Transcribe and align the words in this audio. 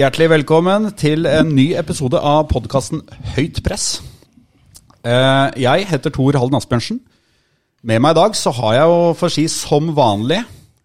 Hjertelig 0.00 0.30
velkommen 0.32 0.86
til 0.96 1.26
en 1.28 1.50
ny 1.52 1.74
episode 1.76 2.16
av 2.24 2.46
podkasten 2.48 3.02
Høyt 3.34 3.58
press. 3.60 3.98
Eh, 5.04 5.48
Jeg 5.60 5.84
heter 5.90 6.12
Tor 6.14 6.38
Halden 6.40 6.56
Asbjørnsen. 6.56 7.00
Med 7.84 8.00
meg 8.00 8.14
i 8.14 8.18
dag 8.20 8.36
så 8.38 8.48
har 8.56 8.78
jeg 8.78 8.86
jo, 8.88 9.02
for 9.18 9.28
å 9.28 9.34
si 9.34 9.44
som 9.52 9.90
vanlig, 9.92 10.38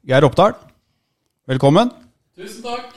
Geir 0.04 0.28
Oppdal. 0.28 0.58
Velkommen. 1.48 1.94
Tusen 2.36 2.66
takk. 2.66 2.90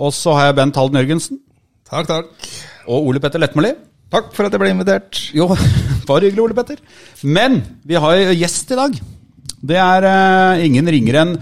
Og 0.00 0.14
så 0.16 0.32
har 0.38 0.48
jeg 0.48 0.56
Bent 0.62 0.80
Halden 0.80 0.96
Jørgensen. 0.96 1.42
Takk, 1.90 2.08
takk. 2.08 2.48
Og 2.88 3.10
Ole 3.10 3.20
Petter 3.20 3.44
Lettmoli. 3.44 3.74
Takk 4.08 4.32
for 4.32 4.48
at 4.48 4.56
jeg 4.56 4.62
ble 4.64 4.72
invitert. 4.72 5.20
Jo, 5.36 5.50
bare 6.08 6.30
hyggelig, 6.30 6.46
Ole 6.46 6.56
Petter. 6.56 6.80
Men 7.20 7.60
vi 7.84 8.00
har 8.00 8.16
jo 8.16 8.32
gjest 8.40 8.72
i 8.72 8.80
dag. 8.80 8.96
Det 9.60 9.76
er 9.76 10.08
eh, 10.08 10.64
ingen 10.70 10.88
ringere 10.88 11.26
enn 11.26 11.36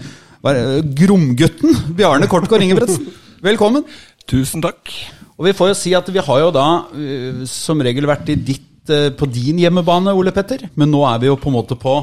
er 0.49 0.61
Gromgutten 0.95 1.95
Bjarne 1.95 2.27
Kortgård 2.27 2.67
Ingebretsen. 2.67 3.07
Velkommen. 3.39 3.85
Tusen 4.29 4.61
takk. 4.63 4.91
Og 5.39 5.47
vi 5.47 5.55
får 5.55 5.71
jo 5.71 5.77
si 5.79 5.93
at 5.97 6.09
vi 6.13 6.21
har 6.23 6.41
jo 6.43 6.49
da 6.53 6.67
eh, 6.93 7.43
som 7.49 7.79
regel 7.81 8.07
vært 8.09 8.29
i 8.33 8.37
ditt, 8.37 8.89
eh, 8.91 9.09
på 9.15 9.27
din 9.31 9.61
hjemmebane, 9.63 10.13
Ole 10.13 10.33
Petter. 10.35 10.67
Men 10.79 10.91
nå 10.93 11.05
er 11.09 11.21
vi 11.23 11.29
jo 11.31 11.37
på 11.39 11.51
en 11.51 11.59
måte 11.61 11.79
på 11.79 11.99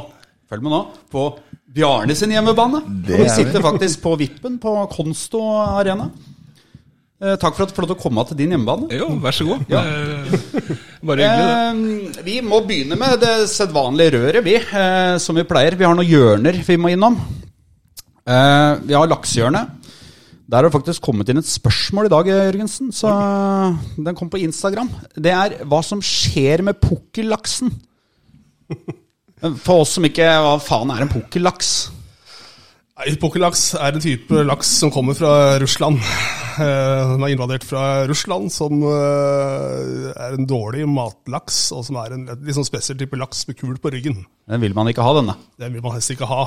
Følg 0.47 0.63
med 0.63 0.71
nå. 0.71 0.79
På 1.11 1.23
Bjarne 1.77 2.15
sin 2.15 2.31
hjemmebane. 2.31 2.79
Det 2.87 3.17
og 3.17 3.25
vi 3.25 3.33
sitter 3.35 3.59
vi. 3.59 3.65
faktisk 3.65 4.03
på 4.05 4.13
vippen 4.21 4.61
på 4.63 4.75
Konsto 4.93 5.41
Arena. 5.59 6.07
Eh, 7.17 7.35
takk 7.41 7.57
for 7.57 7.65
at 7.65 7.73
du 7.73 7.81
fikk 7.81 8.03
komme 8.05 8.23
til 8.29 8.39
din 8.39 8.55
hjemmebane. 8.55 8.87
Jo, 8.95 9.09
vær 9.21 9.35
så 9.35 9.47
god. 9.49 9.65
Ja. 9.73 9.83
Bare 11.07 11.27
hyggelig. 11.27 11.49
det. 11.49 12.21
Eh, 12.21 12.25
vi 12.29 12.37
må 12.47 12.61
begynne 12.69 12.99
med 13.01 13.19
det 13.25 13.35
sedvanlige 13.51 14.15
røret, 14.21 14.45
vi. 14.47 14.55
Eh, 14.61 15.17
som 15.23 15.37
vi 15.37 15.45
pleier. 15.49 15.75
Vi 15.75 15.89
har 15.89 15.99
noen 15.99 16.07
hjørner 16.07 16.63
vi 16.67 16.79
må 16.79 16.95
innom. 16.95 17.19
Eh, 18.27 18.73
vi 18.87 18.95
har 18.95 19.11
laksehjørnet. 19.11 19.76
Der 20.47 20.61
har 20.61 20.69
det 20.69 20.75
faktisk 20.77 21.03
kommet 21.03 21.29
inn 21.33 21.41
et 21.41 21.49
spørsmål 21.49 22.07
i 22.07 22.13
dag, 22.13 22.29
Jørgensen. 22.31 22.93
Så 22.95 23.11
Den 23.99 24.15
kom 24.15 24.31
på 24.31 24.39
Instagram. 24.39 24.91
Det 25.19 25.33
er 25.35 25.57
hva 25.67 25.81
som 25.83 26.03
skjer 26.05 26.63
med 26.67 26.79
pukkellaksen. 26.83 27.73
For 29.67 29.83
oss 29.83 29.97
som 29.99 30.07
ikke 30.07 30.27
Hva 30.43 30.57
faen 30.63 30.91
er 30.95 31.05
en 31.05 31.13
pukkellaks? 31.13 31.75
Nei, 32.97 33.11
Pukkellaks 33.21 33.75
er 33.77 33.93
en 33.93 34.01
type 34.01 34.39
laks 34.49 34.71
som 34.81 34.89
kommer 34.95 35.13
fra 35.19 35.59
Russland. 35.61 35.99
Eh, 36.57 37.11
Den 37.13 37.25
er 37.27 37.33
invadert 37.35 37.67
fra 37.69 38.07
Russland, 38.09 38.49
som 38.55 38.81
eh, 38.89 40.07
er 40.17 40.33
en 40.39 40.47
dårlig 40.49 40.87
matlaks, 40.89 41.59
og 41.77 41.85
som 41.85 41.99
er 42.01 42.15
en 42.17 42.25
litt 42.31 42.57
sånn 42.57 42.65
spesiell 42.65 42.97
type 42.97 43.19
laks 43.21 43.45
med 43.51 43.59
kul 43.61 43.77
på 43.77 43.93
ryggen. 43.93 44.23
Den 44.49 44.65
vil 44.65 44.73
man 44.79 44.89
ikke 44.89 45.05
ha, 45.05 45.13
denne. 45.19 45.37
Den 45.61 45.77
vil 45.77 45.85
man 45.85 45.99
helst 45.99 46.15
ikke 46.15 46.31
ha. 46.31 46.47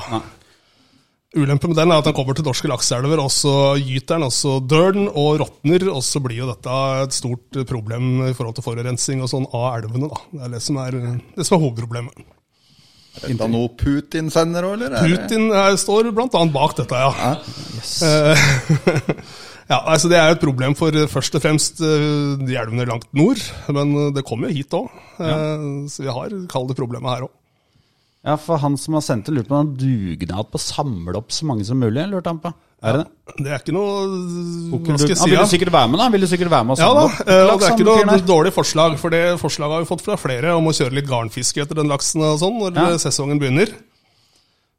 Ulempen 1.30 1.70
med 1.70 1.78
den 1.78 1.92
er 1.94 2.00
at 2.00 2.06
den 2.08 2.14
kommer 2.16 2.34
til 2.34 2.42
norske 2.42 2.66
lakseelver, 2.66 3.20
og 3.22 3.30
så 3.30 3.52
gyter 3.78 4.16
den, 4.16 4.26
og 4.26 4.32
så 4.34 4.56
dør 4.66 4.96
den 4.96 5.06
og 5.06 5.38
råtner, 5.38 5.84
og 5.92 6.02
så 6.02 6.18
blir 6.24 6.40
jo 6.40 6.48
dette 6.48 6.78
et 7.04 7.14
stort 7.14 7.60
problem 7.70 8.24
i 8.26 8.34
forhold 8.34 8.56
til 8.58 8.66
forurensning 8.66 9.22
og 9.22 9.30
sånn 9.30 9.46
av 9.54 9.68
elvene. 9.76 10.10
da. 10.10 10.18
Det 10.32 10.42
er 10.48 10.54
det 10.56 10.62
som 10.64 10.80
er, 10.82 10.98
det 11.36 11.46
som 11.46 11.56
er 11.56 11.62
hovedproblemet. 11.62 12.24
Er 13.20 13.34
det 13.38 13.48
noe 13.52 13.70
Putin 13.78 14.30
sender 14.34 14.66
òg, 14.66 14.74
eller? 14.78 14.96
er 14.98 15.06
Putin 15.06 15.48
er, 15.54 15.78
står 15.78 16.10
bl.a. 16.14 16.42
bak 16.54 16.76
dette, 16.78 16.98
ja. 16.98 17.32
Yes. 17.78 17.94
ja, 19.70 19.78
altså 19.78 20.10
Det 20.10 20.18
er 20.18 20.30
jo 20.32 20.38
et 20.38 20.44
problem 20.44 20.74
for 20.78 20.98
eh, 20.98 21.10
først 21.10 21.38
og 21.38 21.46
fremst 21.46 21.82
eh, 21.82 22.38
de 22.42 22.58
elvene 22.58 22.90
langt 22.90 23.10
nord, 23.14 23.42
men 23.70 23.94
eh, 23.94 24.12
det 24.18 24.26
kommer 24.26 24.50
jo 24.50 24.58
hit 24.58 24.78
òg. 24.78 24.90
Så 25.90 26.02
vi 26.02 26.10
har 26.10 26.34
kall 26.50 26.66
det 26.70 26.78
problemet 26.78 27.14
her 27.14 27.26
òg. 27.28 27.34
Ja, 28.26 28.34
for 28.36 28.58
han 28.60 28.74
som 28.76 28.92
har 28.98 29.00
sendt 29.00 29.24
det, 29.30 29.32
lurte 29.32 29.48
på 29.48 29.56
han 29.56 29.70
dugnad 29.80 30.50
på 30.52 30.58
å 30.58 30.60
samle 30.60 31.14
opp 31.16 31.30
så 31.32 31.46
mange 31.48 31.64
som 31.64 31.78
mulig. 31.80 32.02
lurte 32.10 32.28
han 32.28 32.40
på. 32.42 32.50
Er 32.84 32.96
det 32.96 33.00
det? 33.04 33.34
Det 33.44 33.50
er 33.52 33.58
ikke 33.60 33.72
noe 33.76 33.92
Hva 34.72 34.78
Han 34.88 34.98
skal 35.00 35.10
jeg 35.12 35.16
si? 35.20 35.28
ville 35.30 35.40
ja? 35.42 35.48
sikkert 35.48 35.72
være 35.72 35.88
med, 35.92 36.00
da. 36.00 36.08
Ville 36.12 36.28
sikkert 36.28 36.50
være 36.52 36.64
med 36.68 36.72
og 36.74 36.80
Ja 36.80 36.86
samle 36.88 37.00
da, 37.00 37.04
opp. 37.08 37.20
eh, 37.28 37.42
og 37.52 37.60
det 37.60 37.68
er 37.68 37.74
ikke 37.76 37.86
noe 38.10 38.20
dårlig 38.30 38.52
forslag, 38.56 38.96
for 39.00 39.12
det 39.12 39.22
forslaget 39.40 39.72
har 39.76 39.84
vi 39.84 39.88
fått 39.90 40.04
fra 40.04 40.16
flere 40.20 40.52
om 40.56 40.68
å 40.68 40.72
kjøre 40.76 40.96
litt 40.96 41.08
garnfiske 41.08 41.60
etter 41.64 41.80
den 41.80 41.88
laksen 41.92 42.24
og 42.24 42.38
sånn 42.40 42.56
når 42.60 42.76
Ja. 42.76 42.86
eh, 42.92 42.98
sesongen 43.00 43.40
begynner. 43.40 43.72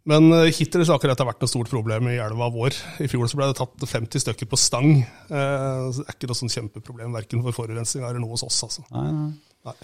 Men 0.06 0.31
eh, 0.34 0.50
hittil 0.53 0.81
så 0.85 0.94
har 0.96 1.00
ikke 1.02 1.12
dette 1.13 1.25
vært 1.29 1.41
noe 1.46 1.50
stort 1.53 1.69
problem 1.69 2.08
i 2.09 2.18
elva 2.18 2.50
vår. 2.53 2.73
I 3.06 3.08
fjor 3.09 3.29
så 3.29 3.38
ble 3.38 3.50
det 3.52 3.58
tatt 3.62 3.78
50 3.85 4.22
stykker 4.25 4.50
på 4.50 4.58
stang. 4.58 5.02
Så 5.29 6.02
Det 6.02 6.08
er 6.09 6.13
ikke 6.18 6.29
noe 6.29 6.41
sånn 6.41 6.50
kjempeproblem 6.58 7.13
verken 7.13 7.41
for 7.46 7.53
forurensning 7.53 8.03
eller 8.06 8.19
noe 8.22 8.34
hos 8.34 8.41
oss. 8.46 8.63
altså. 8.66 8.81
Nei, 8.94 9.12
nei. 9.12 9.34
Nei. 9.66 9.75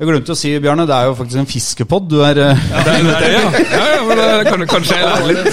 Jeg 0.00 0.08
glemte 0.08 0.32
å 0.32 0.36
si, 0.40 0.50
Bjarne, 0.58 0.86
det 0.88 0.94
er 0.96 1.04
jo 1.06 1.12
faktisk 1.14 1.38
en 1.42 1.46
fiskepod. 1.46 2.06
Du 2.10 2.16
er 2.24 2.38
Ja, 2.40 2.46
Det 2.82 2.92
er, 2.96 3.04
det 3.06 3.26
ja. 3.28 3.42
ja, 3.76 3.82
ja 3.92 3.98
men 4.08 4.18
det 4.18 4.28
kan, 4.48 4.62
kanskje 4.70 4.96
jeg 4.96 5.04
lærer 5.04 5.26
litt. 5.28 5.50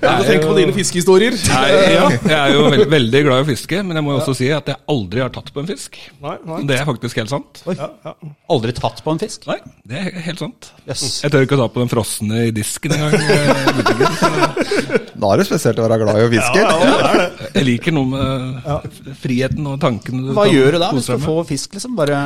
Du 0.00 0.24
tenker 0.26 0.46
på 0.48 0.54
dine 0.56 0.72
fiskehistorier? 0.74 1.36
Nei, 1.52 1.66
ja, 1.92 2.06
jeg 2.10 2.34
er 2.38 2.54
jo 2.56 2.62
veldig, 2.64 2.86
veldig 2.96 3.20
glad 3.28 3.42
i 3.42 3.44
å 3.44 3.48
fiske, 3.50 3.82
men 3.86 4.00
jeg 4.00 4.06
må 4.06 4.14
jo 4.16 4.22
også 4.22 4.34
si 4.40 4.48
at 4.56 4.70
jeg 4.72 4.80
aldri 4.94 5.22
har 5.22 5.30
tatt 5.36 5.52
på 5.54 5.62
en 5.62 5.68
fisk. 5.68 6.00
Nei, 6.24 6.34
nei. 6.48 6.58
Det 6.70 6.78
er 6.80 6.88
faktisk 6.88 7.20
helt 7.20 7.30
sant. 7.30 7.60
Ja, 7.68 7.90
ja. 8.08 8.14
aldri 8.56 8.74
tatt 8.80 9.04
på 9.06 9.14
en 9.14 9.20
fisk. 9.22 9.44
Nei, 9.52 9.58
det 9.92 10.00
er 10.00 10.18
helt 10.30 10.42
sant. 10.42 10.70
Yes. 10.88 11.04
Jeg 11.22 11.34
tør 11.36 11.46
ikke 11.46 11.58
å 11.58 11.62
ta 11.62 11.68
på 11.76 11.84
den 11.84 11.92
frosne 11.92 12.40
i 12.48 12.54
disken 12.56 12.96
engang. 12.96 13.14
eh, 13.20 14.98
Da 15.20 15.30
er 15.34 15.42
det 15.42 15.46
spesielt 15.50 15.78
å 15.78 15.84
være 15.84 16.00
glad 16.00 16.18
i 16.18 16.24
å 16.26 16.32
fiske. 16.32 16.64
Ja, 16.64 16.72
ja, 16.80 16.96
det 16.96 17.12
er 17.12 17.20
det. 17.20 17.52
Jeg 17.60 17.68
liker 17.68 17.94
noe 17.94 18.08
med 18.16 19.14
friheten 19.20 19.68
og 19.68 19.78
tanken. 19.84 20.24
Hva 20.32 20.48
kan 20.48 20.56
gjør 20.56 20.74
du 20.78 20.80
da 20.86 20.90
hvis 20.96 21.12
du 21.12 21.16
får 21.28 21.40
fisk, 21.52 21.76
liksom? 21.76 21.94
Bare 22.00 22.18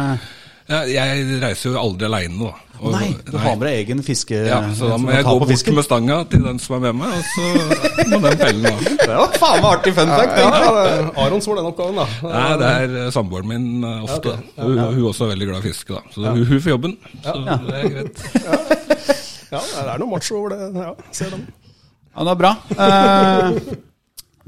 jeg 0.69 1.41
reiser 1.43 1.75
jo 1.75 1.81
aldri 1.81 2.07
aleine, 2.09 2.39
nå. 2.41 2.53
Og- 2.81 2.93
Nei, 2.93 3.11
du 3.25 3.37
har 3.39 3.55
med 3.57 3.69
deg 3.69 3.77
egen 3.85 4.01
fiske... 4.05 4.35
Ja, 4.49 4.59
så 4.77 4.89
da 4.91 4.97
må 4.99 5.13
jeg 5.13 5.25
gå 5.25 5.35
bort 5.39 5.51
fisken. 5.53 5.77
med 5.77 5.85
stanga 5.87 6.17
til 6.29 6.43
den 6.45 6.59
som 6.61 6.75
er 6.77 6.81
med 6.87 6.97
meg, 6.99 7.13
og 7.15 7.25
så 7.31 7.45
må 8.11 8.19
den 8.25 8.39
pelle 8.41 8.63
den 8.63 8.67
av. 8.73 8.81
Det 9.05 9.19
var 9.21 9.37
faen 9.39 9.61
meg 9.63 9.69
artig 9.71 9.93
fun 9.95 10.11
fact, 10.13 10.41
Ja, 10.41 10.49
ja, 10.51 10.73
er 10.89 11.11
Aron 11.25 11.45
den 11.45 11.69
oppgaven, 11.71 12.01
da. 12.01 12.07
Nei, 12.27 12.49
det 12.61 12.71
er 12.81 12.97
eh, 13.05 13.11
samboeren 13.15 13.49
min 13.53 13.69
eh, 13.85 14.03
ofte. 14.09 14.35
Hun, 14.59 14.79
hun 14.81 15.07
også 15.13 15.29
er 15.29 15.33
veldig 15.35 15.51
glad 15.53 15.61
i 15.63 15.69
fiske, 15.71 15.95
da. 15.95 16.03
Så 16.13 16.25
hun, 16.27 16.45
hun 16.51 16.61
får 16.67 16.75
jobben. 16.75 16.97
Så 17.25 17.37
det 17.45 17.81
er 17.81 17.91
greit. 17.95 18.25
Ja, 19.55 19.61
det 19.63 19.83
er 19.93 20.01
noe 20.03 20.11
macho 20.11 20.35
over 20.41 20.51
det. 20.51 20.71
Ja, 20.75 20.89
ser 21.15 21.31
den. 21.31 21.45
Ja, 22.11 22.25
det 22.27 22.33
er 22.33 22.39
bra. 22.41 22.51
Eh, 22.75 23.77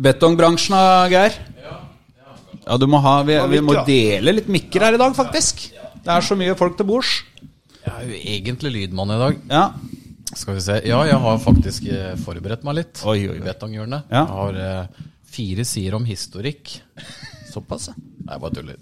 betongbransjen, 0.02 0.74
da, 0.74 1.04
Geir? 1.12 1.36
Ja, 2.66 2.74
du 2.82 2.88
må 2.90 2.98
ha 3.04 3.20
Vi, 3.22 3.36
vi 3.52 3.60
må 3.62 3.76
dele 3.86 4.32
litt 4.40 4.48
mikker 4.50 4.82
her 4.88 4.96
i 4.96 4.98
dag, 4.98 5.14
faktisk. 5.14 5.68
Det 6.06 6.14
er 6.14 6.22
så 6.22 6.36
mye 6.38 6.54
folk 6.58 6.76
til 6.78 6.86
bords. 6.88 7.12
Jeg 7.82 7.92
er 7.92 8.08
jo 8.10 8.18
egentlig 8.36 8.72
lydmann 8.74 9.12
i 9.14 9.18
dag. 9.20 9.38
Ja. 9.50 9.64
Skal 10.36 10.56
vi 10.58 10.62
se. 10.64 10.80
Ja, 10.86 11.00
jeg 11.06 11.18
har 11.22 11.38
faktisk 11.42 11.86
eh, 11.90 12.14
forberedt 12.22 12.64
meg 12.66 12.80
litt. 12.80 13.02
Oi, 13.06 13.20
oi, 13.28 13.36
oi. 13.36 13.44
Betonghjørnet. 13.46 14.08
Ja. 14.10 14.22
Jeg 14.22 14.34
har 14.38 14.58
eh, 14.62 15.04
fire 15.36 15.66
sider 15.66 15.96
om 15.98 16.06
historikk. 16.08 16.76
Såpass, 17.50 17.88
ja. 17.90 17.96
Nei, 18.26 18.34
jeg 18.34 18.42
bare 18.42 18.56
tuller. 18.56 18.78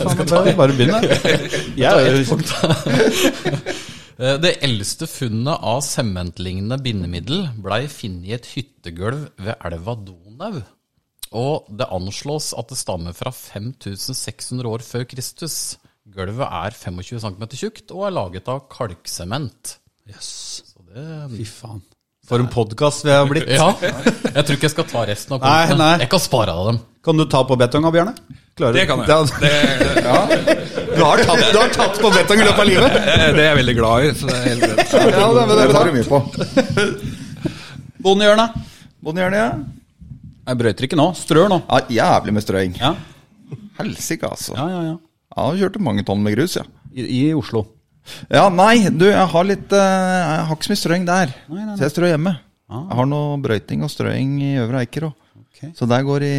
Skal 0.00 0.26
Bare, 0.30 0.54
bare 0.58 0.74
begynne. 0.74 0.98
Jeg 1.78 1.94
er 1.94 2.18
Eh, 4.20 4.36
Det 4.36 4.50
eldste 4.66 5.06
funnet 5.08 5.62
av 5.64 5.78
sementlignende 5.86 6.76
bindemiddel 6.84 7.46
blei 7.64 7.86
funnet 7.88 8.26
i 8.28 8.34
et 8.36 8.48
hyttegulv 8.52 9.22
ved 9.40 9.54
elva 9.64 9.94
Donau. 9.96 10.58
Og 11.40 11.70
det 11.72 11.86
anslås 11.94 12.50
at 12.58 12.68
det 12.68 12.76
stammer 12.76 13.16
fra 13.16 13.32
5600 13.32 14.68
år 14.68 14.84
før 14.84 15.06
Kristus. 15.08 15.78
Gulvet 16.10 16.42
er 16.50 16.74
25 16.74 17.20
cm 17.22 17.44
tjukt 17.54 17.92
og 17.94 18.06
er 18.08 18.14
laget 18.16 18.48
av 18.50 18.64
kalksement. 18.72 19.76
Yes. 20.10 20.30
Det 20.90 21.04
Fy 21.36 21.44
faen. 21.46 21.82
For 22.30 22.42
en 22.42 22.48
podkast 22.50 23.04
vi 23.06 23.12
har 23.14 23.26
blitt. 23.30 23.48
Ja. 23.58 23.68
Jeg 23.80 24.44
tror 24.46 24.56
ikke 24.56 24.66
jeg 24.68 24.74
skal 24.74 24.86
ta 24.90 25.04
resten 25.08 25.34
av 25.36 25.42
Nei, 25.44 25.76
nei. 25.78 25.92
Jeg 26.04 26.10
kan 26.12 26.22
spare 26.22 26.54
av 26.54 26.68
dem. 26.70 26.78
Kan 27.06 27.18
du 27.18 27.24
ta 27.30 27.40
på 27.46 27.56
betonga, 27.58 27.90
Bjørne? 27.94 28.14
Klarer? 28.58 28.76
Det 28.76 28.84
kan 28.90 29.02
jeg. 29.02 29.08
Det- 29.08 29.18
Det, 29.40 30.56
Du, 30.90 31.04
har 31.06 31.20
tatt, 31.22 31.42
du 31.54 31.58
har 31.60 31.70
tatt 31.72 31.98
på 32.02 32.08
betong 32.12 32.40
i 32.42 32.44
løpet 32.44 32.60
av 32.60 32.66
livet? 32.66 32.94
det 32.98 33.28
er 33.30 33.36
jeg 33.46 33.56
veldig 33.60 33.74
glad 33.78 34.04
i, 34.04 34.08
så 34.18 34.26
det 34.26 34.34
er 34.36 34.48
helt 34.48 34.64
greit. 34.64 34.94
Ja, 35.14 35.28
det, 35.36 35.44
det 35.48 35.58
Det 35.60 35.74
tar 35.76 35.86
du 35.86 35.92
mye 35.94 36.08
på. 36.10 36.18
Bondehjørnet. 38.04 38.56
Bondehjørnet, 39.06 39.38
ja. 39.38 39.52
Jeg 40.50 40.58
brøyter 40.64 40.88
ikke 40.88 40.98
nå. 40.98 41.06
Strør 41.16 41.48
nå. 41.52 41.60
ja. 41.70 41.78
Jævlig 42.00 42.34
med 42.36 42.44
strøing. 42.44 42.74
Ja, 42.80 42.90
Helsike, 43.78 44.26
altså. 44.34 44.56
ja, 44.58 44.66
ja. 44.74 44.82
ja. 44.90 44.96
Ja, 45.30 45.50
jeg 45.52 45.62
kjørte 45.62 45.82
mange 45.86 46.04
tonn 46.06 46.22
med 46.24 46.34
grus, 46.34 46.56
ja. 46.58 46.64
I, 46.90 47.04
I 47.06 47.20
Oslo. 47.38 47.64
Ja, 48.32 48.48
nei, 48.50 48.88
du, 48.90 49.04
jeg 49.10 49.26
har 49.30 49.44
litt 49.46 49.72
eh, 49.76 50.10
Jeg 50.16 50.46
har 50.48 50.56
ikke 50.56 50.66
så 50.66 50.72
mye 50.72 50.80
strøing 50.80 51.04
der. 51.06 51.34
Nei, 51.46 51.60
nei, 51.60 51.66
nei. 51.68 51.76
Så 51.78 51.86
jeg 51.86 51.94
strør 51.94 52.12
hjemme. 52.14 52.32
Jeg 52.70 52.96
har 53.00 53.08
noe 53.10 53.38
brøyting 53.42 53.82
og 53.86 53.90
strøing 53.92 54.36
i 54.46 54.50
Øvre 54.62 54.82
Eiker 54.84 55.08
òg. 55.10 55.16
Okay. 55.44 55.72
Så 55.76 55.86
der 55.90 56.04
går 56.06 56.24
i 56.26 56.34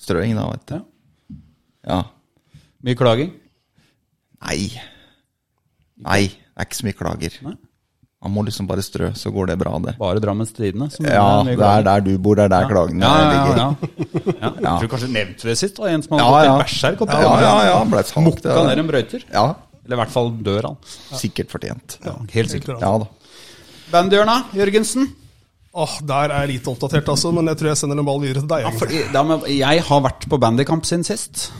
strøing, 0.00 0.34
da, 0.38 0.46
vet 0.54 0.66
du. 0.70 0.76
Ja. 0.78 1.40
Ja. 1.86 2.00
Mye 2.86 2.98
klaging. 2.98 3.32
Nei. 4.46 4.58
Nei, 6.06 6.20
det 6.30 6.60
er 6.62 6.68
ikke 6.68 6.78
så 6.78 6.86
mye 6.86 6.98
klager. 6.98 7.38
Nei. 7.46 7.54
Man 8.26 8.34
må 8.34 8.42
liksom 8.48 8.66
bare 8.66 8.82
strø, 8.82 9.12
så 9.14 9.30
går 9.30 9.52
det 9.52 9.56
bra, 9.60 9.72
det. 9.84 9.92
Bare 10.00 10.18
Drammens 10.22 10.50
Tidende. 10.56 10.88
som 10.90 11.06
Ja, 11.06 11.26
det 11.46 11.54
er 11.62 11.84
der 11.86 12.00
du 12.02 12.10
bor, 12.18 12.34
det 12.38 12.48
er 12.48 12.52
der 12.56 12.66
klagene 12.70 13.06
Ja, 13.06 13.12
ja, 13.22 13.28
ligger. 13.32 13.60
ja, 13.60 13.68
ja. 14.42 14.50
ja. 14.50 14.50
Jeg 14.66 14.80
tror 14.82 14.90
kanskje 14.96 15.10
nevnte 15.14 15.46
det 15.50 15.54
sist. 15.60 15.76
Da. 15.78 15.86
En 15.92 16.02
som 16.02 16.16
hadde 16.16 16.26
Ja, 16.26 16.32
gått 16.34 16.48
ja. 16.48 16.56
berserk 16.64 17.04
Ja, 17.06 17.36
ja, 17.44 17.52
ja, 17.70 17.76
ble 17.92 18.02
sagt, 18.10 18.42
det 18.42 18.56
ned 18.72 18.82
en 18.82 18.90
brøyter. 18.90 19.22
Ja, 19.30 19.46
Eller 19.86 19.96
i 19.96 20.00
hvert 20.02 20.14
fall 20.16 20.32
dør 20.42 20.66
han. 20.72 20.76
sikkert 21.22 21.54
fortjent. 21.54 21.98
Ja, 22.04 22.16
helt 22.34 22.50
sikkert. 22.50 22.82
Ja 22.82 22.92
da. 23.04 23.06
Bandhjørna, 23.92 24.40
Jørgensen. 24.58 25.06
Åh, 25.76 25.98
Der 26.08 26.32
er 26.32 26.46
jeg 26.46 26.56
lite 26.56 26.70
oppdatert, 26.72 27.06
altså, 27.12 27.30
men 27.36 27.46
jeg 27.52 27.58
tror 27.60 27.68
jeg 27.70 27.76
sender 27.82 27.98
en 28.00 28.06
ball 28.08 28.18
videre 28.22 28.40
til 28.42 28.48
deg. 28.48 28.64
Ja, 28.64 28.70
fordi, 28.80 29.02
da, 29.12 29.22
men 29.28 29.42
jeg 29.52 29.82
har 29.86 30.00
vært 30.06 30.24
på 30.32 30.38
bandykamp 30.40 30.86
siden 30.88 31.04
sist. 31.06 31.50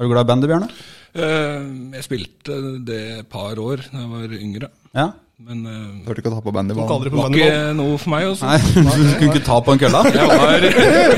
Er 0.00 0.08
du 0.08 0.14
glad 0.14 0.24
i 0.24 0.30
bandy, 0.32 0.48
Bjørne? 0.48 0.70
Uh, 1.10 1.92
jeg 1.98 2.06
spilte 2.06 2.56
det 2.86 3.00
et 3.18 3.28
par 3.30 3.58
år 3.60 3.82
da 3.92 4.00
jeg 4.00 4.10
var 4.14 4.34
yngre. 4.38 4.68
Ja? 4.96 5.08
Men 5.40 5.60
uh, 5.64 5.74
Hørte 6.04 6.20
ikke 6.20 6.30
å 6.30 6.34
ta 6.34 6.42
på 6.44 6.52
Tok 6.52 6.58
aldri 6.60 6.74
det 6.74 7.12
på 7.14 7.16
var 7.16 7.30
bandyball. 7.30 7.36
ikke 7.40 7.76
noe 7.78 8.00
for 8.00 8.12
meg. 8.12 8.26
Også. 8.28 8.44
Nei, 8.44 8.58
du 8.76 9.12
kunne 9.16 9.30
ikke 9.30 9.44
ta 9.46 9.60
på 9.64 9.74
en 9.74 9.80
kølla? 9.80 10.02
Jeg 10.12 10.26
var, 10.30 10.66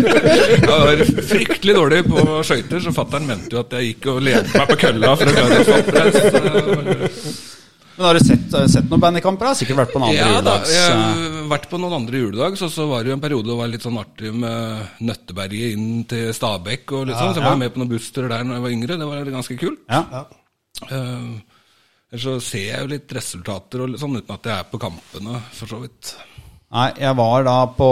jeg 0.52 0.68
var 0.70 1.02
fryktelig 1.32 1.74
dårlig 1.78 2.02
på 2.06 2.26
skøyter, 2.46 2.84
så 2.84 2.92
fattern 2.94 3.26
mente 3.28 3.56
jo 3.56 3.62
at 3.64 3.74
jeg 3.78 3.90
gikk 3.90 4.12
og 4.14 4.20
lente 4.28 4.54
meg 4.54 4.70
på 4.70 4.78
kølla 4.84 5.16
for 5.18 5.32
å 5.32 5.34
klare 5.38 5.58
å 5.58 5.66
få 5.66 5.80
oppreist. 5.82 7.50
Men 7.92 8.06
har 8.08 8.16
du 8.16 8.24
sett, 8.24 8.54
sett 8.72 8.86
noen 8.88 9.02
bandykamper? 9.02 9.50
da? 9.50 9.56
Sikkert 9.58 9.82
vært 9.82 9.92
på 9.92 10.00
noen 10.00 10.14
andre 10.14 10.22
Ja 10.22 10.28
da, 10.40 10.54
juledags... 10.56 10.70
jeg 10.72 10.92
eh, 10.92 11.34
har 11.36 11.48
vært 11.50 11.66
på 11.68 11.80
noen 11.82 11.96
andre 11.98 12.22
juledags, 12.22 12.62
og 12.64 12.70
så 12.72 12.86
var 12.88 13.02
det 13.02 13.12
jo 13.12 13.16
en 13.18 13.24
periode 13.24 13.50
det 13.50 13.56
var 13.58 13.72
litt 13.74 13.84
sånn 13.84 13.98
artig 14.00 14.32
med 14.32 15.02
Nøtteberget 15.04 15.74
inn 15.76 16.04
til 16.08 16.30
Stabekk 16.36 16.94
og 16.96 17.10
litt 17.10 17.18
sånn, 17.18 17.34
så 17.34 17.42
jeg 17.42 17.50
var 17.50 17.60
med 17.60 17.74
på 17.74 17.82
noen 17.82 17.90
bussturer 17.92 18.32
der 18.32 18.46
når 18.48 18.58
jeg 18.58 18.64
var 18.64 18.76
yngre, 18.78 18.98
det 19.02 19.10
var 19.10 19.32
ganske 19.36 19.58
kult. 19.60 19.82
Ja. 19.92 20.24
Eh, 20.88 21.51
Ellers 22.12 22.26
så 22.28 22.34
ser 22.44 22.66
jeg 22.66 22.82
jo 22.82 22.90
litt 22.90 23.12
resultater 23.16 23.82
og 23.86 23.96
sånn, 23.96 24.18
uten 24.20 24.34
at 24.34 24.44
jeg 24.44 24.60
er 24.60 24.68
på 24.68 24.80
kampene, 24.82 25.38
for 25.56 25.70
så 25.70 25.78
vidt. 25.80 26.10
Nei, 26.72 26.88
jeg 27.00 27.16
var 27.16 27.44
da 27.46 27.54
på 27.72 27.86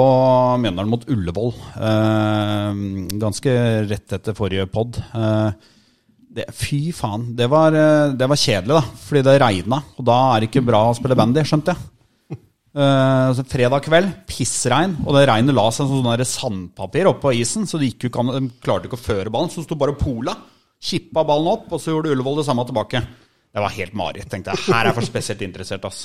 Mjøndalen 0.60 0.92
mot 0.92 1.06
Ullevål. 1.08 1.54
Eh, 1.88 2.80
ganske 3.20 3.54
rett 3.88 4.16
etter 4.16 4.36
forrige 4.36 4.66
pod. 4.72 5.00
Eh, 5.00 6.44
fy 6.52 6.82
faen. 6.96 7.30
Det 7.36 7.48
var, 7.48 7.72
eh, 7.72 8.12
det 8.12 8.28
var 8.28 8.40
kjedelig, 8.40 8.76
da. 8.76 8.82
Fordi 9.08 9.22
det 9.24 9.40
regna. 9.40 9.80
Og 9.96 10.04
da 10.04 10.18
er 10.34 10.40
det 10.40 10.50
ikke 10.50 10.66
bra 10.68 10.82
å 10.90 10.96
spille 10.96 11.16
bandy, 11.16 11.40
skjønte 11.40 11.74
jeg. 11.74 11.86
Eh, 12.70 13.28
så 13.34 13.42
fredag 13.50 13.82
kveld, 13.82 14.12
pissregn, 14.30 14.92
og 15.02 15.16
det 15.16 15.24
regnet 15.26 15.56
la 15.56 15.64
seg 15.74 15.88
som 15.90 16.04
sånn 16.04 16.22
sandpapir 16.22 17.08
oppå 17.10 17.32
isen. 17.34 17.66
Så 17.66 17.80
de 17.80 17.90
klarte 17.90 18.86
ikke 18.86 19.00
å 19.00 19.08
føre 19.08 19.32
ballen, 19.32 19.50
så 19.50 19.64
sto 19.64 19.74
bare 19.74 19.96
og 19.96 19.98
pola. 19.98 20.36
Kippa 20.80 21.24
ballen 21.26 21.50
opp, 21.50 21.72
og 21.72 21.80
så 21.80 21.90
gjorde 21.90 22.12
Ullevål 22.14 22.38
det 22.38 22.46
samme 22.46 22.64
tilbake. 22.68 23.02
Det 23.50 23.62
var 23.64 23.72
helt 23.74 23.94
mareritt, 23.98 24.28
tenkte 24.30 24.54
jeg. 24.54 24.66
Her 24.68 24.84
er 24.84 24.90
jeg 24.92 24.96
for 25.00 25.08
spesielt 25.08 25.40
interessert, 25.42 25.86
ass. 25.88 26.04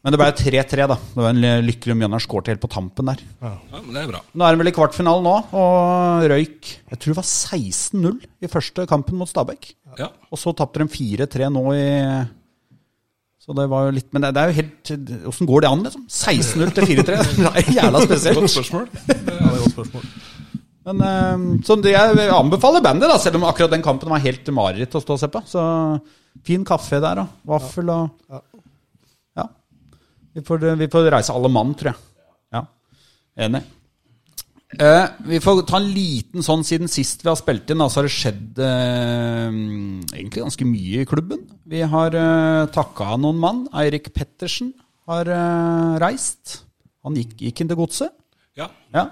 Men 0.00 0.14
det 0.14 0.20
ble 0.22 0.28
3-3, 0.32 0.86
da. 0.88 0.96
Det 0.96 1.20
var 1.20 1.34
en 1.34 1.66
lykkelig 1.66 1.92
om 1.92 1.98
Mjøndalen 2.00 2.24
skårte 2.24 2.54
helt 2.54 2.62
på 2.62 2.70
tampen 2.72 3.10
der. 3.10 3.20
Ja, 3.44 3.52
men 3.74 3.90
det 3.92 4.00
er 4.00 4.08
bra. 4.08 4.20
Nå 4.32 4.46
er 4.46 4.54
de 4.56 4.60
vel 4.62 4.70
i 4.70 4.74
kvartfinalen 4.78 5.26
nå, 5.28 5.34
og 5.60 6.24
røyk 6.32 6.70
Jeg 6.72 6.96
tror 6.96 7.12
det 7.12 7.18
var 7.18 7.26
16-0 7.28 8.14
i 8.40 8.48
første 8.48 8.86
kampen 8.88 9.20
mot 9.20 9.28
Stabæk. 9.28 9.74
Ja. 10.00 10.08
Og 10.32 10.40
så 10.40 10.54
tapte 10.56 10.80
de 10.80 10.88
4-3 10.88 11.50
nå 11.52 11.64
i 11.76 11.84
Så 13.42 13.56
det 13.58 13.66
var 13.72 13.88
jo 13.88 13.94
litt 13.96 14.06
Men 14.14 14.22
det, 14.22 14.30
det 14.36 14.42
er 14.42 14.52
jo 14.52 14.56
helt 14.60 14.92
Åssen 15.32 15.48
går 15.50 15.64
det 15.64 15.70
an, 15.74 15.82
liksom? 15.88 16.04
16-0 16.06 16.72
til 16.78 16.88
4-3? 16.94 17.18
Det 17.42 17.50
er 17.50 17.72
jævla 17.74 18.02
spesielt. 18.06 18.40
Godt 18.40 18.54
spørsmål. 18.54 18.86
Ja, 18.94 19.18
det 19.26 19.34
er 19.36 19.50
et 19.50 19.60
godt 19.66 19.74
spørsmål. 19.74 20.08
Men 20.88 21.04
eh, 21.10 21.44
så 21.68 21.76
det, 21.76 21.92
jeg 21.92 22.30
anbefaler 22.38 22.80
bandet, 22.88 23.10
da, 23.12 23.20
selv 23.20 23.36
om 23.36 23.44
akkurat 23.50 23.76
den 23.76 23.84
kampen 23.84 24.08
var 24.08 24.24
helt 24.24 24.48
mareritt 24.56 24.96
å 24.96 25.04
stå 25.04 25.18
og 25.18 25.20
se 25.20 25.28
på. 25.28 25.44
Så 25.50 25.60
fin 26.46 26.64
kaffe 26.64 27.00
der, 27.02 27.22
da. 27.22 27.26
vaffel 27.46 27.90
og 27.92 28.10
Ja. 29.36 29.46
Vi 30.34 30.42
får, 30.46 30.62
vi 30.78 30.86
får 30.86 31.10
reise 31.10 31.34
alle 31.34 31.48
mann, 31.50 31.74
tror 31.74 31.90
jeg. 31.90 31.96
Ja. 32.54 32.64
Enig. 33.46 33.62
Eh, 34.78 35.06
vi 35.26 35.40
får 35.42 35.64
ta 35.66 35.80
en 35.80 35.88
liten 35.90 36.44
sånn 36.46 36.62
siden 36.62 36.86
sist 36.88 37.24
vi 37.24 37.28
har 37.32 37.38
spilt 37.40 37.70
inn. 37.72 37.82
Da, 37.82 37.88
så 37.90 37.98
har 38.00 38.06
det 38.06 38.14
skjedd 38.14 38.60
eh, 38.62 39.48
egentlig 40.14 40.44
ganske 40.44 40.68
mye 40.68 41.02
i 41.02 41.08
klubben. 41.10 41.42
Vi 41.66 41.82
har 41.82 42.14
eh, 42.14 42.68
takka 42.70 43.16
noen 43.18 43.40
mann. 43.42 43.64
Eirik 43.82 44.12
Pettersen 44.14 44.70
har 45.10 45.26
eh, 45.26 45.96
reist. 46.04 46.60
Han 47.02 47.18
gikk, 47.18 47.34
gikk 47.48 47.64
inn 47.64 47.72
til 47.72 47.80
godset. 47.82 48.14
Ja. 48.58 48.70
Ja. 48.94 49.08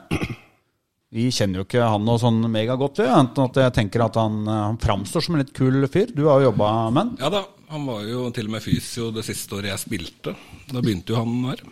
Vi 1.10 1.30
kjenner 1.32 1.62
jo 1.62 1.64
ikke 1.64 1.86
han 1.88 2.02
noe 2.04 2.20
sånn 2.20 2.42
megagodt, 2.52 2.98
ja, 3.00 3.14
enten 3.22 3.46
at 3.46 3.56
jeg 3.56 3.72
tenker 3.78 4.02
at 4.04 4.16
han, 4.20 4.42
eh, 4.46 4.58
han 4.66 4.76
framstår 4.82 5.24
som 5.24 5.34
en 5.38 5.40
litt 5.40 5.54
kul 5.56 5.86
fyr. 5.88 6.10
Du 6.14 6.26
har 6.28 6.42
jo 6.42 6.50
jobba 6.50 6.90
med 6.92 7.00
han. 7.00 7.12
ja 7.22 7.30
da, 7.32 7.40
han 7.70 7.86
var 7.88 8.02
jo 8.04 8.26
til 8.36 8.44
og 8.50 8.52
med 8.52 8.62
fysio 8.64 9.10
det 9.16 9.24
siste 9.24 9.56
året 9.56 9.70
jeg 9.72 9.80
spilte. 9.86 10.34
Da 10.68 10.82
begynte 10.84 11.14
jo 11.14 11.22
han 11.22 11.32
her. 11.48 11.62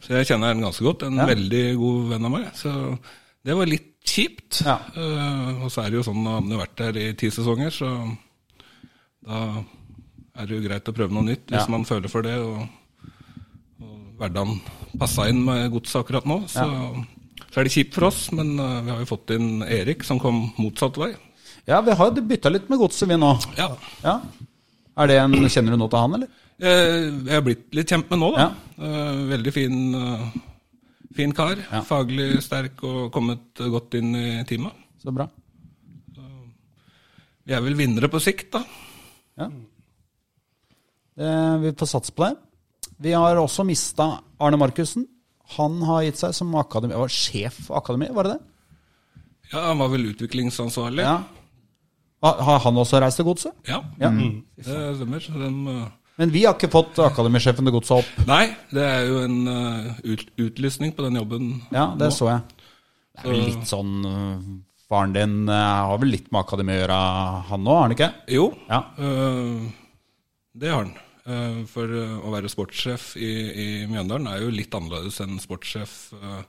Så 0.00 0.16
jeg 0.16 0.26
kjenner 0.30 0.52
han 0.54 0.64
ganske 0.64 0.84
godt. 0.84 1.02
En 1.04 1.16
Ja. 1.20 1.26
veldig 1.28 1.64
god 1.76 2.08
venn 2.10 2.24
av 2.24 2.30
meg. 2.32 2.46
Så 2.56 2.72
det 3.44 3.54
var 3.56 3.66
litt 3.68 3.90
kjipt. 4.04 4.62
Ja. 4.64 4.78
Uh, 4.96 5.64
og 5.64 5.70
så 5.72 5.84
er 5.84 5.90
det 5.90 5.96
jo 6.00 6.02
sånn, 6.08 6.24
han 6.24 6.50
har 6.50 6.64
vært 6.66 6.76
der 6.76 6.96
i 7.00 7.12
ti 7.16 7.28
sesonger, 7.32 7.70
så 7.72 7.88
da 9.24 9.64
er 10.36 10.46
det 10.46 10.56
jo 10.58 10.64
greit 10.68 10.88
å 10.88 10.92
prøve 10.96 11.12
noe 11.12 11.24
nytt 11.24 11.46
hvis 11.48 11.64
Ja. 11.64 11.70
man 11.72 11.84
føler 11.84 12.08
for 12.10 12.22
det. 12.22 12.36
Og, 12.40 12.68
og 13.80 13.98
hverdagen 14.18 14.60
passa 14.98 15.28
inn 15.28 15.44
med 15.44 15.70
godset 15.72 16.00
akkurat 16.04 16.24
nå. 16.28 16.42
Så, 16.48 16.64
så 17.54 17.60
er 17.62 17.68
det 17.68 17.74
kjipt 17.76 17.94
for 17.94 18.08
oss, 18.08 18.24
men 18.34 18.48
eh, 18.58 18.80
vi 18.82 18.90
har 18.90 19.02
jo 19.04 19.06
fått 19.12 19.30
inn 19.36 19.60
Erik, 19.62 20.02
som 20.06 20.18
kom 20.18 20.48
motsatt 20.58 20.96
vei. 20.98 21.12
Ja, 21.70 21.78
vi 21.86 21.94
har 21.96 22.10
bytta 22.18 22.50
litt 22.50 22.66
med 22.72 22.80
godset, 22.82 23.06
vi 23.08 23.16
nå. 23.20 23.30
Ja. 23.56 23.68
Ja. 24.02 24.16
Er 24.98 25.10
det 25.10 25.20
en, 25.22 25.36
Kjenner 25.48 25.74
du 25.76 25.78
noe 25.80 25.92
til 25.92 26.02
han, 26.02 26.16
eller? 26.18 26.32
Eh, 26.58 27.06
Jeg 27.30 27.36
er 27.38 27.44
blitt 27.46 27.64
litt 27.78 27.94
kjent 27.94 28.10
med 28.10 28.20
nå, 28.24 28.32
da. 28.34 28.48
Ja. 28.48 28.82
Eh, 28.88 29.22
Veldig 29.30 29.52
fin, 29.54 29.78
fin 31.14 31.32
kar. 31.38 31.62
Ja. 31.70 31.80
Faglig 31.86 32.28
sterk 32.44 32.82
og 32.90 33.06
kommet 33.14 33.62
godt 33.70 33.94
inn 34.00 34.10
i 34.18 34.26
teamet. 34.50 34.74
Så 35.02 35.14
bra. 35.14 35.28
Vi 37.44 37.52
er 37.52 37.60
vel 37.60 37.76
vinnere 37.76 38.08
på 38.08 38.20
sikt, 38.24 38.50
da. 38.56 38.64
Ja. 39.38 39.48
Det, 41.14 41.32
vi 41.62 41.72
får 41.78 41.90
satse 41.90 42.14
på 42.16 42.24
det. 42.26 42.34
Vi 43.04 43.12
har 43.14 43.36
også 43.38 43.66
mista 43.68 44.06
Arne 44.42 44.58
Markussen. 44.58 45.04
Han 45.58 45.82
har 45.82 46.02
gitt 46.06 46.18
seg 46.18 46.32
som 46.34 46.54
akademi, 46.56 46.94
var 46.96 47.08
sjef 47.12 47.66
for 47.66 47.76
akademi, 47.78 48.08
var 48.16 48.24
det 48.28 48.32
det? 48.38 48.42
Ja, 49.52 49.60
Han 49.68 49.78
var 49.78 49.88
vel 49.92 50.06
utviklingsansvarlig. 50.14 51.04
Ja. 51.04 51.18
Har 52.24 52.58
han 52.64 52.78
også 52.80 53.00
reist 53.02 53.18
til 53.20 53.26
godset? 53.28 53.52
Ja, 53.68 53.82
Ja. 54.00 54.08
det 54.10 54.64
stemmer. 54.64 55.20
Den, 55.28 55.58
eh, 55.68 55.88
Men 56.16 56.30
vi 56.30 56.44
har 56.46 56.54
ikke 56.54 56.70
fått 56.72 56.96
akademisjefen 56.98 57.64
til 57.66 57.74
godset 57.74 57.98
opp. 57.98 58.26
Nei, 58.26 58.56
det 58.72 58.82
er 58.82 59.06
jo 59.08 59.18
en 59.24 59.48
uh, 59.48 59.92
ut, 60.04 60.22
utlysning 60.38 60.94
på 60.96 61.02
den 61.04 61.16
jobben. 61.20 61.62
Ja, 61.74 61.88
det 61.98 62.08
nå. 62.08 62.14
så 62.16 62.30
jeg. 62.30 62.40
Det 63.14 63.24
er 63.24 63.28
vel 63.30 63.44
litt 63.50 63.66
sånn 63.68 64.06
uh, 64.06 64.38
Faren 64.88 65.12
din 65.14 65.48
har 65.48 65.98
vel 65.98 66.10
litt 66.12 66.30
med 66.32 66.40
akademi 66.44 66.72
å 66.76 66.80
gjøre, 66.86 66.98
han 67.48 67.64
òg, 67.66 67.74
har 67.74 67.82
han 67.82 67.94
ikke? 67.96 68.10
Jo, 68.28 68.54
Ja. 68.68 68.80
eh, 68.98 69.70
det 70.54 70.70
har 70.70 70.84
han. 70.84 70.92
Eh, 71.24 71.60
for 71.70 71.88
eh, 71.88 72.16
å 72.20 72.32
være 72.34 72.50
sportssjef 72.52 73.14
i, 73.16 73.30
i 73.56 73.66
Mjøndalen 73.88 74.28
er 74.28 74.42
jo 74.42 74.52
litt 74.52 74.74
annerledes 74.76 75.22
enn 75.24 75.38
sportssjef 75.40 75.94
eh, 76.18 76.42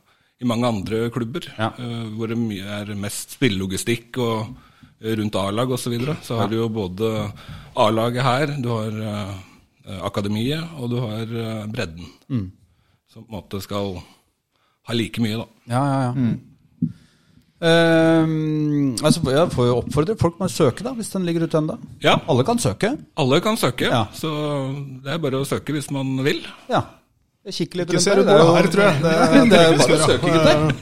i 0.43 0.47
mange 0.49 0.67
andre 0.67 1.05
klubber. 1.15 1.47
Ja. 1.55 1.69
eh, 1.79 2.01
hvor 2.17 2.31
det 2.31 2.37
mye 2.39 2.79
er 2.81 2.91
mest 2.99 3.37
spillelogistikk 3.37 4.19
og 4.19 4.51
rundt 5.05 5.37
A-lag 5.39 5.71
osv. 5.71 5.85
Så, 5.85 5.93
videre. 5.93 6.17
så 6.23 6.41
har 6.41 6.51
du 6.51 6.57
jo 6.57 6.67
både 6.71 7.11
A-laget 7.79 8.25
her, 8.25 8.51
du 8.63 8.69
har 8.71 8.95
akademiet, 10.07 10.63
og 10.79 10.89
du 10.89 10.95
har 11.03 11.33
bredden. 11.69 12.07
Mm. 12.31 12.45
Som 13.11 13.25
på 13.25 13.29
en 13.29 13.35
måte 13.35 13.59
skal 13.61 13.99
ha 14.87 14.95
like 14.95 15.21
mye, 15.21 15.43
da. 15.43 15.45
Ja, 15.69 15.83
ja, 15.83 15.99
ja. 16.07 16.31
Ehm, 17.63 18.95
altså, 18.99 19.21
jeg 19.31 19.51
får 19.53 19.67
jo 19.69 19.75
oppfordre 19.79 20.15
folk 20.19 20.39
med 20.41 20.49
å 20.49 20.53
søke, 20.53 20.83
da, 20.83 20.91
hvis 20.97 21.11
den 21.13 21.23
ligger 21.27 21.45
ute 21.47 21.57
ennå. 21.61 21.77
Ja, 22.03 22.17
Alle 22.27 22.43
kan 22.47 22.59
søke. 22.59 22.97
alle 23.17 23.39
kan 23.41 23.55
søke, 23.57 23.87
Ja. 23.87 24.05
så 24.13 24.29
det 25.03 25.13
er 25.13 25.17
bare 25.23 25.39
å 25.39 25.45
søke 25.47 25.71
hvis 25.73 25.89
man 25.91 26.17
vil. 26.23 26.41
Ja. 26.69 26.83
Jeg 27.45 27.53
kikker 27.53 27.77
litt 27.83 27.93
rundt 27.93 28.05
der. 28.05 28.23
Det 28.25 28.35
er 28.35 28.55
her, 28.55 28.67
tror 28.73 28.83
jeg. 28.83 29.01
Det 29.01 29.11
er, 29.13 29.45
Det 29.51 29.59
er 29.61 29.77
bare 29.77 29.95
å 29.95 30.07
søke, 30.09 30.33
gutter. 30.33 30.75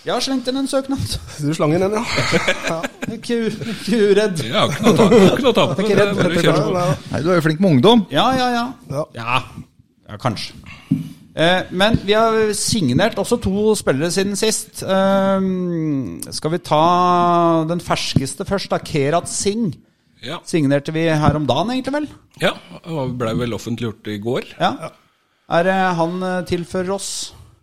Jeg 0.00 0.14
har 0.14 0.20
slengt 0.24 0.46
inn 0.48 0.56
en 0.56 0.66
søknad. 0.68 1.18
Du 1.40 1.50
slang 1.54 1.74
inn 1.76 1.82
en, 1.84 1.92
ja. 1.92 2.04
Er 3.04 3.16
Ikke, 3.18 3.36
ikke 3.74 3.98
uredd. 4.12 4.40
Ja, 4.48 4.62
ikke 4.70 4.94
noe 5.42 5.50
å 5.50 5.56
tape. 5.56 5.82
Det 5.82 5.92
er 5.98 6.14
bare 6.16 6.30
å 6.30 6.40
kjøre 6.40 6.62
på. 6.64 6.72
Nei, 6.76 6.86
Nei, 7.12 7.20
du 7.24 7.28
er 7.30 7.34
jo 7.40 7.44
flink 7.44 7.60
med 7.60 7.70
ungdom. 7.74 8.06
Ja, 8.14 8.30
ja, 8.38 8.48
ja. 8.54 8.64
Ja. 8.88 9.04
Ja, 9.18 9.40
ja 10.08 10.16
kanskje. 10.22 10.54
Eh, 11.36 11.68
men 11.70 11.94
vi 12.02 12.14
har 12.16 12.50
signert 12.58 13.18
også 13.22 13.36
to 13.44 13.74
spillere 13.78 14.10
siden 14.10 14.34
sist. 14.38 14.82
Eh, 14.82 15.44
skal 16.34 16.54
vi 16.56 16.58
ta 16.66 16.82
den 17.70 17.82
ferskeste 17.84 18.46
først, 18.48 18.70
da? 18.72 18.80
Kerat 18.82 19.28
Singh. 19.30 19.76
Ja. 20.20 20.40
Signerte 20.44 20.92
vi 20.92 21.06
her 21.08 21.36
om 21.38 21.46
dagen, 21.48 21.70
egentlig 21.72 21.94
vel? 21.94 22.08
ja, 22.42 22.50
det 22.84 23.04
ble 23.20 23.30
vel 23.38 23.54
offentliggjort 23.56 24.10
i 24.12 24.18
går. 24.20 24.50
Ja. 24.60 24.90
Er 25.50 25.64
det 25.64 25.78
han 25.96 26.18
eh, 26.22 26.42
tilfører 26.50 26.92
oss? 26.98 27.08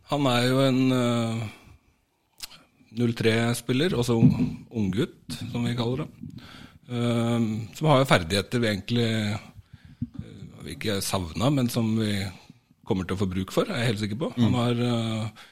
Han 0.10 0.26
er 0.32 0.48
jo 0.48 0.62
en 0.64 0.80
uh, 0.96 1.44
03-spiller, 2.98 3.94
også 4.00 4.16
ung- 4.18 4.66
unggutt, 4.72 5.38
som 5.52 5.66
vi 5.68 5.76
kaller 5.78 6.06
det. 6.06 6.10
Eh, 6.88 7.48
som 7.76 7.90
har 7.92 8.02
jo 8.02 8.08
ferdigheter 8.10 8.64
vi 8.64 8.70
egentlig 8.72 9.10
vi 10.64 10.74
ikke 10.76 10.98
savna, 11.04 11.50
men 11.54 11.70
som 11.72 11.94
vi 12.00 12.14
kommer 12.88 13.08
til 13.08 13.18
å 13.18 13.22
få 13.22 13.30
bruk 13.30 13.54
for, 13.56 13.70
er 13.70 13.84
jeg 13.84 13.92
helt 13.92 14.04
sikker 14.06 14.20
på. 14.24 14.32
Han 14.40 14.58
har 14.58 14.82
uh, 14.82 15.46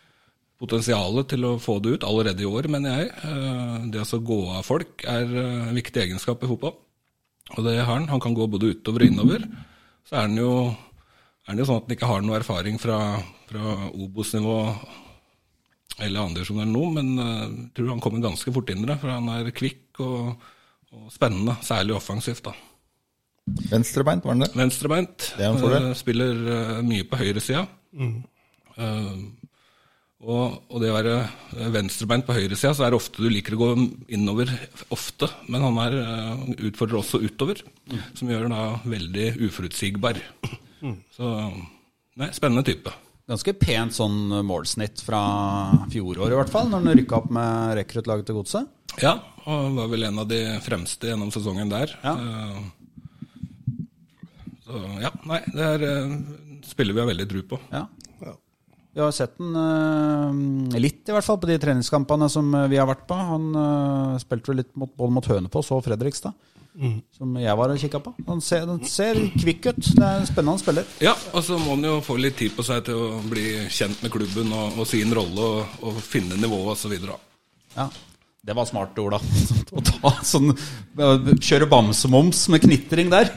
potensialet 0.61 1.29
til 1.33 1.45
å 1.47 1.55
få 1.61 1.77
det 1.83 1.97
ut 1.97 2.07
allerede 2.07 2.43
i 2.43 2.49
år, 2.49 2.69
mener 2.71 2.99
jeg. 2.99 3.11
Eh, 3.27 3.87
det 3.93 4.03
å 4.05 4.23
gå 4.23 4.39
av 4.55 4.65
folk 4.67 5.03
er 5.09 5.27
eh, 5.27 5.69
en 5.69 5.77
viktig 5.77 6.03
egenskap 6.05 6.43
i 6.43 6.49
fotball. 6.49 6.75
Og 7.55 7.65
det 7.67 7.77
har 7.77 7.91
han. 7.91 8.07
Han 8.09 8.23
kan 8.23 8.35
gå 8.37 8.47
både 8.49 8.71
utover 8.73 9.03
og 9.05 9.11
innover. 9.11 9.45
Så 10.07 10.15
er 10.15 10.29
han 10.29 10.39
jo 10.39 10.51
er 11.45 11.53
det 11.53 11.61
jo 11.61 11.67
sånn 11.69 11.81
at 11.81 11.89
han 11.89 11.93
ikke 11.93 12.09
har 12.09 12.23
noe 12.25 12.37
erfaring 12.39 12.79
fra, 12.81 12.99
fra 13.45 13.73
Obos-nivå 13.91 14.55
eller 16.01 16.23
andredivisjon 16.23 16.63
eller 16.63 16.73
noe, 16.73 16.93
men 16.95 17.11
eh, 17.21 17.43
jeg 17.43 17.67
tror 17.77 17.91
han 17.93 18.03
kommer 18.03 18.23
ganske 18.23 18.55
fort 18.55 18.71
inn 18.71 18.85
i 18.85 18.89
det. 18.89 18.97
For 19.03 19.11
han 19.11 19.29
er 19.35 19.51
kvikk 19.55 20.01
og, 20.05 20.47
og 20.95 21.11
spennende, 21.13 21.59
særlig 21.67 21.99
offensivt. 21.99 22.47
da. 22.47 22.55
Venstrebeint, 23.45 24.25
var 24.25 24.33
den 24.33 24.45
det? 24.45 24.51
Venstrebeint. 24.57 25.25
Det 25.37 25.45
er 25.45 25.51
en 25.53 25.59
fordel. 25.61 25.89
eh, 25.91 25.97
Spiller 25.99 26.39
eh, 26.55 26.77
mye 26.85 27.05
på 27.07 27.19
høyresida. 27.19 27.65
Eh, 27.95 29.11
og, 30.25 30.55
og 30.73 30.81
det 30.81 30.89
å 30.89 30.95
være 30.95 31.15
venstrebeint 31.75 32.25
på 32.25 32.33
høyresida, 32.33 32.71
så 32.73 32.87
er 32.87 32.93
det 32.93 32.97
ofte 32.97 33.21
du 33.21 33.29
liker 33.29 33.53
å 33.53 33.59
gå 33.61 33.67
innover 34.17 34.49
ofte. 34.95 35.29
Men 35.51 35.61
han 35.67 35.77
er, 35.83 35.97
utfordrer 36.71 36.97
også 37.03 37.19
utover, 37.21 37.61
som 38.17 38.31
gjør 38.31 38.47
den 38.47 38.55
da 38.55 38.63
veldig 38.89 39.27
uforutsigbar. 39.45 40.17
Så 41.13 41.29
nei, 42.17 42.31
spennende 42.33 42.65
type. 42.65 42.93
Ganske 43.29 43.53
pent 43.57 43.93
sånn 43.97 44.17
målsnitt 44.45 45.01
fra 45.05 45.21
fjoråret, 45.93 46.33
i 46.33 46.39
hvert 46.39 46.51
fall, 46.53 46.67
når 46.73 46.81
han 46.87 46.97
rykka 47.03 47.19
opp 47.21 47.29
med 47.33 47.77
rekruttlaget 47.83 48.27
til 48.29 48.37
Godset. 48.39 48.73
Ja, 49.01 49.15
og 49.49 49.75
var 49.77 49.89
vel 49.91 50.05
en 50.09 50.19
av 50.23 50.27
de 50.29 50.41
fremste 50.65 51.09
gjennom 51.11 51.29
sesongen 51.33 51.69
der. 51.73 51.93
Ja. 52.05 52.15
Eh, 52.17 52.59
Så 54.65 54.81
ja, 54.97 55.11
nei, 55.29 55.43
det 55.53 55.67
er 55.75 55.85
eh, 55.85 56.15
spiller 56.65 56.97
vi 56.97 57.03
har 57.03 57.11
veldig 57.11 57.27
tru 57.29 57.43
på. 57.53 57.59
Ja. 57.73 57.85
Vi 58.95 59.03
har 59.03 59.11
sett 59.11 59.35
den 59.37 59.51
eh, 59.59 60.79
litt, 60.79 61.03
i 61.05 61.13
hvert 61.13 61.27
fall, 61.27 61.37
på 61.41 61.49
de 61.49 61.57
treningskampene 61.61 62.29
som 62.31 62.49
eh, 62.55 62.69
vi 62.71 62.79
har 62.79 62.87
vært 62.89 63.05
på. 63.09 63.17
Han 63.29 63.51
spilte 64.23 64.53
vel 64.53 64.63
litt 64.63 64.71
mot, 64.79 64.89
både 64.97 65.17
mot 65.17 65.29
Hønefoss 65.29 65.69
og 65.75 65.83
Fredrikstad, 65.85 66.33
som 67.13 67.37
jeg 67.39 67.59
var 67.59 67.75
og 67.75 67.83
kikka 67.83 68.01
på. 68.07 68.15
Han 68.31 68.41
ser, 68.43 68.65
han 68.71 68.81
ser 68.89 69.19
kvikk 69.35 69.69
ut. 69.69 69.83
Det 69.83 70.01
er 70.01 70.23
en 70.23 70.27
spennende 70.31 70.63
spiller. 70.63 70.89
Ja, 71.03 71.13
og 71.35 71.45
så 71.45 71.59
må 71.61 71.75
han 71.75 71.85
jo 71.85 71.99
få 72.07 72.17
litt 72.17 72.39
tid 72.41 72.55
på 72.57 72.65
seg 72.65 72.87
til 72.89 72.97
å 72.97 73.21
bli 73.29 73.45
kjent 73.69 74.01
med 74.01 74.15
klubben 74.15 74.49
og, 74.55 74.81
og 74.81 74.89
sin 74.89 75.13
rolle 75.13 75.53
og, 75.59 75.79
og 75.91 76.01
finne 76.01 76.39
nivået 76.41 76.73
osv. 76.73 76.97
Ja. 77.75 77.89
Det 78.45 78.53
var 78.53 78.65
smart, 78.69 78.99
Ola. 79.01 79.17
Å 79.73 79.81
ta 79.81 80.11
sånn 80.21 80.51
Kjøre 81.41 81.65
bamsemums 81.65 82.43
med 82.53 82.61
knitring 82.61 83.09
der. 83.09 83.31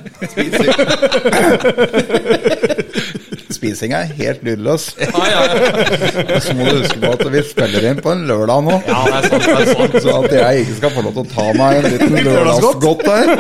Spising 3.58 3.92
er 3.98 4.12
helt 4.18 4.42
lydløs. 4.46 4.84
Ja, 5.02 5.22
ja, 5.26 5.40
ja. 5.50 6.38
Så 6.44 6.54
må 6.54 6.66
du 6.68 6.78
huske 6.84 6.98
på 7.02 7.10
at 7.16 7.24
vi 7.32 7.40
spiller 7.48 7.86
inn 7.90 7.98
på 8.04 8.12
en 8.14 8.22
lørdag 8.28 8.62
nå. 8.68 8.76
ja 8.86 8.98
det 9.08 9.16
er 9.18 9.26
sant. 9.28 9.46
Det 9.48 9.56
er 9.64 9.70
sant. 9.72 9.96
Så 10.04 10.14
at 10.20 10.34
jeg 10.38 10.62
ikke 10.64 10.76
skal 10.78 10.92
få 10.94 11.04
lov 11.08 11.16
til 11.16 11.24
å 11.24 11.28
ta 11.32 11.46
meg 11.58 11.78
en 11.80 11.88
liten 11.94 12.16
lørdagsgodt 12.28 13.02
der, 13.08 13.32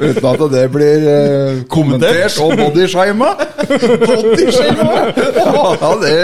uten 0.00 0.28
at 0.32 0.44
det 0.54 0.64
blir 0.74 1.06
eh, 1.12 1.60
kommentert 1.72 2.40
og 2.44 2.56
bodyshama. 2.60 3.30
Bodyshama? 4.06 4.90
Ja, 5.20 5.92
det, 6.00 6.16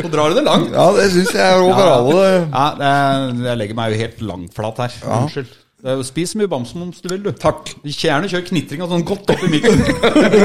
Nå 0.00 0.10
drar 0.12 0.32
du 0.34 0.38
det 0.40 0.44
langt. 0.46 0.70
ja, 0.74 0.86
det 0.96 1.08
syns 1.14 1.32
jeg 1.36 1.44
er 1.46 1.62
over 1.64 1.90
alle. 1.94 2.28
Ja, 2.50 2.66
er, 2.90 3.26
jeg 3.50 3.60
legger 3.62 3.78
meg 3.78 3.94
jo 3.94 4.02
helt 4.04 4.22
langflat 4.32 4.84
her. 4.86 4.98
Unnskyld. 5.20 5.52
Det 5.80 5.88
er 5.88 5.96
jo- 5.96 6.04
Spis 6.04 6.32
så 6.34 6.38
mye 6.40 6.48
bamsemums 6.52 7.00
du 7.00 7.08
vil, 7.08 7.22
du. 7.24 7.30
Takk. 7.32 7.70
Gjerne 7.84 8.28
kjør 8.28 8.42
knitringa 8.50 8.88
sånn 8.90 9.04
godt 9.08 9.30
opp 9.32 9.38
oppi 9.38 9.48
mikken. 9.48 9.80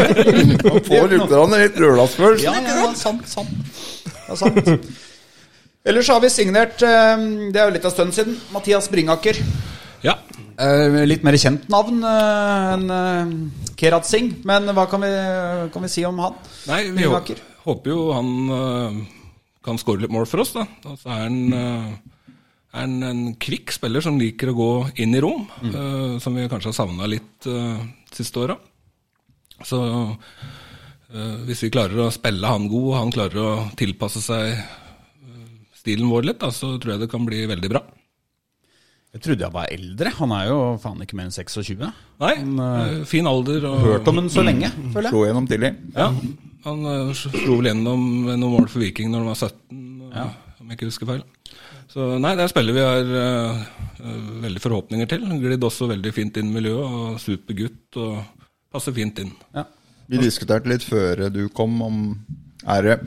Får 0.88 1.10
lukterne 1.12 1.60
litt 1.66 1.80
lørdagsfølelse. 1.82 2.46
Ja, 2.46 2.54
ja, 2.64 2.78
ja, 2.86 2.94
sant, 2.96 3.28
sant. 3.28 3.50
Er 4.30 4.40
sant. 4.40 4.88
Ellers 5.86 6.08
har 6.10 6.22
vi 6.24 6.30
signert, 6.34 6.80
eh, 6.82 7.26
det 7.54 7.60
er 7.62 7.68
jo 7.68 7.76
litt 7.76 7.86
av 7.86 7.92
stund 7.94 8.16
siden, 8.16 8.40
Mathias 8.56 8.88
Bringaker. 8.90 9.38
Ja. 10.06 10.16
Eh, 10.58 11.04
Litt 11.06 11.22
mer 11.28 11.36
kjent 11.38 11.68
navn 11.70 12.00
eh, 12.00 12.74
enn 12.78 13.52
Kerat 13.78 14.08
Singh, 14.08 14.38
men 14.48 14.72
hva 14.72 14.88
kan 14.90 15.04
vi, 15.04 15.12
kan 15.74 15.84
vi 15.84 15.92
si 15.92 16.06
om 16.08 16.18
han? 16.24 16.40
Nei, 16.72 16.80
vi 16.88 17.04
Bringaker. 17.04 17.44
håper 17.68 17.92
jo 17.92 18.00
han 18.16 19.06
kan 19.66 19.78
skåre 19.82 20.06
litt 20.06 20.14
mål 20.16 20.26
for 20.30 20.46
oss, 20.46 20.54
da. 20.56 20.64
Og 20.88 20.96
så 21.02 21.12
er 21.12 21.26
han 21.28 22.00
er 22.76 22.84
han 22.84 23.04
en 23.08 23.24
kvikk 23.40 23.72
spiller 23.76 24.04
som 24.04 24.20
liker 24.20 24.52
å 24.52 24.58
gå 24.58 24.70
inn 25.04 25.16
i 25.16 25.24
rom, 25.24 25.46
øh, 25.72 26.16
som 26.22 26.36
vi 26.36 26.48
kanskje 26.52 26.74
har 26.74 26.78
savna 26.78 27.08
litt 27.10 27.48
uh, 27.48 27.80
siste 28.12 28.42
åra. 28.44 28.58
Så 29.64 29.80
uh, 29.80 31.38
hvis 31.48 31.64
vi 31.64 31.72
klarer 31.72 32.04
å 32.04 32.14
spille 32.14 32.50
han 32.52 32.68
god, 32.72 32.88
og 32.90 32.98
han 33.00 33.14
klarer 33.16 33.40
å 33.40 33.52
tilpasse 33.80 34.24
seg 34.24 34.58
stilen 35.76 36.10
vår 36.12 36.28
litt, 36.32 36.42
da, 36.42 36.50
så 36.52 36.76
tror 36.76 36.96
jeg 36.96 37.06
det 37.06 37.12
kan 37.12 37.28
bli 37.28 37.46
veldig 37.48 37.72
bra. 37.72 37.84
Jeg 39.16 39.24
trodde 39.24 39.46
jeg 39.46 39.56
var 39.56 39.72
eldre. 39.72 40.12
Han 40.18 40.34
er 40.36 40.50
jo 40.50 40.58
faen 40.84 41.06
ikke 41.06 41.16
mer 41.16 41.30
enn 41.30 41.36
26. 41.36 41.86
Nei, 42.20 42.34
øh, 42.44 42.98
fin 43.08 43.30
alder. 43.32 43.70
Og, 43.70 43.78
Hørt 43.86 44.10
om 44.12 44.20
han 44.20 44.28
så 44.34 44.44
lenge, 44.44 44.74
føler 44.92 45.08
jeg. 45.08 45.14
Slo 45.14 45.24
gjennom 45.24 45.48
tidlig. 45.48 45.72
Ja, 45.96 46.10
han 46.66 46.84
slo 47.16 47.62
vel 47.62 47.72
gjennom 47.72 48.04
noen 48.34 48.46
mål 48.58 48.68
for 48.68 48.84
Viking 48.84 49.14
når 49.14 49.24
han 49.24 49.32
var 49.32 49.40
17, 49.40 50.12
ja. 50.18 50.28
om 50.60 50.68
jeg 50.68 50.82
ikke 50.82 50.92
husker 50.92 51.14
feil. 51.14 51.24
Så 51.96 52.06
nei, 52.20 52.34
det 52.36 52.44
er 52.44 52.52
spiller 52.52 52.76
vi 52.76 52.84
har 52.84 53.12
øh, 53.24 53.60
veldig 54.44 54.60
forhåpninger 54.60 55.08
til. 55.08 55.22
Glidd 55.40 55.64
også 55.64 55.88
veldig 55.88 56.12
fint 56.12 56.36
inn 56.42 56.50
i 56.52 56.58
miljøet, 56.58 56.98
og 57.00 57.22
super 57.24 57.56
gutt, 57.56 58.00
og 58.04 58.18
passer 58.76 58.96
fint 58.98 59.22
inn. 59.24 59.32
Ja. 59.56 59.64
Vi 60.12 60.20
diskuterte 60.20 60.70
litt 60.70 60.84
før 60.86 61.24
du 61.34 61.48
kom 61.56 61.80
om 61.82 62.02
Er 62.70 62.84
det 62.86 62.98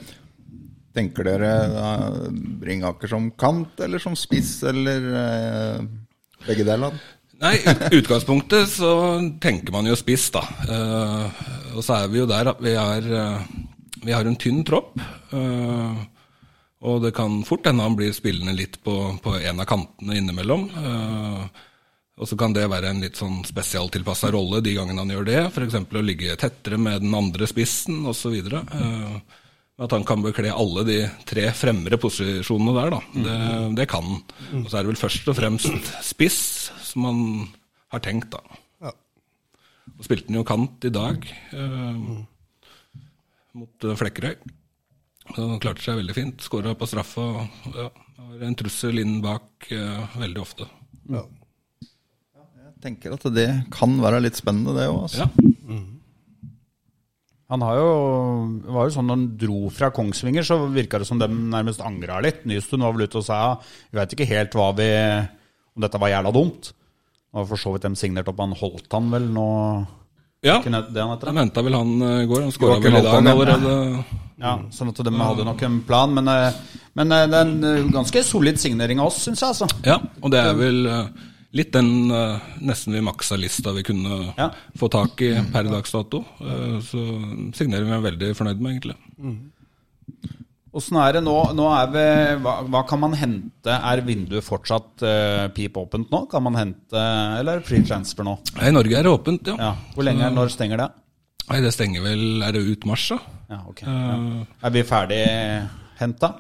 Tenker 0.96 1.28
dere 1.28 1.52
eh, 1.68 2.16
Bringaker 2.58 3.12
som 3.12 3.28
kant, 3.38 3.76
eller 3.84 4.00
som 4.02 4.16
spiss, 4.18 4.56
eller 4.66 5.04
uh, 5.12 5.84
begge 6.48 6.64
deler? 6.66 6.96
Nei, 7.38 7.52
i 7.60 8.00
utgangspunktet 8.00 8.72
så 8.72 8.90
tenker 9.38 9.76
man 9.76 9.86
jo 9.86 9.94
spiss, 10.00 10.30
da. 10.34 10.42
Eh, 10.64 11.42
og 11.76 11.84
så 11.86 12.00
er 12.00 12.08
vi 12.10 12.18
jo 12.18 12.26
der 12.26 12.50
at 12.50 12.58
vi 12.64 12.72
er 12.74 13.06
Vi 14.02 14.14
har 14.16 14.26
en 14.26 14.40
tynn 14.40 14.64
tropp. 14.66 14.96
eh, 15.36 16.00
og 16.78 17.00
det 17.02 17.14
kan 17.16 17.40
fort 17.46 17.66
hende 17.66 17.86
han 17.86 17.96
blir 17.98 18.14
spillende 18.14 18.54
litt 18.54 18.78
på, 18.84 18.94
på 19.22 19.34
en 19.40 19.64
av 19.64 19.66
kantene 19.68 20.20
innimellom. 20.20 20.68
eh, 20.78 21.64
og 22.18 22.26
så 22.26 22.34
kan 22.38 22.54
det 22.54 22.66
være 22.66 22.90
en 22.90 23.02
litt 23.02 23.18
sånn 23.18 23.44
spesialtilpassa 23.46 24.32
rolle 24.34 24.58
de 24.64 24.72
gangene 24.74 25.04
han 25.04 25.12
gjør 25.14 25.26
det. 25.28 25.42
F.eks. 25.52 25.76
å 25.78 26.02
ligge 26.02 26.34
tettere 26.40 26.78
med 26.80 27.04
den 27.04 27.14
andre 27.14 27.46
spissen 27.46 28.00
osv. 28.10 28.34
Uh, 28.42 29.20
at 29.78 29.94
han 29.94 30.02
kan 30.06 30.24
bekle 30.24 30.50
alle 30.50 30.82
de 30.88 30.96
tre 31.28 31.44
fremre 31.54 31.98
posisjonene 32.02 32.74
der, 32.74 32.96
da. 32.96 33.00
Det, 33.26 33.36
det 33.78 33.86
kan 33.90 34.02
han. 34.02 34.64
Og 34.64 34.66
så 34.66 34.80
er 34.80 34.82
det 34.82 34.90
vel 34.90 34.98
først 34.98 35.30
og 35.30 35.38
fremst 35.38 35.92
spiss 36.08 36.40
som 36.88 37.06
han 37.06 37.20
har 37.94 38.02
tenkt, 38.02 38.34
da. 38.34 38.58
Ja. 38.82 38.92
Og 39.94 40.08
spilte 40.08 40.32
han 40.32 40.40
jo 40.40 40.46
kant 40.48 40.88
i 40.88 40.92
dag 40.92 41.22
eh, 41.54 42.02
mot 43.62 43.86
eh, 43.86 43.98
Flekkerøy. 44.02 44.34
Han 45.36 45.60
klarte 45.62 45.84
seg 45.84 46.00
veldig 46.00 46.16
fint. 46.16 46.44
Skåra 46.44 46.74
på 46.78 46.88
straffa. 46.88 47.26
Ja, 47.74 47.90
har 48.18 48.46
en 48.48 48.56
trussel 48.58 49.02
inn 49.02 49.18
bak 49.24 49.68
eh, 49.74 50.16
veldig 50.20 50.40
ofte. 50.42 50.68
Ja. 51.10 51.24
Jeg 51.82 52.82
tenker 52.84 53.14
at 53.16 53.24
det 53.34 53.48
kan 53.74 53.96
være 54.00 54.22
litt 54.22 54.38
spennende, 54.38 54.76
det 54.76 54.88
òg. 54.90 55.04
Altså. 55.08 55.26
Ja. 55.26 55.84
Han 57.48 57.62
har 57.64 57.78
jo, 57.78 57.92
var 58.68 58.88
jo 58.88 58.92
sånn 58.92 59.06
Når 59.08 59.16
han 59.16 59.28
dro 59.40 59.58
fra 59.72 59.88
Kongsvinger, 59.94 60.44
så 60.44 60.60
virka 60.68 61.00
det 61.00 61.08
som 61.08 61.20
de 61.20 61.28
nærmest 61.28 61.80
angra 61.80 62.20
litt. 62.24 62.42
Nystuen 62.48 62.84
var 62.84 62.92
vel 62.92 63.08
ute 63.08 63.22
og 63.22 63.24
sa 63.24 63.38
vi 63.62 63.96
veit 63.96 64.12
ikke 64.12 64.28
helt 64.28 64.56
hva 64.58 64.68
vi, 64.76 64.88
om 65.72 65.84
dette 65.84 66.00
var 66.02 66.12
jævla 66.12 66.34
dumt. 66.36 66.72
Og 67.32 67.48
for 67.48 67.60
så 67.60 67.72
vidt 67.72 67.86
de 67.88 67.94
signert 68.00 68.28
opp 68.28 68.40
han 68.44 68.56
holdt 68.56 68.92
han 68.92 69.08
vel 69.12 69.30
nå 69.32 69.48
ja. 70.44 70.60
Han? 70.62 71.40
Henta 71.40 71.64
vel 71.66 71.74
han 71.74 71.96
eh, 72.04 72.22
i 72.22 72.28
går. 72.30 72.44
Han 72.46 72.54
skåra 72.54 72.78
vel 72.84 73.00
i 73.00 73.02
dag 73.02 73.26
allerede. 73.32 74.27
Ja, 74.38 74.52
sånn 74.70 74.92
at 74.92 75.00
de 75.02 75.12
hadde 75.18 75.46
nok 75.46 75.62
en 75.66 75.80
plan. 75.86 76.12
Men, 76.14 76.28
eh, 76.30 76.76
men 76.98 77.14
eh, 77.14 77.24
det 77.30 77.40
er 77.40 77.48
en 77.48 77.66
eh, 77.66 77.88
ganske 77.94 78.22
solid 78.26 78.60
signering 78.60 79.02
av 79.02 79.10
oss, 79.10 79.24
syns 79.26 79.42
jeg. 79.42 79.50
altså. 79.50 79.68
Ja, 79.86 79.98
og 80.22 80.32
det 80.34 80.42
er 80.44 80.54
vel 80.58 80.80
litt 81.58 81.72
den 81.72 82.10
nesten 82.68 82.92
vi 82.92 83.00
maksa 83.02 83.38
lista 83.40 83.72
vi 83.72 83.82
kunne 83.82 84.34
Ja. 84.36 84.50
få 84.78 84.90
tak 84.92 85.20
i 85.24 85.32
per 85.52 85.64
dags 85.64 85.94
dato. 85.94 86.22
Så 86.38 87.04
signerer 87.56 87.88
vi 87.88 87.96
er 87.96 88.04
veldig 88.04 88.34
fornøyd 88.36 88.60
med, 88.60 88.76
egentlig. 88.76 88.98
Åssen 90.78 90.98
er 91.00 91.16
det 91.16 91.22
nå? 91.24 91.34
nå 91.56 91.66
er 91.72 91.88
vi, 91.90 92.04
hva, 92.44 92.58
hva 92.68 92.82
kan 92.86 93.00
man 93.00 93.16
hente? 93.16 93.72
Er 93.72 94.02
vinduet 94.04 94.44
fortsatt 94.44 95.02
uh, 95.02 95.48
pip 95.56 95.80
åpent 95.80 96.12
nå? 96.12 96.26
Kan 96.30 96.44
man 96.44 96.54
hente, 96.60 96.92
Eller 97.40 97.56
er 97.56 97.62
det 97.62 97.66
free 97.66 97.82
transfer 97.82 98.28
nå? 98.28 98.36
I 98.60 98.70
Norge 98.76 98.94
er 99.00 99.08
det 99.08 99.10
åpent, 99.10 99.48
ja. 99.48 99.56
Ja. 99.56 99.72
Hvor 99.96 100.06
lenge, 100.06 100.28
når 100.36 100.52
stenger 100.52 100.84
det? 100.84 100.90
Nei, 101.48 101.60
det 101.64 101.72
stenger 101.74 102.04
vel 102.04 102.44
Er 102.44 102.54
det 102.56 102.64
ut 102.66 102.86
mars, 102.88 103.06
da? 103.12 103.18
Ja, 103.48 103.62
ok. 103.70 103.82
Ja. 103.86 104.18
Er 104.68 104.74
vi 104.74 104.84
ferdig 104.86 105.22
henta? 106.00 106.32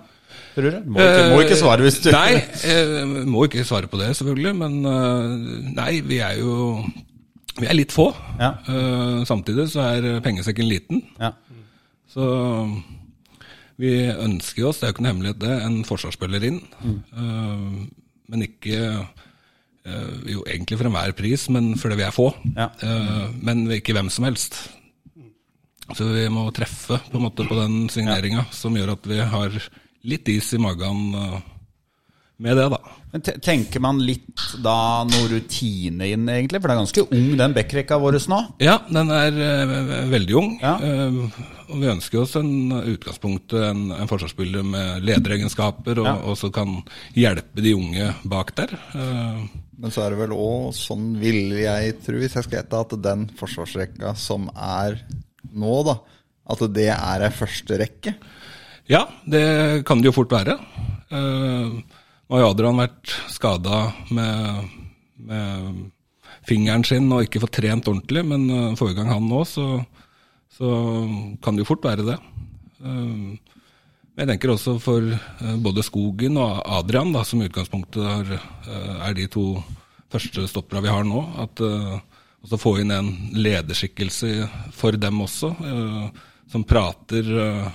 Tror 0.54 0.70
du? 0.74 0.78
Må 0.92 1.02
ikke, 1.02 1.26
må 1.32 1.42
ikke 1.44 1.58
svare 1.60 1.84
hvis 1.86 2.00
du 2.04 2.10
Nei, 2.12 2.40
eh, 2.68 3.04
må 3.28 3.44
ikke 3.46 3.64
svare 3.66 3.88
på 3.90 4.00
det, 4.00 4.10
selvfølgelig. 4.18 4.54
Men 4.58 4.78
eh, 4.90 5.36
nei, 5.78 5.92
vi 6.04 6.18
er 6.24 6.40
jo 6.40 6.82
Vi 7.58 7.66
er 7.66 7.74
litt 7.78 7.94
få. 7.94 8.10
Ja. 8.38 8.52
Eh, 8.68 9.20
samtidig 9.26 9.68
så 9.72 9.86
er 9.96 10.20
pengesekken 10.24 10.68
liten. 10.68 11.02
Ja. 11.18 11.32
Så 12.08 12.26
vi 13.78 13.92
ønsker 14.10 14.66
oss, 14.66 14.80
det 14.80 14.88
er 14.88 14.90
jo 14.90 14.96
ikke 14.96 15.04
noe 15.06 15.12
hemmelighet 15.12 15.40
det, 15.42 15.54
en 15.62 15.78
forsvarsspiller 15.86 16.46
inn. 16.48 16.60
Eh, 16.82 18.08
men 18.28 18.44
ikke 18.44 18.80
eh, 18.82 20.14
Jo, 20.28 20.42
egentlig 20.44 20.80
for 20.80 20.90
enhver 20.90 21.14
pris, 21.16 21.46
men 21.54 21.72
fordi 21.78 22.00
vi 22.00 22.06
er 22.08 22.14
få. 22.14 22.32
Ja. 22.56 22.68
Eh, 22.82 23.28
men 23.46 23.64
ikke 23.78 23.94
hvem 23.96 24.10
som 24.12 24.26
helst. 24.28 24.58
Så 25.96 26.04
vi 26.12 26.26
må 26.32 26.46
treffe 26.56 26.98
på 27.10 27.16
en 27.16 27.24
måte 27.28 27.46
på 27.48 27.56
den 27.58 27.86
signeringa, 27.92 28.46
som 28.52 28.76
gjør 28.76 28.96
at 28.96 29.06
vi 29.08 29.20
har 29.24 29.54
litt 30.08 30.28
is 30.28 30.52
i 30.54 30.60
magen 30.60 31.14
eh, 31.16 31.38
med 32.38 32.54
det, 32.60 32.68
da. 32.70 32.78
Men 33.10 33.22
tenker 33.42 33.80
man 33.82 33.98
litt 34.04 34.42
da 34.62 35.02
noe 35.08 35.28
rutine 35.32 36.06
inn, 36.12 36.26
egentlig? 36.28 36.60
For 36.60 36.68
det 36.68 36.74
er 36.76 36.80
ganske 36.82 37.04
ung, 37.08 37.30
den 37.40 37.54
backrekka 37.56 37.96
vår 37.98 38.18
nå. 38.30 38.40
Ja, 38.62 38.76
den 38.92 39.10
er 39.16 39.38
eh, 39.46 39.72
veldig 40.12 40.36
ung. 40.38 40.50
Ja. 40.62 40.74
eh, 40.78 41.40
og 41.68 41.80
vi 41.82 41.90
ønsker 41.90 42.20
oss 42.22 42.36
en 42.38 42.52
utgangspunkt, 42.78 43.52
en, 43.58 43.88
en 43.96 44.08
forsvarsspiller 44.10 44.62
med 44.64 45.02
lederegenskaper, 45.08 45.98
og 46.04 46.06
Ja. 46.12 46.14
og 46.30 46.36
som 46.40 46.52
kan 46.54 46.76
hjelpe 47.16 47.64
de 47.64 47.74
unge 47.76 48.12
bak 48.28 48.54
der. 48.56 48.76
Men 49.78 49.92
så 49.94 50.04
er 50.04 50.14
det 50.14 50.20
vel 50.22 50.32
òg 50.36 50.72
sånn, 50.74 51.10
vil 51.20 51.52
jeg 51.58 51.98
tro, 52.04 52.16
hvis 52.18 52.34
jeg 52.38 52.46
skal 52.46 52.60
gjette, 52.62 52.80
at 52.86 52.94
den 53.04 53.26
forsvarsrekka 53.38 54.14
som 54.18 54.48
er 54.54 54.96
nå, 55.52 55.74
da, 55.86 55.98
at 56.48 56.64
det 56.74 56.88
er 56.94 57.24
ei 57.26 57.32
første 57.34 57.78
rekke. 57.80 58.14
Ja, 58.88 59.04
det 59.28 59.84
kan 59.88 60.00
det 60.00 60.08
jo 60.08 60.16
fort 60.16 60.32
være. 60.32 60.56
Eh, 61.12 61.72
Nå 62.28 62.36
har 62.36 62.50
Adrian 62.50 62.76
vært 62.76 63.12
skada 63.32 63.86
med, 64.12 64.72
med 65.16 65.78
fingeren 66.48 66.84
sin 66.84 67.06
og 67.12 67.24
ikke 67.24 67.40
fått 67.40 67.58
trent 67.60 67.88
ordentlig, 67.88 68.24
men 68.28 68.48
eh, 68.52 68.74
forrige 68.80 68.98
gang 69.00 69.12
han 69.14 69.28
nå, 69.28 69.42
så, 69.48 69.66
så 70.52 70.72
kan 71.44 71.56
det 71.56 71.64
jo 71.64 71.70
fort 71.70 71.84
være 71.88 72.04
det. 72.10 72.18
Eh, 72.84 73.56
jeg 74.18 74.28
tenker 74.32 74.50
også 74.50 74.78
for 74.82 75.04
både 75.62 75.84
Skogen 75.86 76.40
og 76.42 76.58
Adrian, 76.80 77.12
da, 77.14 77.22
som 77.28 77.38
i 77.38 77.46
utgangspunktet 77.46 78.02
er, 78.02 78.40
er 79.06 79.12
de 79.14 79.28
to 79.30 79.44
første 80.10 80.42
stoppera 80.50 80.82
vi 80.82 80.90
har 80.90 81.04
nå, 81.06 81.20
at 81.44 81.62
eh, 82.38 82.44
også 82.44 82.58
få 82.60 82.72
inn 82.80 82.90
en 82.94 83.08
lederskikkelse 83.34 84.48
for 84.72 84.92
dem 84.92 85.20
også, 85.24 85.50
eh, 85.66 86.08
som 86.48 86.64
prater 86.64 87.26
eh, 87.46 87.66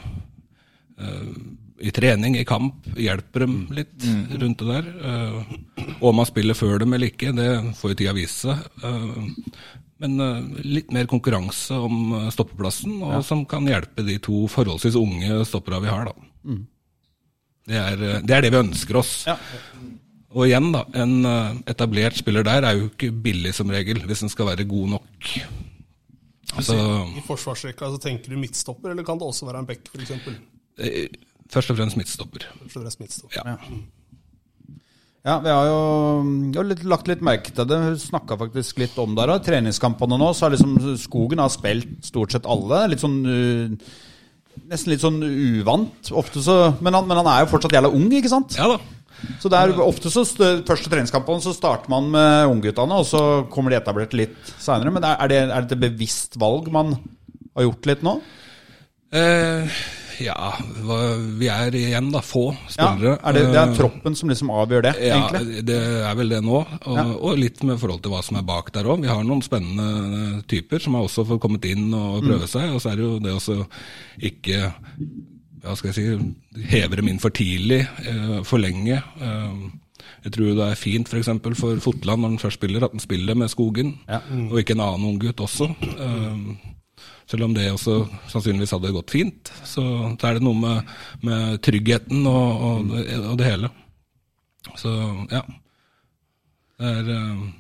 eh, 1.00 1.34
i 1.84 1.92
trening, 1.92 2.38
i 2.40 2.46
kamp, 2.48 2.86
hjelper 2.96 3.44
dem 3.44 3.68
litt 3.76 4.06
rundt 4.40 4.60
det 4.62 4.68
der. 4.70 4.86
Og 6.00 6.06
om 6.14 6.16
man 6.16 6.26
spiller 6.30 6.56
før 6.56 6.80
dem 6.80 6.94
eller 6.96 7.10
ikke, 7.12 7.34
det 7.36 7.76
får 7.76 7.92
jo 7.92 7.98
tida 8.00 8.14
vise. 8.16 8.56
Eh, 8.56 9.18
men 10.04 10.16
litt 10.64 10.92
mer 10.96 11.06
konkurranse 11.08 11.76
om 11.76 12.30
stoppeplassen, 12.32 13.02
og 13.04 13.22
som 13.24 13.44
kan 13.48 13.68
hjelpe 13.68 14.04
de 14.04 14.18
to 14.24 14.46
forholdsvis 14.52 14.96
unge 15.00 15.42
stoppera 15.48 15.80
vi 15.84 15.92
har. 15.92 16.10
da. 16.10 16.56
Det, 17.68 17.78
er, 17.80 18.02
det 18.24 18.36
er 18.36 18.42
det 18.44 18.52
vi 18.52 18.62
ønsker 18.64 19.00
oss. 19.00 19.14
Ja. 19.28 19.38
Og 20.34 20.48
igjen, 20.48 20.72
da, 20.74 20.84
en 20.98 21.14
eh, 21.30 21.58
etablert 21.74 22.18
spiller 22.18 22.46
der 22.48 22.66
er 22.66 22.80
jo 22.80 22.90
ikke 22.90 23.12
billig 23.26 23.54
som 23.58 23.70
regel, 23.74 24.02
hvis 24.08 24.24
den 24.26 24.32
skal 24.34 24.50
være 24.50 24.66
god 24.70 24.96
nok. 24.96 25.34
Altså, 26.54 26.78
I 27.18 27.24
forsvarsrekka 27.26 27.90
så 27.96 28.00
tenker 28.02 28.34
du 28.34 28.40
midtstopper, 28.42 28.94
eller 28.94 29.06
kan 29.06 29.22
det 29.22 29.28
også 29.30 29.48
være 29.50 29.64
en 29.64 29.70
back, 29.70 29.90
f.eks.? 29.94 30.14
eh, 30.82 31.20
først 31.54 31.74
og 31.74 31.78
fremst 31.80 32.00
midtstopper. 32.00 32.48
Først 32.64 32.80
og 32.80 32.86
fremst 32.86 33.04
midtstopper. 33.04 33.42
Ja. 33.46 33.58
Ja, 35.24 35.38
vi 35.40 35.52
har 35.54 35.70
jo 35.70 35.78
vi 36.52 36.58
har 36.58 36.66
litt, 36.68 36.82
lagt 36.84 37.08
litt 37.08 37.22
merke 37.24 37.54
til 37.56 37.68
det. 37.70 37.78
Hun 37.80 37.94
snakka 38.00 38.36
faktisk 38.42 38.82
litt 38.82 38.98
om 39.00 39.14
det. 39.16 39.30
og 39.32 39.46
Treningskampene 39.46 40.18
nå, 40.20 40.34
så 40.36 40.46
har 40.50 40.56
liksom 40.58 40.74
Skogen 41.00 41.40
har 41.40 41.54
spilt 41.54 41.94
stort 42.04 42.36
sett 42.36 42.50
alle. 42.50 42.82
Litt 42.92 43.04
sånn 43.04 43.22
uh, 43.24 43.94
Nesten 44.68 44.92
litt 44.92 45.02
sånn 45.02 45.24
uvant. 45.24 46.12
Ofte 46.12 46.44
så, 46.44 46.58
men, 46.84 46.94
han, 46.94 47.08
men 47.08 47.22
han 47.22 47.30
er 47.32 47.46
jo 47.46 47.54
fortsatt 47.54 47.74
jævla 47.74 47.90
ung, 47.96 48.12
ikke 48.14 48.30
sant? 48.30 48.58
ja 48.60 48.68
da. 48.70 48.76
Så 49.40 49.50
det 49.52 49.60
er 49.60 49.74
ofte 49.84 50.12
så 50.12 50.24
første 50.28 50.90
treningskampene 50.92 51.44
så 51.44 51.54
starter 51.56 51.90
man 51.92 52.10
med 52.12 52.52
ungguttene, 52.52 53.00
og 53.00 53.06
så 53.08 53.24
kommer 53.54 53.72
de 53.74 53.80
etablert 53.82 54.14
litt 54.18 54.54
seinere. 54.60 54.92
Men 54.92 55.04
er 55.08 55.28
det, 55.32 55.42
er 55.50 55.62
det 55.68 55.78
et 55.78 55.84
bevisst 55.88 56.36
valg 56.42 56.70
man 56.74 56.96
har 57.56 57.68
gjort 57.68 57.86
litt 57.92 58.04
nå? 58.04 58.18
Eh, 59.14 59.70
ja, 60.24 60.36
vi 61.38 61.48
er 61.52 61.76
igjen 61.78 62.08
da 62.14 62.22
få 62.26 62.48
Ja, 62.54 62.90
spillere. 62.94 63.18
er 63.22 63.34
det, 63.38 63.44
det 63.54 63.60
er 63.62 63.70
Eh, 63.70 63.76
troppen 63.78 64.16
som 64.18 64.30
liksom 64.30 64.50
avgjør 64.50 64.82
det, 64.88 64.94
Ja, 65.06 65.20
egentlig? 65.30 65.66
det 65.70 65.78
er 66.10 66.16
vel 66.18 66.30
det 66.30 66.42
nå. 66.44 66.60
Og, 66.86 66.98
Ja. 66.98 67.04
og 67.14 67.38
litt 67.38 67.62
med 67.64 67.78
forhold 67.80 68.02
til 68.02 68.12
hva 68.12 68.24
som 68.24 68.38
er 68.38 68.42
bak 68.48 68.72
der 68.74 68.84
òg. 68.90 69.02
Vi 69.02 69.08
har 69.08 69.24
noen 69.24 69.42
spennende 69.46 70.44
typer 70.48 70.82
som 70.82 70.96
har 70.96 71.04
også 71.04 71.26
fått 71.28 71.42
kommet 71.42 71.66
inn 71.66 71.94
og 71.94 72.24
prøve 72.24 72.48
seg. 72.50 72.74
Og 72.74 72.82
så 72.82 72.92
er 72.92 72.96
det 72.96 73.06
jo 73.06 73.20
det 73.20 73.34
også 73.34 73.68
ikke 74.22 74.74
hva 75.64 75.76
skal 75.80 75.92
jeg 75.94 75.96
si, 75.96 76.64
hever 76.74 77.00
dem 77.00 77.08
inn 77.14 77.20
for 77.24 77.32
tidlig, 77.32 77.82
eh, 78.06 78.42
for 78.44 78.60
lenge. 78.60 78.98
Eh, 79.00 79.64
jeg 80.26 80.34
tror 80.36 80.54
det 80.58 80.66
er 80.70 80.76
fint 80.80 81.08
f.eks. 81.08 81.30
For, 81.44 81.56
for 81.56 81.80
Fotland 81.84 82.22
når 82.24 82.30
han 82.34 82.42
først 82.42 82.60
spiller, 82.60 82.84
at 82.84 82.92
han 82.96 83.00
spiller 83.04 83.36
med 83.40 83.52
Skogen, 83.52 83.94
Ja. 84.10 84.20
og 84.52 84.60
ikke 84.60 84.76
en 84.76 84.84
annen 84.84 85.08
unggutt 85.14 85.40
også. 85.44 85.70
Eh, 85.96 86.74
selv 87.28 87.46
om 87.48 87.54
det 87.56 87.70
også 87.72 88.02
sannsynligvis 88.28 88.72
hadde 88.76 88.92
gått 88.92 89.12
fint, 89.16 89.52
så, 89.64 89.84
så 90.20 90.28
er 90.28 90.34
det 90.38 90.44
noe 90.44 90.60
med, 90.60 90.92
med 91.24 91.62
tryggheten 91.64 92.26
og, 92.28 92.62
og, 92.68 92.92
det- 92.92 93.20
og 93.24 93.38
det 93.40 93.48
hele. 93.48 93.70
Så 94.80 94.92
ja. 95.32 95.42
Det 96.80 96.92
er 96.98 97.04
det- 97.08 97.54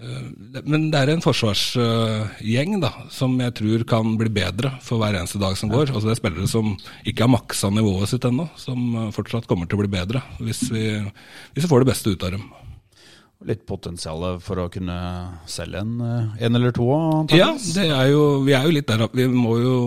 Men 0.00 0.86
det 0.88 0.96
er 0.96 1.10
en 1.12 1.20
forsvarsgjeng 1.20 2.78
da, 2.80 2.90
som 3.12 3.34
jeg 3.42 3.52
tror 3.58 3.82
kan 3.88 4.14
bli 4.20 4.30
bedre 4.32 4.72
for 4.84 5.00
hver 5.00 5.18
eneste 5.18 5.40
dag 5.42 5.58
som 5.60 5.68
går. 5.72 5.92
Altså 5.92 6.08
Det 6.08 6.14
er 6.14 6.20
spillere 6.22 6.48
som 6.48 6.72
ikke 7.04 7.26
har 7.26 7.32
maksa 7.34 7.68
nivået 7.74 8.08
sitt 8.08 8.24
ennå, 8.24 8.46
som 8.60 8.80
eh, 8.96 9.10
fortsatt 9.12 9.48
kommer 9.50 9.68
til 9.68 9.76
å 9.76 9.82
bli 9.82 9.92
bedre 9.92 10.24
hvis 10.40 10.64
vi, 10.72 10.86
hvis 11.52 11.66
vi 11.66 11.70
får 11.70 11.84
det 11.84 11.90
beste 11.92 12.14
ut 12.14 12.24
av 12.24 12.32
dem. 12.36 12.48
Litt 13.48 13.66
potensial 13.68 14.24
for 14.44 14.64
å 14.64 14.70
kunne 14.72 14.96
selge 15.48 15.84
en, 15.84 15.94
eh, 16.00 16.42
en 16.46 16.56
eller 16.56 16.72
to? 16.76 16.88
Ja, 16.88 17.20
antageligvis. 17.20 17.70
det 17.76 17.88
er 17.92 18.10
jo, 18.14 18.24
vi 18.48 18.56
er 18.56 18.64
jo 18.64 18.76
litt 18.78 18.88
der 18.88 19.04
at 19.04 19.16
vi 19.16 19.28
må 19.28 19.58
jo 19.60 19.78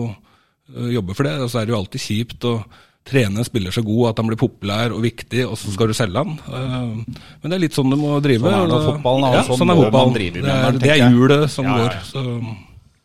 jobbe 0.94 1.18
for 1.18 1.26
det. 1.26 1.36
Og 1.42 1.50
så 1.50 1.60
er 1.60 1.66
det 1.66 1.74
jo 1.74 1.80
alltid 1.82 2.06
kjipt 2.06 2.46
å 2.48 2.58
trene 3.04 3.42
en 3.42 3.46
spiller 3.46 3.74
så 3.74 3.82
god 3.84 4.10
at 4.12 4.20
han 4.22 4.30
blir 4.30 4.40
populær 4.40 4.94
og 4.96 5.02
viktig, 5.04 5.42
og 5.46 5.58
så 5.60 5.72
skal 5.74 5.90
du 5.90 5.96
selge 5.96 6.22
han. 6.24 6.36
Eh, 6.48 7.24
Men 7.42 7.52
det 7.52 7.56
er 7.58 7.64
litt 7.66 7.76
sånn 7.76 7.92
du 7.92 7.98
må 8.00 8.14
drive. 8.24 8.44
Sånn 8.48 8.60
er 8.62 8.70
det 8.70 8.84
fotballen, 8.88 9.26
ja, 9.34 9.42
sånn 9.48 9.60
sånn 9.60 9.74
er 9.74 9.82
fotballen. 9.82 10.14
Det 10.14 10.54
er, 10.54 10.78
det 10.80 10.94
er 10.94 11.02
hjulet 11.10 11.50
som 11.52 11.68
Ja, 11.68 11.76
ja, 11.76 11.90
går. 11.90 11.98
Så 12.08 12.24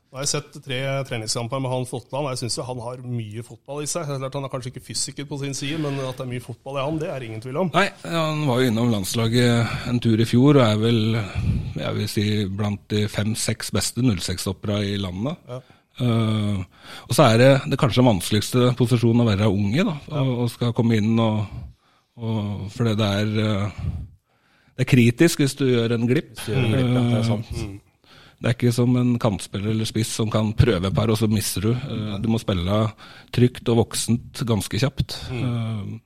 Nå 0.10 0.18
har 0.18 0.24
jeg 0.26 0.30
sett 0.32 0.56
tre 0.66 0.78
treningskamper 1.06 1.60
med 1.62 1.70
han 1.70 1.84
Fotland, 1.86 2.26
og 2.26 2.32
jeg 2.34 2.40
syns 2.42 2.56
han 2.66 2.80
har 2.82 2.98
mye 3.06 3.44
fotball 3.46 3.84
i 3.84 3.90
seg. 3.92 4.08
Klart 4.10 4.34
Han 4.40 4.48
er 4.48 4.50
kanskje 4.50 4.72
ikke 4.72 4.82
fysiker 4.88 5.28
på 5.30 5.38
sin 5.38 5.54
side, 5.54 5.78
men 5.84 6.00
at 6.02 6.18
det 6.18 6.26
er 6.26 6.32
mye 6.32 6.42
fotball 6.42 6.80
i 6.80 6.86
han, 6.88 6.98
det 6.98 7.12
er 7.14 7.26
ingen 7.28 7.44
tvil 7.44 7.60
om. 7.62 7.70
Nei, 7.76 7.86
han 8.10 8.42
var 8.50 8.64
jo 8.64 8.72
innom 8.72 8.90
landslaget 8.90 9.86
en 9.92 10.00
tur 10.02 10.18
i 10.18 10.26
fjor, 10.26 10.58
og 10.58 10.66
er 10.66 10.82
vel 10.82 11.02
jeg 11.78 11.94
vil 12.00 12.10
si, 12.10 12.26
blant 12.50 12.82
de 12.90 13.04
fem-seks 13.06 13.70
beste 13.78 14.02
06-stoppera 14.02 14.80
i 14.82 14.98
landet. 14.98 15.38
Eh, 16.00 16.60
og 17.10 17.16
så 17.16 17.26
er 17.30 17.42
det, 17.42 17.50
det 17.74 17.80
kanskje 17.82 18.06
vanskeligste 18.08 18.70
posisjonen 18.80 19.26
å 19.26 19.28
være 19.28 19.50
ung 19.52 19.74
i, 19.76 19.84
da, 19.84 19.98
og, 20.16 20.32
og 20.46 20.52
skal 20.54 20.72
komme 20.78 21.00
inn 21.00 21.20
og, 21.20 21.44
og 22.20 22.66
For 22.76 22.88
det 22.88 23.06
er 23.06 23.30
uh, 23.40 23.84
Det 24.76 24.86
er 24.86 24.90
kritisk 24.94 25.44
hvis 25.44 25.56
du 25.60 25.66
gjør 25.68 25.96
en 25.98 26.08
glipp. 26.08 26.34
gjør 26.48 26.64
en 26.64 26.74
glipp, 26.74 26.90
ja, 26.96 27.04
det 27.04 27.22
er. 27.22 27.64
Eh, 27.68 27.78
det 28.40 28.48
er 28.48 28.56
ikke 28.56 28.72
som 28.72 28.94
en 28.96 29.18
kantspiller 29.20 29.74
eller 29.74 29.88
spiss 29.88 30.14
som 30.16 30.30
kan 30.32 30.54
prøve 30.56 30.88
et 30.88 30.96
par, 30.96 31.12
og 31.12 31.18
så 31.20 31.28
mister 31.28 31.66
du. 31.68 31.72
Eh, 31.76 32.14
Du 32.24 32.30
må 32.32 32.40
spille 32.40 32.86
trygt 33.36 33.68
og 33.68 33.82
voksent 33.82 34.44
ganske 34.48 34.80
kjapt. 34.80 35.18
Eh, 35.36 35.98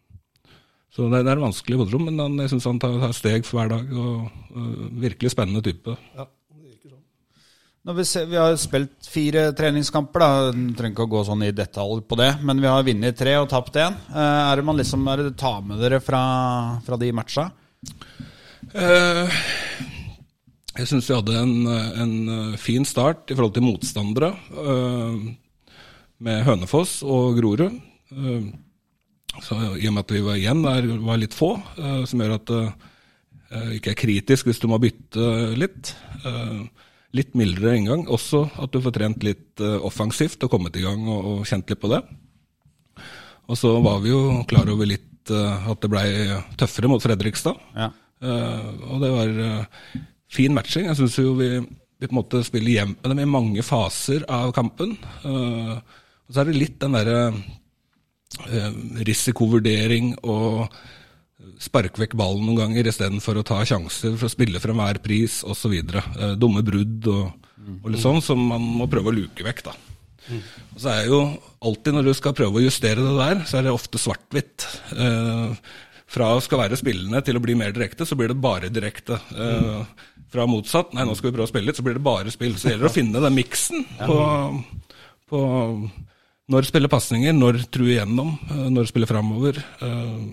Så 0.94 1.10
det, 1.10 1.24
det 1.26 1.32
er 1.34 1.42
vanskelig 1.42 1.86
men 2.02 2.18
han, 2.22 2.38
jeg 2.42 2.50
syns 2.54 2.66
han 2.70 2.80
tar, 2.82 2.98
tar 3.02 3.14
steg 3.14 3.46
for 3.46 3.62
hver 3.62 3.70
dag. 3.70 3.94
og 3.94 4.30
Virkelig 5.02 5.32
spennende 5.34 5.62
type. 5.66 5.96
Ja. 6.18 6.26
Når 7.84 7.98
vi, 7.98 8.04
ser, 8.08 8.28
vi 8.32 8.38
har 8.40 8.54
spilt 8.56 9.08
fire 9.12 9.42
treningskamper, 9.58 10.24
da. 10.24 10.52
Trenger 10.78 10.94
ikke 10.96 11.04
å 11.04 11.12
gå 11.18 11.24
sånn 11.28 11.44
i 11.44 11.52
detalj 11.56 12.00
på 12.08 12.16
det, 12.16 12.30
men 12.48 12.62
vi 12.64 12.70
har 12.72 12.86
vunnet 12.88 13.18
tre 13.20 13.34
og 13.42 13.50
tapt 13.52 13.76
én. 13.82 13.98
Eh, 14.08 14.44
Er 14.52 14.56
det 14.62 14.64
man 14.70 14.80
liksom 14.80 15.04
er 15.12 15.26
det 15.26 15.34
tar 15.42 15.60
med 15.68 15.82
dere 15.84 16.00
fra, 16.04 16.22
fra 16.86 17.00
de 17.02 17.10
matcha? 17.12 17.50
Eh, 18.72 19.40
jeg 20.80 20.88
syns 20.90 21.10
vi 21.12 21.18
hadde 21.18 21.36
en, 21.42 21.56
en 22.06 22.14
øh, 22.38 22.54
fin 22.58 22.88
start 22.88 23.28
i 23.30 23.36
forhold 23.36 23.54
til 23.58 23.66
motstandere. 23.68 24.32
øh, 24.56 25.34
med 26.24 26.46
Hønefoss 26.48 27.02
og 27.04 27.36
Grorud. 27.36 27.66
Eh, 28.16 28.48
så 29.44 29.58
I 29.76 29.90
og 29.90 29.94
med 29.98 30.06
at 30.06 30.14
vi 30.16 30.24
var 30.24 30.40
igjen 30.40 30.64
der 30.64 30.88
var 31.04 31.20
litt 31.20 31.36
få, 31.36 31.58
eh, 31.76 32.06
som 32.08 32.24
gjør 32.24 32.38
at 32.40 32.48
det 32.48 32.64
eh, 33.52 33.70
ikke 33.82 33.92
er 33.92 34.00
kritisk 34.06 34.48
hvis 34.48 34.64
du 34.64 34.70
må 34.72 34.80
bytte 34.80 35.28
litt. 35.60 35.92
Eh, 36.24 36.64
litt 37.18 37.36
mildere 37.38 37.78
inngang. 37.78 38.06
Også 38.12 38.46
at 38.62 38.74
du 38.74 38.82
får 38.84 38.96
trent 38.98 39.26
litt 39.26 39.62
eh, 39.62 39.80
offensivt 39.86 40.44
og 40.46 40.54
kommet 40.54 40.78
i 40.80 40.86
gang 40.86 41.06
og, 41.08 41.20
og 41.30 41.48
kjent 41.50 41.70
litt 41.70 41.82
på 41.82 41.92
det. 41.94 42.02
Og 43.52 43.60
så 43.60 43.74
var 43.84 44.02
vi 44.04 44.14
jo 44.14 44.42
klar 44.50 44.70
over 44.72 44.90
litt 44.90 45.34
eh, 45.34 45.70
at 45.72 45.84
det 45.84 45.92
blei 45.94 46.08
tøffere 46.60 46.92
mot 46.92 47.04
Fredrikstad. 47.04 47.60
Ja. 47.78 47.92
Eh, 48.24 48.70
og 48.90 49.04
det 49.04 49.12
var 49.14 49.34
fin 50.34 50.56
matching. 50.56 50.90
Jeg 50.90 51.00
syns 51.02 51.20
jo 51.22 51.36
vi, 51.38 51.52
vi 51.62 52.10
på 52.10 52.16
en 52.16 52.22
måte 52.22 52.44
spiller 52.46 52.80
jevnt 52.80 53.04
med 53.04 53.14
dem 53.14 53.26
i 53.26 53.30
mange 53.30 53.66
faser 53.66 54.26
av 54.32 54.54
kampen. 54.56 54.96
Og 55.24 56.32
så 56.34 56.42
er 56.42 56.50
det 56.50 56.58
litt 56.58 56.80
den 56.82 56.98
derre 56.98 57.28
risikovurdering 59.06 60.16
og 60.26 60.74
sparke 61.62 62.02
vekk 62.02 62.16
ballen 62.20 62.46
noen 62.48 62.60
ganger 62.62 62.90
istedenfor 62.90 63.40
å 63.40 63.46
ta 63.48 63.60
sjanser 63.68 64.18
for 64.18 64.30
å 64.30 64.34
spille 64.34 64.62
for 64.64 64.74
enhver 64.74 65.00
pris 65.04 65.42
osv. 65.48 65.74
Eh, 65.78 66.36
dumme 66.40 66.64
brudd 66.66 67.08
og, 67.12 67.50
og 67.82 67.90
litt 67.94 68.04
sånn 68.04 68.22
som 68.24 68.42
man 68.52 68.62
må 68.82 68.90
prøve 68.92 69.12
å 69.12 69.16
luke 69.16 69.46
vekk, 69.46 69.64
da. 69.70 69.76
Og 70.32 70.80
så 70.80 70.92
er 70.94 71.10
jo 71.12 71.18
alltid 71.64 71.98
når 71.98 72.08
du 72.08 72.14
skal 72.16 72.36
prøve 72.38 72.62
å 72.62 72.64
justere 72.64 73.04
det 73.04 73.16
der, 73.18 73.42
så 73.48 73.60
er 73.60 73.68
det 73.68 73.74
ofte 73.76 74.00
svart-hvitt. 74.02 74.68
Eh, 74.96 75.58
fra 76.14 76.30
å 76.36 76.42
skal 76.46 76.62
være 76.62 76.78
spillende 76.80 77.24
til 77.26 77.40
å 77.40 77.42
bli 77.44 77.56
mer 77.58 77.74
direkte, 77.76 78.06
så 78.06 78.16
blir 78.20 78.32
det 78.32 78.40
bare 78.42 78.72
direkte. 78.74 79.18
Eh, 79.34 80.10
fra 80.34 80.48
motsatt, 80.50 80.94
nei 80.96 81.06
nå 81.06 81.16
skal 81.18 81.30
vi 81.30 81.36
prøve 81.36 81.50
å 81.50 81.52
spille 81.52 81.70
litt, 81.70 81.78
så 81.80 81.86
blir 81.86 81.98
det 82.00 82.06
bare 82.06 82.32
spill. 82.34 82.56
Så 82.58 82.68
det 82.70 82.76
gjelder 82.76 82.90
å 82.90 82.94
finne 82.94 83.22
den 83.24 83.36
miksen 83.38 83.84
på, 84.00 84.18
på 85.30 85.42
når 86.54 86.68
spille 86.68 86.90
pasninger, 86.92 87.36
når 87.36 87.64
true 87.74 87.94
igjennom, 87.94 88.34
når 88.74 88.90
spille 88.90 89.10
framover. 89.10 89.60
eh, 89.82 90.24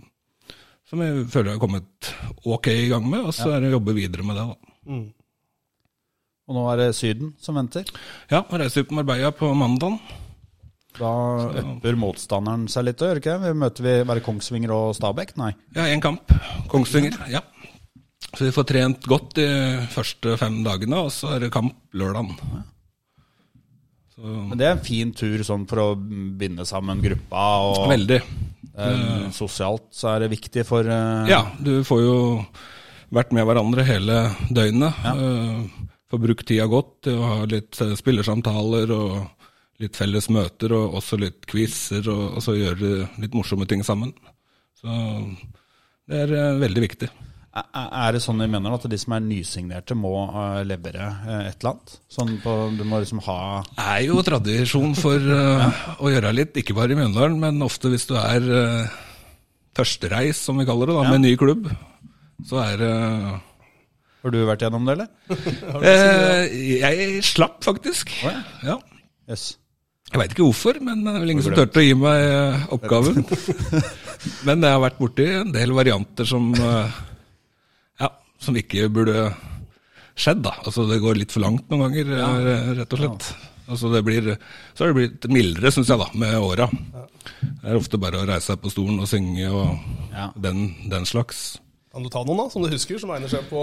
Som 0.91 1.03
jeg 1.05 1.27
føler 1.31 1.53
jeg 1.53 1.59
har 1.61 1.63
kommet 1.63 2.09
ok 2.51 2.67
i 2.73 2.89
gang 2.91 3.05
med, 3.07 3.23
og 3.29 3.35
så 3.37 3.53
er 3.55 3.63
det 3.63 3.71
å 3.71 3.77
jobbe 3.79 3.95
videre 3.95 4.27
med 4.27 4.41
det. 4.41 4.47
da. 4.51 4.97
Og 6.51 6.57
nå 6.57 6.65
er 6.73 6.81
det 6.81 6.89
Syden 6.99 7.31
som 7.39 7.55
venter. 7.61 7.87
Ja, 8.33 8.41
jeg 8.43 8.59
reiser 8.65 8.87
på 8.89 8.97
Marbella 8.99 9.31
på 9.31 9.53
mandag. 9.55 10.01
Da 10.99 11.11
øpper 11.61 11.95
motstanderen 11.95 12.67
seg 12.71 12.89
litt, 12.89 12.99
gjør 12.99 13.21
ikke? 13.21 13.37
det? 13.45 13.53
Møter 13.55 13.87
vi 13.87 13.93
bare 14.09 14.25
Kongsvinger 14.27 14.73
og 14.75 14.97
Stabæk? 14.99 15.37
Nei. 15.39 15.53
Ja, 15.77 15.87
én 15.87 16.03
kamp. 16.03 16.35
Kongsvinger. 16.73 17.15
ja. 17.31 17.45
Så 18.35 18.47
vi 18.47 18.53
får 18.55 18.67
trent 18.67 19.07
godt 19.11 19.33
de 19.39 19.47
første 19.95 20.37
fem 20.39 20.61
dagene, 20.67 21.05
og 21.07 21.15
så 21.15 21.37
er 21.37 21.47
det 21.47 21.55
kamp 21.55 21.79
lørdagen. 21.99 22.35
Men 24.21 24.59
det 24.61 24.67
er 24.67 24.75
en 24.77 24.85
fin 24.85 25.15
tur 25.17 25.41
sånn 25.47 25.65
for 25.71 25.81
å 25.83 25.87
binde 25.97 26.67
sammen 26.69 27.01
gruppa. 27.03 27.45
Og 27.71 27.87
Veldig. 27.91 28.21
Eh, 28.79 29.31
sosialt 29.35 29.89
så 29.95 30.15
er 30.15 30.25
det 30.25 30.33
viktig 30.35 30.65
for 30.69 30.87
uh... 30.87 31.29
Ja, 31.31 31.43
du 31.59 31.81
får 31.87 32.03
jo 32.05 32.17
vært 33.15 33.35
med 33.35 33.47
hverandre 33.49 33.87
hele 33.87 34.23
døgnet. 34.51 35.05
Eh, 35.11 35.87
Får 36.11 36.19
brukt 36.19 36.47
tida 36.49 36.65
godt 36.67 37.05
til 37.07 37.21
å 37.23 37.27
ha 37.29 37.45
litt 37.47 37.79
spillersamtaler 37.79 38.91
og 38.91 39.13
litt 39.79 39.95
felles 39.95 40.27
møter, 40.35 40.75
og 40.75 40.97
også 40.99 41.17
litt 41.23 41.47
quizer, 41.47 42.03
og, 42.11 42.35
og 42.35 42.43
så 42.43 42.57
gjøre 42.59 43.07
litt 43.23 43.37
morsomme 43.39 43.69
ting 43.71 43.85
sammen. 43.87 44.11
Så 44.81 44.91
det 46.11 46.25
er 46.27 46.59
veldig 46.59 46.83
viktig. 46.83 47.09
Er 47.51 48.15
det 48.15 48.21
sånn 48.23 48.39
vi 48.39 48.47
mener 48.47 48.77
at 48.77 48.85
de 48.87 48.99
som 49.01 49.17
er 49.17 49.23
nysignerte, 49.25 49.97
må 49.99 50.13
eh, 50.29 50.61
levere 50.71 51.03
eh, 51.03 51.49
et 51.49 51.57
eller 51.59 51.73
annet? 51.73 51.95
Sånn 52.15 52.37
på, 52.45 52.53
du 52.79 52.85
må 52.87 53.01
liksom 53.03 53.23
ha 53.27 53.39
Det 53.73 53.87
er 53.97 54.05
jo 54.07 54.23
tradisjon 54.27 54.95
for 54.95 55.19
eh, 55.19 55.81
å 55.99 56.13
gjøre 56.13 56.31
litt, 56.37 56.61
ikke 56.63 56.77
bare 56.79 56.95
i 56.95 57.01
Mjøndalen, 57.01 57.41
men 57.43 57.67
ofte 57.67 57.91
hvis 57.91 58.07
du 58.07 58.15
er 58.21 58.47
uh, 58.47 59.01
førstereis, 59.75 60.45
som 60.47 60.63
vi 60.63 60.69
kaller 60.69 60.93
det, 60.93 60.99
da, 61.01 61.11
med 61.11 61.25
ny 61.27 61.35
klubb, 61.41 61.67
så 62.47 62.63
er 62.69 62.79
det 62.85 62.95
Har 64.23 64.37
du 64.37 64.41
vært 64.47 64.63
gjennom 64.69 64.87
det, 64.87 65.01
eller? 65.01 65.91
Jeg 66.87 67.27
slapp 67.27 67.59
faktisk. 67.67 68.15
Oh, 68.23 68.31
ja. 68.31 68.47
Ja. 68.77 68.79
Yes. 69.27 69.57
Jeg 70.11 70.23
veit 70.23 70.33
ikke 70.35 70.47
hvorfor, 70.47 70.79
men 70.87 71.03
det 71.03 71.17
er 71.17 71.23
vel 71.23 71.35
ingen 71.35 71.51
som 71.51 71.59
turte 71.59 71.83
å 71.83 71.87
gi 71.87 71.99
meg 71.99 72.71
oppgaven. 72.75 73.23
men 74.47 74.67
jeg 74.67 74.75
har 74.75 74.83
vært 74.83 74.99
borti 74.99 75.27
en 75.35 75.55
del 75.55 75.75
varianter 75.75 76.27
som 76.27 76.51
Ja, 76.55 76.83
som 78.41 78.57
ikke 78.57 78.89
burde 78.93 79.29
skjedd, 80.21 80.43
da. 80.45 80.55
Altså 80.65 80.87
det 80.89 81.01
går 81.03 81.21
litt 81.21 81.33
for 81.35 81.45
langt 81.45 81.71
noen 81.71 81.87
ganger, 81.89 82.13
ja. 82.19 82.29
rett 82.81 82.97
og 82.97 83.03
slett. 83.03 83.31
Altså 83.71 83.91
det 83.93 84.03
blir, 84.03 84.33
så 84.75 84.83
har 84.83 84.91
det 84.91 84.99
blitt 84.99 85.27
mildere, 85.31 85.71
syns 85.71 85.93
jeg, 85.93 86.01
da, 86.01 86.09
med 86.19 86.35
åra. 86.43 86.67
Det 87.31 87.69
er 87.71 87.79
ofte 87.79 88.01
bare 88.03 88.19
å 88.19 88.27
reise 88.27 88.51
seg 88.51 88.63
på 88.63 88.73
stolen 88.73 88.99
og 89.03 89.09
synge 89.11 89.51
og 89.53 89.77
Ja. 90.11 90.31
den, 90.35 90.73
den 90.91 91.07
slags. 91.07 91.61
Kan 91.93 92.03
du 92.03 92.11
ta 92.11 92.25
noen 92.27 92.43
da, 92.43 92.49
som 92.51 92.65
du 92.65 92.71
husker, 92.73 92.99
som 92.99 93.13
egner 93.15 93.31
seg 93.31 93.47
på 93.51 93.63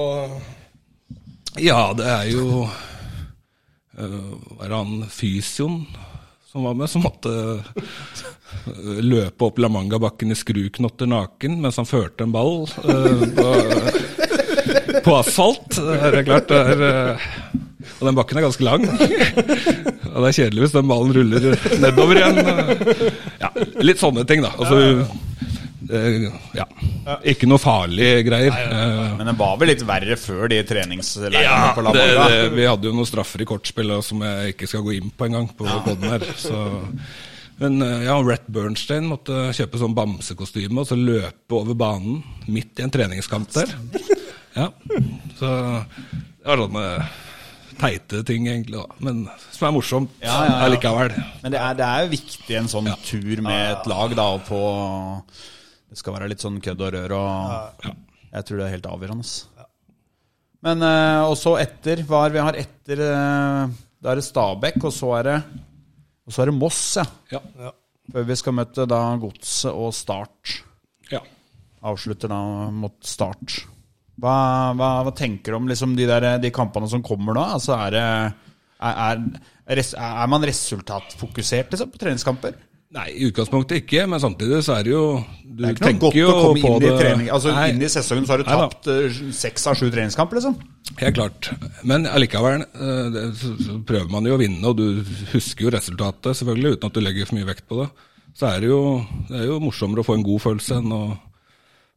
Ja, 1.63 1.93
det 1.95 2.07
er 2.11 2.25
jo 2.31 2.65
uh, 2.67 4.33
Var 4.59 4.67
det 4.67 4.75
han 4.75 5.05
fysioen 5.11 5.85
som 6.47 6.63
var 6.63 6.75
med, 6.79 6.87
som 6.89 7.03
måtte 7.03 7.31
øh, 7.31 8.99
løpe 9.03 9.47
opp 9.49 9.57
La 9.59 9.67
Manga-bakken 9.71 10.31
i 10.31 10.37
skruknotter 10.39 11.09
naken 11.11 11.57
mens 11.63 11.79
han 11.79 11.89
førte 11.89 12.23
en 12.23 12.31
ball 12.35 12.63
Uh, 12.79 13.25
på, 13.35 13.47
på 15.05 15.15
asfalt? 15.19 15.77
Det 15.77 16.21
er 16.21 16.27
klart 16.27 16.51
det 16.51 16.59
er 16.63 17.29
Og 17.97 18.03
den 18.09 18.17
bakken 18.17 18.37
er 18.39 18.45
ganske 18.47 18.65
lang. 18.67 18.83
Og 18.87 20.19
det 20.23 20.27
er 20.29 20.35
kjedelig 20.37 20.65
hvis 20.65 20.75
den 20.75 20.89
ballen 20.89 21.13
ruller 21.15 21.47
nedover 21.81 22.19
igjen. 22.19 22.41
Ja, 23.41 23.49
litt 23.85 24.01
sånne 24.01 24.25
ting, 24.29 24.43
da. 24.45 24.51
Altså, 24.57 25.07
ja. 26.57 26.65
Ikke 27.27 27.47
noe 27.47 27.61
farlige 27.61 28.23
greier. 28.27 28.51
Eh, 28.51 29.15
Men 29.17 29.29
det 29.31 29.35
var 29.39 29.55
vel 29.61 29.71
litt 29.71 29.85
verre 29.87 30.17
før 30.19 30.49
de 30.51 30.59
treningsleirene 30.67 31.45
ja, 31.45 31.71
på 31.77 31.85
La 31.85 31.93
Manga? 31.95 32.27
vi 32.53 32.67
hadde 32.67 32.89
jo 32.89 32.95
noen 32.97 33.07
straffer 33.07 33.43
i 33.43 33.47
kortspill 33.47 33.93
som 34.05 34.21
jeg 34.25 34.55
ikke 34.55 34.69
skal 34.69 34.83
gå 34.85 34.97
inn 34.97 35.13
på 35.13 35.29
engang. 35.29 35.47
På 35.57 35.67
podden 35.85 36.09
her, 36.11 36.27
så. 36.39 36.65
Men 37.61 37.79
eh, 37.81 38.03
ja, 38.05 38.17
Rett 38.21 38.45
Bernstein 38.53 39.07
måtte 39.09 39.47
kjøpe 39.57 39.79
sånn 39.81 39.95
bamsekostyme 39.97 40.83
og 40.83 40.89
så 40.91 40.97
løpe 40.99 41.57
over 41.57 41.77
banen 41.77 42.19
midt 42.51 42.77
i 42.81 42.85
en 42.85 42.93
treningskamp 42.93 43.49
der. 43.55 43.71
Ja, 44.57 44.67
Så 45.37 45.49
det 45.87 46.47
var 46.47 46.61
sånne 46.63 46.85
teite 47.77 48.23
ting, 48.25 48.47
egentlig, 48.49 48.79
da. 48.79 48.95
Men 49.05 49.19
som 49.53 49.67
er 49.67 49.75
morsomt 49.75 50.15
Ja, 50.23 50.37
ja, 50.47 50.55
ja. 50.63 50.69
likevel. 50.73 51.13
Men 51.43 51.53
det 51.53 51.59
er, 51.61 51.75
det 51.77 51.85
er 51.85 52.05
jo 52.07 52.13
viktig 52.15 52.57
en 52.57 52.69
sånn 52.71 52.89
tur 53.05 53.43
med 53.45 53.59
et 53.75 53.89
lag, 53.91 54.15
da, 54.17 54.25
å 54.33 54.41
få 54.47 54.61
Det 55.91 55.99
skal 55.99 56.17
være 56.17 56.31
litt 56.31 56.41
sånn 56.43 56.57
kødd 56.63 56.81
og 56.87 56.95
rør 56.95 57.13
og 57.19 57.85
Jeg 57.85 58.47
tror 58.47 58.59
det 58.59 58.65
er 58.67 58.73
helt 58.79 58.89
avgjørende. 58.89 59.67
Men 60.65 60.81
uh, 60.81 61.29
også 61.29 61.53
etter 61.61 62.01
Hva 62.09 62.23
er 62.25 62.33
vi 62.33 62.41
har 62.41 62.57
etter 62.57 63.03
uh, 63.05 63.69
Da 64.01 64.09
er 64.15 64.19
det 64.19 64.25
Stabæk, 64.25 64.79
og 64.89 64.93
så 64.95 65.11
er 65.19 65.29
det 65.29 65.37
Og 66.25 66.33
så 66.33 66.41
er 66.43 66.49
det 66.49 66.57
Moss, 66.57 66.81
ja. 66.97 67.05
Ja. 67.61 67.71
Før 68.09 68.25
vi 68.25 68.35
skal 68.39 68.55
møte 68.57 68.87
da 68.89 69.01
Godset 69.21 69.69
og 69.75 69.93
Start. 69.93 70.61
ja. 71.13 71.21
Avslutter 71.87 72.31
da 72.31 72.39
mot 72.73 72.95
Start. 73.05 73.59
Hva, 74.17 74.37
hva, 74.77 74.91
hva 75.05 75.13
tenker 75.13 75.53
du 75.53 75.59
om 75.59 75.67
liksom 75.69 75.93
de, 75.97 76.07
der, 76.09 76.29
de 76.41 76.53
kampene 76.53 76.89
som 76.89 77.03
kommer 77.05 77.37
nå? 77.37 77.43
Altså 77.57 77.75
er, 77.77 77.93
det, 77.93 78.05
er, 78.81 79.19
er, 79.69 79.83
er 79.83 80.31
man 80.31 80.47
resultatfokusert 80.49 81.75
liksom, 81.75 81.91
på 81.93 82.01
treningskamper? 82.01 82.57
Nei, 82.95 83.09
i 83.19 83.25
utgangspunktet 83.27 83.81
ikke, 83.81 84.05
men 84.07 84.21
samtidig 84.23 84.61
så 84.63 84.77
er 84.77 84.85
det 84.87 84.93
jo 84.93 85.01
Du 85.43 85.59
Det 85.59 85.67
er 85.67 85.73
ikke 85.75 85.89
noe 85.89 85.99
godt 86.05 86.19
å 86.23 86.35
komme 86.39 86.61
inn 86.61 86.85
i 86.87 86.91
trening. 86.95 87.29
Altså 87.35 87.51
Nei. 87.51 87.65
Inn 87.73 87.83
i 87.83 87.89
sesongen 87.91 88.23
så 88.23 88.33
har 88.33 88.41
du 88.41 88.47
tapt 88.47 88.87
eh, 88.93 89.17
seks 89.35 89.67
av 89.67 89.75
sju 89.75 89.89
treningskamper, 89.91 90.39
liksom. 90.39 90.55
Helt 91.01 91.17
klart. 91.17 91.49
Men 91.83 92.07
allikevel 92.07 92.63
eh, 92.63 93.17
så 93.35 93.75
prøver 93.87 94.07
man 94.13 94.29
jo 94.29 94.37
å 94.37 94.39
vinne, 94.39 94.63
og 94.71 94.79
du 94.79 95.03
husker 95.33 95.67
jo 95.67 95.73
resultatet, 95.75 96.39
selvfølgelig, 96.39 96.77
uten 96.77 96.87
at 96.87 96.95
du 96.95 97.03
legger 97.03 97.27
for 97.27 97.39
mye 97.39 97.49
vekt 97.51 97.67
på 97.67 97.81
det. 97.81 97.89
Så 98.37 98.47
er 98.53 98.63
det 98.63 98.71
jo, 98.71 98.81
det 99.27 99.41
er 99.41 99.49
jo 99.49 99.59
morsommere 99.65 100.05
å 100.05 100.07
få 100.07 100.15
en 100.15 100.25
god 100.25 100.45
følelse 100.45 100.79
enn 100.79 100.95
å, 100.95 101.03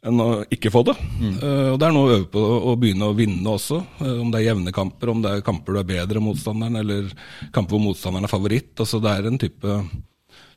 enn 0.06 0.20
å 0.22 0.28
ikke 0.52 0.72
få 0.72 0.82
det. 0.88 0.94
Eh, 1.20 1.70
og 1.72 1.78
det 1.80 1.88
er 1.88 1.94
noe 1.94 2.08
å 2.08 2.14
øve 2.14 2.28
på 2.32 2.40
å 2.40 2.76
begynne 2.80 3.10
å 3.10 3.16
vinne 3.16 3.52
også. 3.52 3.80
Uh, 4.00 4.20
om 4.22 4.30
det 4.32 4.40
er 4.40 4.46
jevne 4.50 4.72
kamper, 4.74 5.12
om 5.12 5.20
det 5.24 5.34
er 5.34 5.44
kamper 5.46 5.76
du 5.76 5.80
er 5.82 5.90
bedre 5.90 6.20
enn 6.20 6.26
motstanderen, 6.26 6.80
eller 6.80 7.10
kamper 7.54 7.76
hvor 7.76 7.84
motstanderen 7.90 8.28
er 8.28 8.32
favoritt. 8.32 8.72
Altså 8.80 9.00
det 9.04 9.12
er 9.12 9.28
en 9.28 9.40
type 9.40 9.76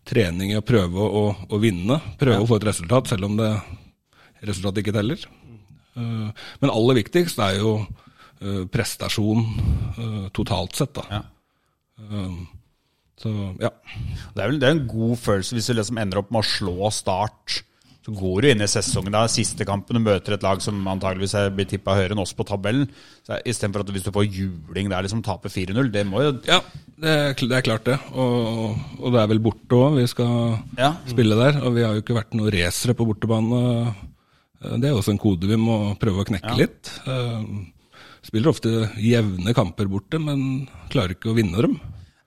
trening 0.07 0.53
i 0.53 0.59
å 0.59 0.65
prøve 0.65 1.09
å, 1.19 1.25
å 1.47 1.59
vinne. 1.59 1.99
Prøve 2.19 2.43
å 2.43 2.47
få 2.47 2.59
et 2.59 2.69
resultat, 2.71 3.11
selv 3.11 3.27
om 3.29 3.37
det 3.39 3.51
resultatet 4.47 4.83
ikke 4.83 4.95
teller. 4.95 5.27
Uh, 5.99 6.31
Men 6.63 6.71
aller 6.71 7.03
viktigst 7.03 7.43
er 7.43 7.59
jo 7.59 7.77
prestasjon 8.73 9.45
totalt 10.35 10.75
sett, 10.75 10.97
da. 10.97 11.03
Ja. 11.07 11.21
Så 13.21 13.29
ja. 13.61 13.69
Det 14.35 14.41
er 14.43 14.49
vel 14.49 14.57
det 14.59 14.67
er 14.67 14.73
en 14.75 14.81
god 14.89 15.13
følelse 15.21 15.55
hvis 15.55 15.69
du 15.69 15.77
liksom 15.77 16.01
ender 16.01 16.19
opp 16.19 16.33
med 16.33 16.41
å 16.41 16.49
slå 16.49 16.89
Start. 16.91 17.61
Så 18.03 18.11
går 18.19 18.41
du 18.43 18.47
inn 18.51 18.59
i 18.61 18.67
sesongen 18.67 19.13
da, 19.15 19.21
siste 19.31 19.63
kampen, 19.63 19.95
du 19.95 20.03
møter 20.03 20.33
et 20.35 20.43
lag 20.43 20.59
som 20.61 20.75
antageligvis 20.91 21.33
er- 21.39 21.49
blir 21.55 21.65
tippa 21.71 21.93
høyere 21.95 22.11
enn 22.11 22.19
oss 22.19 22.33
på 22.35 22.43
tabellen. 22.43 22.89
Istedenfor 23.47 23.79
at 23.85 23.91
hvis 23.95 24.03
du 24.03 24.11
får 24.11 24.27
juling 24.27 24.89
der, 24.91 25.05
liksom 25.05 25.21
taper 25.23 25.47
4-0. 25.49 25.89
Det 25.93 26.03
må 26.09 26.19
jo 26.21 26.33
ja 26.43 26.59
det, 26.99 27.07
er, 27.09 27.33
det 27.33 27.51
er 27.57 27.61
klart, 27.63 27.85
det. 27.87 27.95
Og, 28.11 28.75
og 28.99 29.13
det 29.15 29.21
er 29.21 29.27
vel 29.31 29.39
borte 29.39 29.71
òg. 29.79 29.95
Vi 30.01 30.07
skal 30.11 30.59
Ja. 30.77 30.91
spille 31.07 31.35
der. 31.39 31.61
Og 31.63 31.73
vi 31.75 31.81
har 31.87 31.93
jo 31.95 32.01
ikke 32.03 32.17
vært 32.19 32.35
noen 32.35 32.51
racere 32.51 32.93
på 32.93 33.07
bortebane. 33.07 33.95
Det 34.63 34.89
er 34.89 34.95
også 34.95 35.11
en 35.15 35.19
kode 35.23 35.47
vi 35.47 35.55
må 35.59 35.95
prøve 35.99 36.23
å 36.23 36.27
knekke 36.27 36.57
litt. 36.59 36.91
Eh, 37.07 37.69
Spiller 38.23 38.51
ofte 38.53 38.69
jevne 39.03 39.51
kamper 39.53 39.87
borte, 39.91 40.15
men 40.19 40.67
klarer 40.89 41.11
ikke 41.15 41.31
å 41.31 41.35
vinne 41.35 41.59
dem. 41.61 41.73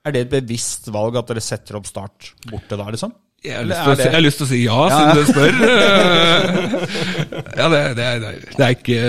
Er 0.05 0.11
det 0.13 0.21
et 0.27 0.29
bevisst 0.45 0.85
valg 0.93 1.15
at 1.17 1.25
dere 1.31 1.41
setter 1.41 1.75
opp 1.79 1.87
Start 1.89 2.33
borte 2.45 2.77
da, 2.77 2.85
liksom? 2.93 3.13
Jeg 3.45 3.53
har, 3.55 3.67
lyst 3.69 3.77
til 3.83 3.91
å, 3.91 3.95
si- 3.95 4.03
jeg 4.07 4.13
har 4.17 4.23
lyst 4.25 4.39
til 4.41 4.45
å 4.45 4.49
si 4.49 4.57
ja, 4.65 4.77
siden 4.89 5.07
ja. 5.07 5.13
du 5.13 5.23
spør. 5.29 5.53
ja, 7.61 7.67
det, 7.71 7.81
det, 7.95 8.05
er, 8.05 8.19
det, 8.57 8.63
er 8.65 8.71
ikke, 8.75 9.01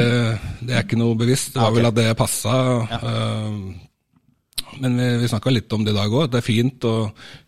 det 0.69 0.75
er 0.77 0.83
ikke 0.85 0.99
noe 1.01 1.17
bevisst. 1.19 1.55
Det 1.57 1.63
var 1.65 1.73
vel 1.75 1.89
at 1.89 1.97
det 1.97 2.07
passa. 2.19 2.55
eh, 2.99 3.57
Men 4.85 4.99
vi, 5.01 5.09
vi 5.25 5.31
snakka 5.33 5.51
litt 5.51 5.73
om 5.75 5.83
det 5.87 5.95
i 5.95 5.99
dag 5.99 6.13
òg. 6.13 6.29
Det 6.31 6.39
er 6.43 6.47
fint 6.47 6.87
å 6.87 6.93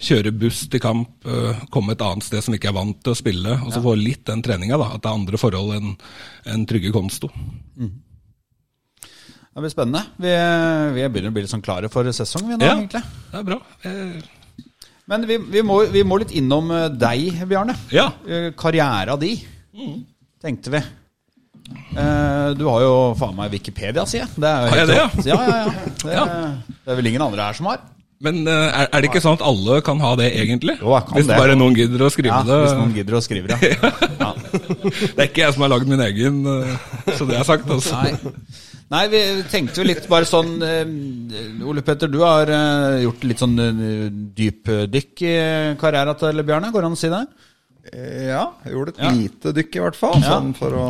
kjøre 0.02 0.32
buss 0.40 0.64
til 0.72 0.82
kamp, 0.82 1.12
eh, 1.28 1.60
komme 1.70 1.94
et 1.94 2.02
annet 2.08 2.26
sted 2.26 2.42
som 2.48 2.56
ikke 2.56 2.72
er 2.72 2.78
vant 2.80 2.98
til 3.04 3.12
å 3.14 3.18
spille, 3.20 3.58
og 3.60 3.70
så 3.76 3.84
få 3.84 3.94
litt 4.00 4.24
den 4.32 4.42
treninga. 4.42 4.80
At 4.88 5.04
det 5.04 5.12
er 5.12 5.18
andre 5.20 5.38
forhold 5.44 5.76
enn 5.76 5.92
en 6.56 6.66
trygge 6.66 6.90
konsto. 6.96 7.28
Det 9.50 9.62
blir 9.62 9.72
spennende. 9.72 10.02
Vi, 10.22 10.32
vi 10.96 11.06
begynner 11.10 11.30
å 11.32 11.34
bli 11.36 11.42
litt 11.44 11.52
sånn 11.52 11.62
klare 11.64 11.90
for 11.92 12.06
sesong, 12.14 12.48
vi 12.48 12.56
nå, 12.56 12.64
Ja. 12.66 12.76
egentlig. 12.80 13.02
Det 13.30 13.38
er 13.44 13.48
bra. 13.52 13.60
Jeg, 13.84 14.22
Men 15.11 15.27
vi, 15.27 15.37
vi, 15.51 15.62
må, 15.66 15.81
vi 15.90 16.05
må 16.07 16.20
litt 16.23 16.33
innom 16.38 16.70
eh, 16.75 16.87
deg, 16.94 17.40
Bjarne. 17.51 17.75
Ja. 17.90 18.09
Eh, 18.31 18.51
Karriera 18.59 19.16
di, 19.18 19.33
tenkte 20.42 20.70
vi. 20.77 20.83
Eh, 21.99 22.51
du 22.59 22.64
har 22.70 22.85
jo 22.85 22.92
faen 23.18 23.35
meg 23.38 23.51
Wikipedia, 23.55 24.05
sier 24.11 24.23
jeg. 24.25 24.35
Det 24.42 24.53
Har 24.70 24.79
jeg 24.83 24.90
det, 24.90 24.99
ja? 25.01 25.09
Ja, 25.33 25.40
ja, 25.51 25.64
Det, 26.05 26.12
Ja. 26.14 26.27
det 26.70 26.94
er 26.94 27.01
vel 27.01 27.11
ingen 27.11 27.27
andre 27.27 27.49
her 27.51 27.59
som 27.59 27.66
har. 27.73 27.83
Men 28.20 28.42
er, 28.44 28.85
det 29.01 29.09
ikke 29.09 29.23
sånn 29.25 29.38
at 29.38 29.42
alle 29.49 29.79
kan 29.83 29.99
ha 30.05 30.11
det, 30.20 30.27
egentlig? 30.37 30.75
Jo, 30.83 30.90
jeg 30.92 31.07
kan 31.09 31.16
Hvis 31.16 31.29
det. 31.31 31.38
bare 31.40 31.55
noen 31.57 31.75
gidder 31.79 32.03
å 32.05 32.11
skrive 32.12 32.35
Ja, 32.35 32.42
det. 32.44 32.59
hvis 32.66 32.75
noen 32.77 32.90
gidder 32.99 33.16
å 33.16 33.23
skrive 33.25 33.55
det. 33.55 33.70
Ja. 34.20 34.35
Det 34.37 35.14
er 35.16 35.29
ikke 35.31 35.40
jeg 35.46 35.55
som 35.57 35.64
har 35.64 35.70
lagd 35.73 35.88
min 35.88 36.03
egen, 36.05 36.42
så 37.16 37.25
det 37.27 37.38
er 37.40 37.46
sagt. 37.49 37.70
Altså. 37.73 37.96
Nei. 37.96 38.12
Nei, 38.90 39.05
vi 39.12 39.18
tenkte 39.53 39.83
jo 39.83 39.87
litt 39.87 40.07
bare 40.11 40.26
sånn 40.26 40.57
eh, 40.66 41.62
Ole 41.62 41.83
Petter, 41.87 42.11
du 42.11 42.18
har 42.24 42.50
eh, 42.50 43.03
gjort 43.05 43.22
litt 43.29 43.38
sånn 43.42 43.55
eh, 43.62 44.09
dypdykk 44.11 45.22
i 45.29 45.35
karrieren 45.79 46.18
til 46.18 46.42
Bjarne, 46.42 46.72
går 46.74 46.83
det 46.83 46.90
an 46.90 46.96
å 46.96 46.98
si 46.98 47.11
det? 47.12 47.20
Ja, 48.31 48.42
jeg 48.66 48.74
gjorde 48.74 48.94
et 48.96 48.98
Ja. 49.05 49.12
lite 49.14 49.53
dykk 49.57 49.79
i 49.79 49.85
hvert 49.85 49.98
fall. 49.98 50.18
Sånn 50.26 50.50
for 50.59 50.74
å 50.76 50.88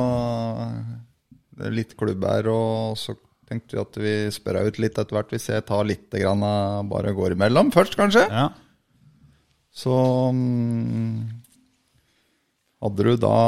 litt 1.70 1.92
klubb 2.00 2.24
her, 2.24 2.48
og 2.50 2.96
så 2.98 3.14
tenkte 3.50 3.76
vi 3.76 3.82
at 3.84 4.00
vi 4.00 4.14
spør 4.32 4.62
ut 4.70 4.80
litt 4.80 4.96
etter 4.98 5.14
hvert. 5.14 5.30
Hvis 5.36 5.50
jeg 5.52 5.66
tar 5.68 5.84
litt 5.86 6.08
grann 6.16 6.40
bare 6.90 7.12
går 7.14 7.36
imellom 7.36 7.70
først, 7.74 7.98
kanskje. 8.00 8.24
Ja. 8.32 8.48
Så 9.70 9.92
mm, 10.34 11.39
hadde 12.80 13.04
du 13.04 13.16
da 13.20 13.38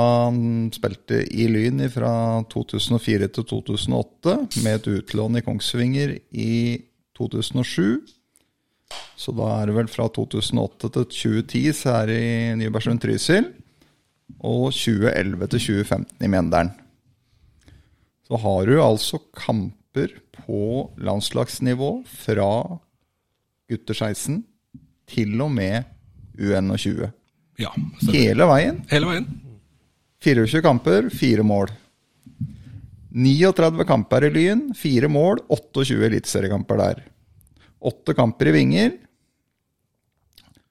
spilt 0.77 1.13
i 1.33 1.47
Lyn 1.49 1.81
fra 1.93 2.15
2004 2.53 3.31
til 3.33 3.47
2008 3.49 4.35
med 4.65 4.75
et 4.75 4.91
utlån 4.99 5.41
i 5.41 5.45
Kongsvinger 5.47 6.19
i 6.37 6.83
2007. 7.17 8.03
Så 9.17 9.33
da 9.37 9.49
er 9.57 9.71
det 9.71 9.77
vel 9.79 9.89
fra 9.89 10.09
2008 10.13 10.93
til 10.93 11.09
2010 11.09 11.65
så 11.79 11.97
er 12.03 12.13
det 12.13 12.21
i 12.21 12.37
Nybergsund 12.61 13.01
Trysil. 13.01 13.49
Og 14.43 14.73
2011 14.73 15.49
til 15.55 15.65
2015 15.67 16.27
i 16.27 16.31
Mjendalen. 16.33 16.73
Så 18.29 18.39
har 18.41 18.69
du 18.69 18.77
altså 18.81 19.21
kamper 19.37 20.13
på 20.43 20.91
landslagsnivå 21.01 21.91
fra 22.09 22.53
gutter 23.69 23.97
16 23.97 24.43
til 25.09 25.41
og 25.41 25.53
med 25.53 25.85
UN20. 26.41 27.11
Ja, 27.61 27.71
Hele 28.13 28.47
veien. 28.49 28.83
hele 28.91 29.07
veien. 29.07 29.27
24 30.25 30.63
kamper, 30.63 31.09
fire 31.11 31.43
mål. 31.47 31.69
39 33.13 33.85
kamper 33.87 34.25
i 34.25 34.31
Lyn, 34.33 34.63
fire 34.79 35.09
mål, 35.13 35.43
28 35.53 36.05
eliteseriekamper 36.07 36.79
der. 36.81 37.03
Åtte 37.83 38.15
kamper 38.17 38.49
i 38.49 38.53
Vinger, 38.57 38.93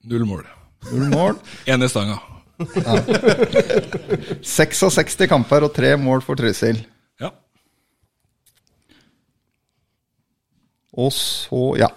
Null 0.04 0.24
mål. 0.26 0.44
null 0.92 1.10
mål. 1.12 1.36
Én 1.70 1.84
i 1.86 1.90
stanga. 1.92 2.18
66 4.42 5.28
kamper 5.30 5.66
og 5.68 5.74
tre 5.76 5.94
mål 5.98 6.22
for 6.26 6.36
Trysil. 6.40 6.80
Ja. 7.22 7.30
Og 10.98 11.12
så, 11.14 11.62
ja. 11.80 11.88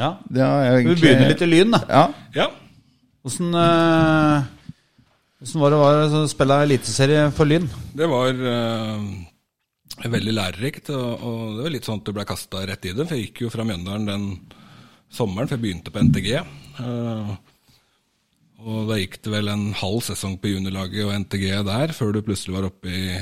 ja. 0.00 0.10
Det 0.28 0.42
er 0.44 0.78
Vi 0.88 0.94
begynner 0.96 1.28
litt 1.34 1.44
i 1.44 1.48
Lyn, 1.50 1.74
da. 1.76 1.82
Ja. 1.88 2.04
ja. 2.34 2.48
Hvordan, 3.24 3.54
øh, 3.56 4.42
var 5.56 5.72
det 5.72 5.78
var 5.80 6.02
å 6.12 6.26
spille 6.28 6.58
eliteserie 6.66 7.22
for 7.32 7.48
Lyn? 7.48 7.64
Det 7.96 8.08
var 8.10 8.36
øh, 8.36 9.06
veldig 10.12 10.34
lærerikt, 10.34 10.90
og, 10.92 11.24
og 11.24 11.38
det 11.56 11.64
var 11.64 11.72
litt 11.72 11.88
sånn 11.88 12.02
at 12.02 12.10
du 12.10 12.12
ble 12.16 12.26
kasta 12.28 12.66
rett 12.68 12.84
i 12.84 12.92
det. 12.92 13.06
For 13.06 13.16
jeg 13.16 13.30
gikk 13.30 13.46
jo 13.46 13.52
fra 13.54 13.64
Mjøndalen 13.64 14.10
den 14.10 14.26
sommeren, 15.08 15.48
for 15.48 15.56
jeg 15.56 15.64
begynte 15.64 15.94
på 15.94 16.02
NTG. 16.04 16.28
Uh, 16.82 17.32
og 18.64 18.90
da 18.90 18.98
gikk 19.00 19.18
det 19.24 19.32
vel 19.32 19.50
en 19.52 19.64
halv 19.76 20.04
sesong 20.04 20.36
på 20.40 20.52
juniorlaget 20.52 21.06
og 21.06 21.16
NTG 21.24 21.48
der, 21.68 21.96
før 21.96 22.12
du 22.12 22.20
plutselig 22.26 22.58
var 22.58 22.68
oppe 22.68 22.92
i, 22.92 23.16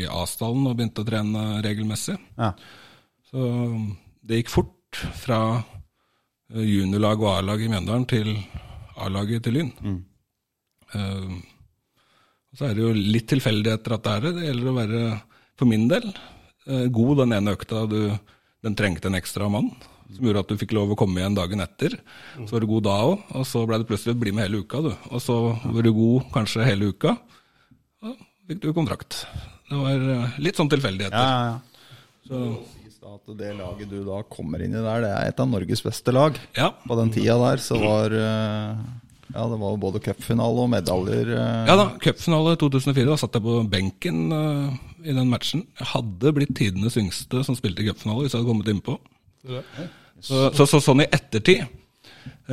i 0.00 0.06
A-stallen 0.08 0.64
og 0.68 0.78
begynte 0.78 1.04
å 1.04 1.08
trene 1.08 1.44
regelmessig. 1.64 2.16
Ja. 2.40 2.52
Så 3.28 3.52
det 4.24 4.42
gikk 4.42 4.52
fort 4.52 5.00
fra 5.20 5.42
eh, 5.58 6.64
juniorlag 6.68 7.24
og 7.24 7.30
A-lag 7.36 7.64
i 7.64 7.70
Mjøndalen 7.72 8.08
til 8.08 8.34
A-laget 9.00 9.44
til 9.46 9.56
Lyn. 9.58 9.70
Mm. 9.80 10.00
Uh, 10.92 11.38
så 12.52 12.68
er 12.68 12.76
det 12.76 12.84
jo 12.84 12.92
litt 12.96 13.30
tilfeldigheter 13.32 13.96
at 13.96 14.04
det 14.04 14.12
er 14.12 14.26
det. 14.26 14.34
Det 14.36 14.48
gjelder 14.48 14.68
å 14.68 14.76
være, 14.76 15.00
for 15.60 15.70
min 15.70 15.88
del, 15.90 16.10
uh, 16.68 16.84
god 16.92 17.24
den 17.24 17.38
ene 17.38 17.56
økta 17.56 17.86
du 17.90 18.02
Den 18.62 18.76
trengte 18.78 19.08
en 19.10 19.18
ekstra 19.18 19.48
mann, 19.50 19.72
som 20.06 20.22
gjorde 20.22 20.42
at 20.44 20.50
du 20.52 20.60
fikk 20.60 20.70
lov 20.76 20.92
å 20.94 20.96
komme 21.00 21.18
igjen 21.18 21.34
dagen 21.34 21.58
etter. 21.64 21.96
Så 22.36 22.54
var 22.54 22.62
du 22.62 22.68
god 22.70 22.84
da 22.86 22.92
òg, 23.08 23.24
og 23.34 23.46
så 23.50 23.64
ble 23.66 23.80
det 23.82 23.88
plutselig 23.88 24.14
bli 24.20 24.30
med 24.30 24.46
hele 24.46 24.60
uka, 24.62 24.78
du. 24.84 24.92
Og 25.10 25.18
så 25.24 25.38
var 25.64 25.82
du 25.82 25.90
god 25.96 26.28
kanskje 26.30 26.68
hele 26.68 26.92
uka, 26.94 27.16
og 28.06 28.20
fikk 28.46 28.60
du 28.62 28.68
kontrakt. 28.76 29.18
Det 29.66 29.80
var 29.80 30.06
eh, 30.14 30.38
litt 30.46 30.60
sånn 30.60 30.70
tilfeldigheter. 30.70 31.18
Ja, 31.18 31.26
ja, 31.32 31.56
ja. 31.56 31.90
Så, 32.28 32.40
at 33.12 33.32
det 33.38 33.52
laget 33.58 33.90
du 33.90 33.98
da 34.06 34.22
kommer 34.30 34.62
inn 34.64 34.74
i 34.74 34.80
der, 34.82 35.02
det 35.04 35.10
er 35.12 35.30
et 35.30 35.40
av 35.42 35.48
Norges 35.50 35.82
beste 35.84 36.12
lag. 36.14 36.38
ja. 36.56 36.70
På 36.88 36.96
den 36.98 37.12
tida 37.14 37.36
der 37.40 37.60
så 37.62 37.76
var 37.80 38.14
eh, 38.16 38.82
Ja, 39.32 39.44
det 39.48 39.58
var 39.60 39.76
både 39.80 40.00
cupfinale 40.04 40.64
og 40.64 40.70
medaljer. 40.72 41.30
eh. 41.36 41.66
Ja 41.68 41.76
da, 41.78 41.86
cupfinale 42.02 42.56
2004. 42.60 43.06
Da 43.08 43.16
satt 43.20 43.36
jeg 43.38 43.44
på 43.46 43.58
benken 43.72 44.32
uh, 44.32 44.72
i 45.04 45.12
den 45.16 45.28
matchen. 45.32 45.64
Jeg 45.80 45.88
hadde 45.94 46.32
blitt 46.36 46.52
tidenes 46.58 46.96
yngste 47.00 47.40
som 47.44 47.56
spilte 47.56 47.84
cupfinale 47.86 48.24
hvis 48.26 48.34
jeg 48.34 48.42
hadde 48.42 48.50
kommet 48.52 48.68
innpå. 48.72 48.98
Så, 50.22 50.50
så, 50.54 50.66
så 50.68 50.78
sånn 50.84 51.02
i 51.02 51.08
ettertid, 51.10 51.64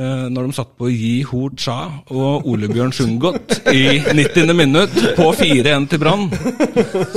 når 0.00 0.46
de 0.46 0.54
satt 0.56 0.70
på 0.80 0.88
Yi 0.88 1.22
Ho 1.28 1.48
Cha 1.60 1.74
og 2.14 2.46
Ole 2.48 2.70
Bjørn 2.70 2.92
Sundgodt 2.94 3.58
i 3.68 3.98
90. 4.16 4.54
minutt 4.56 4.94
på 5.18 5.26
4-1 5.36 5.88
til 5.90 6.00
Brann, 6.00 6.24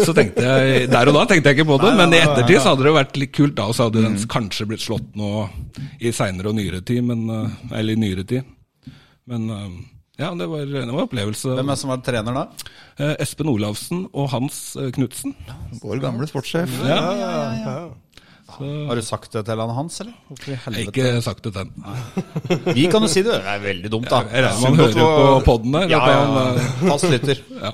så 0.03 0.11
tenkte 0.17 0.43
jeg 0.43 0.89
Der 0.91 1.11
og 1.11 1.15
da 1.15 1.23
tenkte 1.29 1.53
jeg 1.53 1.59
ikke 1.61 1.69
på 1.69 1.77
det, 1.85 1.93
men 2.01 2.15
i 2.17 2.19
ettertid 2.23 2.59
så 2.59 2.73
hadde 2.73 2.87
det 2.89 2.95
vært 2.97 3.21
litt 3.21 3.33
kult 3.37 3.55
da, 3.59 3.69
og 3.69 3.77
så 3.77 3.87
hadde 3.87 4.03
den 4.03 4.17
kanskje 4.31 4.67
blitt 4.67 4.83
slått 4.83 5.15
nå 5.19 5.31
i 6.03 6.11
seinere 6.15 6.51
og 6.51 6.57
nyere 6.59 6.83
tid, 6.85 7.05
men, 7.07 7.23
eh, 7.29 7.57
eller 7.79 7.95
i 7.95 8.01
nyere 8.03 8.27
tid. 8.27 8.51
Men 9.29 9.49
eh, 9.53 9.73
ja, 10.19 10.29
det 10.37 10.45
var, 10.49 10.65
det 10.67 10.75
var 10.75 10.85
en 10.85 10.95
opplevelse. 11.07 11.55
Hvem 11.57 11.71
er 11.73 11.79
som 11.79 11.89
var 11.93 12.01
trener 12.05 12.35
da? 12.37 12.43
Eh, 12.99 13.15
Espen 13.23 13.49
Olavsen 13.49 14.03
og 14.11 14.29
Hans 14.33 14.59
eh, 14.77 14.91
Knutsen. 14.93 15.33
Vår 15.81 16.01
gamle 16.03 16.27
sportssjef. 16.29 16.75
Ja, 16.85 17.87
Har 18.51 18.99
du 18.99 19.03
sagt 19.05 19.31
det 19.33 19.45
til 19.47 19.61
han 19.63 19.71
Hans, 19.73 20.01
eller? 20.03 20.13
Jeg 20.45 20.59
har 20.65 20.77
ikke 20.83 21.13
sagt 21.23 21.45
det 21.45 21.53
til 21.55 21.63
han. 21.63 22.75
Vi 22.75 22.85
kan 22.91 23.05
jo 23.05 23.09
si 23.11 23.23
det. 23.25 23.39
Det 23.39 23.55
er 23.55 23.63
veldig 23.63 23.91
dumt, 23.93 24.11
da. 24.11 24.21
Jeg 24.29 24.45
regner 24.45 24.59
med 24.59 24.69
han 24.69 24.79
hører 24.83 24.99
på 24.99 25.39
poden 25.47 25.77
der. 25.77 25.89
Ja, 25.93 26.03
ja, 26.11 26.21
ja. 26.27 26.69
Fast 26.91 27.09
lytter. 27.11 27.43
Ja. 27.63 27.71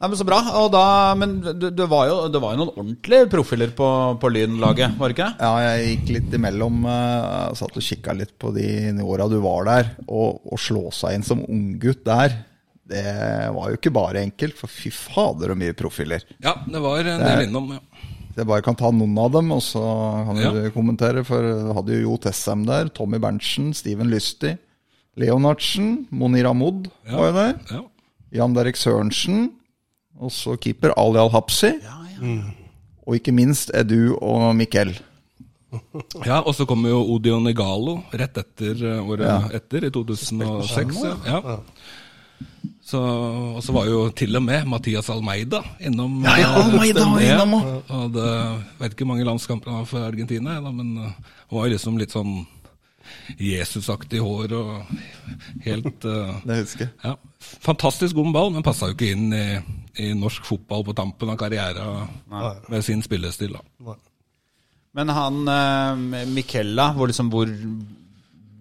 Nei, 0.00 0.08
men 0.08 0.16
Så 0.16 0.24
bra. 0.24 0.38
Og 0.62 0.70
da, 0.72 0.82
men 1.20 1.34
det, 1.44 1.74
det, 1.76 1.86
var 1.90 2.06
jo, 2.08 2.20
det 2.32 2.40
var 2.40 2.54
jo 2.54 2.62
noen 2.62 2.72
ordentlige 2.72 3.28
profiler 3.34 3.72
på, 3.76 3.88
på 4.20 4.30
Lyn-laget, 4.32 4.94
var 4.96 5.12
det 5.12 5.16
ikke? 5.18 5.26
Ja, 5.36 5.50
jeg 5.66 5.90
gikk 5.90 6.12
litt 6.16 6.36
imellom. 6.38 6.78
Uh, 6.88 7.50
satt 7.58 7.76
og 7.76 7.84
kikka 7.84 8.14
litt 8.16 8.32
på 8.40 8.52
de 8.56 8.70
åra 9.04 9.28
du 9.28 9.36
var 9.44 9.68
der. 9.68 9.90
Og 10.08 10.40
å 10.48 10.60
slå 10.60 10.86
seg 10.96 11.18
inn 11.18 11.26
som 11.26 11.44
unggutt 11.44 12.00
der, 12.08 12.38
det 12.90 13.04
var 13.54 13.68
jo 13.70 13.76
ikke 13.76 13.92
bare 13.92 14.24
enkelt. 14.24 14.56
For 14.58 14.72
fy 14.72 14.88
fader, 14.94 15.52
så 15.52 15.60
mye 15.60 15.76
profiler. 15.76 16.24
ja, 16.40 16.56
det 16.64 16.80
var 16.80 17.04
en 17.04 17.26
del 17.26 17.44
innom. 17.50 17.76
Ja. 17.76 18.16
Jeg 18.36 18.46
bare 18.46 18.62
kan 18.62 18.76
ta 18.78 18.90
noen 18.94 19.16
av 19.18 19.32
dem, 19.32 19.50
og 19.52 19.60
så 19.62 19.80
kan 20.26 20.36
Ja. 20.38 20.50
du 20.52 20.70
kommentere. 20.70 21.24
For 21.26 21.42
du 21.42 21.72
hadde 21.74 21.88
jo 22.00 22.10
Jo 22.10 22.16
Tessem 22.18 22.64
der, 22.66 22.88
Tommy 22.88 23.18
Berntsen, 23.18 23.72
Steven 23.74 24.08
Lystig, 24.10 24.56
Leonardsen, 25.16 26.06
Monir 26.10 26.46
Amod 26.48 26.88
Ja. 27.06 27.16
var 27.16 27.26
jo 27.26 27.32
der. 27.32 27.54
Ja. 27.70 27.80
Jan 28.32 28.54
Derek 28.54 28.76
Sørensen. 28.76 29.50
Og 30.20 30.30
så 30.30 30.56
keeper 30.60 30.92
Ali 30.96 31.18
Al-Hapsi. 31.18 31.72
Og 33.06 33.14
ikke 33.16 33.32
minst 33.32 33.70
Edu 33.74 34.16
og 34.20 34.54
Mikkel. 34.54 34.92
ja, 36.26 36.40
og 36.42 36.54
så 36.54 36.66
kommer 36.66 36.90
jo 36.90 37.00
Odion 37.14 37.44
Negalo 37.46 38.02
rett 38.12 38.36
etter 38.36 38.74
eh, 38.84 39.00
året 39.06 39.26
Ja. 39.26 39.48
etter, 39.54 39.84
i 39.86 39.90
2006. 39.90 41.02
Ja. 41.02 41.16
Ja. 41.26 41.58
Så, 42.90 43.00
og 43.54 43.60
så 43.62 43.74
var 43.74 43.86
jo 43.86 43.98
til 44.18 44.34
og 44.34 44.42
med 44.42 44.66
Mathias 44.66 45.10
Almeida 45.12 45.60
innom. 45.86 46.16
Ja, 46.26 46.32
ja, 46.40 46.48
Almeida 46.58 47.04
var 47.06 47.22
innom 47.22 47.52
også. 47.60 47.74
Og 47.96 48.14
det, 48.16 48.30
vet 48.80 48.94
ikke 48.94 49.04
hvor 49.04 49.12
mange 49.12 49.26
landskamper 49.28 49.70
han 49.70 49.82
har 49.82 49.90
for 49.90 50.06
Argentina, 50.08 50.56
da, 50.64 50.72
men 50.74 50.96
eh, 50.98 51.12
han 51.12 51.58
var 51.58 51.68
jo 51.68 51.76
liksom 51.76 52.00
litt 52.00 52.16
sånn 52.16 52.40
Jesusaktig 53.40 54.20
hår 54.22 54.52
og 54.54 54.90
helt 55.64 56.04
uh, 56.06 56.36
Det 56.46 56.60
husker 56.60 56.84
jeg. 56.86 56.92
Ja, 57.02 57.14
Fantastisk 57.62 58.14
god 58.18 58.28
med 58.28 58.36
ball, 58.36 58.52
men 58.54 58.66
passa 58.66 58.90
jo 58.90 58.96
ikke 58.96 59.12
inn 59.14 59.34
i, 59.34 59.46
i 60.02 60.10
norsk 60.18 60.46
fotball 60.46 60.84
på 60.86 60.94
tampen 60.98 61.30
av 61.32 61.38
karrieren 61.40 62.10
med 62.70 62.84
sin 62.86 63.02
spillestil. 63.06 63.56
da. 63.56 63.96
Men 64.98 65.14
han 65.14 65.40
uh, 65.46 66.26
Mikella, 66.30 66.90
hvor, 66.96 67.10
liksom, 67.10 67.30
hvor, 67.34 67.50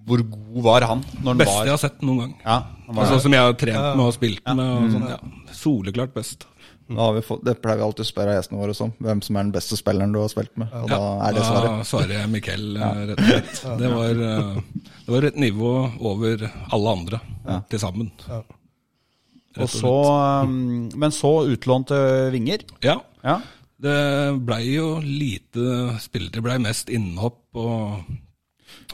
hvor 0.08 0.22
god 0.32 0.62
var 0.66 0.86
han 0.90 1.02
når 1.20 1.28
han 1.34 1.42
Beste 1.44 1.66
jeg 1.68 1.74
har 1.76 1.82
sett 1.82 2.00
noen 2.06 2.20
gang. 2.24 2.36
Ja, 2.46 2.60
var 2.96 3.10
Sånn 3.12 3.22
som 3.26 3.36
jeg 3.36 3.46
har 3.46 3.58
trent 3.62 3.90
med 3.98 4.06
og 4.06 4.14
spilt 4.16 4.42
med. 4.46 4.64
Og 4.64 4.94
sånn, 4.96 5.10
ja. 5.12 5.20
Soleklart 5.54 6.14
best. 6.16 6.48
Da 6.90 7.04
har 7.06 7.14
vi 7.14 7.22
fått, 7.22 7.44
det 7.46 7.54
pleier 7.62 7.78
vi 7.78 7.84
alltid 7.86 8.02
å 8.02 8.10
spørre 8.10 8.34
gjestene 8.34 8.58
våre 8.64 8.74
om. 8.82 8.94
Hvem 9.06 9.20
som 9.22 9.38
er 9.38 9.46
den 9.46 9.52
beste 9.54 9.78
spilleren 9.78 10.14
du 10.16 10.18
har 10.24 10.32
spilt 10.32 10.56
med. 10.58 10.72
Og 10.74 10.88
da 10.90 11.02
er 11.28 11.36
det 11.38 11.44
svaret. 11.46 11.76
Da 11.76 11.86
svarer 11.86 12.14
jeg 12.16 12.32
Mikkel, 12.34 12.64
eh, 12.78 13.02
rett 13.12 13.20
og 13.20 13.28
slett. 13.30 13.60
Det 13.84 13.92
var, 13.94 14.24
eh, 14.30 14.88
det 15.06 15.14
var 15.14 15.28
et 15.30 15.38
nivå 15.44 15.74
over 16.10 16.48
alle 16.74 16.96
andre 16.98 17.20
til 17.70 17.84
sammen. 17.84 18.10
Og 19.60 19.70
så, 19.70 19.94
um, 20.46 20.90
men 20.98 21.14
så 21.14 21.32
utlånte 21.52 21.98
vinger. 22.34 22.66
Ja, 22.86 23.00
Ja. 23.26 23.38
det 23.82 23.96
blei 24.46 24.64
jo 24.74 25.00
lite 25.04 26.00
spillere. 26.02 26.32
Det 26.38 26.44
blei 26.46 26.58
mest 26.64 26.90
innhopp 26.90 27.42
og 27.54 28.02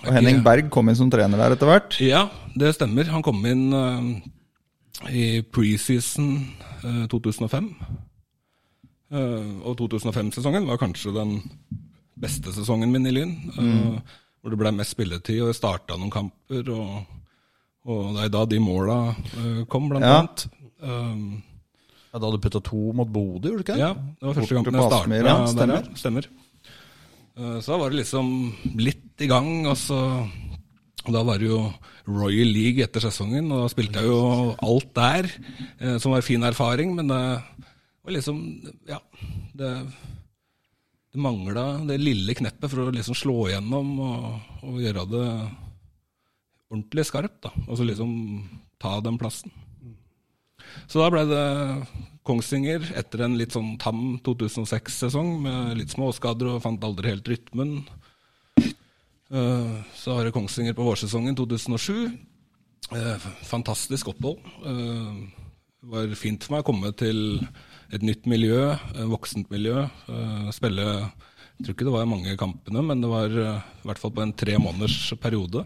Og 0.05 0.11
Henning 0.13 0.41
Berg 0.45 0.67
kom 0.73 0.89
inn 0.91 0.97
som 0.99 1.09
trener 1.09 1.39
der 1.39 1.55
etter 1.55 1.69
hvert. 1.69 1.95
Ja, 2.03 2.25
det 2.55 2.73
stemmer. 2.75 3.07
Han 3.13 3.23
kom 3.25 3.39
inn 3.49 3.63
uh, 3.73 5.07
i 5.09 5.41
preseason 5.41 6.29
uh, 6.83 7.05
2005. 7.11 7.71
Uh, 9.13 9.61
og 9.65 9.77
2005-sesongen 9.79 10.65
var 10.67 10.79
kanskje 10.81 11.13
den 11.15 11.35
beste 12.19 12.51
sesongen 12.55 12.91
min 12.93 13.05
i 13.07 13.13
Lyn. 13.13 13.33
Mm. 13.55 13.97
Hvor 14.41 14.53
det 14.53 14.59
ble 14.61 14.71
mest 14.77 14.93
spilletid, 14.95 15.41
og 15.41 15.49
jeg 15.51 15.57
starta 15.59 15.97
noen 15.97 16.13
kamper. 16.13 16.69
Og, 16.73 17.19
og 17.89 18.13
det 18.17 18.27
er 18.27 18.33
da 18.33 18.43
de 18.49 18.59
måla 18.61 18.97
eh, 19.15 19.61
kom, 19.69 19.87
blant 19.89 20.05
Ja. 20.05 20.19
annet. 20.21 20.45
Um, 20.85 21.43
Ja, 22.13 22.19
da 22.21 22.27
hadde 22.29 22.37
du 22.37 22.43
putta 22.45 22.61
to 22.63 22.93
mot 22.95 23.09
Bodø, 23.11 23.49
gjorde 23.49 23.57
du 23.59 23.63
ikke 23.65 23.73
det? 23.75 23.81
ja, 23.81 23.89
det 23.91 24.23
var 24.29 24.35
første 24.37 24.55
kampen 24.55 24.75
jeg 24.77 24.85
starta 24.85 25.17
ja, 25.27 25.47
stemmer. 25.51 25.89
stemmer. 25.99 26.27
Eh, 27.35 27.57
Så 27.59 27.73
da 27.73 27.79
var 27.81 27.89
det 27.91 27.97
liksom 27.99 28.29
litt 28.79 29.01
i 29.23 29.29
gang, 29.31 29.67
og 29.69 29.77
så 29.79 29.99
og 31.05 31.13
Da 31.13 31.21
var 31.21 31.37
det 31.37 31.51
jo 31.51 31.59
Royal 32.09 32.49
League 32.49 32.81
etter 32.81 33.03
sesongen, 33.03 33.51
og 33.53 33.61
da 33.61 33.69
spilte 33.69 34.01
jeg 34.01 34.09
jo 34.09 34.55
alt 34.65 34.89
der, 34.97 35.27
eh, 35.77 35.97
som 36.01 36.15
var 36.15 36.25
fin 36.25 36.41
erfaring, 36.41 36.95
men 36.97 37.11
det 37.13 37.21
var 38.01 38.15
liksom 38.15 38.39
Ja. 38.89 38.99
Det, 39.55 39.69
det 41.13 41.21
mangla 41.21 41.85
det 41.87 42.01
lille 42.01 42.33
kneppet 42.35 42.69
for 42.69 42.89
å 42.89 42.91
liksom 42.91 43.15
slå 43.15 43.47
igjennom 43.47 43.99
og, 44.03 44.25
og 44.65 44.81
gjøre 44.81 45.05
det 45.13 45.27
ordentlig 46.71 47.05
skarpt, 47.07 47.37
da. 47.45 47.53
Og 47.69 47.77
så 47.77 47.85
liksom 47.87 48.11
ta 48.81 48.97
den 48.99 49.19
plassen. 49.21 49.53
Så 50.89 50.99
da 50.99 51.11
ble 51.13 51.23
det 51.29 51.45
Kongsvinger 52.25 52.89
etter 52.97 53.21
en 53.23 53.37
litt 53.37 53.53
sånn 53.55 53.75
tam 53.79 54.17
2006-sesong 54.25 55.29
med 55.45 55.77
litt 55.79 55.93
småskader 55.93 56.55
og 56.55 56.63
fant 56.65 56.83
aldri 56.83 57.13
helt 57.13 57.29
rytmen. 57.29 57.77
Eh, 59.31 59.75
Så 59.95 60.13
har 60.15 60.25
jeg 60.27 60.33
Kongsvinger 60.35 60.73
på 60.77 60.85
vårsesongen 60.85 61.35
2007. 61.35 62.11
Eh, 62.93 63.17
Fantastisk 63.49 64.07
opphold. 64.13 64.37
Eh, 64.65 65.41
Det 65.85 65.91
var 65.93 66.15
fint 66.17 66.41
for 66.43 66.55
meg 66.55 66.63
å 66.63 66.65
komme 66.73 66.89
til 66.97 67.39
et 67.93 68.01
nytt 68.01 68.25
miljø, 68.25 68.73
voksent 69.05 69.49
miljø. 69.51 69.83
eh, 70.09 70.51
Spille 70.51 71.11
Jeg 71.57 71.65
tror 71.67 71.73
ikke 71.75 71.85
det 71.85 71.93
var 71.93 72.05
mange 72.05 72.35
kampene, 72.37 72.81
men 72.83 72.99
det 73.01 73.07
var 73.09 73.25
eh, 73.29 73.61
i 73.61 73.87
hvert 73.87 73.97
fall 73.99 74.11
på 74.11 74.21
en 74.23 74.33
tre 74.33 74.57
måneders 74.57 75.13
periode. 75.21 75.65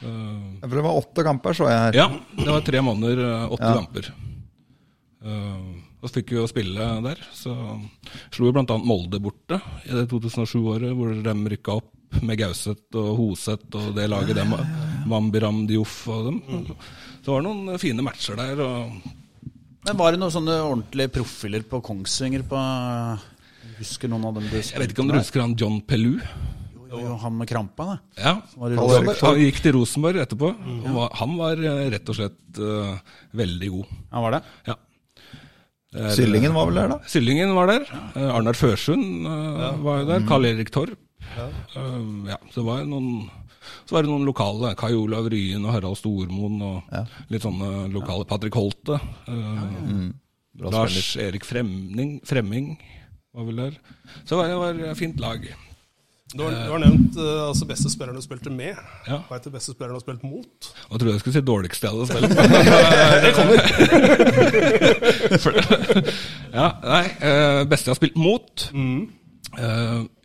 Eh, 0.00 0.60
For 0.62 0.68
det 0.78 0.82
var 0.86 0.96
åtte 1.02 1.24
kamper, 1.26 1.52
så 1.52 1.66
jeg 1.68 1.78
her. 1.78 1.92
ja, 1.92 2.08
det 2.38 2.46
var 2.48 2.60
tre 2.62 2.80
måneder, 2.80 3.18
eh, 3.18 3.48
åtte 3.52 3.68
Ja. 3.68 3.74
kamper. 3.74 4.12
Eh, 5.24 5.82
og 6.00 6.08
så 6.08 6.14
fikk 6.14 6.30
vi 6.30 6.36
jo 6.36 6.46
spille 6.46 7.02
der. 7.02 7.16
Så 7.34 7.52
slo 8.30 8.46
jo 8.46 8.52
bl.a. 8.52 8.78
Molde 8.78 9.20
borte 9.20 9.60
i 9.84 9.90
det 9.92 10.08
2007-året, 10.08 10.94
hvor 10.96 11.12
de 11.22 11.34
rykka 11.56 11.76
opp 11.76 11.92
med 12.22 12.38
Gauseth 12.40 12.96
og 12.98 13.10
Hoseth 13.18 13.76
og 13.78 13.94
det 13.96 14.08
laget 14.10 14.36
dem, 14.38 14.54
Mambiram 15.10 15.64
Dioff 15.68 16.00
og 16.12 16.28
dem. 16.30 16.38
Så 17.20 17.24
det 17.26 17.32
var 17.34 17.42
noen 17.46 17.78
fine 17.82 18.04
matcher 18.06 18.38
der. 18.38 18.60
og 18.64 18.92
Men 19.88 19.98
var 20.00 20.12
det 20.14 20.20
noen 20.22 20.32
sånne 20.34 20.58
ordentlige 20.64 21.12
profiler 21.18 21.64
på 21.68 21.82
Kongsvinger 21.84 22.44
på 22.48 22.60
Husker 23.78 24.10
noen 24.10 24.24
av 24.26 24.34
dem 24.38 24.46
du 24.50 24.56
Jeg 24.58 24.80
vet 24.80 24.90
ikke 24.90 25.04
om 25.04 25.10
du 25.12 25.18
husker 25.18 25.40
han 25.44 25.52
John 25.60 25.76
Pellu? 25.86 26.16
Jo, 26.88 26.98
jo, 27.04 27.14
han 27.20 27.34
med 27.36 27.46
krampa, 27.50 27.84
da. 27.84 27.96
Ja, 28.16 28.32
han, 28.56 29.08
han 29.20 29.38
gikk 29.42 29.58
til 29.60 29.74
Rosenborg 29.76 30.22
etterpå. 30.24 30.48
og 30.56 30.86
var- 30.96 31.12
Han 31.20 31.34
var 31.36 31.60
eh, 31.60 31.82
rett 31.92 32.08
og 32.08 32.16
slett 32.16 32.58
uh, 32.64 32.96
veldig 33.36 33.68
god. 33.74 33.90
Han 34.16 34.24
var 34.24 34.38
det? 34.38 34.40
Ja. 34.70 34.76
Syllingen 36.16 36.52
var 36.56 36.66
vel 36.68 36.78
der, 36.80 36.88
da? 36.94 36.98
Syllingen 37.08 37.52
var 37.56 37.70
der. 37.70 37.84
Uh, 38.16 38.30
Arnar 38.38 38.56
Førsund 38.56 39.28
eh, 39.28 39.76
var 39.84 40.00
jo 40.02 40.08
der. 40.14 40.24
Karl 40.28 40.48
Erik 40.48 40.72
Torp. 40.74 40.96
Eh, 41.36 42.30
ja, 42.30 42.38
så 42.54 42.64
var 42.66 42.82
det 42.82 42.90
noen 42.92 43.28
så 43.84 43.96
var 43.96 44.04
det 44.04 44.10
noen 44.10 44.24
lokale. 44.24 44.72
Kai 44.78 44.94
Olav 44.96 45.28
Ryen 45.28 45.66
og 45.66 45.74
Harald 45.74 45.98
Stormoen 46.00 46.60
og 46.64 46.94
litt 47.28 47.44
sånne 47.44 47.88
lokale. 47.92 48.24
Patrick 48.28 48.56
Holte. 48.56 49.00
eh, 49.28 50.08
Bra 50.58 50.72
Lars 50.74 51.16
Erik 51.20 51.44
Fremning, 51.46 52.18
Fremming 52.26 52.72
var 53.34 53.44
vel 53.46 53.56
der. 53.56 53.74
Så 54.24 54.34
det 54.34 54.38
var, 54.40 54.48
det 54.48 54.58
var 54.58 54.90
et 54.90 54.98
fint 54.98 55.20
lag. 55.20 55.44
Du 56.34 56.42
har, 56.42 56.50
du 56.50 56.70
har 56.74 56.80
nevnt 56.82 57.16
uh, 57.16 57.48
altså 57.48 57.64
beste 57.64 57.88
spilleren 57.88 58.18
du 58.18 58.22
spilte 58.24 58.50
med. 58.52 58.76
Ja. 59.08 59.22
Hva 59.28 59.38
heter 59.38 59.52
beste 59.54 59.72
spilleren 59.72 59.94
du 59.94 59.96
har 59.96 60.04
spilt 60.04 60.24
mot? 60.28 60.68
Jeg 60.76 61.00
trodde 61.00 61.12
jeg 61.14 61.22
skulle 61.22 61.36
si 61.38 61.44
dårligste 61.48 61.86
jeg 61.86 61.92
hadde 61.94 62.06
spilt. 62.12 62.30
det 63.24 63.32
kommer. 63.38 63.58
ja, 66.58 66.66
nei, 66.84 67.04
uh, 67.22 67.62
beste 67.70 67.88
jeg 67.88 67.94
har 67.94 68.00
spilt 68.02 68.18
mot 68.20 68.66
mm. 68.74 69.00
Vi 69.56 70.17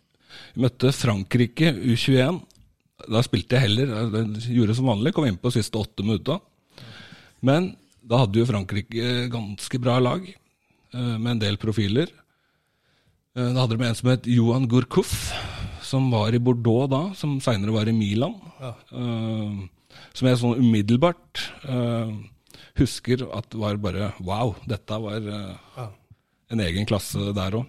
møtte 0.60 0.92
Frankrike 0.94 1.72
U21. 1.74 2.40
Da 3.10 3.22
spilte 3.26 3.56
jeg 3.58 3.66
heller. 3.68 3.90
Jeg 4.14 4.54
gjorde 4.58 4.76
som 4.78 4.86
vanlig, 4.88 5.12
kom 5.16 5.26
inn 5.28 5.38
på 5.40 5.52
siste 5.54 5.78
åtte 5.80 6.04
minutter. 6.06 6.38
Men 7.44 7.72
da 8.04 8.22
hadde 8.22 8.40
jo 8.40 8.46
Frankrike 8.48 9.28
ganske 9.32 9.80
bra 9.82 9.98
lag, 10.00 10.24
eh, 10.28 11.16
med 11.18 11.30
en 11.36 11.42
del 11.42 11.56
profiler. 11.60 12.08
Eh, 13.36 13.52
Da 13.52 13.60
hadde 13.64 13.76
de 13.76 13.84
en 13.88 13.94
som 13.94 14.10
het 14.10 14.24
Johan 14.30 14.68
Gourcouf, 14.68 15.32
som 15.82 16.10
var 16.10 16.32
i 16.32 16.38
Bordeaux 16.38 16.88
da, 16.88 17.02
som 17.14 17.40
seinere 17.40 17.72
var 17.72 17.88
i 17.88 17.92
Milan. 17.92 18.34
Ja. 18.60 18.74
som 20.14 20.26
jeg 20.28 20.38
sånn 20.38 20.58
umiddelbart 20.58 21.40
eh, 21.68 22.10
husker 22.78 23.24
at 23.36 23.54
var 23.54 23.76
bare 23.76 24.12
Wow, 24.20 24.54
dette 24.66 24.96
var 25.02 25.20
eh, 25.20 25.88
en 26.50 26.60
egen 26.60 26.86
klasse 26.86 27.32
der 27.34 27.58
òg. 27.58 27.66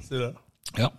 Ja. 0.77 0.89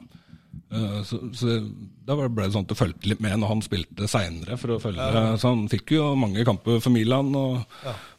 Eh, 0.73 0.99
så, 1.07 1.21
så 1.37 1.61
da 2.07 2.17
ble 2.19 2.29
det 2.43 2.53
sånn 2.55 2.67
at 2.67 2.73
du 2.73 2.79
fulgte 2.79 3.11
litt 3.11 3.23
med 3.23 3.39
når 3.41 3.53
han 3.55 3.63
spilte 3.65 4.09
seinere. 4.11 4.59
Ja. 4.59 5.23
Så 5.39 5.53
han 5.53 5.67
fikk 5.71 5.95
jo 5.97 6.11
mange 6.19 6.45
kamper 6.47 6.83
for 6.83 6.95
Milan, 6.95 7.31
og, 7.39 7.63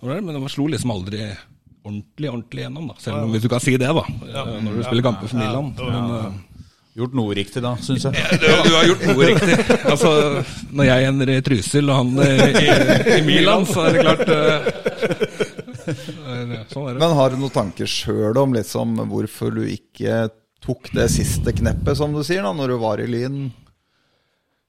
og 0.02 0.12
der, 0.12 0.24
men 0.24 0.40
han 0.40 0.52
slo 0.52 0.70
liksom 0.72 0.94
aldri 0.96 1.26
ordentlig 1.88 2.30
ordentlig 2.32 2.66
gjennom. 2.66 2.90
da, 2.92 2.98
Selv 3.00 3.24
om 3.24 3.32
hvis 3.36 3.46
du 3.46 3.50
kan 3.52 3.64
si 3.64 3.78
det, 3.80 3.88
da, 3.96 4.04
ja. 4.34 4.46
når 4.64 4.80
du 4.80 4.84
spiller 4.84 5.06
kamper 5.08 5.32
for 5.32 5.40
Milan. 5.40 5.74
Men, 5.80 6.14
eh, 6.20 6.44
Gjort 6.98 7.14
noe 7.14 7.36
riktig 7.38 7.62
da, 7.62 7.76
syns 7.78 8.08
jeg. 8.08 8.14
du, 8.42 8.46
du 8.66 8.72
har 8.74 8.88
gjort 8.90 9.04
noe 9.06 9.26
riktig. 9.30 9.58
Altså, 9.86 10.10
Når 10.74 10.88
jeg 10.88 11.10
ender 11.12 11.30
i 11.30 11.36
Trysil 11.46 11.92
og 11.94 12.00
han 12.00 12.10
eh, 12.26 12.58
i, 12.58 13.20
i 13.20 13.22
Milan, 13.28 13.68
så 13.70 13.84
er 13.86 13.94
det 13.94 14.06
klart 14.08 14.26
uh, 14.34 14.58
Sånn 16.72 16.88
er 16.90 16.96
det. 16.96 17.00
Men 17.04 17.14
har 17.20 17.32
du 17.32 17.38
noen 17.38 17.54
tanker 17.54 17.88
sjøl 17.92 18.40
om 18.42 18.58
liksom 18.58 18.98
hvorfor 19.12 19.54
du 19.60 19.62
ikke 19.70 20.26
tok 20.68 20.92
det 20.96 21.08
siste 21.14 21.54
kneppet, 21.56 21.96
som 21.98 22.14
du 22.14 22.20
sier, 22.28 22.44
da, 22.44 22.52
når 22.56 22.76
du 22.76 22.78
var 22.82 23.02
i 23.02 23.08
Lyn? 23.10 23.48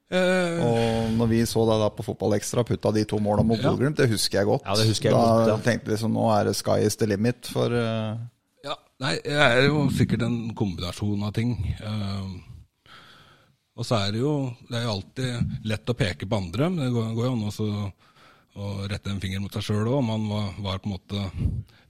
Uh, 0.09 0.57
Og 0.65 1.11
når 1.19 1.27
vi 1.29 1.39
så 1.45 1.61
deg 1.69 1.83
da 1.83 1.91
på 1.93 2.01
Fotballekstra 2.07 2.63
putta 2.65 2.89
de 2.95 3.03
to 3.05 3.19
måla 3.21 3.43
mot 3.45 3.59
Ja. 3.59 3.69
Bodø-Glimt, 3.69 3.99
det 3.99 4.09
husker 4.09 4.39
jeg 4.39 4.49
godt. 4.49 4.65
Ja, 4.65 4.73
det 4.79 4.87
husker 4.89 5.11
jeg 5.11 5.13
da 5.13 5.25
godt, 5.27 5.51
ja. 5.51 5.57
tenkte 5.67 5.85
vi 5.85 5.93
liksom 5.93 6.15
nå 6.17 6.25
er 6.33 6.49
det 6.49 6.55
sky 6.57 6.79
is 6.87 6.97
the 6.97 7.05
limit 7.11 7.49
for 7.53 7.69
uh... 7.69 8.17
Ja, 8.65 8.73
nei, 9.03 9.19
jeg 9.21 9.37
er 9.37 9.67
jo 9.67 9.83
sikkert 9.93 10.25
en 10.25 10.39
kombinasjon 10.57 11.27
av 11.27 11.35
ting. 11.37 11.53
Uh, 11.83 12.39
og 13.79 13.85
så 13.85 13.99
er 14.01 14.15
det 14.15 14.23
jo 14.23 14.33
Det 14.65 14.79
er 14.79 14.87
jo 14.87 14.95
alltid 14.97 15.67
lett 15.69 15.93
å 15.93 15.97
peke 16.01 16.27
på 16.27 16.41
andre, 16.41 16.71
men 16.73 16.87
det 16.87 16.93
går, 16.95 17.13
går 17.19 17.29
jo 17.29 17.35
an 17.35 17.45
også 17.51 17.69
å 18.59 18.71
rette 18.89 19.13
en 19.13 19.21
finger 19.21 19.43
mot 19.43 19.53
seg 19.53 19.67
sjøl 19.67 19.85
òg. 19.85 19.99
Om 20.01 20.09
man 20.09 20.25
var, 20.31 20.49
var 20.65 20.81
på 20.81 20.89
en 20.89 20.95
måte 20.97 21.27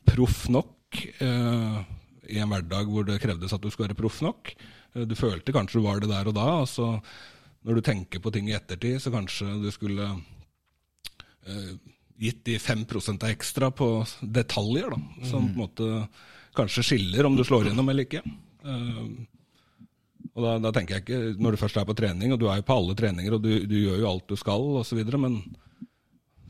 proff 0.09 0.43
nok 0.51 0.99
eh, 1.23 1.79
i 2.29 2.39
en 2.41 2.51
hverdag 2.51 2.89
hvor 2.89 3.07
det 3.07 3.19
krevdes 3.23 3.53
at 3.55 3.63
du 3.63 3.69
skulle 3.71 3.89
være 3.89 3.99
proff 3.99 4.21
nok. 4.25 4.53
Eh, 4.95 5.05
du 5.09 5.15
følte 5.17 5.55
kanskje 5.55 5.79
du 5.79 5.85
var 5.85 6.01
det 6.01 6.11
der 6.11 6.31
og 6.31 6.37
da. 6.37 6.47
og 6.63 6.69
så 6.69 6.95
når 7.67 7.79
du 7.79 7.85
tenker 7.85 8.21
på 8.23 8.31
ting 8.31 8.47
i 8.49 8.55
ettertid, 8.55 9.01
så 9.03 9.11
kanskje 9.11 9.57
du 9.59 9.67
skulle 9.75 10.05
uh, 10.07 11.73
gitt 12.19 12.39
de 12.47 12.55
5 12.59 12.85
av 13.17 13.25
ekstra 13.27 13.67
på 13.75 13.89
detaljer, 14.21 14.93
da, 14.93 15.27
som 15.27 15.49
på 15.49 15.57
en 15.57 15.59
måte 15.59 15.89
kanskje 16.55 16.85
skiller 16.87 17.27
om 17.27 17.35
du 17.35 17.43
slår 17.43 17.67
gjennom 17.67 17.91
eller 17.91 18.07
ikke. 18.07 18.23
Uh, 18.63 19.11
og 20.29 20.45
da, 20.45 20.55
da 20.63 20.71
tenker 20.71 20.95
jeg 20.95 21.03
ikke, 21.03 21.19
Når 21.41 21.51
du 21.51 21.59
først 21.59 21.77
er 21.81 21.87
på 21.89 21.97
trening, 21.99 22.31
og 22.31 22.39
du 22.39 22.47
er 22.47 22.61
jo 22.61 22.67
på 22.69 22.79
alle 22.79 22.95
treninger, 22.95 23.35
og 23.35 23.43
du, 23.43 23.51
du 23.67 23.75
gjør 23.75 23.99
jo 24.05 24.09
alt 24.13 24.31
du 24.31 24.39
skal, 24.39 24.65
osv., 24.79 25.03
men 25.19 25.41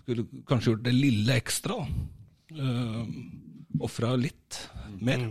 skulle 0.03 0.27
kanskje 0.49 0.75
gjort 0.75 0.85
det 0.85 0.93
lille 0.93 1.41
ekstra. 1.41 1.81
da. 1.81 2.07
Uh, 2.53 3.48
Ofra 3.85 4.13
litt 4.19 4.57
mer. 4.99 5.21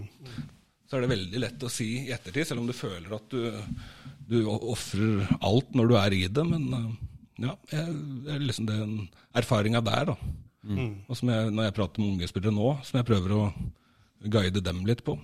Så 0.89 0.97
er 0.97 1.05
det 1.05 1.11
veldig 1.13 1.41
lett 1.43 1.65
å 1.67 1.71
si 1.73 1.89
i 2.07 2.13
ettertid, 2.15 2.47
selv 2.49 2.63
om 2.63 2.69
du 2.69 2.73
føler 2.77 3.13
at 3.13 3.29
du, 3.29 3.43
du 4.31 4.39
ofrer 4.49 5.27
alt 5.45 5.75
når 5.77 5.91
du 5.91 5.97
er 6.01 6.17
i 6.17 6.23
det. 6.33 6.45
Men 6.49 6.65
eh, 6.73 6.87
ja, 7.45 7.55
jeg, 7.75 7.97
det 8.25 8.33
er 8.35 8.47
liksom 8.47 8.69
den 8.71 8.95
erfaringa 9.37 9.83
der, 9.85 10.15
da. 10.15 10.17
Og 11.09 11.17
som 11.17 11.29
jeg, 11.33 11.53
når 11.55 11.69
jeg 11.69 11.77
prater 11.77 12.03
med 12.03 12.15
unge 12.15 12.29
spillere 12.31 12.55
nå, 12.57 12.71
som 12.89 12.99
jeg 12.99 13.07
prøver 13.09 13.37
å 13.37 13.43
guide 14.33 14.61
dem 14.65 14.81
litt 14.89 15.05
på. 15.07 15.19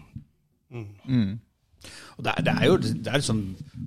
Og 2.18 2.24
det, 2.24 2.32
er, 2.36 2.42
det 2.46 2.54
er 2.54 2.66
jo 2.70 2.76
det 2.78 3.12
er 3.14 3.24
sånn 3.26 3.44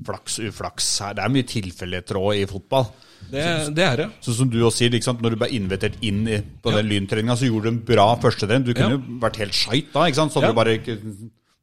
flaks, 0.07 0.39
uflaks 0.49 0.87
her. 1.05 1.13
Det 1.17 1.23
er 1.23 1.33
mye 1.35 1.47
tilfeldigheter 1.47 2.19
òg 2.19 2.41
i 2.41 2.45
fotball. 2.49 2.89
Det, 3.31 3.43
det 3.75 3.83
er 3.83 3.95
det. 4.03 4.07
Så 4.23 4.35
som 4.37 4.49
du 4.51 4.59
også 4.61 4.83
sier, 4.83 4.91
liksom. 4.93 5.17
Når 5.23 5.33
du 5.35 5.39
ble 5.41 5.49
invitert 5.57 5.95
inn 6.05 6.21
i, 6.29 6.37
på 6.63 6.71
den 6.75 6.87
lyntreninga, 6.91 7.35
så 7.39 7.47
gjorde 7.49 7.67
du 7.67 7.73
en 7.75 7.81
bra 7.87 8.05
førstetrening. 8.21 8.65
Du 8.67 8.73
kunne 8.77 8.93
Ja. 8.95 8.99
jo 8.99 9.19
vært 9.23 9.39
helt 9.41 9.57
skeit 9.57 9.89
da, 9.95 10.05
ikke 10.07 10.19
sant? 10.21 10.31
så 10.35 10.39
hadde 10.39 10.51
Ja. 10.51 10.53
du 10.53 10.59
bare 10.61 10.75
ikke 10.77 10.97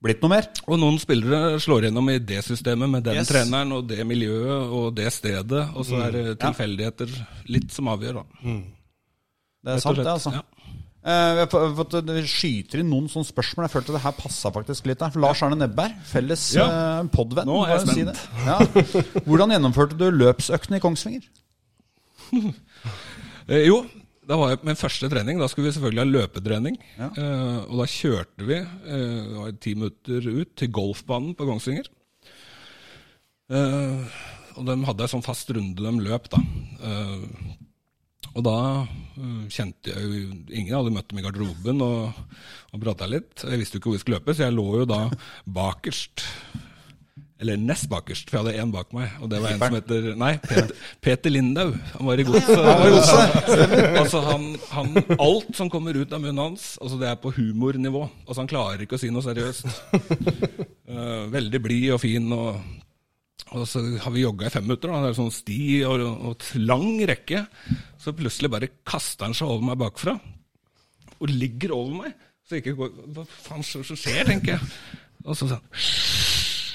blitt 0.05 0.21
noe 0.25 0.29
mer. 0.35 0.49
Og 0.69 0.79
noen 0.83 0.99
spillere 1.01 1.57
slår 1.65 1.87
gjennom 1.87 2.11
i 2.13 2.19
det 2.19 2.43
systemet 2.45 2.91
med 2.91 3.05
den 3.05 3.15
Yes. 3.23 3.29
treneren 3.29 3.73
og 3.73 3.87
det 3.89 4.05
miljøet 4.05 4.73
og 4.81 4.95
det 4.99 5.13
stedet, 5.13 5.63
og 5.75 5.85
så 5.89 6.03
er 6.09 6.11
det 6.13 6.39
tilfeldigheter 6.41 7.09
litt 7.49 7.71
som 7.73 7.89
avgjør, 7.89 8.21
da. 8.21 8.51
Det 9.65 9.73
er 9.73 9.81
sant, 9.81 9.97
det, 9.97 10.07
altså. 10.07 10.33
Ja. 10.35 10.43
Eh, 11.05 11.37
har 11.43 11.47
fått- 11.53 11.75
fått 11.77 11.95
skyter 12.33 12.81
inn 12.81 12.89
noen 12.89 13.11
sånne 13.13 13.29
spørsmål. 13.29 13.67
Jeg 13.67 13.75
følte 13.75 13.93
det 13.93 14.01
her 14.07 14.13
passa 14.17 14.51
faktisk 14.55 14.87
litt 14.89 14.99
der. 15.03 15.11
Lars 15.21 15.43
Arne 15.45 15.59
Nebberg, 15.61 15.99
felles 16.09 16.47
Ja. 16.57 16.65
uh, 16.65 17.09
podvenn. 17.13 17.45
Nå 17.51 17.59
er 17.67 17.75
jeg 17.77 17.87
si 17.89 17.93
spent. 17.93 18.07
det. 18.07 18.21
Ja. 18.47 19.21
Hvordan 19.27 19.53
gjennomførte 19.53 19.99
du 20.01 20.07
løpsøktene 20.11 20.81
i 20.81 20.81
Kongsvinger? 20.81 21.27
Eh, 23.45 23.67
jo, 23.67 23.83
da 24.25 24.39
var 24.41 24.55
jeg 24.55 24.63
min 24.65 24.79
første 24.81 25.05
trening. 25.13 25.37
Da 25.39 25.45
skulle 25.53 25.67
vi 25.69 25.75
selvfølgelig 25.77 26.01
ha 26.01 26.09
løpetrening. 26.09 26.79
Ja. 26.97 27.11
Eh, 27.13 27.59
og 27.69 27.83
da 27.83 27.85
kjørte 27.93 28.47
vi 28.49 28.57
eh, 28.57 29.51
ti 29.61 29.75
minutter 29.77 30.25
ut 30.41 30.55
til 30.57 30.71
golfbanen 30.73 31.35
på 31.37 31.45
Kongsvinger. 31.45 31.91
Eh, 33.53 34.17
og 34.57 34.65
de 34.65 34.79
hadde 34.89 35.05
en 35.05 35.13
sånn 35.13 35.27
fast 35.27 35.51
runde 35.53 35.77
de 35.85 35.93
løp, 36.07 36.31
da. 36.33 36.41
Og 38.35 38.43
da 38.43 38.59
eh, 38.83 39.47
kjente 39.53 39.93
jeg 39.93 40.03
jo 40.03 40.27
Ingen 40.51 40.75
hadde 40.75 40.93
møtt 40.95 41.11
dem 41.11 41.23
i 41.23 41.25
garderoben 41.25 41.83
og, 41.87 42.21
og 42.75 42.83
prata 42.83 43.09
litt. 43.11 43.47
Jeg 43.47 43.61
visste 43.61 43.79
jo 43.79 43.83
ikke 43.83 43.93
hvor 43.93 43.99
vi 43.99 44.05
skulle 44.05 44.21
løpe, 44.21 44.35
så 44.35 44.49
jeg 44.49 44.57
lå 44.57 44.69
jo 44.83 44.87
da 44.91 45.03
bakerst. 45.47 46.27
Eller 47.43 47.59
nest 47.59 47.89
bakerst, 47.91 48.31
for 48.31 48.39
jeg 48.39 48.45
hadde 48.45 48.63
én 48.63 48.73
bak 48.73 48.93
meg. 48.97 49.11
Og 49.21 49.31
det 49.31 49.41
var 49.43 49.55
en 49.55 49.63
som 49.63 49.75
heter 49.77 50.07
Nei, 50.19 50.33
Peter, 50.43 50.71
Peter 51.03 51.35
Lindau. 51.35 51.75
Han 51.97 52.09
var 52.09 52.23
i 52.23 52.27
godset. 52.27 52.63
altså 54.01 54.23
han, 54.31 54.47
han, 54.71 55.03
alt 55.19 55.51
som 55.59 55.71
kommer 55.71 55.99
ut 55.99 56.15
av 56.15 56.23
munnen 56.23 56.41
hans, 56.41 56.75
altså 56.81 56.99
det 57.01 57.11
er 57.11 57.19
på 57.21 57.35
humornivå. 57.35 58.07
Altså 58.25 58.41
Han 58.43 58.51
klarer 58.51 58.87
ikke 58.87 58.99
å 58.99 59.03
si 59.03 59.13
noe 59.15 59.27
seriøst. 59.27 59.69
Eh, 60.85 61.23
veldig 61.33 61.59
blid 61.65 61.95
og 61.95 62.03
fin. 62.03 62.27
og 62.37 62.84
og 63.55 63.67
så 63.69 63.83
har 64.03 64.13
vi 64.15 64.25
jogga 64.25 64.49
i 64.49 64.53
fem 64.53 64.65
minutter, 64.67 64.91
da. 64.91 65.03
det 65.05 65.13
er 65.13 65.19
sånn 65.19 65.35
sti 65.35 65.59
og, 65.87 66.05
og 66.31 66.45
lang 66.59 67.03
rekke. 67.11 67.45
Så 68.01 68.15
plutselig 68.17 68.51
bare 68.51 68.71
kaster 68.87 69.29
han 69.29 69.37
seg 69.37 69.51
over 69.51 69.69
meg 69.69 69.81
bakfra, 69.83 70.17
og 71.19 71.31
ligger 71.31 71.75
over 71.77 72.05
meg. 72.05 72.15
Så 72.45 72.59
ikke 72.59 72.75
går 72.77 72.97
Hva 73.17 73.25
faen 73.31 73.65
så 73.65 73.83
skjer, 73.85 74.25
tenker 74.29 74.57
jeg. 74.57 74.73
Og 75.25 75.37
så 75.39 75.49
sånn 75.49 75.63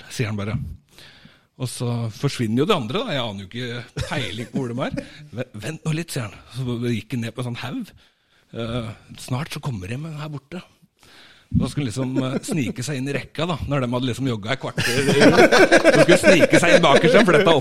sier 0.09 0.31
han 0.31 0.39
bare. 0.39 0.55
Og 1.59 1.67
så 1.67 1.89
forsvinner 2.15 2.63
jo 2.63 2.69
det 2.69 2.77
andre, 2.77 3.03
da. 3.03 3.15
Jeg 3.15 3.25
aner 3.25 3.43
jo 3.43 3.49
ikke 3.49 4.05
peiling 4.07 4.49
på 4.51 4.61
hvor 4.61 4.71
de 4.71 4.85
er. 4.87 5.49
Vent 5.65 5.85
nå 5.85 5.95
litt, 5.95 6.15
sier 6.15 6.29
han. 6.29 6.37
Så 6.55 6.77
gikk 6.87 7.15
han 7.15 7.25
ned 7.25 7.35
på 7.35 7.43
en 7.43 7.49
sånn 7.49 7.61
haug. 7.65 7.93
Uh, 8.49 8.89
snart 9.21 9.53
så 9.53 9.61
kommer 9.63 9.91
de 9.91 9.99
her 9.99 10.31
borte. 10.31 10.63
Da 11.49 11.65
skulle 11.69 11.87
liksom 11.87 12.11
uh, 12.21 12.35
snike 12.45 12.83
seg 12.85 12.99
inn 12.99 13.07
i 13.09 13.13
rekka, 13.15 13.47
da, 13.49 13.55
når 13.65 13.81
de 13.81 13.87
hadde 13.89 14.07
liksom 14.11 14.27
jogga 14.29 14.51
et 14.53 14.59
kvarter. 14.61 14.99
Så 15.09 16.03
skulle 16.03 16.17
snike 16.21 16.59
seg 16.61 16.75
inn 16.75 16.83
bakerst, 16.83 17.15
for 17.25 17.33
dette 17.33 17.55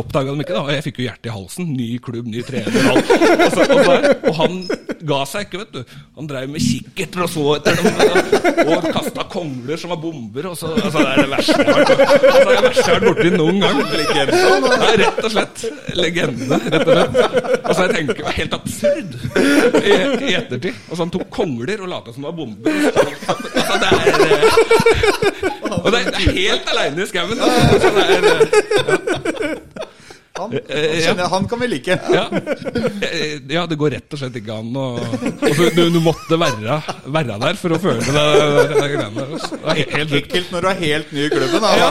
oppdaga, 0.00 0.32
de 0.34 0.42
ikke. 0.42 0.56
da, 0.56 0.62
Og 0.64 0.72
jeg 0.74 0.84
fikk 0.88 0.98
jo 0.98 1.04
hjertet 1.06 1.28
i 1.30 1.34
halsen. 1.36 1.68
Ny 1.70 1.86
klubb, 2.02 2.26
ny 2.26 2.42
trener. 2.42 2.88
Alt. 2.90 3.12
og, 3.14 3.44
så, 3.54 3.66
og, 3.68 3.82
der, 3.86 4.08
og 4.26 4.34
han 4.40 4.56
ga 5.12 5.20
seg 5.30 5.46
ikke, 5.46 5.60
vet 5.62 5.76
du. 5.76 5.94
Han 6.18 6.30
dreiv 6.32 6.50
med 6.50 6.64
kikkerter 6.64 7.22
og 7.28 7.30
så 7.30 7.44
etter 7.54 7.78
dem. 7.78 8.66
Og 8.74 8.88
kasta 8.98 9.26
kongler 9.30 9.78
som 9.80 9.94
var 9.94 10.02
bomber. 10.02 10.50
Og 10.50 10.58
så, 10.58 10.72
altså, 10.74 10.98
det 10.98 11.14
er 11.14 11.22
det 11.22 11.30
verste 11.36 11.58
jeg 11.60 11.70
har 11.70 12.50
vært 12.50 12.66
altså, 12.72 12.88
vært 12.96 13.06
borti 13.06 13.32
noen 13.36 13.62
gang. 13.62 13.80
Legende. 13.94 14.42
Nei, 14.82 14.90
rett 15.04 15.22
og 15.22 15.30
slett. 15.36 15.64
Legende, 16.00 16.60
rett 16.66 16.82
og 16.82 16.92
slett. 16.98 17.40
Altså, 17.60 17.86
jeg 17.86 17.94
tenker, 17.94 18.34
helt 18.40 18.58
absurd 18.58 19.16
i, 19.78 19.96
i 20.32 20.34
ettertid. 20.34 20.74
Altså, 20.90 21.00
han 21.04 21.14
tok 21.14 21.26
kongler 21.38 21.86
og 21.86 21.94
lata 21.94 22.14
som 22.16 22.26
det 22.26 22.32
var 22.32 22.38
bomber. 22.42 23.19
Altså, 23.28 23.74
det 23.80 23.88
er 23.90 23.98
eh, 24.26 24.44
Og 25.80 25.88
det 25.92 25.98
er, 26.00 26.10
det 26.10 26.14
er 26.14 26.38
helt 26.40 26.72
aleine 26.74 27.02
i 27.04 27.10
skauen. 27.10 27.38
Altså, 27.40 27.88
det 27.96 28.02
er, 28.08 28.22
eh, 28.30 29.58
Han, 30.40 30.52
Eh, 30.56 30.94
kjenner 31.04 31.18
jeg, 31.26 31.30
han 31.34 31.46
kan 31.50 31.58
vi 31.60 31.66
like. 31.68 31.94
ja. 32.14 32.22
Ja, 33.52 33.64
det 33.68 33.76
går 33.76 33.90
rett 33.92 34.14
og 34.14 34.20
slett 34.22 34.36
ikke 34.38 34.54
an 34.56 34.70
å 34.78 34.84
du, 35.76 35.80
du 35.92 35.98
måtte 36.00 36.38
være, 36.40 36.78
være 37.12 37.36
der 37.42 37.58
for 37.60 37.74
å 37.76 37.80
føle 37.82 38.00
det, 38.06 38.22
altså. 38.22 39.58
Det 39.60 39.74
er 39.74 39.92
helt. 39.98 40.14
Ekkelt 40.20 40.54
når 40.54 40.64
du 40.64 40.68
er 40.70 40.78
helt 40.80 41.12
ny 41.12 41.26
i 41.26 41.32
klubben. 41.34 41.60
Da. 41.66 41.90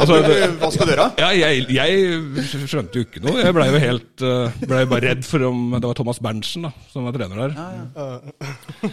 Altså, 0.00 0.18
du 0.26 0.32
Hva 0.64 0.72
skal 0.74 0.90
du 0.90 0.94
gjøre? 0.96 1.06
ja, 1.22 1.30
jeg, 1.38 1.68
jeg 1.76 2.66
skjønte 2.72 2.98
jo 2.98 3.06
ikke 3.06 3.22
noe. 3.28 3.38
Jeg 3.44 3.54
blei 3.60 3.68
jo 3.70 3.84
helt 3.86 4.26
ble 4.64 4.82
bare 4.90 5.04
redd 5.12 5.22
for 5.28 5.46
om 5.52 5.62
det 5.76 5.84
var 5.86 6.00
Thomas 6.00 6.18
Berntsen 6.24 6.66
da, 6.66 6.74
som 6.90 7.06
var 7.06 7.14
trener 7.14 7.44
der. 7.44 7.52
Eh, 7.94 8.90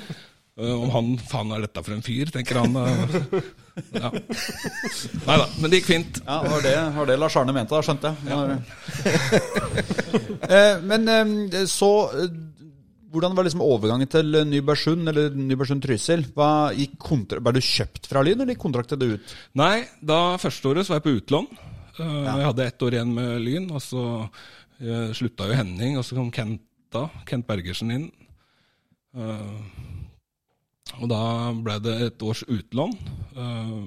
om 0.62 0.89
han 0.93 1.07
faen 1.30 1.51
er 1.55 1.64
dette 1.66 1.82
for 1.84 1.93
en 1.95 2.03
fyr, 2.05 2.30
tenker 2.34 2.59
han. 2.62 2.76
eh, 2.78 2.99
ja. 3.97 4.09
Nei 4.12 5.38
da, 5.41 5.45
men 5.57 5.68
det 5.72 5.80
gikk 5.80 5.89
fint. 5.89 6.22
Ja, 6.26 6.38
det 6.43 6.51
var 6.53 6.62
det, 6.66 6.76
var 6.99 7.05
det 7.12 7.18
Lars 7.22 7.38
Arne 7.39 7.55
mente, 7.55 7.74
da, 7.74 7.82
skjønte 7.86 8.12
jeg. 8.12 8.18
Ja. 8.30 8.39
Men 10.91 11.07
eh, 11.07 11.66
så 11.72 11.91
eh, 12.20 12.34
Hvordan 13.12 13.34
var 13.36 13.43
liksom 13.43 13.64
overgangen 13.66 14.07
til 14.12 14.36
eh, 14.39 14.45
Nybergsund 14.47 15.09
eller 15.12 15.34
Nybergsund-Trysil? 15.36 16.22
Ble 16.36 17.53
du 17.57 17.62
kjøpt 17.64 18.07
fra 18.07 18.22
Lyn, 18.24 18.39
eller 18.43 18.55
gikk 18.55 18.68
du 18.72 18.95
det 19.01 19.09
ut? 19.18 19.34
Nei, 19.59 19.76
da 19.99 20.38
første 20.39 20.72
året 20.72 20.88
så 20.88 20.93
var 20.93 21.01
jeg 21.01 21.07
på 21.09 21.18
utlån. 21.20 21.47
Eh, 21.99 22.18
Jeg 22.28 22.47
hadde 22.47 22.68
ett 22.70 22.86
år 22.88 22.95
igjen 22.97 23.12
med 23.18 23.41
Lyn, 23.43 23.68
og 23.76 23.82
så 23.84 24.05
eh, 24.80 25.09
slutta 25.18 25.49
jo 25.51 25.57
Henning, 25.59 25.97
og 25.99 26.07
så 26.07 26.16
kom 26.20 26.32
Kent 26.32 26.62
da, 26.91 27.05
Kent 27.28 27.47
Bergersen 27.47 27.91
inn. 27.95 28.07
Og 31.00 31.10
da 31.12 31.24
ble 31.56 31.78
det 31.86 31.98
et 32.08 32.26
års 32.26 32.44
utlån. 32.48 32.96
Eh, 33.36 33.86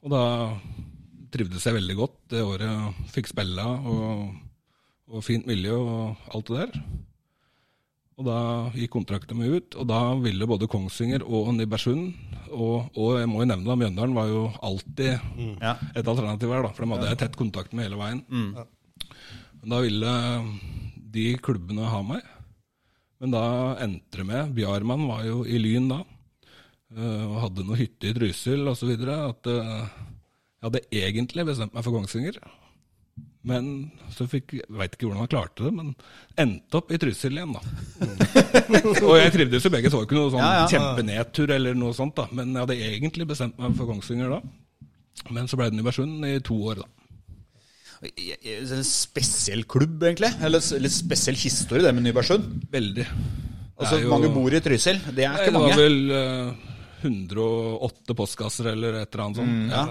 og 0.00 0.14
da 0.14 0.24
trivdes 1.30 1.66
jeg 1.66 1.76
veldig 1.76 1.96
godt 1.98 2.16
det 2.32 2.42
året. 2.42 3.04
Fikk 3.14 3.30
spille 3.30 3.66
og, 3.92 4.32
og 5.10 5.24
fint 5.26 5.46
miljø 5.48 5.76
og 5.78 6.32
alt 6.34 6.50
det 6.50 6.64
der. 6.64 6.82
Og 8.20 8.26
da 8.26 8.40
gikk 8.76 8.92
kontrakten 8.92 9.38
min 9.38 9.54
ut, 9.56 9.76
og 9.80 9.86
da 9.88 10.00
ville 10.20 10.48
både 10.48 10.68
Kongsvinger 10.68 11.22
og 11.24 11.54
Nybergsund, 11.56 12.10
og, 12.50 12.90
og 12.92 13.14
jeg 13.16 13.30
må 13.30 13.40
jo 13.40 13.46
nevne 13.48 13.64
da, 13.64 13.76
Mjøndalen 13.80 14.16
var 14.18 14.28
jo 14.28 14.42
alltid 14.66 15.22
mm. 15.38 15.54
et 15.96 16.04
alternativ 16.04 16.52
her, 16.52 16.66
da, 16.66 16.72
for 16.76 16.84
de 16.84 16.92
hadde 16.92 17.08
jeg 17.08 17.20
tett 17.22 17.38
kontakt 17.40 17.72
med 17.72 17.86
hele 17.86 17.96
veien. 17.96 18.20
Men 19.62 19.72
da 19.72 19.80
ville 19.80 20.12
de 21.16 21.24
klubbene 21.40 21.88
ha 21.88 22.02
meg. 22.04 22.28
Men 23.20 23.34
da 23.34 23.42
endte 23.84 24.22
det 24.22 24.26
med 24.28 24.54
Bjarmann 24.56 25.04
var 25.08 25.26
jo 25.28 25.42
i 25.44 25.58
Lyn 25.60 25.90
da, 25.90 26.00
eh, 26.96 27.24
og 27.26 27.42
hadde 27.44 27.66
noe 27.68 27.76
hytte 27.80 28.08
i 28.08 28.14
Trysil 28.16 28.64
osv. 28.70 28.94
At 28.96 29.50
eh, 29.52 29.84
jeg 30.60 30.66
hadde 30.66 30.82
egentlig 31.02 31.46
bestemt 31.50 31.76
meg 31.76 31.84
for 31.84 31.96
Kongsvinger. 31.96 32.40
Men 33.40 33.68
så 34.12 34.26
fikk 34.28 34.52
Jeg 34.58 34.66
veit 34.76 34.92
ikke 34.92 35.06
hvordan 35.08 35.22
han 35.22 35.30
klarte 35.32 35.64
det, 35.64 35.70
men 35.72 35.92
endte 36.40 36.76
opp 36.76 36.90
i 36.92 36.98
Trysil 37.00 37.38
igjen, 37.38 37.54
da. 37.56 37.62
og 39.08 39.14
jeg 39.16 39.32
trivdes 39.36 39.64
jo 39.64 39.72
begge, 39.72 39.92
så 39.92 40.00
var 40.00 40.08
ikke 40.08 40.18
noe 40.18 40.32
sånn 40.34 40.42
Ja, 40.44 40.50
ja. 40.58 40.66
kjempenedtur 40.74 41.52
eller 41.56 41.78
noe 41.78 41.96
sånt, 41.96 42.16
da. 42.20 42.26
Men 42.36 42.52
jeg 42.52 42.66
hadde 42.66 42.80
egentlig 42.90 43.28
bestemt 43.32 43.60
meg 43.60 43.76
for 43.78 43.88
Kongsvinger 43.88 44.36
da. 44.36 44.40
Men 45.32 45.48
så 45.48 45.56
ble 45.60 45.70
det 45.70 45.78
Nybergsund 45.78 46.24
i 46.28 46.34
to 46.44 46.56
år, 46.72 46.82
da. 46.82 46.99
En 48.00 48.84
spesiell 48.88 49.66
klubb, 49.68 50.00
egentlig? 50.08 50.30
Eller 50.40 50.62
litt 50.80 50.94
spesiell 50.94 51.36
historie, 51.36 51.84
det 51.84 51.92
med 51.92 52.06
Nybergsund? 52.06 52.46
Veldig. 52.72 53.04
Altså, 53.80 53.98
jo- 54.00 54.10
mange 54.12 54.30
bor 54.32 54.52
i 54.56 54.60
Trysil. 54.64 55.00
Det 55.12 55.24
er 55.26 55.34
Nei, 55.34 55.42
ikke 55.44 55.52
det 55.52 55.60
var 55.66 55.76
vel 55.76 55.98
uh, 56.12 56.70
108 57.04 58.16
postkasser 58.16 58.70
eller 58.72 59.00
et 59.02 59.12
eller 59.14 59.24
annet 59.26 59.40
sånt. 59.40 59.52
Mm, 59.52 59.70
ja. 59.72 59.84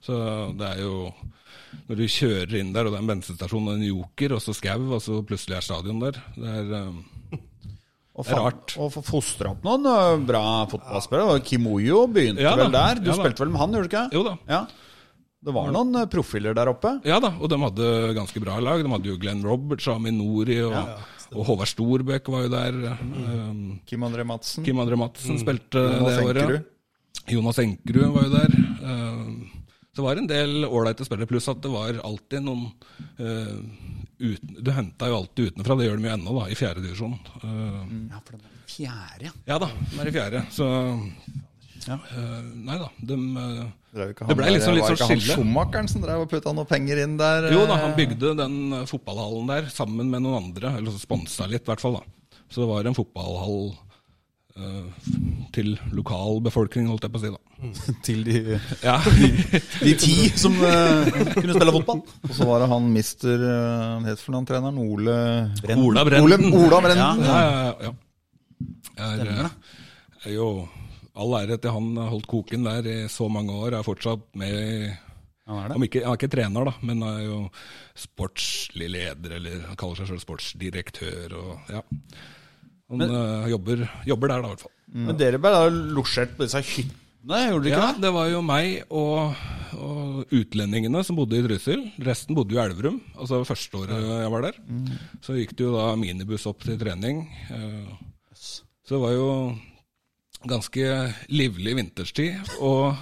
Så 0.00 0.16
det 0.58 0.66
er 0.76 0.80
jo 0.86 0.94
Når 1.86 1.98
du 2.00 2.04
kjører 2.10 2.54
inn 2.58 2.72
der, 2.74 2.86
og 2.86 2.92
det 2.92 2.98
er 2.98 3.02
en 3.04 3.10
bensinstasjon 3.12 3.66
og 3.70 3.74
en 3.76 3.84
joker, 3.86 4.32
og 4.34 4.40
så 4.42 4.54
skau, 4.54 4.88
og 4.96 5.02
så 5.02 5.20
plutselig 5.26 5.56
er 5.58 5.66
stadion 5.66 6.00
der. 6.02 6.16
Det 6.34 6.54
er 6.60 6.72
eh, 6.80 7.38
Og, 8.20 8.24
Det 8.26 8.34
er 8.34 8.40
rart. 8.42 8.74
og 8.82 8.96
fostra 9.06 9.52
opp 9.54 9.62
noen 9.64 10.24
bra 10.26 10.42
fotballspillere. 10.70 11.38
Kimoyo 11.46 12.02
begynte 12.10 12.42
Ja 12.42 12.56
vel 12.58 12.72
der. 12.74 12.98
Du 13.02 13.10
ja 13.10 13.14
spilte 13.18 13.42
vel 13.44 13.52
med 13.54 13.62
han, 13.62 13.74
gjorde 13.76 13.86
du 13.86 13.94
ikke? 13.94 14.06
Jo 14.18 14.24
da. 14.26 14.34
Ja. 14.50 14.62
Det 15.40 15.52
var 15.56 15.70
noen 15.72 15.96
profiler 16.12 16.56
der 16.56 16.68
oppe. 16.68 16.98
Ja 17.08 17.16
da, 17.22 17.30
og 17.40 17.48
de 17.48 17.58
hadde 17.62 17.86
ganske 18.16 18.42
bra 18.42 18.58
lag. 18.60 18.82
De 18.84 18.90
hadde 18.92 19.08
jo 19.08 19.16
Glenn 19.20 19.40
Roberts, 19.46 19.86
Amin 19.88 20.18
Nori 20.20 20.58
og, 20.66 20.74
og 21.32 21.46
Håvard 21.48 21.70
Storbekk 21.70 22.28
var 22.34 22.44
jo 22.44 22.50
der. 22.52 22.76
Um, 23.00 23.62
Kim 23.88 24.04
André 24.04 24.26
Madsen. 24.28 24.66
Kim 24.66 24.82
André 24.82 24.98
Madsen 25.00 25.40
spilte 25.40 25.80
Jonas 25.80 26.18
det 26.18 26.26
året. 26.26 26.42
Enkerud. 26.44 26.68
Jonas 27.32 27.62
Enkerud 27.64 28.12
var 28.18 28.28
jo 28.28 28.34
der. 28.36 28.58
Um, 28.84 29.32
så 29.90 30.02
det 30.02 30.06
var 30.06 30.20
en 30.20 30.30
del 30.30 30.68
ålreite 30.68 31.08
spillere, 31.08 31.30
pluss 31.32 31.48
at 31.50 31.64
det 31.64 31.72
var 31.72 31.96
alltid 32.04 32.44
noen 32.44 32.68
uh, 33.18 33.56
uten, 34.20 34.56
Du 34.60 34.70
henta 34.76 35.08
jo 35.08 35.22
alltid 35.22 35.54
utenfra, 35.54 35.76
det 35.80 35.88
gjør 35.88 36.02
de 36.02 36.10
jo 36.10 36.16
ennå, 36.18 36.36
da, 36.36 36.50
i 36.52 36.58
fjerde 36.58 36.84
divisjon. 36.84 37.16
Uh, 37.40 37.80
Ja, 38.12 38.20
for 38.20 38.36
den 38.36 38.44
fjerde, 38.70 39.30
ja. 39.30 39.32
Ja 39.48 39.58
da, 39.62 39.72
den 39.88 40.04
er 40.04 40.12
i 40.12 40.14
fjerde. 40.20 40.44
Så 40.52 40.68
Eh, 41.88 42.40
nei 42.60 42.76
da, 42.76 42.90
de 43.08 43.16
eh, 43.16 43.68
Det 43.90 44.36
ble 44.38 44.44
han 44.46 44.54
liksom 44.54 44.70
der- 44.70 44.78
litt 44.78 44.84
var 44.86 44.94
sånn 44.94 44.96
ikke 44.96 45.08
han 45.08 45.20
skille. 45.20 45.34
Schumakeren 45.36 45.88
som 45.90 46.00
drev 46.04 46.20
og 46.22 46.30
putta 46.30 46.52
noe 46.54 46.64
penger 46.70 47.02
inn 47.02 47.16
der? 47.18 47.50
Jo 47.50 47.66
da, 47.66 47.74
eh? 47.74 47.84
han 47.88 47.94
bygde 47.98 48.34
den 48.38 48.56
eh, 48.78 48.86
fotballhallen 48.86 49.46
der 49.50 49.70
sammen 49.74 50.10
med 50.12 50.22
noen 50.22 50.44
andre, 50.44 50.76
eller 50.78 50.94
sponsa 51.00 51.48
litt 51.50 51.64
i 51.66 51.70
hvert 51.72 51.82
fall. 51.82 51.98
da. 51.98 52.34
Så 52.50 52.62
det 52.62 52.68
var 52.70 52.86
en 52.86 52.94
fotballhall 52.94 53.72
eh, 54.60 55.10
til 55.56 55.72
lokal 55.96 56.38
befolkning, 56.46 56.86
holdt 56.90 57.02
jeg 57.08 57.12
på 57.14 57.18
å 57.18 57.24
si. 57.24 57.32
da. 57.34 57.40
Til 58.06 58.22
de, 58.24 58.36
Ja, 58.88 58.96
de 59.84 59.94
ti 60.00 60.14
som 60.38 60.54
uh, 60.62 61.10
kunne 61.34 61.52
spille 61.58 61.74
fotball. 61.80 62.00
Og 62.30 62.34
så 62.38 62.46
var 62.48 62.62
det 62.62 62.70
han 62.70 62.86
mister 62.94 63.42
eh, 63.42 63.86
Han 63.98 64.06
het 64.08 64.22
for 64.22 64.32
noen 64.36 64.46
treneren? 64.48 64.78
Ole 64.80 65.18
Ola 65.66 65.82
Ole, 65.82 66.04
Brenden. 66.08 66.54
Ola 66.62 66.78
Brenden. 66.86 67.26
Ja, 67.26 67.40
ja, 67.42 67.74
ja. 67.90 67.92
Er, 69.00 69.26
eh, 69.34 69.50
er 70.28 70.34
jo 70.38 70.48
all 71.20 71.36
ære 71.42 71.58
til 71.60 71.74
han 71.76 71.92
har 72.00 72.10
holdt 72.14 72.28
koken 72.30 72.66
der 72.66 72.88
i 72.88 72.96
så 73.12 73.28
mange 73.32 73.52
år, 73.54 73.76
er 73.78 73.86
fortsatt 73.86 74.22
med 74.40 74.90
Han 75.50 75.72
er 75.74 75.86
ikke, 75.86 76.04
Han 76.04 76.14
er 76.14 76.18
ikke 76.20 76.30
trener, 76.32 76.68
da, 76.70 76.72
men 76.86 77.02
er 77.02 77.22
jo 77.26 77.38
sportslig 77.98 78.88
leder, 78.92 79.36
eller 79.38 79.64
han 79.68 79.78
kaller 79.80 79.98
seg 80.00 80.12
selv 80.12 80.22
sportsdirektør. 80.22 81.34
og 81.40 81.72
ja. 81.74 81.80
Han 82.90 83.02
eh, 83.06 83.48
jobber, 83.52 83.84
jobber 84.06 84.30
der, 84.32 84.42
da, 84.44 84.48
i 84.50 84.54
hvert 84.54 84.64
fall. 84.66 84.76
Men 85.08 85.18
dere 85.18 85.38
ble 85.42 85.50
da 85.54 85.64
losjert 85.70 86.32
på 86.38 86.46
disse 86.46 86.62
hyttene, 86.66 87.40
gjorde 87.50 87.66
dere 87.66 87.74
Ja, 87.76 87.80
ikke 87.90 87.96
det? 87.98 88.04
det 88.06 88.12
var 88.16 88.30
jo 88.32 88.40
meg 88.42 88.78
og, 88.90 89.42
og 89.78 90.32
utlendingene 90.34 91.02
som 91.06 91.18
bodde 91.18 91.38
i 91.38 91.44
Trysil. 91.46 91.84
Resten 92.06 92.34
bodde 92.38 92.54
jo 92.56 92.58
i 92.58 92.64
Elverum. 92.64 92.96
Altså 93.18 93.42
første 93.46 93.82
året 93.84 94.06
jeg 94.22 94.32
var 94.34 94.46
der. 94.48 94.58
Så 95.22 95.36
gikk 95.38 95.52
det 95.58 95.66
jo 95.68 95.74
da 95.76 95.90
minibuss 96.00 96.46
opp 96.50 96.62
til 96.66 96.78
trening. 96.80 97.26
Uh, 97.50 97.92
Så 98.34 98.96
det 98.96 99.02
var 99.04 99.12
jo 99.14 99.28
ganske 100.48 101.14
livlig 101.28 101.76
vinterstid 101.76 102.54
og 102.60 102.96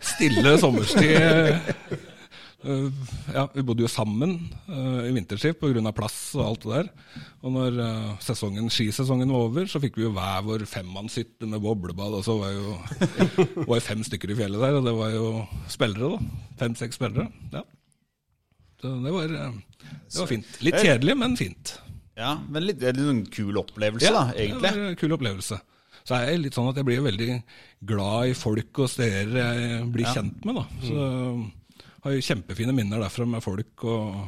stille 0.00 0.56
sommerstid. 0.60 1.16
Eh, 1.16 2.92
Ja, 3.32 3.46
vi 3.54 3.62
bodde 3.64 3.80
jo 3.80 3.88
sammen 3.88 4.34
uh, 4.68 5.00
i 5.08 5.12
vinterstid 5.16 5.56
pga. 5.56 5.92
plass 5.96 6.34
og 6.36 6.42
alt 6.44 6.64
det 6.66 6.72
der. 6.74 6.90
Og 7.40 7.54
når 7.54 7.78
uh, 7.80 8.18
sesongen, 8.20 8.68
skisesongen 8.68 9.32
var 9.32 9.46
over, 9.46 9.64
så 9.64 9.80
fikk 9.80 9.96
vi 9.96 10.04
jo 10.04 10.12
hver 10.12 10.44
vår 10.44 10.66
femmannshytte 10.68 11.48
med 11.48 11.62
boblebad. 11.64 12.18
Og 12.18 12.24
så 12.26 12.36
var 12.36 12.52
jo 12.52 12.76
var 13.70 13.80
fem 13.80 14.04
stykker 14.04 14.34
i 14.34 14.36
fjellet 14.42 14.60
der, 14.60 14.76
og 14.76 14.84
det 14.84 14.92
var 14.98 15.14
jo 15.14 15.30
spillere, 15.72 16.18
da. 16.18 16.44
Fem-seks 16.60 17.00
spillere. 17.00 17.30
Ja. 17.54 17.64
Så 18.80 18.92
det 19.06 19.12
var, 19.16 19.32
det 19.32 20.20
var 20.20 20.28
fint. 20.28 20.52
Litt 20.60 20.80
kjedelig, 20.84 21.16
men 21.16 21.40
fint. 21.40 21.74
Ja, 22.20 22.34
men 22.44 22.66
litt, 22.68 22.84
litt 22.84 23.00
en 23.00 23.24
kul 23.32 23.56
opplevelse, 23.60 24.12
da, 24.12 24.26
egentlig. 24.36 24.68
Ja, 24.68 24.76
Det 24.76 24.84
var 24.84 24.92
en 24.92 25.00
kul 25.00 25.16
opplevelse. 25.16 25.62
Så 26.04 26.16
er 26.16 26.30
jeg 26.30 26.42
litt 26.44 26.56
sånn 26.56 26.70
at 26.70 26.80
jeg 26.80 26.88
blir 26.88 27.04
veldig 27.04 27.38
glad 27.86 28.32
i 28.32 28.36
folk 28.38 28.82
og 28.84 28.90
steder 28.90 29.36
jeg 29.40 29.80
blir 29.94 30.10
kjent 30.10 30.44
med. 30.48 30.60
da. 30.60 30.66
Så 30.86 31.08
har 32.04 32.16
jeg 32.16 32.26
kjempefine 32.30 32.74
minner 32.76 33.02
derfra 33.02 33.26
med 33.28 33.44
folk 33.44 33.84
og, 33.88 34.20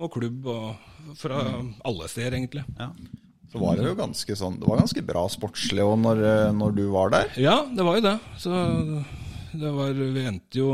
og 0.00 0.12
klubb 0.14 0.46
og 0.48 1.16
fra 1.18 1.40
alle 1.86 2.08
steder, 2.10 2.38
egentlig. 2.38 2.64
Ja. 2.78 2.92
Så 3.48 3.60
var 3.62 3.78
det 3.78 3.86
jo 3.86 3.96
ganske 3.96 4.34
sånn 4.36 4.58
Det 4.60 4.68
var 4.68 4.82
ganske 4.82 5.02
bra 5.08 5.22
sportslig 5.32 5.80
òg 5.80 5.94
når, 6.02 6.18
eh, 6.20 6.48
når 6.52 6.74
du 6.76 6.84
var 6.92 7.12
der. 7.14 7.30
Ja, 7.40 7.62
det 7.64 7.86
var 7.86 7.96
jo 7.96 8.04
det. 8.04 8.16
Så 8.36 8.52
det 9.56 9.70
var 9.72 9.96
Vi 9.96 10.24
endte 10.28 10.60
jo 10.60 10.72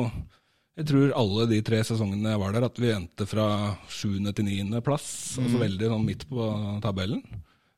Jeg 0.74 0.88
tror 0.90 1.14
alle 1.14 1.46
de 1.52 1.60
tre 1.62 1.84
sesongene 1.86 2.32
jeg 2.34 2.42
var 2.42 2.54
der, 2.56 2.66
at 2.66 2.80
vi 2.82 2.90
endte 2.90 3.28
fra 3.30 3.46
sjuende 3.86 4.34
til 4.34 4.48
niendeplass. 4.48 5.06
plass. 5.38 5.38
Altså 5.38 5.60
veldig 5.60 5.90
sånn 5.92 6.06
midt 6.08 6.24
på 6.26 6.48
tabellen. 6.82 7.22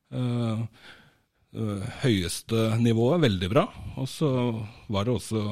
Uh, 0.09 0.17
eh, 0.17 0.63
høyeste 2.03 2.77
nivået, 2.83 3.21
veldig 3.23 3.49
bra. 3.53 3.63
Og 3.97 4.07
så 4.11 4.29
var 4.91 5.07
det 5.07 5.13
også 5.15 5.43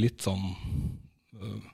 litt 0.00 0.22
sånn 0.24 0.46
eh, 1.36 1.68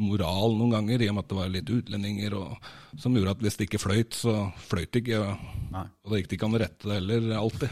moral 0.00 0.54
noen 0.56 0.72
ganger, 0.78 1.02
i 1.04 1.08
og 1.10 1.16
med 1.18 1.24
at 1.26 1.30
det 1.32 1.38
var 1.40 1.52
litt 1.52 1.70
utlendinger, 1.76 2.34
og, 2.38 2.70
som 2.98 3.14
gjorde 3.18 3.34
at 3.36 3.44
hvis 3.44 3.58
det 3.60 3.66
ikke 3.68 3.82
fløyt, 3.82 4.16
så 4.16 4.34
fløyt 4.70 4.92
det 4.94 5.02
ikke. 5.04 5.20
Og, 5.20 5.84
Og 6.04 6.12
da 6.14 6.20
gikk 6.20 6.30
det 6.30 6.38
ikke 6.38 6.48
an 6.48 6.56
å 6.56 6.62
rette 6.64 6.88
det 6.88 6.98
heller, 7.00 7.30
alltid. 7.38 7.70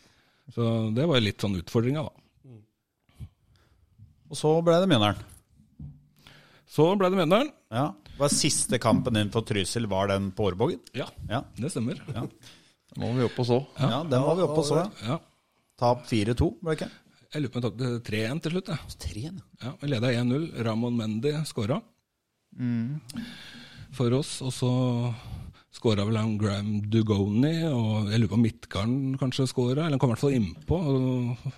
Så 0.54 0.62
det 0.94 1.02
var 1.10 1.18
litt 1.18 1.42
sånn 1.42 1.56
utfordringa, 1.58 2.04
da. 2.06 3.26
Og 4.30 4.38
så 4.38 4.50
ble 4.62 4.76
det 4.78 4.86
Mjøndalen. 4.90 5.24
Så 6.70 6.86
ble 6.98 7.08
det 7.10 7.18
Mjøndalen. 7.18 7.50
Ja. 7.74 7.88
Var 8.16 8.30
siste 8.32 8.78
kampen 8.82 9.18
din 9.18 9.32
for 9.34 9.42
Trysil, 9.46 9.88
var 9.90 10.06
den 10.10 10.30
på 10.34 10.46
Årbogen? 10.48 10.78
Ja, 10.94 11.08
Ja. 11.28 11.42
det 11.58 11.70
stemmer. 11.74 11.98
Ja. 12.14 12.22
Må 12.98 13.10
vi 13.16 13.24
opp 13.26 13.38
og 13.42 13.46
så. 13.46 13.58
ja, 13.80 14.02
den 14.08 14.20
må 14.24 14.34
vi 14.38 14.42
opp 14.46 14.58
og 14.58 14.64
så, 14.64 14.76
ja. 14.80 14.90
Ja. 15.10 15.18
Tap 15.76 16.06
4-2, 16.08 16.46
ble 16.62 16.72
det 16.74 16.78
ikke? 16.80 16.90
Jeg 17.34 17.42
lurer 17.42 17.52
på 17.52 17.58
om 17.58 17.64
jeg 17.66 17.72
tok 17.76 18.04
3-1 18.06 18.40
til 18.42 18.52
slutt. 18.54 18.68
Jeg. 18.72 18.98
Tre, 19.02 19.22
Ja, 19.66 19.72
vi 19.82 19.88
leda 19.90 20.12
1-0. 20.14 20.44
Ramon 20.64 20.96
Mendy 20.96 21.32
skåra 21.44 21.82
for 23.92 24.12
oss. 24.16 24.38
Og 24.46 24.52
så 24.54 24.70
skåra 25.76 26.06
vel 26.08 26.16
han 26.16 26.38
Graham 26.40 26.78
Dugoni, 26.88 27.66
og 27.68 28.08
jeg 28.12 28.22
lurer 28.22 28.30
på 28.32 28.38
om 28.38 28.44
Midtgarden 28.46 29.18
kanskje 29.20 29.48
skåra. 29.50 29.84
Eller 29.84 29.96
han 29.96 30.00
kom 30.00 30.10
i 30.10 30.14
hvert 30.14 30.24
fall 30.24 30.38
innpå. 30.38 30.78
og- 30.80 31.52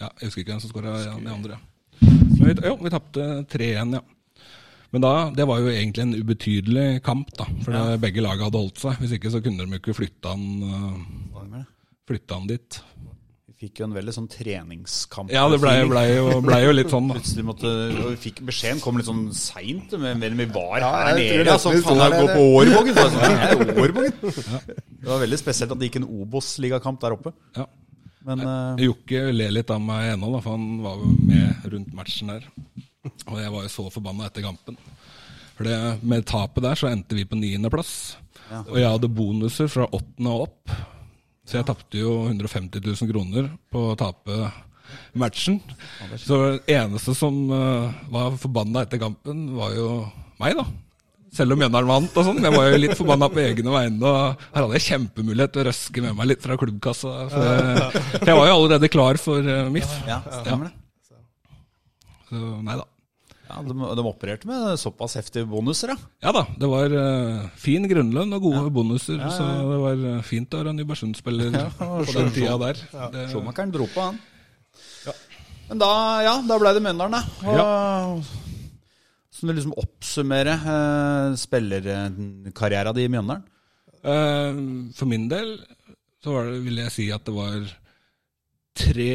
Ja, 0.00 0.08
jeg 0.20 0.30
husker 0.30 0.40
ikke 0.40 0.52
hvem 0.54 0.60
som 0.62 0.70
skåra 0.70 0.96
de 1.04 1.28
andre. 1.28 1.58
Men 2.00 2.54
vi, 2.56 2.68
jo, 2.68 2.76
vi 2.76 2.88
tapte 2.88 3.44
3-1, 3.52 3.92
ja. 3.92 4.00
Men 4.90 5.04
da, 5.04 5.14
det 5.34 5.46
var 5.46 5.60
jo 5.62 5.70
egentlig 5.70 6.02
en 6.02 6.16
ubetydelig 6.18 6.86
kamp, 7.06 7.30
da. 7.38 7.46
For 7.62 7.74
ja. 7.76 7.98
begge 8.02 8.24
lag 8.24 8.40
hadde 8.42 8.58
holdt 8.58 8.80
seg. 8.82 8.98
Hvis 8.98 9.14
ikke 9.16 9.30
så 9.30 9.42
kunne 9.44 9.62
de 9.62 9.76
jo 9.76 9.82
ikke 9.82 9.94
flytta 9.94 10.34
han, 10.34 10.46
uh, 10.66 11.60
flytta 12.10 12.40
han 12.40 12.48
dit. 12.50 12.80
Vi 13.46 13.68
fikk 13.68 13.82
jo 13.82 13.86
en 13.86 13.94
veldig 13.94 14.14
sånn 14.16 14.26
treningskamp. 14.32 15.30
Ja, 15.30 15.44
det 15.52 15.60
blei 15.62 15.76
ble 15.86 16.02
jo, 16.08 16.40
ble 16.42 16.58
jo 16.64 16.72
litt 16.74 16.90
sånn, 16.90 17.06
da. 17.12 17.20
Plutselig 17.20 17.46
måtte, 17.46 17.70
og 18.00 18.08
vi 18.16 18.18
fikk 18.24 18.42
Beskjeden 18.48 18.82
kom 18.82 18.98
litt 18.98 19.06
sånn 19.06 19.28
seint, 19.36 19.94
men 20.00 20.18
men 20.18 20.38
vi 20.40 20.48
var 20.50 20.80
Ja, 20.82 20.90
her 21.04 21.20
nede. 21.20 21.44
Altså, 21.44 21.74
sånn, 21.76 21.84
faen, 21.86 22.02
jeg 22.02 22.24
går 22.24 22.32
på 22.34 22.46
Årvågen! 22.56 22.98
Sånn, 22.98 23.20
«Hæ, 23.20 23.50
Ja. 24.50 24.62
Det 25.00 25.08
var 25.08 25.22
veldig 25.22 25.38
spesielt 25.38 25.70
at 25.70 25.78
det 25.78 25.90
gikk 25.90 26.00
en 26.02 26.10
Obos-ligakamp 26.10 26.98
der 27.04 27.14
oppe. 27.14 27.36
Ja. 27.56 27.68
Men 28.26 28.42
eh, 28.44 28.86
Jokke 28.88 29.28
ler 29.32 29.54
litt 29.54 29.70
av 29.72 29.80
meg 29.80 30.16
ennå, 30.16 30.34
da, 30.34 30.42
for 30.44 30.58
han 30.58 30.80
var 30.82 30.98
jo 30.98 31.14
med 31.30 31.70
rundt 31.72 31.94
matchen 31.96 32.34
der. 32.34 32.48
Og 33.04 33.36
jeg 33.40 33.52
var 33.52 33.64
jo 33.64 33.72
så 33.72 33.86
forbanna 33.92 34.28
etter 34.28 34.44
kampen. 34.44 34.76
For 35.56 35.68
det, 35.68 35.76
med 36.08 36.26
tapet 36.28 36.64
der 36.64 36.78
så 36.78 36.88
endte 36.90 37.16
vi 37.16 37.26
på 37.28 37.38
niendeplass. 37.38 38.16
Og 38.66 38.76
jeg 38.80 38.88
hadde 38.88 39.12
bonuser 39.12 39.70
fra 39.70 39.86
åttende 39.88 40.32
og 40.32 40.48
opp. 40.48 40.74
Så 41.46 41.58
jeg 41.58 41.66
tapte 41.68 42.00
jo 42.00 42.22
150 42.28 42.82
000 42.84 43.10
kroner 43.10 43.48
på 43.72 43.90
å 43.90 43.96
tape 43.98 44.50
matchen. 45.18 45.58
Så 46.18 46.38
det 46.66 46.76
eneste 46.76 47.14
som 47.16 47.36
eh, 47.54 47.98
var 48.12 48.38
forbanna 48.40 48.84
etter 48.84 49.00
kampen, 49.02 49.48
var 49.56 49.74
jo 49.74 49.90
meg, 50.42 50.56
da. 50.58 50.66
Selv 51.34 51.54
om 51.54 51.60
Mjøndalen 51.62 51.90
vant 51.90 52.16
og 52.18 52.26
sånn. 52.26 52.42
Jeg 52.42 52.54
var 52.56 52.70
jo 52.72 52.78
litt 52.80 52.96
forbanna 52.98 53.28
på 53.30 53.42
egne 53.42 53.70
vegne. 53.70 54.00
Og 54.02 54.46
her 54.50 54.64
hadde 54.64 54.78
jeg 54.78 54.86
kjempemulighet 54.88 55.54
til 55.54 55.62
å 55.62 55.66
røske 55.68 56.04
med 56.06 56.18
meg 56.18 56.32
litt 56.32 56.42
fra 56.42 56.58
klubbkassa. 56.58 57.12
For 57.30 57.50
jeg, 57.50 58.04
jeg 58.32 58.38
var 58.40 58.50
jo 58.50 58.56
allerede 58.56 58.90
klar 58.90 59.20
for 59.22 59.52
eh, 59.56 59.70
MIF. 59.70 59.92
ja, 60.10 60.22
stemmer 60.40 60.70
det. 60.70 60.79
Så 62.30 62.40
nei 62.64 62.78
da. 62.78 62.86
Ja, 63.50 63.56
de, 63.66 63.74
de 63.74 64.02
opererte 64.06 64.46
med 64.46 64.76
såpass 64.78 65.16
heftige 65.18 65.48
bonuser, 65.50 65.90
ja. 65.90 66.10
Ja 66.22 66.32
da, 66.36 66.44
det 66.54 66.68
var 66.70 66.92
uh, 66.94 67.48
fin 67.58 67.82
grunnlønn 67.90 68.36
og 68.36 68.44
gode 68.44 68.70
bonuser. 68.74 69.18
Så 69.34 69.46
det 69.46 69.78
var 69.82 70.04
eh, 70.12 70.20
fint 70.26 70.54
å 70.54 70.60
være 70.60 70.74
Nybergsund-spiller 70.76 71.56
på 71.80 71.88
den 72.12 72.30
tida 72.36 72.54
der. 72.62 72.84
Det, 73.10 73.24
Schumakeren 73.32 73.74
dro 73.74 73.88
på, 73.90 74.04
han. 74.06 74.20
Men 75.70 75.82
da, 75.82 75.90
ja, 76.26 76.36
da 76.46 76.60
ble 76.62 76.72
det 76.76 76.84
Mjøndalen, 76.84 77.18
da. 77.18 77.50
Og, 77.50 78.22
Så 79.34 79.46
du 79.48 79.54
liksom 79.54 79.74
oppsummere 79.82 80.54
uh, 80.62 81.34
spillerkarrieren 81.38 82.96
din 82.96 83.10
i 83.10 83.12
Mjøndalen? 83.16 83.44
Uh, 84.00 84.62
for 84.96 85.10
min 85.10 85.26
del 85.30 85.56
så 86.22 86.36
var 86.36 86.50
det, 86.52 86.62
vil 86.68 86.80
jeg 86.84 86.94
si 86.94 87.10
at 87.14 87.26
det 87.26 87.34
var 87.34 87.64
tre 88.78 89.12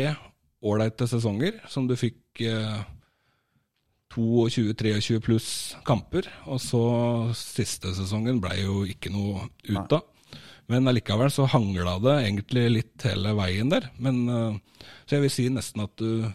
ålreite 0.66 1.08
sesonger 1.10 1.60
som 1.70 1.86
du 1.90 1.94
fikk 2.00 2.42
eh, 2.42 2.80
22-23 4.16 5.22
pluss 5.24 5.50
kamper. 5.88 6.28
Og 6.50 6.62
så 6.64 6.84
siste 7.38 7.94
sesongen 7.98 8.42
ble 8.44 8.58
jo 8.62 8.84
ikke 8.90 9.14
noe 9.14 9.48
ut 9.70 9.98
av. 9.98 10.04
Men 10.72 10.90
allikevel 10.90 11.30
så 11.30 11.46
hangla 11.50 12.00
det 12.02 12.16
egentlig 12.24 12.66
litt 12.72 13.06
hele 13.06 13.36
veien 13.38 13.70
der. 13.70 13.92
Men, 14.02 14.24
eh, 14.30 14.88
så 15.06 15.18
jeg 15.18 15.26
vil 15.28 15.34
si 15.34 15.50
nesten 15.54 15.84
at 15.86 15.94
du, 16.02 16.26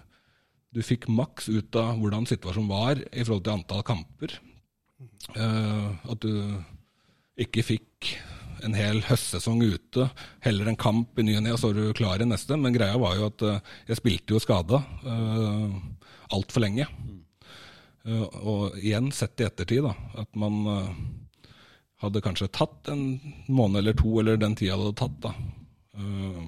du 0.70 0.82
fikk 0.86 1.08
maks 1.10 1.50
ut 1.50 1.74
av 1.80 1.96
hvordan 1.98 2.28
situasjonen 2.30 2.70
var 2.70 3.00
i 3.10 3.24
forhold 3.24 3.46
til 3.46 3.56
antall 3.56 3.86
kamper. 3.86 4.38
Uh, 5.30 5.96
at 6.12 6.20
du 6.20 6.32
ikke 7.40 7.62
fikk 7.64 8.10
en 8.66 8.74
hel 8.76 9.00
høstsesong 9.06 9.62
ute, 9.64 10.08
heller 10.44 10.68
en 10.68 10.78
kamp 10.78 11.18
i 11.20 11.24
ny 11.24 11.36
og 11.38 11.44
ne, 11.44 11.54
og 11.54 11.60
så 11.60 11.70
er 11.70 11.78
du 11.78 11.96
klar 11.96 12.20
i 12.20 12.28
neste. 12.28 12.58
Men 12.60 12.74
greia 12.76 12.98
var 13.00 13.16
jo 13.18 13.28
at 13.30 13.44
uh, 13.46 13.72
jeg 13.88 14.00
spilte 14.00 14.36
jo 14.36 14.42
skada 14.42 14.82
uh, 15.06 15.78
altfor 16.36 16.64
lenge. 16.64 16.86
Eh, 16.86 17.19
og 18.08 18.78
igjen, 18.80 19.10
sett 19.12 19.42
i 19.42 19.46
ettertid, 19.46 19.84
da, 19.84 19.92
at 20.22 20.38
man 20.40 20.60
eh, 20.72 20.92
hadde 22.00 22.22
kanskje 22.24 22.48
tatt 22.56 22.88
en 22.92 23.04
måned 23.52 23.82
eller 23.82 23.96
to, 23.98 24.14
eller 24.22 24.40
den 24.40 24.56
tida 24.56 24.78
det 24.78 24.86
hadde 24.86 25.00
tatt, 25.02 25.18
da. 25.26 25.34
Eh, 26.00 26.44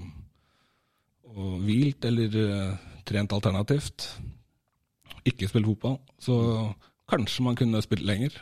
og 1.32 1.52
hvilt 1.66 2.04
eller 2.08 2.38
eh, 2.40 2.88
trent 3.08 3.34
alternativt, 3.36 4.08
ikke 5.28 5.48
spilt 5.50 5.68
fotball, 5.68 6.00
så 6.20 6.36
kanskje 7.12 7.44
man 7.46 7.58
kunne 7.58 7.84
spilt 7.84 8.06
lenger. 8.08 8.34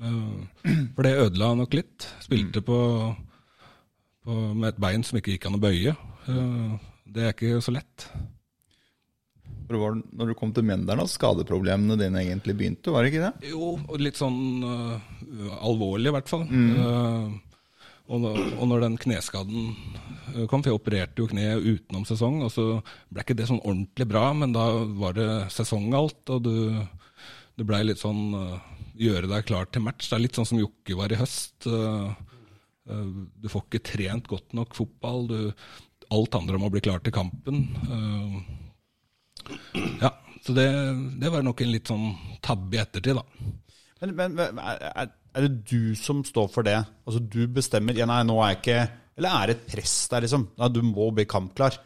Eh, 0.00 0.74
for 0.94 1.06
det 1.06 1.16
ødela 1.18 1.52
nok 1.58 1.74
litt. 1.76 2.08
Spilte 2.22 2.62
på, 2.64 2.78
på, 4.24 4.38
med 4.54 4.72
et 4.72 4.80
bein 4.82 5.04
som 5.06 5.18
ikke 5.18 5.36
gikk 5.36 5.48
an 5.50 5.58
å 5.58 5.62
bøye. 5.62 5.94
Eh, 6.30 6.74
det 7.08 7.24
er 7.24 7.34
ikke 7.34 7.60
så 7.64 7.74
lett. 7.74 8.08
For 9.68 9.76
det 9.76 9.82
var 9.82 9.96
når 10.16 10.30
du 10.30 10.34
kom 10.38 10.52
til 10.56 10.64
Menderen 10.64 11.02
at 11.02 11.10
skadeproblemene 11.12 11.98
dine 12.00 12.22
egentlig 12.22 12.54
begynte, 12.56 12.88
var 12.88 13.04
det 13.04 13.10
ikke 13.12 13.26
det? 13.26 13.50
Jo, 13.50 13.74
litt 14.00 14.16
sånn 14.16 14.64
uh, 14.64 14.94
alvorlig 15.60 16.08
i 16.08 16.14
hvert 16.14 16.30
fall. 16.30 16.46
Øh, 16.48 17.26
og, 18.08 18.24
og 18.32 18.62
når 18.70 18.86
den 18.86 18.94
kneskaden 19.02 19.66
øh, 19.68 20.46
kom, 20.48 20.62
for 20.62 20.70
jeg 20.70 20.78
opererte 20.78 21.20
jo 21.20 21.28
kneet 21.28 21.66
utenom 21.66 22.06
sesong, 22.08 22.38
og 22.46 22.48
så 22.54 22.64
ble 23.12 23.26
ikke 23.26 23.36
det 23.36 23.50
sånn 23.50 23.60
ordentlig 23.60 24.06
bra, 24.08 24.30
men 24.32 24.54
da 24.56 24.64
var 25.02 25.18
det 25.18 25.28
sesong 25.52 25.90
alt, 25.98 26.22
og 26.32 26.46
du, 26.46 26.54
det 27.60 27.66
blei 27.68 27.82
litt 27.84 28.00
sånn 28.00 28.22
uh, 28.38 28.56
gjøre 28.96 29.28
deg 29.28 29.50
klar 29.50 29.68
til 29.68 29.84
match. 29.84 30.08
Det 30.08 30.16
er 30.16 30.24
litt 30.24 30.40
sånn 30.40 30.48
som 30.48 30.62
Jokke 30.62 30.96
var 30.96 31.12
i 31.12 31.20
høst. 31.20 31.68
du 32.88 33.46
får 33.52 33.66
ikke 33.66 33.84
trent 33.84 34.32
godt 34.32 34.56
nok 34.56 34.72
fotball. 34.74 35.28
Du, 35.28 35.52
alt 36.08 36.34
handler 36.34 36.56
om 36.56 36.64
å 36.66 36.72
bli 36.72 36.80
klar 36.82 37.04
til 37.04 37.12
kampen. 37.14 37.68
Ja, 40.02 40.12
så 40.44 40.54
det, 40.56 40.68
det 41.20 41.32
var 41.32 41.44
nok 41.46 41.62
en 41.64 41.72
litt 41.74 41.90
sånn 41.90 42.10
tabbe 42.44 42.78
i 42.78 42.82
ettertid, 42.82 43.18
da. 43.18 43.54
Men, 43.98 44.14
men 44.16 44.60
er, 44.62 44.84
er- 44.94 45.14
det 45.38 45.50
du 45.70 45.94
som 45.98 46.24
står 46.26 46.48
for 46.50 46.66
det? 46.66 46.78
Altså 47.06 47.20
du 47.22 47.44
bestemmer 47.52 47.94
ja, 47.98 48.06
Nei, 48.08 48.22
nå 48.26 48.38
er 48.42 48.54
jeg 48.54 48.58
ikke 48.58 48.78
Eller 49.20 49.34
er 49.34 49.50
det 49.50 49.56
et 49.56 49.66
press 49.74 49.94
der, 50.10 50.24
liksom? 50.24 50.48
Nei, 50.58 50.68
du 50.74 50.80
må 50.86 51.08
bli 51.14 51.26
kampklar. 51.30 51.76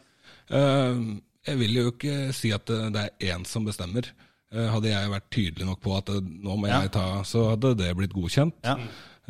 Uh, 0.52 1.18
jeg 1.48 1.58
vil 1.60 1.78
jo 1.80 1.92
ikke 1.92 2.16
si 2.36 2.52
at 2.54 2.68
det, 2.68 3.02
er 3.02 3.34
én 3.34 3.44
som 3.48 3.64
bestemmer. 3.66 4.08
Uh, 4.52 4.68
hadde 4.74 4.92
jeg 4.92 5.12
vært 5.12 5.30
tydelig 5.32 5.68
nok 5.68 5.80
på 5.84 5.94
at 5.96 6.12
nå 6.22 6.56
må 6.60 6.68
jeg 6.70 6.92
ta, 6.94 7.06
så 7.28 7.46
hadde 7.54 7.74
det 7.80 7.90
blitt 7.98 8.12
godkjent. 8.14 8.60
Ja. 8.68 8.76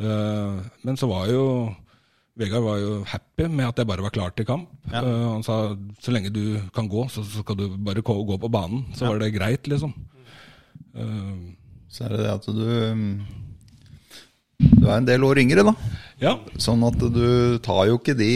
Uh, 0.03 0.59
men 0.83 0.99
så 0.99 1.07
var 1.11 1.31
jo 1.31 1.45
Vegard 2.39 2.65
var 2.65 2.79
jo 2.81 2.93
happy 3.05 3.45
med 3.53 3.67
at 3.69 3.77
jeg 3.83 3.87
bare 3.91 4.01
var 4.07 4.11
klar 4.15 4.31
til 4.33 4.47
kamp. 4.49 4.69
Ja. 4.93 5.03
Uh, 5.05 5.27
han 5.35 5.43
sa 5.45 5.57
så 6.01 6.15
lenge 6.15 6.31
du 6.33 6.57
kan 6.73 6.89
gå, 6.89 7.05
så, 7.13 7.21
så 7.29 7.43
skal 7.45 7.59
du 7.61 7.67
bare 7.77 8.01
gå 8.03 8.39
på 8.41 8.49
banen. 8.53 8.87
Så 8.97 9.05
var 9.11 9.19
det 9.21 9.35
greit, 9.35 9.69
liksom. 9.69 9.93
Uh, 10.97 11.53
Så 11.93 12.05
er 12.07 12.15
det 12.17 12.23
det 12.25 12.31
at 12.33 12.47
du 12.49 13.21
Du 14.63 14.87
er 14.87 14.97
en 14.97 15.07
del 15.09 15.25
år 15.27 15.41
yngre, 15.43 15.65
da. 15.67 15.73
ja, 16.23 16.33
Sånn 16.63 16.83
at 16.87 16.97
du 17.01 17.59
tar 17.65 17.87
jo 17.91 17.97
ikke 17.99 18.15
de 18.17 18.29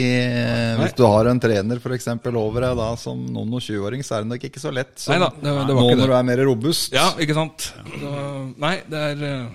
Hvis 0.81 0.97
du 0.99 1.05
har 1.07 1.29
en 1.31 1.41
trener 1.41 1.79
for 1.81 1.95
eksempel 1.97 2.37
over 2.41 2.65
deg 2.67 2.77
da 2.81 2.89
som 3.01 3.21
noen 3.31 3.53
og 3.55 3.63
20-åring, 3.63 4.03
så 4.05 4.17
er 4.19 4.25
det 4.27 4.33
nok 4.35 4.45
ikke 4.49 4.61
så 4.63 4.73
lett 4.75 4.97
som 5.01 5.15
Nei 5.15 5.21
da, 5.23 5.29
det- 5.37 5.55
det 5.71 5.77
nå 5.77 5.85
ikke 5.87 5.95
det. 5.95 6.01
når 6.03 6.13
du 6.13 6.17
er 6.19 6.27
mer 6.33 6.43
robust. 6.49 6.93
Ja, 6.97 7.07
ikke 7.23 7.37
sant? 7.39 7.69
Så, 8.01 8.13
nei, 8.59 8.75
det 8.91 9.05
er, 9.13 9.25
eh, 9.31 9.47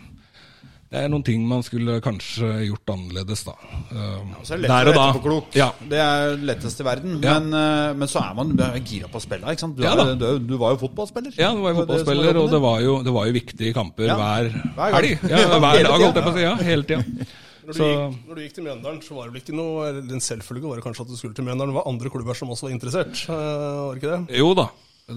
det 0.92 1.00
er 1.00 1.08
noen 1.12 1.24
ting 1.24 1.44
man 1.48 1.62
skulle 1.64 2.02
kanskje 2.04 2.50
gjort 2.68 2.92
annerledes, 2.92 3.46
da. 3.48 3.54
Eh, 3.96 4.34
Så 4.44 4.54
er 4.54 4.60
det 4.60 4.66
lett 4.66 4.72
der 4.74 4.90
og 4.92 4.98
da. 4.98 5.06
klok. 5.24 5.54
Ja. 5.56 5.70
Det 5.88 6.02
er 6.04 6.34
lettest 6.50 6.82
i 6.84 6.88
verden. 6.88 7.14
Ja. 7.24 7.38
Men, 7.40 7.54
eh, 7.56 7.94
men 8.02 8.12
så 8.12 8.20
er 8.26 8.34
man 8.36 8.52
gira 8.84 9.08
på 9.08 9.22
å 9.22 9.24
spille, 9.24 9.46
ikke 9.56 9.64
sant? 9.64 9.78
Du, 9.80 9.86
Ja 9.86 9.94
er, 9.96 10.16
du, 10.20 10.28
du 10.52 10.58
var 10.60 10.76
jo 10.76 10.82
fotballspiller. 10.84 11.32
ja, 11.40 11.54
du 11.56 11.62
var 11.64 11.72
jo 11.72 11.80
fotballspiller, 11.84 12.34
det 12.36 12.44
og 12.44 12.52
det 12.52 12.62
var 12.66 12.82
jo, 12.84 12.98
det 13.08 13.14
var 13.16 13.30
jo 13.32 13.38
viktige 13.40 13.74
kamper 13.78 14.12
Ja, 14.12 14.18
hver, 14.20 14.52
hver 14.76 15.00
helg. 15.00 15.16
Ja, 15.32 15.40
Ja, 15.48 15.48
hver 15.64 15.80
dag, 15.88 15.96
holdt 16.04 16.20
jeg 16.20 16.28
på 16.28 16.34
å 16.34 16.36
si. 16.36 16.44
Ja, 16.44 16.56
hele 16.60 16.84
tida. 16.84 17.30
Når 17.62 17.78
du, 17.78 17.82
gikk, 17.86 18.16
når 18.28 18.36
du 18.36 18.42
gikk 18.42 18.54
til 18.58 18.64
Mjøndalen, 18.66 19.02
så 19.06 19.16
var 19.16 19.28
det 19.30 19.34
vel 19.36 19.42
ikke 19.46 19.56
noe 19.56 19.84
eller 19.88 20.16
En 20.18 20.24
selvfølge 20.26 20.68
var 20.68 20.80
det 20.80 20.84
kanskje 20.84 21.04
at 21.06 21.12
du 21.14 21.16
skulle 21.16 21.38
til 21.38 21.46
Mjøndalen. 21.46 21.72
Det 21.72 21.78
var 21.78 21.88
andre 21.94 22.10
klubber 22.12 22.36
som 22.36 22.50
også 22.52 22.68
var 22.68 22.74
interessert, 22.76 23.22
eh, 23.30 23.38
var 23.38 23.94
det 23.96 24.02
ikke 24.02 24.16
det? 24.18 24.40
Jo 24.42 24.50
da. 24.58 24.66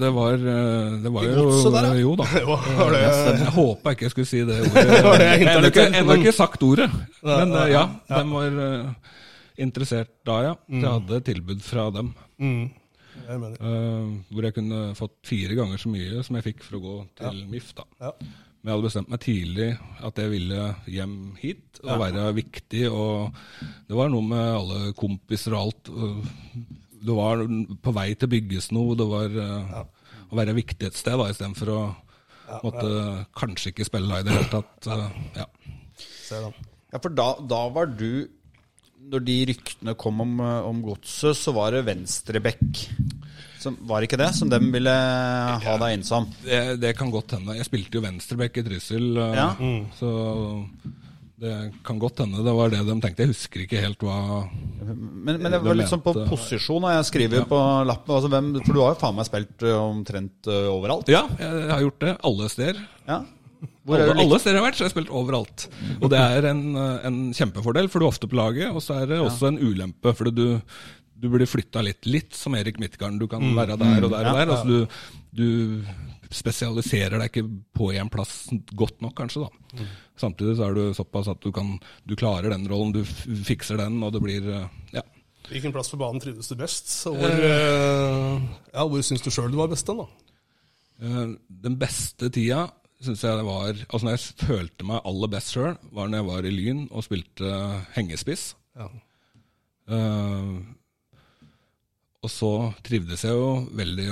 Det 0.00 0.10
var, 0.10 0.34
eh, 0.34 0.94
det 1.04 1.10
var 1.14 1.26
jo 1.28 1.46
der, 1.70 1.88
ja. 1.88 1.94
Jo 2.00 2.14
da. 2.18 2.26
Jo, 2.42 2.56
det, 2.92 3.02
Jeg 3.02 3.52
håpa 3.56 3.94
ikke 3.94 4.06
jeg 4.06 4.14
skulle 4.14 4.30
si 4.30 4.40
det 4.46 4.60
ordet. 4.60 4.74
det 4.84 4.94
jeg 4.94 5.44
har 5.46 5.98
ennå 6.00 6.16
ikke, 6.20 6.34
sagt 6.36 6.64
ordet. 6.66 6.88
Men 7.22 7.54
eh, 7.54 7.72
ja, 7.74 7.84
ja. 8.10 8.22
de 8.22 8.32
var 8.32 8.62
eh, 8.68 9.12
interessert 9.66 10.14
da, 10.26 10.38
ja. 10.50 10.54
Jeg 10.70 10.88
hadde 10.88 11.20
tilbud 11.30 11.62
fra 11.64 11.90
dem. 11.94 12.14
mm, 12.38 12.64
jeg 13.24 13.38
hvor 14.34 14.44
jeg 14.44 14.56
kunne 14.56 14.80
fått 14.98 15.14
fire 15.24 15.54
ganger 15.56 15.80
så 15.80 15.92
mye 15.92 16.24
som 16.26 16.36
jeg 16.36 16.48
fikk 16.50 16.64
for 16.66 16.80
å 16.80 16.82
gå 16.82 16.96
til 17.22 17.44
MIF. 17.48 17.70
da. 17.78 17.86
Ja. 18.08 18.12
Men 18.64 18.70
jeg 18.70 18.78
hadde 18.78 18.88
bestemt 18.88 19.10
meg 19.12 19.20
tidlig 19.20 19.66
at 20.08 20.18
jeg 20.22 20.30
ville 20.32 20.66
hjem 20.88 21.16
hit 21.36 21.80
og 21.84 21.98
være 22.00 22.30
viktig. 22.32 22.86
Og 22.88 23.34
det 23.90 23.98
var 23.98 24.08
noe 24.08 24.24
med 24.24 24.44
alle 24.54 24.94
kompiser 24.96 25.52
og 25.52 25.66
alt. 25.66 25.90
Det 27.04 27.16
var 27.16 27.44
på 27.84 27.92
vei 27.96 28.08
til 28.14 28.28
å 28.28 28.34
bygges 28.34 28.70
noe. 28.74 28.96
Det 28.98 29.06
var 29.10 29.34
ja. 29.36 29.82
å 30.30 30.38
være 30.38 30.56
viktig 30.56 30.88
et 30.88 30.96
sted 30.98 31.20
istedenfor 31.28 31.72
å 31.74 31.82
måtte 32.64 32.88
kanskje 33.36 33.72
ikke 33.72 33.86
spille 33.88 34.20
i 34.20 34.24
det 34.26 34.34
hele 34.34 34.50
tatt. 34.52 34.88
eh, 34.88 35.20
ja. 35.40 35.46
Ja, 36.94 37.00
for 37.02 37.12
da, 37.12 37.34
da 37.40 37.60
var 37.74 37.90
du 37.90 38.28
Når 39.04 39.20
de 39.26 39.34
ryktene 39.50 39.92
kom 40.00 40.22
om, 40.24 40.38
eh, 40.40 40.64
om 40.64 40.78
godset, 40.84 41.36
så 41.36 41.52
var 41.52 41.74
det 41.76 41.82
venstrebekk. 41.84 42.84
Som, 43.60 43.76
var 43.88 44.00
det 44.00 44.08
ikke 44.08 44.20
det 44.20 44.30
som 44.36 44.48
dem 44.48 44.70
ville 44.72 44.92
ha 44.92 45.74
deg 45.80 45.96
inn 45.98 46.04
som? 46.04 46.24
Det, 46.44 46.78
det 46.80 46.94
kan 46.96 47.12
godt 47.12 47.34
hende. 47.36 47.56
Jeg 47.58 47.68
spilte 47.68 47.98
jo 47.98 48.04
venstreback 48.04 48.56
i 48.60 48.64
Trysil, 48.64 49.10
eh, 49.20 49.36
Ja. 49.36 49.50
så 49.98 50.10
det 51.40 51.54
kan 51.82 51.98
godt 51.98 52.20
hende 52.22 52.44
det 52.46 52.52
var 52.54 52.70
det 52.70 52.82
de 52.86 52.94
tenkte. 53.02 53.24
Jeg 53.24 53.32
husker 53.32 53.62
ikke 53.64 53.80
helt 53.82 54.04
hva 54.06 54.18
Men, 54.46 55.40
men 55.42 55.48
det 55.50 55.58
var 55.64 55.74
litt 55.74 55.90
sånn 55.90 56.02
på 56.04 56.14
posisjon, 56.28 56.84
og 56.86 56.94
jeg 56.94 57.08
skriver 57.10 57.46
på 57.50 57.58
lappen 57.88 58.14
altså 58.14 58.30
hvem, 58.30 58.52
For 58.62 58.76
du 58.76 58.82
har 58.84 58.94
jo 58.94 59.00
faen 59.00 59.16
meg 59.18 59.26
spilt 59.28 59.64
omtrent 59.74 60.50
overalt. 60.50 61.10
Ja, 61.10 61.24
jeg 61.40 61.72
har 61.72 61.82
gjort 61.88 62.04
det. 62.06 62.14
Alle 62.30 62.50
steder. 62.52 62.84
Ja. 63.08 63.24
Er 63.84 64.00
Alle, 64.06 64.22
alle 64.22 64.38
steder 64.40 64.56
jeg 64.56 64.62
har 64.62 64.66
vært, 64.68 64.78
så 64.78 64.84
har 64.84 64.88
jeg 64.90 64.94
spilt 64.94 65.12
overalt. 65.12 65.66
Og 65.98 66.08
det 66.12 66.20
er 66.20 66.46
en, 66.48 66.62
eh, 66.80 67.06
en 67.08 67.18
kjempefordel, 67.36 67.88
for 67.92 68.00
du 68.00 68.06
er 68.06 68.12
ofte 68.14 68.30
på 68.30 68.38
laget. 68.38 68.70
Og 68.72 68.80
så 68.84 69.02
er 69.02 69.10
det 69.10 69.20
også 69.20 69.50
en 69.50 69.60
ulempe, 69.60 70.14
for 70.16 70.30
du, 70.32 70.60
du 71.20 71.26
blir 71.32 71.48
flytta 71.48 71.82
litt. 71.84 72.06
Litt 72.08 72.36
som 72.38 72.56
Erik 72.56 72.80
Midtgarden. 72.80 73.18
Du 73.20 73.26
kan 73.30 73.44
være 73.56 73.76
der 73.80 74.06
og 74.06 74.14
der 74.14 74.30
og 74.30 74.38
der. 74.40 74.54
Altså 74.54 74.64
du, 74.68 75.10
du 75.34 75.84
spesialiserer 76.34 77.18
deg 77.20 77.30
ikke 77.30 77.44
på 77.76 77.90
én 77.94 78.10
plass 78.10 78.48
godt 78.74 79.02
nok, 79.04 79.14
kanskje. 79.18 79.44
da. 79.44 79.86
Samtidig 80.18 80.56
så 80.58 80.68
er 80.68 80.78
du 80.78 80.82
såpass 80.96 81.30
at 81.30 81.42
du, 81.42 81.50
kan, 81.54 81.76
du 82.06 82.14
klarer 82.18 82.54
den 82.54 82.66
rollen, 82.70 82.94
du 82.94 83.02
fikser 83.04 83.78
den, 83.80 84.00
og 84.02 84.14
det 84.14 84.22
blir 84.24 84.48
eh, 84.50 84.68
Ja. 84.96 85.04
Hvilken 85.50 85.74
plass 85.74 85.90
på 85.92 85.98
banen 86.00 86.22
trivdes 86.22 86.48
du 86.48 86.56
best? 86.56 86.88
Og 87.10 87.18
hvor, 87.20 87.34
uh, 87.44 88.44
ja, 88.72 88.86
hvor 88.88 89.02
syns 89.04 89.20
du 89.20 89.28
sjøl 89.34 89.52
du 89.52 89.58
var 89.60 89.68
best 89.68 89.90
den, 89.90 90.00
da? 90.00 90.06
Uh, 91.04 91.34
Den 91.66 91.76
beste 91.76 92.30
tida 92.32 92.62
syns 93.04 93.24
jeg 93.26 93.36
det 93.36 93.44
var 93.44 93.74
Altså 93.74 94.06
når 94.06 94.14
jeg 94.14 94.46
følte 94.48 94.86
meg 94.88 95.02
aller 95.04 95.32
best 95.34 95.52
sjøl, 95.52 95.74
var 95.92 96.08
når 96.08 96.22
jeg 96.22 96.28
var 96.30 96.48
i 96.48 96.54
Lyn 96.54 96.86
og 96.88 97.04
spilte 97.04 97.50
hengespiss. 97.92 98.54
Ja. 98.78 98.88
Eh, 99.84 100.52
og 102.24 102.30
så 102.32 102.50
trivdes 102.86 103.22
jeg 103.26 103.34
jo 103.36 103.48
veldig 103.76 104.06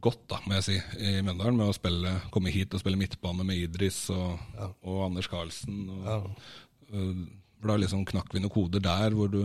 godt, 0.00 0.22
da, 0.32 0.38
må 0.46 0.56
jeg 0.56 0.64
si, 0.66 0.76
i 1.04 1.18
Mjøndalen 1.20 1.58
med 1.60 1.68
å 1.70 1.76
spille, 1.76 2.14
komme 2.32 2.52
hit 2.54 2.72
og 2.76 2.80
spille 2.82 2.96
midtbane 3.00 3.44
med 3.44 3.60
Idris 3.66 3.98
og, 4.14 4.38
og 4.86 5.02
Anders 5.10 5.28
Carlsen. 5.28 5.82
Og, 5.92 6.06
ja. 6.08 7.02
da 7.66 7.76
liksom 7.82 8.06
knakk 8.08 8.32
vi 8.32 8.40
noen 8.40 8.54
koder 8.54 8.80
der 8.84 9.12
hvor 9.16 9.28
du 9.32 9.42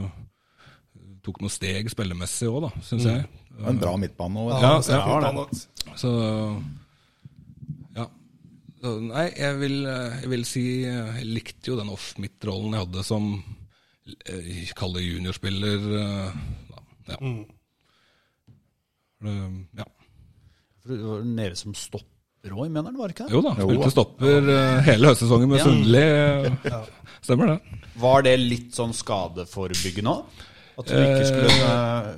tok 1.25 1.41
noen 1.41 1.51
steg 1.51 1.89
spillemessig 1.91 2.47
òg, 2.51 2.67
da, 2.67 2.71
syns 2.85 3.07
jeg. 3.09 3.25
En 3.65 3.79
bra 3.81 3.95
midtbane. 3.99 4.45
òg. 4.45 4.53
Ja. 4.53 4.73
Ja, 4.85 5.03
ja, 5.19 5.31
ja. 5.33 5.93
Så 5.99 6.11
ja. 7.95 8.05
Så, 8.81 8.93
nei, 9.01 9.25
jeg 9.33 9.59
vil, 9.61 9.77
eh, 9.89 10.17
jeg 10.21 10.29
vil 10.29 10.43
si 10.45 10.63
eh, 10.85 11.15
Jeg 11.21 11.29
likte 11.31 11.71
jo 11.71 11.77
den 11.79 11.89
off-midt-rollen 11.93 12.75
jeg 12.75 12.83
hadde 12.85 13.05
som 13.07 13.29
Kalle 14.77 15.01
juniorspiller. 15.01 15.85
eh. 16.01 16.41
Ja. 17.09 17.17
Det- 17.17 17.54
ja. 19.79 19.85
For 20.83 20.93
det 20.93 20.99
var 21.09 21.23
nede 21.25 21.55
som 21.59 21.73
stopper 21.77 22.53
òg 22.53 22.67
mener 22.69 22.91
han, 22.91 22.97
var 22.99 23.09
det 23.09 23.15
ikke 23.15 23.25
det? 23.25 23.33
Jo 23.33 23.41
da, 23.41 23.53
spilte 23.57 23.89
stopper 23.95 24.49
eh, 24.53 24.81
hele 24.85 25.09
høstsesongen 25.09 25.49
med 25.49 25.57
Ja. 25.57 25.65
Sundli. 25.65 26.03
Stemmer 27.25 27.49
det. 27.55 27.79
Var 28.03 28.25
det 28.27 28.35
litt 28.39 28.75
sånn 28.77 28.93
skadeforebyggende 28.93 30.11
òg? 30.13 30.43
At 30.77 30.91
du 30.91 30.93
ikke 30.99 31.25
skulle 31.31 31.71
ø, 31.71 32.13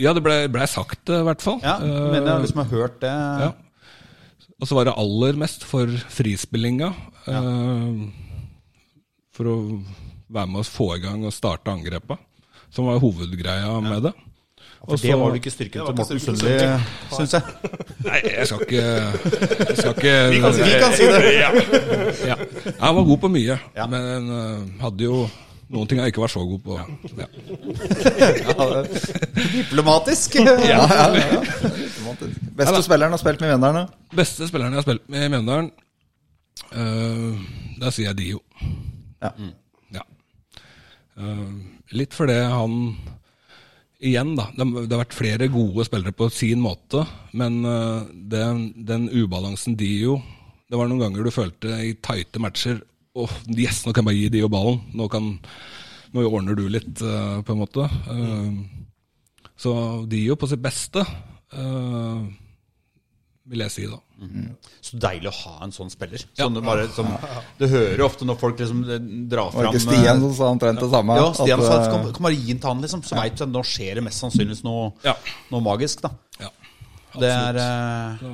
Ja, 0.00 0.12
det 0.16 0.22
ble, 0.24 0.36
ble 0.54 0.66
sagt, 0.70 1.02
det, 1.10 1.18
i 1.20 1.26
hvert 1.28 1.42
fall. 1.44 1.60
Ja, 1.62 1.76
Eh, 1.82 2.10
men 2.14 2.22
jeg 2.22 2.30
har 2.32 2.40
liksom 2.42 2.64
hørt 2.70 2.96
det. 3.04 3.12
Ja. 3.44 3.50
Og 4.62 4.68
så 4.70 4.74
var 4.78 4.86
det 4.88 4.94
aller 4.96 5.36
mest 5.44 5.64
for 5.66 5.90
frispillinga. 6.14 6.88
eh, 7.28 8.04
for 9.34 9.50
å 9.50 9.56
være 10.30 10.48
med 10.50 10.60
oss 10.62 10.70
få 10.72 10.94
i 10.96 11.02
gang 11.02 11.24
og 11.26 11.34
starte 11.34 11.70
angrepa. 11.74 12.16
Som 12.74 12.86
var 12.88 12.98
hovedgreia 13.02 13.76
med 13.84 14.02
det. 14.08 14.14
For 14.84 14.96
det 15.00 15.14
var 15.16 15.30
vel 15.30 15.38
ikke 15.40 15.50
styrken 15.54 15.80
til 15.86 15.94
Morten 15.96 16.18
Sundli, 16.20 16.54
syns 17.14 17.32
jeg. 17.32 17.42
Nei, 18.08 18.18
jeg 18.24 18.46
skal 18.50 18.60
ikke 18.66 18.82
Jeg 18.82 19.76
skal 19.78 19.92
ikke 19.94 20.14
Vi 20.34 20.38
kan 20.42 20.52
si 20.98 21.04
det. 21.08 21.20
Ja. 22.30 22.36
Han 22.82 22.92
var 22.98 23.04
god 23.08 23.18
på 23.24 23.28
mye, 23.32 23.56
Ja. 23.76 23.84
men 23.88 24.02
eh, 24.34 24.60
hadde 24.82 25.02
jo 25.06 25.16
noen 25.74 25.88
ting 25.88 25.98
jeg 26.02 26.08
ikke 26.12 26.20
var 26.22 26.28
så 26.30 26.40
god 26.46 26.60
på. 26.66 26.74
Ja. 27.18 27.24
Diplomatisk. 29.56 30.34
Ja, 30.38 30.42
ja, 30.68 30.76
ja. 31.16 31.26
Automatisk. 31.40 32.36
Beste 32.60 32.82
spilleren 32.86 33.12
har 33.16 33.20
spilt 33.22 33.40
med 33.42 33.50
Venderne? 33.54 33.82
Beste 34.14 34.46
spilleren 34.48 34.72
jeg 34.76 34.80
har 34.82 34.86
spilt 34.86 35.04
med 35.10 35.20
i 35.26 35.28
Mjøndalen, 35.32 35.68
uh, 36.76 37.32
da 37.80 37.86
sier 37.94 38.06
jeg 38.12 38.18
Dio. 38.20 38.38
Ja. 39.24 39.30
Ja. 39.96 40.04
Uh, 41.18 41.50
litt 41.96 42.12
fordi 42.16 42.36
han 42.52 42.72
Igjen, 44.04 44.34
da. 44.36 44.50
Det, 44.52 44.64
har 44.92 45.00
vært 45.00 45.16
flere 45.16 45.46
gode 45.52 45.86
spillere 45.86 46.12
på 46.16 46.28
sin 46.32 46.60
måte, 46.60 47.06
men 47.32 47.62
eh, 47.64 48.02
den, 48.34 48.66
den 48.84 49.06
ubalansen 49.08 49.78
Dio 49.80 50.18
Det 50.68 50.76
var 50.76 50.90
noen 50.90 51.00
ganger 51.06 51.24
du 51.24 51.32
følte 51.32 51.78
i 51.80 51.94
tighte 52.04 52.42
matcher 52.42 52.82
Åh, 53.14 53.32
yes, 53.54 53.84
nå 53.86 53.94
kan 53.94 54.02
jeg 54.02 54.08
bare 54.08 54.18
gi 54.18 54.30
Dio 54.34 54.48
ballen. 54.50 54.80
Nå, 54.98 55.06
kan, 55.06 55.28
nå 56.10 56.24
ordner 56.26 56.56
du 56.58 56.64
litt, 56.66 56.98
eh, 56.98 57.36
på 57.46 57.54
en 57.54 57.60
måte. 57.60 57.86
Mm. 58.10 58.56
så 59.54 59.72
Dio 60.10 60.34
på 60.34 60.48
sitt 60.50 60.58
beste, 60.64 61.04
vil 63.46 63.62
jeg 63.62 63.70
si, 63.70 63.86
da. 63.86 64.00
Så 64.84 64.98
deilig 65.00 65.30
å 65.30 65.34
ha 65.36 65.54
en 65.66 65.72
sånn 65.74 65.90
spiller. 65.92 66.22
Sånn 66.38 66.56
du, 66.56 66.60
bare, 66.64 66.86
som, 66.94 67.08
du 67.58 67.64
hører 67.70 68.02
ofte 68.06 68.26
når 68.28 68.38
folk 68.40 68.60
liksom 68.60 68.82
eh, 68.88 69.00
drar 69.30 69.50
Var 69.52 69.56
fram 69.68 69.72
det 69.74 69.80
ikke 69.82 69.96
Stian 69.96 70.22
som 70.24 70.34
sa 70.38 70.50
omtrent 70.54 70.82
det 70.82 70.90
samme? 70.92 71.16
Ja, 71.20 71.30
Stian 71.36 71.62
At, 71.62 71.66
sa 71.66 71.78
eh, 71.78 71.86
at 71.86 71.94
kan, 71.94 72.12
kan 72.18 72.26
bare 72.28 72.38
gi 72.38 72.52
den 72.52 72.60
til 72.62 72.72
han, 72.72 72.84
liksom. 72.84 73.02
Så 73.06 73.18
vet 73.18 73.38
du 73.38 73.46
at 73.46 73.54
nå 73.54 73.64
skjer 73.70 74.00
det 74.00 74.04
mest 74.06 74.24
sannsynligvis 74.24 74.64
noe, 74.66 74.92
Ja. 75.06 75.16
noe 75.54 75.64
magisk, 75.64 76.04
da. 76.04 76.12
Ja, 76.42 76.52
Det 77.20 77.32
er 77.32 77.60
eh, 77.64 78.28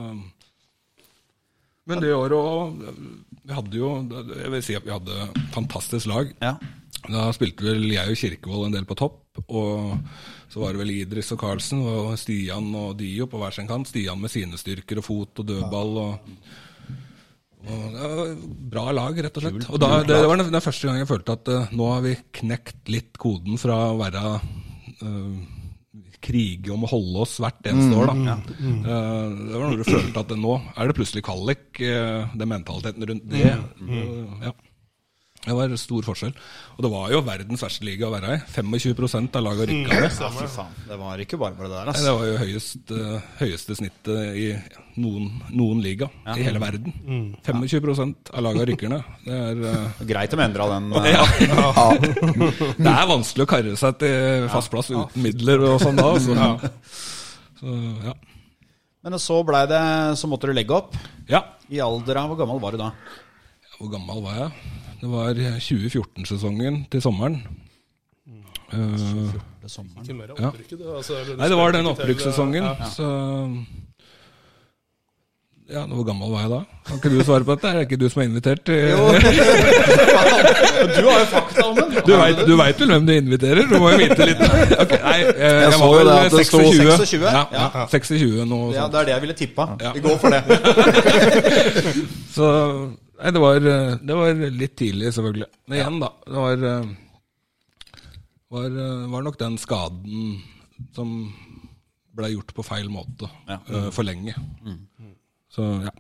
Men 1.91 2.05
det 2.05 2.13
året 2.15 2.37
òg 2.39 2.85
Vi 3.45 3.57
hadde 3.57 3.81
jo 3.81 3.89
Jeg 4.37 4.53
vil 4.55 4.63
si 4.65 4.77
at 4.79 4.87
vi 4.87 4.95
hadde 4.95 5.31
fantastisk 5.55 6.11
lag. 6.11 6.31
Ja. 6.43 6.55
Da 7.09 7.31
spilte 7.35 7.65
vel 7.65 7.87
jeg 7.89 8.13
og 8.13 8.19
Kirkevold 8.21 8.69
en 8.69 8.75
del 8.77 8.87
på 8.89 8.97
topp. 8.99 9.23
Og 9.49 9.97
så 10.51 10.63
var 10.63 10.75
det 10.75 10.83
vel 10.83 10.95
Idris 10.97 11.31
og 11.35 11.41
Karlsen 11.43 11.85
og 11.87 12.17
Stian 12.19 12.73
og 12.75 12.97
Dio 12.99 13.29
på 13.31 13.39
hver 13.41 13.55
sin 13.55 13.69
kant. 13.71 13.91
Stian 13.91 14.19
med 14.21 14.33
sine 14.33 14.59
styrker 14.59 14.99
og 14.99 15.07
fot 15.07 15.43
og 15.43 15.47
dødball. 15.47 15.93
og, 16.03 16.35
og 17.61 17.87
det 17.95 18.11
var 18.11 18.35
Bra 18.75 18.85
lag, 18.97 19.23
rett 19.27 19.39
og 19.39 19.47
slett. 19.47 19.71
Og 19.71 19.81
da, 19.83 19.93
det, 20.07 20.19
var 20.27 20.43
den, 20.43 20.51
den 20.51 20.67
første 20.67 20.91
gang 20.91 21.01
jeg 21.01 21.11
følte 21.11 21.39
at 21.39 21.55
uh, 21.55 21.73
nå 21.77 21.89
har 21.95 22.05
vi 22.09 22.19
knekt 22.41 22.91
litt 22.91 23.19
koden 23.21 23.61
fra 23.63 23.79
å 23.93 23.99
være 24.01 24.27
uh, 25.05 25.41
krige 26.21 26.73
om 26.75 26.85
å 26.85 26.91
holde 26.91 27.23
oss 27.25 27.39
hvert 27.43 27.69
eneste 27.71 27.97
år. 27.97 28.11
da. 28.11 28.35
Eh, 28.61 29.37
det 29.51 29.55
var 29.57 29.65
når 29.67 29.81
du 29.81 29.87
følte 29.89 30.25
at 30.25 30.35
nå 30.39 30.57
er 30.61 30.91
det 30.91 30.97
plutselig 30.99 31.25
kvalik, 31.27 31.65
uh, 31.81 32.35
den 32.37 32.51
mentaliteten 32.51 33.07
rundt 33.11 33.31
det. 33.33 33.47
eh, 33.55 34.51
ja. 34.51 34.53
Det 35.41 35.55
var 35.57 35.73
stor 35.81 36.05
forskjell. 36.05 36.33
Og 36.77 36.85
det 36.85 36.89
var 36.93 37.13
jo 37.15 37.21
verdens 37.25 37.63
verste 37.65 37.87
liga 37.89 38.11
å 38.11 38.13
være 38.13 38.35
i. 38.37 38.41
25 38.53 39.31
av 39.39 39.45
laget 39.47 39.71
rykka 39.71 40.01
ned. 40.03 40.19
ja. 40.21 40.65
Det 40.91 40.99
var 41.01 41.23
ikke 41.25 41.39
bare 41.41 41.57
bare 41.57 41.71
det 41.71 41.79
der, 41.79 41.87
Nei, 41.87 41.95
altså. 41.95 42.05
Det 42.05 42.13
var 42.19 42.27
jo 42.29 42.35
høyest, 42.43 42.93
eh, 42.97 43.29
høyeste 43.39 43.77
snittet 43.79 44.37
i 44.37 44.49
noen, 45.01 45.31
noen 45.57 45.81
liga 45.81 46.11
i 46.35 46.45
hele 46.45 46.61
verden. 46.61 46.93
25 47.47 48.13
av 48.35 48.45
laga 48.45 48.67
rykker 48.69 48.93
ned. 48.93 49.15
Det 49.25 49.39
er, 49.39 49.63
uh, 49.65 50.03
Greit 50.11 50.35
de 50.37 50.43
endra 50.45 50.67
den. 50.75 50.91
Uh, 50.93 51.09
ja. 51.09 51.25
det 52.85 52.93
er 52.93 53.09
vanskelig 53.09 53.47
å 53.47 53.51
karre 53.55 53.79
seg 53.81 53.97
til 54.03 54.51
fast 54.53 54.73
plass 54.75 54.93
uten 54.93 55.25
midler 55.25 55.65
og 55.71 55.81
sånn 55.81 55.97
da. 56.01 56.13
Så, 56.21 56.37
så 57.63 57.79
ja. 58.11 58.17
Men 59.01 59.17
så 59.17 59.39
blei 59.49 59.63
det 59.65 59.81
Så 60.21 60.29
måtte 60.29 60.51
du 60.51 60.53
legge 60.53 60.77
opp. 60.77 60.93
ja. 61.31 61.41
I 61.73 61.79
alder 61.81 62.19
av 62.21 62.33
Hvor 62.33 62.41
gammel 62.43 62.59
var 62.61 62.75
du 62.75 62.81
da? 62.83 62.91
Hvor 63.79 63.89
gammel 63.95 64.21
var 64.27 64.35
jeg? 64.37 64.80
Det 65.01 65.09
var 65.09 65.35
2014-sesongen 65.35 66.83
til 66.93 67.01
sommeren. 67.03 67.41
Eh, 68.73 68.79
Det 69.63 69.71
sommeren. 69.71 70.03
Ikke 70.05 70.15
mer 70.15 70.27
Ja. 70.39 70.51
det, 70.51 70.97
altså, 70.97 71.15
Nei, 71.39 71.49
det 71.49 71.57
var 71.57 71.71
den 71.73 71.87
opprykkssesongen. 71.87 72.65
Ja. 72.65 72.75
Så 72.97 73.07
ja, 75.71 75.85
Hvor 75.87 76.03
gammel 76.05 76.31
var 76.33 76.41
jeg 76.41 76.51
da? 76.51 76.61
Kan 76.87 76.97
ikke 76.99 77.11
du 77.19 77.25
svare 77.25 77.45
på 77.45 77.55
dette? 77.55 77.69
Er 77.69 77.73
det 77.79 77.83
ikke 77.91 77.97
du 78.01 78.09
som 78.11 78.23
er 78.23 78.27
invitert? 78.27 78.65
Du 80.81 81.05
har 81.07 81.19
jo 81.21 81.27
fakta 81.31 81.65
om 81.67 81.77
den. 81.77 81.93
Du 82.07 82.13
vet, 82.57 82.79
vel 82.81 82.89
hvem 82.91 83.07
du 83.07 83.13
inviterer? 83.13 83.67
Du 83.69 83.79
må 83.79 83.91
jo 83.93 83.97
vite 84.01 84.27
litt. 84.27 84.41
Okay, 84.41 84.99
nei, 85.03 85.19
jeg, 85.21 85.35
jeg, 85.37 85.73
så 85.73 85.79
var 85.79 85.87
jo 85.87 85.99
vel 85.99 86.07
det 86.09 86.17
at 86.17 86.33
det 86.33 86.47
sto 86.49 86.59
26. 86.59 86.97
26, 86.97 87.23
Ja, 87.23 87.45
ja. 87.53 87.67
ja, 87.75 87.87
26 87.87 88.47
nå. 88.51 88.61
Ja, 88.75 88.87
det 88.89 88.99
er 89.01 89.05
det 89.05 89.13
jeg 89.15 89.21
ville 89.27 89.37
tippa. 89.39 89.67
Ja. 89.81 89.93
Vi 89.93 90.01
går 90.01 90.17
for 90.19 90.29
det. 90.35 90.43
Så 92.37 92.47
Nei, 93.21 93.31
det 93.37 93.41
var, 93.43 93.57
eh, 93.57 93.95
det 94.01 94.17
var 94.17 94.35
litt 94.57 94.77
tidlig, 94.81 95.11
selvfølgelig. 95.13 95.49
Men 95.69 95.79
igjen, 95.79 95.99
da. 96.01 96.09
Det 96.27 96.37
var, 96.41 96.65
eh, 96.71 96.87
var, 98.51 98.69
eh, 98.85 99.07
var 99.13 99.23
nok 99.27 99.39
den 99.39 99.59
skaden 99.61 100.43
som 100.97 101.13
ble 102.17 102.31
gjort 102.33 102.55
på 102.57 102.65
feil 102.67 102.89
måte 102.91 103.29
Ja. 103.49 103.59
eh, 103.69 103.91
for 103.91 104.03
lenge. 104.09 104.35
Så 105.53 105.67
ja. 105.85 105.91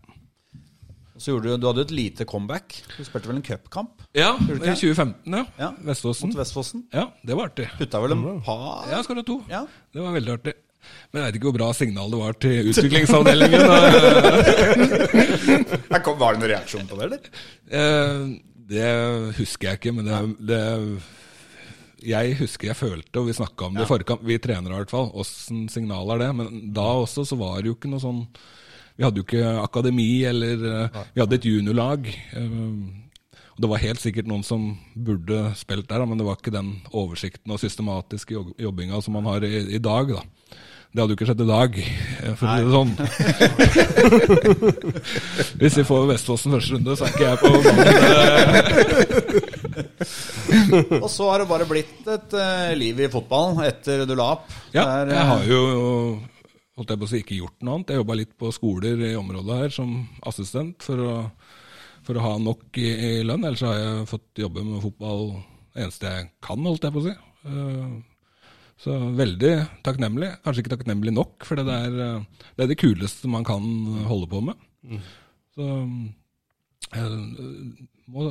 Så 1.20 1.34
gjorde 1.34 1.50
du, 1.52 1.56
du 1.60 1.66
hadde 1.66 1.82
jo 1.82 1.84
et 1.84 1.90
lite 1.92 2.24
comeback. 2.24 2.78
Du 2.96 3.04
spilte 3.04 3.28
vel 3.28 3.36
en 3.36 3.42
cupkamp 3.44 4.00
Ja, 4.16 4.30
i 4.40 4.72
2015, 4.72 5.34
ja. 5.36 5.44
Ja. 5.58 5.70
Vestfossen. 5.84 6.30
mot 6.30 6.38
Vestfossen? 6.38 6.86
Ja, 6.94 7.10
det 7.22 7.36
var 7.36 7.50
artig. 7.50 7.66
Putta 7.76 8.00
vel 8.00 8.12
en 8.16 8.40
par 8.40 8.88
Ja, 8.88 9.02
skåra 9.04 9.22
to. 9.26 9.42
Ja. 9.50 9.66
Det 9.92 10.00
var 10.00 10.14
veldig 10.16 10.32
artig. 10.38 10.54
Men 11.12 11.20
jeg 11.22 11.26
vet 11.26 11.36
ikke 11.40 11.48
hvor 11.50 11.58
bra 11.58 11.70
signal 11.76 12.10
det 12.12 12.20
var 12.20 12.36
til 12.42 12.70
utviklingsavdelingen. 12.72 13.62
kom- 16.04 16.18
Var 16.20 16.34
det 16.34 16.40
noen 16.42 16.50
reaksjon 16.52 16.86
på 16.90 16.98
det, 16.98 17.08
eller? 17.08 17.20
Eh, 17.70 18.22
det 18.70 18.90
husker 19.40 19.68
jeg 19.72 19.80
ikke, 19.80 19.92
men 19.96 20.06
det, 20.06 20.20
det 20.46 20.60
Jeg 22.10 22.36
husker 22.38 22.70
jeg 22.70 22.78
følte, 22.78 23.18
og 23.20 23.26
vi 23.28 23.34
snakka 23.36 23.66
om 23.66 23.74
det 23.76 23.84
i 23.84 23.90
forkant, 23.90 24.22
vi 24.24 24.38
trenere 24.42 24.72
i 24.76 24.78
hvert 24.80 24.92
fall, 24.94 25.10
åssen 25.20 25.66
signal 25.72 26.14
er 26.14 26.22
det? 26.24 26.30
Men 26.38 26.62
da 26.76 26.86
også 27.02 27.26
så 27.28 27.36
var 27.40 27.58
det 27.60 27.72
jo 27.72 27.76
ikke 27.76 27.90
noe 27.92 28.00
sånn 28.02 28.22
Vi 28.96 29.04
hadde 29.06 29.20
jo 29.20 29.26
ikke 29.26 29.50
akademi, 29.64 30.08
eller 30.28 30.64
eh, 30.70 31.02
Vi 31.14 31.20
hadde 31.24 31.38
et 31.40 31.50
juniorlag. 31.50 32.08
eh, 32.08 32.96
og 33.50 33.64
det 33.66 33.68
var 33.74 33.82
helt 33.82 34.00
sikkert 34.00 34.28
noen 34.30 34.44
som 34.46 34.70
burde 34.96 35.50
spilt 35.58 35.88
der, 35.90 36.06
men 36.08 36.16
det 36.16 36.24
var 36.24 36.38
ikke 36.38 36.54
den 36.54 36.70
oversikten 36.96 37.52
og 37.52 37.58
systematiske 37.60 38.32
jobb- 38.32 38.54
jobbinga 38.62 39.02
som 39.04 39.12
man 39.18 39.26
har 39.28 39.44
i, 39.44 39.50
i 39.76 39.80
dag. 39.84 40.14
da. 40.14 40.22
Det 40.90 40.98
hadde 40.98 41.12
jo 41.12 41.16
ikke 41.20 41.26
skjedd 41.28 41.42
i 41.44 41.46
dag, 41.46 41.76
eh, 41.78 42.34
for 42.34 42.44
å 42.44 42.50
si 42.50 42.62
det 42.66 42.74
sånn. 42.74 42.92
Hvis 45.60 45.76
vi 45.78 45.84
får 45.86 46.08
Vestfossen 46.10 46.54
første 46.56 46.74
runde, 46.74 46.96
så 46.98 47.02
er 47.06 47.10
ikke 47.14 47.28
jeg 47.28 47.38
på 47.44 47.48
banen. 47.62 47.86
Og 51.04 51.10
så 51.12 51.28
har 51.30 51.38
det 51.44 51.48
bare 51.52 51.68
blitt 51.70 52.10
et 52.10 52.34
eh, 52.42 52.74
liv 52.78 52.98
i 53.06 53.10
fotballen 53.12 53.62
etter 53.68 54.02
du 54.08 54.14
la 54.18 54.26
opp. 54.34 54.50
Ja, 54.74 54.82
Det 54.82 54.90
er, 54.90 55.06
jeg 55.14 55.20
eh, 55.20 55.30
har 55.30 55.42
jo 55.46 55.60
holdt 56.80 56.90
jeg 56.94 57.00
på 57.00 57.06
å 57.06 57.12
si, 57.12 57.22
ikke 57.22 57.38
gjort 57.38 57.58
noe 57.62 57.74
annet. 57.78 57.92
Jeg 57.92 58.00
jobba 58.02 58.18
litt 58.18 58.34
på 58.40 58.50
skoler 58.56 58.96
i 59.12 59.14
området 59.20 59.62
her 59.62 59.70
som 59.78 59.94
assistent 60.26 60.82
for 60.86 60.98
å, 61.04 61.14
for 62.06 62.18
å 62.18 62.24
ha 62.24 62.34
nok 62.42 62.66
i, 62.80 62.88
i 62.90 63.12
lønn. 63.26 63.46
Ellers 63.46 63.62
har 63.66 63.78
jeg 63.78 64.10
fått 64.10 64.42
jobbe 64.42 64.66
med 64.66 64.82
fotball 64.82 65.22
det 65.70 65.84
eneste 65.86 66.10
jeg 66.10 66.30
kan, 66.42 66.66
holdt 66.66 66.82
jeg 66.86 66.94
på 66.96 67.02
å 67.02 67.06
si. 67.06 67.14
Eh, 67.46 67.90
Så 68.80 68.96
veldig 69.16 69.52
takknemlig. 69.84 70.30
Kanskje 70.44 70.64
ikke 70.64 70.74
takknemlig 70.74 71.12
nok, 71.12 71.44
for 71.44 71.60
det 71.60 71.66
er, 71.68 71.98
eh, 72.00 72.44
det 72.56 72.64
er 72.64 72.70
det 72.70 72.80
kuleste 72.80 73.28
man 73.28 73.44
kan 73.44 73.64
holde 74.08 74.28
på 74.30 74.40
med. 74.44 74.62
Så 75.54 75.66
jeg 76.90 77.18
må 78.10 78.28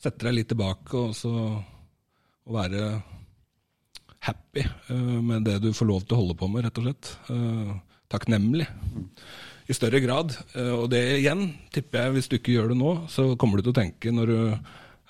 sette 0.00 0.26
deg 0.26 0.34
litt 0.34 0.50
tilbake 0.50 0.96
og 0.98 1.14
så 1.16 1.34
og 2.50 2.56
være 2.56 2.88
happy 4.26 4.64
uh, 4.90 5.20
med 5.22 5.46
det 5.46 5.60
du 5.62 5.70
får 5.76 5.88
lov 5.88 6.04
til 6.04 6.16
å 6.16 6.20
holde 6.24 6.36
på 6.40 6.50
med, 6.50 6.66
rett 6.66 6.80
og 6.80 6.88
slett. 6.88 7.14
Uh, 7.30 7.78
takknemlig. 8.10 8.66
I 9.70 9.76
større 9.76 10.00
grad. 10.02 10.34
Uh, 10.56 10.82
og 10.82 10.86
det 10.92 11.02
igjen, 11.20 11.46
tipper 11.72 12.06
jeg, 12.06 12.16
hvis 12.16 12.30
du 12.30 12.36
ikke 12.40 12.56
gjør 12.56 12.72
det 12.72 12.80
nå, 12.80 12.94
så 13.12 13.30
kommer 13.40 13.60
du 13.60 13.68
til 13.68 13.74
å 13.74 13.80
tenke 13.80 14.14
når 14.14 14.32
du 14.32 14.40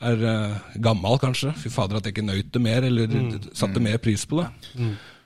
er 0.01 0.25
uh, 0.25 0.75
gammel, 0.83 1.19
kanskje. 1.23 1.53
Fy 1.61 1.73
fader, 1.73 2.01
at 2.01 2.09
jeg 2.09 2.17
ikke 2.17 2.27
nøt 2.27 2.53
det 2.55 2.63
mer, 2.65 2.87
eller 2.89 3.17
satte 3.53 3.83
mer 3.85 4.01
pris 4.03 4.27
på 4.29 4.41
det. 4.41 4.49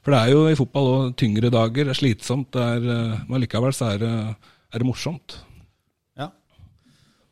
For 0.05 0.13
det 0.13 0.21
er 0.21 0.33
jo 0.35 0.45
i 0.51 0.59
fotball 0.59 0.89
òg 0.93 1.17
tyngre 1.21 1.51
dager. 1.53 1.87
Det 1.89 1.95
er 1.95 2.01
slitsomt, 2.01 2.51
det 2.57 2.63
er, 2.63 2.89
uh, 2.89 3.27
men 3.31 3.45
likevel 3.45 3.75
så 3.77 3.95
er 3.95 4.03
det, 4.05 4.15
er 4.75 4.83
det 4.83 4.89
morsomt. 4.89 5.39
ja. 6.21 6.31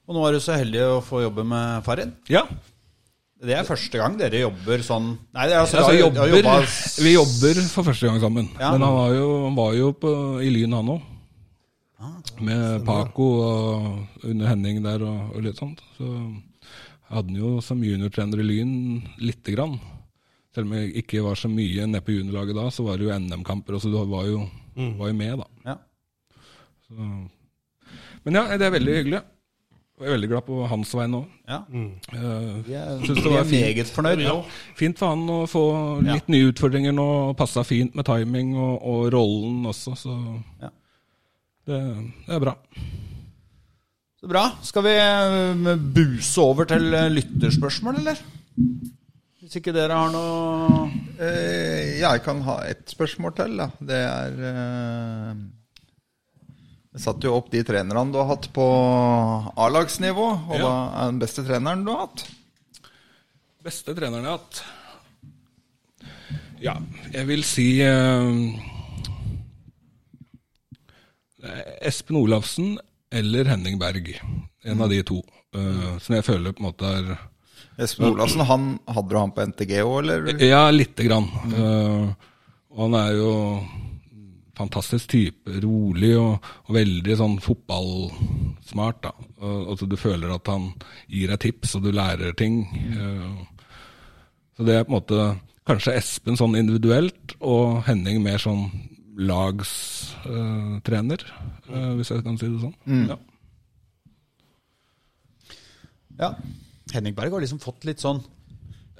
Og 0.09 0.16
nå 0.16 0.22
er 0.26 0.36
du 0.36 0.43
så 0.43 0.59
heldig 0.59 0.84
å 0.97 1.01
få 1.05 1.22
jobbe 1.22 1.45
med 1.47 1.84
Farid. 1.86 2.14
Ja. 2.32 2.47
Det 3.43 3.55
er 3.59 3.66
første 3.66 3.99
gang 3.99 4.14
dere 4.20 4.45
jobber 4.45 4.82
sånn 4.86 5.09
Nei, 5.34 5.49
det 5.51 5.57
er 5.57 5.64
altså, 5.64 5.80
Altså, 5.80 5.97
jobber, 5.99 6.28
dere 6.30 6.61
vi 7.07 7.14
jobber 7.16 7.61
for 7.72 7.88
første 7.88 8.07
gang 8.07 8.20
sammen. 8.22 8.51
Ja. 8.55 8.70
Men 8.74 8.84
han 8.86 8.95
var 8.95 9.16
jo, 9.16 9.26
han 9.49 9.57
var 9.59 9.72
jo 9.74 9.88
på, 9.99 10.12
i 10.47 10.53
Lyn, 10.55 10.76
han 10.78 10.93
òg. 10.95 11.09
Med 12.43 12.82
Paco 12.86 13.26
og 13.43 14.24
under 14.26 14.49
Henning 14.51 14.80
der 14.82 15.03
og, 15.07 15.34
og 15.36 15.45
litt 15.45 15.59
sånt. 15.59 15.82
Så 15.99 16.07
hadde 17.12 17.28
han 17.32 17.38
jo 17.42 17.50
som 17.64 17.82
juniortrener 17.84 18.40
i 18.40 18.46
Lyn 18.48 18.72
lite 19.20 19.52
grann. 19.54 19.76
Selv 20.54 20.66
om 20.68 20.74
jeg 20.76 20.92
ikke 21.04 21.22
var 21.24 21.36
så 21.40 21.48
mye 21.48 21.86
nede 21.88 22.02
på 22.04 22.12
juniorlaget 22.16 22.56
da, 22.58 22.66
så 22.72 22.84
var 22.84 22.98
det 23.00 23.06
jo 23.08 23.18
NM-kamper, 23.18 23.78
så 23.80 23.88
du 23.92 23.96
var 24.10 24.26
jo, 24.28 24.42
var 24.98 25.08
jo 25.12 25.14
med, 25.16 25.38
da. 25.40 25.46
Ja. 25.70 25.76
Så. 26.88 27.12
Men 28.24 28.36
ja, 28.38 28.42
det 28.60 28.66
er 28.68 28.74
veldig 28.74 28.96
hyggelig. 28.98 29.22
Jeg 30.02 30.08
er 30.10 30.14
veldig 30.16 30.28
glad 30.32 30.44
på 30.48 30.56
hans 30.66 30.90
vegne 30.98 31.18
òg. 31.20 31.26
ja. 31.46 31.58
Vi 31.70 32.74
er, 32.74 32.96
Synes 33.04 33.20
det 33.20 33.22
vi 33.22 33.30
var 33.36 33.44
er 33.44 33.48
fint. 33.48 33.64
meget 33.68 33.90
fornøyd. 33.94 34.22
Ja, 34.24 34.34
fint 34.80 34.98
for 34.98 35.12
han 35.14 35.22
å 35.30 35.36
få 35.46 35.62
litt 36.02 36.28
nye 36.32 36.48
utfordringer 36.50 36.94
nå. 36.96 37.06
Passa 37.38 37.62
fint 37.64 37.94
med 37.94 38.08
timing 38.08 38.56
og, 38.58 38.80
og 38.82 39.12
rollen 39.14 39.62
også. 39.70 39.94
Så 40.00 40.16
Ja. 40.64 40.72
Det, 41.68 41.78
det 42.26 42.34
er 42.34 42.40
bra. 42.42 42.56
Så 44.22 44.28
bra. 44.30 44.44
Skal 44.62 44.84
vi 44.86 44.92
eh, 45.02 45.76
buse 45.96 46.38
over 46.42 46.68
til 46.70 46.92
eh, 46.94 47.08
lytterspørsmål, 47.10 47.96
eller? 48.04 48.20
Hvis 49.42 49.56
ikke 49.58 49.74
dere 49.74 49.96
har 49.98 50.12
noe 50.14 50.90
Eh, 51.22 52.00
jeg 52.00 52.22
kan 52.24 52.40
ha 52.42 52.54
ett 52.66 52.88
spørsmål 52.90 53.34
til. 53.36 53.52
Da. 53.60 53.66
Det 53.78 53.98
er 53.98 54.38
eh, 54.48 55.34
Jeg 56.96 57.02
satte 57.04 57.28
jo 57.28 57.34
opp 57.36 57.50
de 57.52 57.60
trenerne 57.66 58.10
du 58.10 58.18
har 58.18 58.30
hatt 58.32 58.48
på 58.56 58.64
A-lagsnivå. 59.60 60.24
Og 60.48 60.56
Ja. 60.56 60.62
hva 60.64 60.72
er 61.04 61.12
den 61.12 61.20
beste 61.22 61.44
treneren 61.46 61.84
du 61.86 61.92
har 61.92 62.06
hatt? 62.08 62.24
Beste 63.62 63.94
treneren 63.94 64.24
jeg 64.26 64.32
har 64.32 64.40
hatt? 64.40 64.62
Ja, 66.62 66.74
jeg 67.12 67.26
vil 67.30 67.42
si 67.46 67.68
eh, 67.82 68.32
Espen 71.86 72.18
Olafsen 72.22 72.76
eller 73.12 73.52
Henning 73.52 73.78
Berg. 73.80 74.14
En 74.64 74.80
av 74.80 74.90
de 74.92 75.02
to. 75.06 75.20
Uh, 75.52 75.98
som 76.00 76.16
jeg 76.16 76.24
føler 76.24 76.54
på 76.56 76.62
en 76.62 76.70
måte 76.70 76.88
er 76.88 77.12
Espen 77.80 78.12
Olassen, 78.12 78.42
han, 78.46 78.66
hadde 78.86 79.08
du 79.08 79.16
han 79.18 79.32
på 79.32 79.44
NTG 79.48 79.78
òg, 79.80 79.94
eller? 80.02 80.42
Ja, 80.44 80.66
lite 80.70 81.06
grann. 81.06 81.28
Eh, 81.56 82.10
og 82.72 82.82
han 82.84 82.96
er 82.98 83.14
jo 83.16 83.30
fantastisk 84.58 85.08
type. 85.14 85.54
Rolig 85.64 86.12
og, 86.20 86.50
og 86.68 86.76
veldig 86.76 87.16
sånn 87.18 87.38
fotballsmart. 87.42 89.00
da. 89.08 89.14
Altså, 89.40 89.88
du 89.88 89.96
føler 90.00 90.34
at 90.34 90.52
han 90.52 90.68
gir 91.08 91.32
deg 91.32 91.40
tips, 91.46 91.78
og 91.78 91.86
du 91.86 91.92
lærer 91.96 92.36
ting. 92.38 92.60
Eh, 92.92 93.72
så 94.56 94.68
det 94.68 94.76
er 94.76 94.86
på 94.86 94.92
en 94.92 94.98
måte 94.98 95.30
kanskje 95.68 95.96
Espen 95.96 96.36
sånn 96.38 96.58
individuelt, 96.58 97.36
og 97.40 97.82
Henning 97.88 98.20
mer 98.24 98.42
sånn 98.42 98.66
lagstrener, 99.18 101.20
uh, 101.68 101.92
hvis 101.98 102.10
jeg 102.14 102.24
kan 102.24 102.38
si 102.40 102.48
det 102.48 102.62
sånn. 102.62 102.76
Ja. 103.10 103.18
Ja. 106.18 106.34
Henning 106.92 107.14
Berg 107.16 107.32
har 107.32 107.42
liksom 107.42 107.60
fått 107.62 107.86
litt 107.88 108.02
sånn 108.02 108.18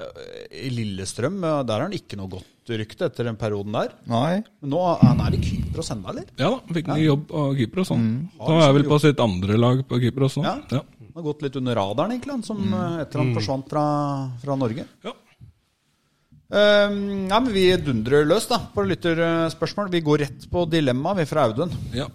eh, 0.01 0.65
I 0.65 0.71
Lillestrøm, 0.73 1.43
eh, 1.45 1.61
der 1.69 1.77
har 1.77 1.85
han 1.89 1.97
ikke 1.97 2.17
noe 2.19 2.31
godt 2.39 2.73
rykte 2.73 3.09
etter 3.11 3.27
den 3.27 3.37
perioden 3.41 3.75
der. 3.75 3.91
Nei. 4.09 4.39
Men 4.63 4.73
nå 4.73 4.81
han 5.01 5.21
er 5.27 5.35
i 5.37 5.41
Kypros 5.43 5.91
ennå, 5.93 6.07
eller? 6.13 6.27
ja 6.39 6.49
da, 6.55 6.59
fikk 6.79 6.89
ny 6.93 7.01
jobb 7.05 7.33
av 7.43 7.49
Kypros. 7.59 7.91
sånn. 7.91 8.07
Da 8.39 8.55
er 8.65 8.75
vel 8.79 8.87
på 8.89 9.01
sitt 9.03 9.21
andre 9.23 9.59
lag 9.61 9.83
på 9.89 10.01
Kypros 10.03 10.39
også. 10.39 10.47
Ja. 10.47 10.55
Ja. 10.79 10.83
Han 11.13 11.21
har 11.21 11.27
gått 11.27 11.43
litt 11.45 11.57
under 11.61 11.77
radaren, 11.77 12.15
egentlig, 12.15 12.39
han 12.39 12.47
som 12.47 12.61
eh, 12.65 13.03
etter 13.03 13.21
han 13.21 13.35
forsvant 13.37 13.67
fra, 13.69 13.83
fra 14.41 14.55
Norge. 14.57 14.87
Ja. 15.05 15.13
Um, 16.53 17.31
ja, 17.31 17.39
men 17.41 17.49
Vi 17.55 17.65
dundrer 17.81 18.27
løs 18.29 18.45
da 18.51 18.59
på 18.75 18.85
lytterspørsmål. 18.85 19.89
Vi 19.95 20.03
går 20.05 20.25
rett 20.27 20.45
på 20.53 20.67
dilemma 20.69 21.15
vi 21.17 21.29
fra 21.29 21.49
Audun. 21.49 21.73
ja. 21.97 22.11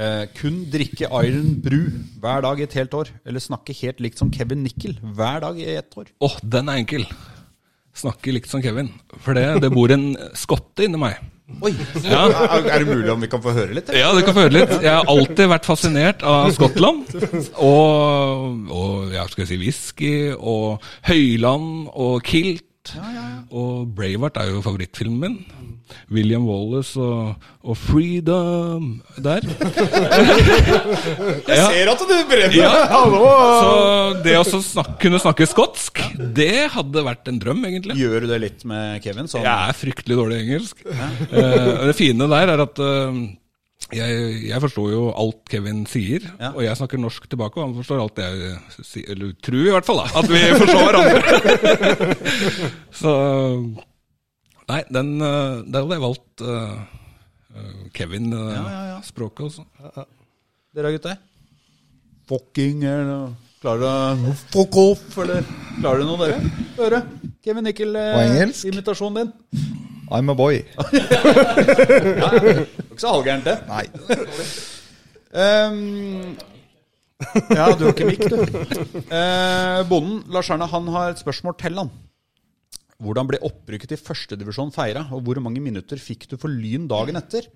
Uh, 0.00 0.22
kun 0.38 0.62
drikke 0.70 1.10
Iron 1.26 1.56
Brew 1.60 1.90
hver 2.22 2.40
dag 2.46 2.60
i 2.60 2.64
et 2.64 2.76
helt 2.78 2.94
år. 2.96 3.10
Eller 3.26 3.42
snakke 3.42 3.74
helt 3.82 3.98
likt 4.00 4.20
som 4.22 4.30
Kevin 4.32 4.62
Nickel 4.64 4.94
hver 5.02 5.42
dag 5.44 5.58
i 5.60 5.66
ett 5.74 5.98
år. 5.98 6.06
Åh, 6.24 6.36
den 6.40 6.70
er 6.72 6.78
enkel. 6.80 7.04
Snakke 8.00 8.32
likt 8.32 8.48
som 8.48 8.62
Kevin. 8.64 8.88
For 9.20 9.36
det, 9.36 9.44
det 9.60 9.68
bor 9.74 9.92
en 9.92 10.14
skotte 10.38 10.86
inni 10.86 11.00
meg. 11.02 11.18
Oi! 11.60 11.72
Ja. 12.06 12.22
Er, 12.30 12.64
er 12.70 12.84
det 12.84 12.88
mulig 12.88 13.10
om 13.12 13.20
vi 13.20 13.28
kan 13.28 13.42
få 13.44 13.52
høre 13.52 13.74
litt? 13.76 13.90
eller? 13.90 14.00
Ja, 14.00 14.14
du 14.14 14.22
kan 14.24 14.36
få 14.38 14.46
høre 14.46 14.54
litt. 14.54 14.72
Jeg 14.78 14.94
har 14.94 15.10
alltid 15.10 15.50
vært 15.50 15.68
fascinert 15.68 16.24
av 16.24 16.48
Skottland. 16.54 17.10
Og, 17.58 18.70
og 18.70 19.12
ja, 19.12 19.26
skal 19.28 19.44
jeg 19.44 19.50
si 19.50 19.60
whisky, 19.60 20.14
og 20.38 20.86
Høyland, 21.10 21.90
og 21.92 22.22
Kilt. 22.24 22.64
Og 23.50 23.88
Bravart 23.96 24.38
er 24.40 24.50
jo 24.52 24.62
favorittfilmen 24.64 25.20
min. 25.20 25.38
William 26.14 26.44
Wallace 26.46 27.00
og, 27.00 27.34
og 27.66 27.76
Freedom 27.78 29.00
der. 29.18 29.42
Jeg 31.48 31.64
ser 31.66 31.90
at 31.92 32.04
du 32.04 32.14
brenner! 32.30 32.54
Ja. 32.54 32.70
Hallo! 32.92 33.24
Så 33.26 34.22
det 34.24 34.36
å 34.38 34.44
så 34.46 34.60
snak 34.64 34.94
kunne 35.02 35.20
snakke 35.22 35.48
skotsk, 35.50 36.02
det 36.36 36.68
hadde 36.76 37.04
vært 37.06 37.30
en 37.30 37.40
drøm, 37.42 37.64
egentlig. 37.68 37.98
Gjør 38.00 38.24
du 38.24 38.30
det 38.30 38.40
litt 38.44 38.64
med 38.68 39.02
Kevin? 39.04 39.30
Sånn? 39.30 39.44
Jeg 39.46 39.74
er 39.74 39.78
fryktelig 39.80 40.18
dårlig 40.20 40.38
i 40.38 40.46
engelsk. 40.46 40.86
Eh, 40.86 41.86
det 41.90 41.96
fine 41.98 42.30
der 42.30 42.54
er 42.54 42.64
at 42.64 42.80
eh, 42.84 43.20
jeg, 43.96 44.16
jeg 44.48 44.60
forstår 44.62 44.90
jo 44.92 45.02
alt 45.18 45.40
Kevin 45.50 45.84
sier, 45.90 46.24
Ja. 46.40 46.50
og 46.54 46.62
jeg 46.64 46.76
snakker 46.78 46.98
norsk 47.02 47.26
tilbake, 47.30 47.58
og 47.60 47.66
han 47.68 47.76
forstår 47.78 48.00
alt 48.02 48.18
jeg 48.22 48.56
sier. 48.86 49.10
Eller 49.14 49.32
tror 49.42 49.66
i 49.66 49.74
hvert 49.74 49.86
fall, 49.88 50.00
da. 50.02 50.06
At 50.20 50.28
vi 50.30 50.40
forstår 50.62 50.82
hverandre. 50.88 52.16
Så 53.00 53.14
Nei, 54.70 54.82
den, 54.94 55.08
eh, 55.18 55.62
der 55.66 55.82
hadde 55.82 55.96
jeg 55.96 56.02
valgt 56.04 56.42
eh, 56.46 56.74
eh, 57.58 57.78
Kevin-språket 57.98 59.48
også. 59.48 59.64
Dere 60.76 60.92
gutter? 60.94 61.16
Fucking 62.30 62.84
eller 62.86 63.32
Klarer 63.60 64.14
du 64.16 64.28
Fuck 64.54 64.76
off, 64.78 65.02
eller 65.20 65.42
Klarer 65.80 66.00
du 66.00 66.06
noe, 66.06 66.20
dere? 66.22 66.38
Høre. 66.78 67.00
Kevin 67.44 67.66
Nickel, 67.66 67.90
eh, 67.98 68.12
På 68.14 68.22
engelsk? 68.28 68.68
imitasjonen 68.70 69.18
din. 69.26 69.66
I'm 70.10 70.30
a 70.30 70.34
boy. 70.34 70.60
Det 70.90 71.00
er 72.26 72.64
ikke 72.66 73.00
så 73.00 73.12
halvgærent, 73.14 73.46
det. 73.46 73.56
Nei. 73.70 73.84
Ehm, 75.30 76.36
ja, 77.54 77.68
du 77.78 77.84
har 77.86 77.92
ikke 77.92 78.08
mikk, 78.08 78.24
du. 78.26 78.36
Eh, 79.06 79.80
bonden, 79.90 80.22
Lars 80.34 80.50
Erna, 80.50 80.66
han 80.70 80.88
har 80.90 81.14
et 81.14 81.22
spørsmål 81.22 81.54
til 81.60 81.78
han. 81.78 81.92
Hvordan 83.00 83.30
ble 83.30 83.40
opprykket 83.46 83.94
i 83.94 84.00
førstedivisjon 84.00 84.74
feira, 84.74 85.06
og 85.14 85.22
hvor 85.24 85.40
mange 85.40 85.62
minutter 85.62 86.00
fikk 86.00 86.26
du 86.32 86.36
for 86.40 86.52
Lyn 86.52 86.88
dagen 86.90 87.16
etter? 87.20 87.46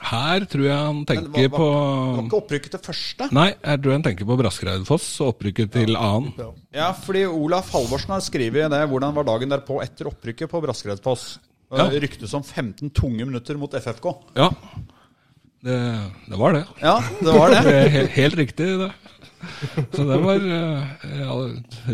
Her 0.00 0.46
tror 0.48 0.64
jeg 0.64 0.76
han 0.80 1.02
tenker 1.06 1.28
var, 1.28 1.44
var, 1.44 1.58
på 1.60 1.66
Det 1.68 2.16
var 2.16 2.24
ikke 2.24 2.38
opprykket 2.40 2.72
til 2.74 2.82
første? 2.86 3.28
Nei, 3.36 3.50
jeg 3.52 3.82
tror 3.82 3.94
han 3.94 4.04
tenker 4.06 4.28
på 4.30 4.36
Braskereidfoss 4.40 5.08
og 5.20 5.34
opprykket 5.34 5.74
til 5.76 5.98
annen. 5.98 6.32
Ja, 6.74 6.88
fordi 6.96 7.26
Olaf 7.28 7.70
Halvorsen 7.74 8.14
har 8.16 8.24
skrevet 8.24 8.72
det. 8.72 8.80
Hvordan 8.90 9.14
var 9.18 9.28
dagen 9.28 9.52
derpå 9.52 9.78
etter 9.84 10.08
opprykket 10.10 10.50
på 10.50 10.62
Braskereidfoss? 10.64 11.34
Ja. 11.70 11.84
Ja. 11.86 12.00
Ryktes 12.02 12.34
om 12.34 12.42
15 12.42 12.90
tunge 12.90 13.24
minutter 13.24 13.58
mot 13.60 13.74
FFK. 13.74 14.14
Ja, 14.34 14.50
det, 15.60 15.76
det 16.26 16.36
var 16.40 16.56
det. 16.56 16.64
Ja, 16.80 16.96
det 17.20 17.32
var 17.36 17.52
det. 17.52 17.62
Det 17.70 17.88
helt, 17.94 18.10
helt 18.10 18.34
riktig, 18.34 18.66
det. 18.80 18.90
Så 19.92 20.04
det 20.04 20.18
var 20.20 20.42
ja, 20.44 21.36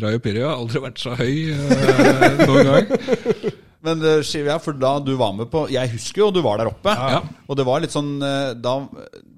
Rayo 0.02 0.18
Piri 0.22 0.42
har 0.42 0.56
aldri 0.56 0.82
vært 0.82 0.98
så 1.02 1.14
høy 1.18 1.52
eh, 1.54 2.40
noen 2.42 2.66
gang. 2.66 2.90
Men 3.86 4.00
det 4.02 4.14
skriver 4.26 4.58
for 4.62 4.74
da 4.78 4.96
du 4.98 5.12
var 5.18 5.34
med 5.36 5.46
på 5.52 5.66
Jeg 5.70 5.92
husker 5.92 6.24
jo 6.24 6.32
du 6.34 6.40
var 6.42 6.58
der 6.58 6.72
oppe. 6.72 6.90
Ja. 6.90 7.20
Og 7.46 7.58
det 7.58 7.66
var 7.68 7.82
litt 7.84 7.94
sånn 7.94 8.16
eh, 8.24 8.50
da, 8.58 8.74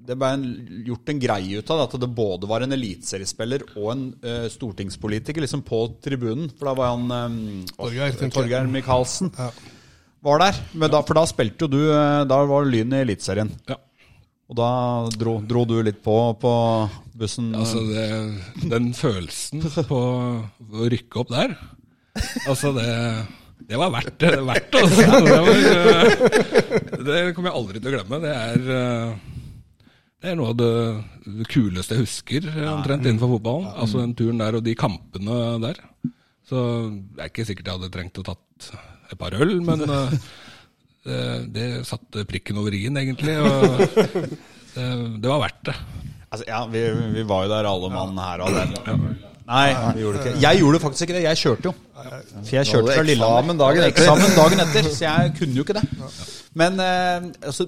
Det 0.09 0.17
ble 0.17 0.31
en, 0.39 0.45
gjort 0.87 1.11
en 1.13 1.21
greie 1.21 1.61
ut 1.61 1.69
av 1.69 1.81
det, 1.81 1.87
at 1.89 1.97
det 2.01 2.11
både 2.17 2.49
var 2.49 2.65
en 2.65 2.73
eliteseriespiller 2.73 3.67
og 3.75 3.91
en 3.93 4.05
uh, 4.25 4.47
stortingspolitiker 4.49 5.45
liksom 5.45 5.61
på 5.67 5.83
tribunen. 6.01 6.49
For 6.57 6.71
da 6.71 6.77
var 6.79 6.95
han 6.95 7.05
um, 7.13 7.37
Torgeir, 7.77 8.65
Micaelsen. 8.73 9.29
jeg. 9.37 9.75
Var 10.25 10.41
der. 10.43 10.57
Men 10.73 10.91
da, 10.91 11.03
for 11.05 11.19
da 11.19 11.23
spilte 11.29 11.65
jo 11.65 11.71
du 11.71 11.79
eh, 11.93 12.25
Da 12.27 12.41
var 12.49 12.67
Lyn 12.67 12.95
i 12.95 13.03
Eliteserien. 13.05 13.51
Ja. 13.69 13.77
Og 14.49 14.57
da 14.57 14.69
dro, 15.13 15.37
dro 15.45 15.63
du 15.69 15.77
litt 15.85 16.01
på 16.03 16.15
på 16.41 16.53
bussen. 17.19 17.51
Altså, 17.55 17.83
det, 17.85 18.05
den 18.71 18.91
følelsen 18.97 19.61
på 19.87 19.99
å 19.99 20.87
rykke 20.89 21.21
opp 21.21 21.33
der 21.33 21.53
Altså, 22.49 22.71
det, 22.73 22.87
det 23.69 23.77
var 23.79 23.91
verdt 23.93 24.17
det. 24.23 24.31
Verdt, 24.49 24.77
altså. 24.79 25.19
det, 25.27 25.39
var, 25.45 25.59
eh, 25.69 27.03
det 27.05 27.19
kommer 27.37 27.51
jeg 27.51 27.59
aldri 27.61 27.81
til 27.83 27.91
å 27.91 27.97
glemme. 27.99 28.21
Det 28.25 28.33
er 28.35 28.71
eh, 28.79 29.27
det 30.19 30.33
er 30.33 30.35
noe 30.35 30.51
av 30.51 30.57
det, 30.59 31.43
kuleste 31.47 31.95
jeg 31.95 32.03
husker 32.03 32.47
omtrent 32.73 33.05
innenfor 33.05 33.37
fotballen. 33.37 33.69
Altså 33.79 34.01
den 34.01 34.15
turen 34.19 34.41
der 34.41 34.57
og 34.57 34.65
de 34.65 34.73
kampene 34.75 35.37
der. 35.63 35.79
Så 36.49 36.61
det 36.89 37.23
er 37.23 37.29
ikke 37.31 37.45
sikkert 37.47 37.69
jeg 37.69 37.77
hadde 37.77 37.91
trengt 37.93 38.19
å 38.19 38.25
tatt 38.27 38.71
et 39.11 39.19
par 39.19 39.35
øl, 39.35 39.55
men 39.65 39.83
eh, 39.89 40.13
det, 41.05 41.23
det 41.55 41.67
satte 41.87 42.25
prikken 42.29 42.59
over 42.61 42.75
i-en, 42.77 42.99
egentlig. 43.01 43.37
Og 43.41 43.79
det, 44.75 44.85
det 45.23 45.31
var 45.31 45.43
verdt 45.47 45.65
det. 45.71 45.77
Altså, 46.29 46.45
ja, 46.45 46.61
vi, 46.69 46.85
vi 47.15 47.25
var 47.25 47.47
jo 47.47 47.51
der 47.55 47.69
alle 47.69 47.89
mann 47.93 48.17
her 48.21 48.45
og 48.45 48.53
der. 48.53 49.29
Nei, 49.49 49.69
vi 49.95 50.03
gjorde 50.03 50.19
ikke. 50.21 50.33
Jeg 50.43 50.59
gjorde 50.61 50.79
faktisk 50.83 51.07
ikke 51.07 51.15
det. 51.17 51.23
Jeg 51.25 51.37
kjørte 51.41 51.71
jo. 51.71 51.71
For 51.97 52.51
jeg 52.53 52.69
kjørte 52.69 52.93
fra 52.93 53.05
Lillehammer. 53.07 53.55
dagen 53.57 53.81
etter. 53.81 53.95
Eksamen 53.95 54.35
dagen 54.37 54.61
etter, 54.65 54.89
så 54.93 55.05
jeg 55.07 55.31
kunne 55.39 55.57
jo 55.57 55.65
ikke 55.65 55.77
det. 55.79 55.85
Men 56.61 56.77
eh, 56.85 57.29
altså, 57.49 57.65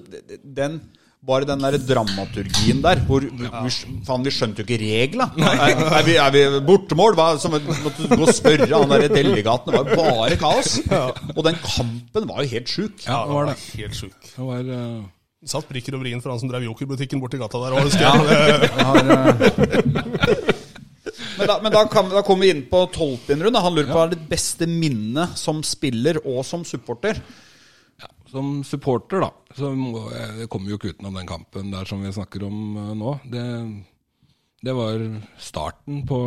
den 0.58 0.78
bare 1.22 1.46
den 1.46 1.62
der 1.62 1.76
dramaturgien 1.86 2.80
der 2.82 2.98
hvor, 3.06 3.22
hvor, 3.38 3.70
Faen, 4.06 4.24
vi 4.26 4.32
skjønte 4.34 4.62
jo 4.62 4.66
ikke 4.66 4.80
regla. 4.82 5.28
Er, 5.38 5.70
er, 5.86 6.02
vi, 6.06 6.16
er 6.18 6.30
vi 6.34 6.42
bortemål? 6.66 7.14
Hva, 7.18 7.26
som 7.38 7.54
måtte 7.54 8.08
gå 8.10 8.18
og 8.24 8.34
spørre 8.34 8.70
han 8.72 8.90
der 8.90 9.06
delegaten. 9.12 9.70
Det 9.70 9.78
var 9.78 9.86
jo 9.86 9.96
bare 10.02 10.36
kaos. 10.40 10.70
Og 11.36 11.42
den 11.46 11.56
kampen 11.62 12.26
var 12.30 12.42
jo 12.42 12.48
helt 12.56 12.70
sjuk. 12.72 13.04
Ja, 13.06 13.22
det 13.28 13.36
var 13.38 13.44
det. 13.52 13.56
Helt 13.78 13.98
sjuk. 14.02 14.18
Det 14.34 14.46
var, 14.46 14.62
Uh... 14.72 15.02
Satt 15.42 15.66
prikker 15.66 15.96
over 15.96 16.06
i-en 16.06 16.20
for 16.22 16.30
han 16.30 16.38
som 16.38 16.46
drev 16.46 16.62
jokerbutikken 16.68 17.18
borti 17.18 17.34
gata 17.40 17.58
der. 17.58 17.74
òg, 17.74 17.82
husker 17.88 18.06
jeg. 18.06 18.14
Men 21.38 21.48
da, 21.48 21.56
men 21.62 21.72
da, 21.74 21.80
kan, 21.90 22.06
da 22.12 22.20
kommer 22.22 22.46
vi 22.46 22.52
inn 22.54 22.60
på 22.70 22.84
tolvte 22.94 23.34
innrunde. 23.34 23.60
Han 23.64 23.74
lurer 23.74 23.88
på 23.88 23.96
hva 23.96 24.04
er 24.06 24.12
ditt 24.14 24.28
beste 24.30 24.68
minne 24.70 25.24
som 25.38 25.62
spiller 25.66 26.20
og 26.22 26.44
som 26.46 26.62
supporter. 26.68 27.18
som 28.30 28.62
supporter, 28.64 29.20
da, 29.24 29.30
så 29.56 29.72
må 29.76 30.06
jeg, 30.12 30.42
jeg 30.42 30.50
kommer 30.52 30.72
jo 30.72 30.78
ikke 30.78 30.92
utenom 30.94 31.18
den 31.18 31.28
kampen 31.28 31.72
der 31.72 31.88
som 31.88 32.02
vi 32.04 32.12
snakker 32.14 32.46
om 32.48 32.58
eh, 32.80 32.92
nå. 32.98 33.14
Det, 33.32 33.46
det 34.64 34.74
var 34.78 35.04
starten 35.42 36.02
på, 36.08 36.20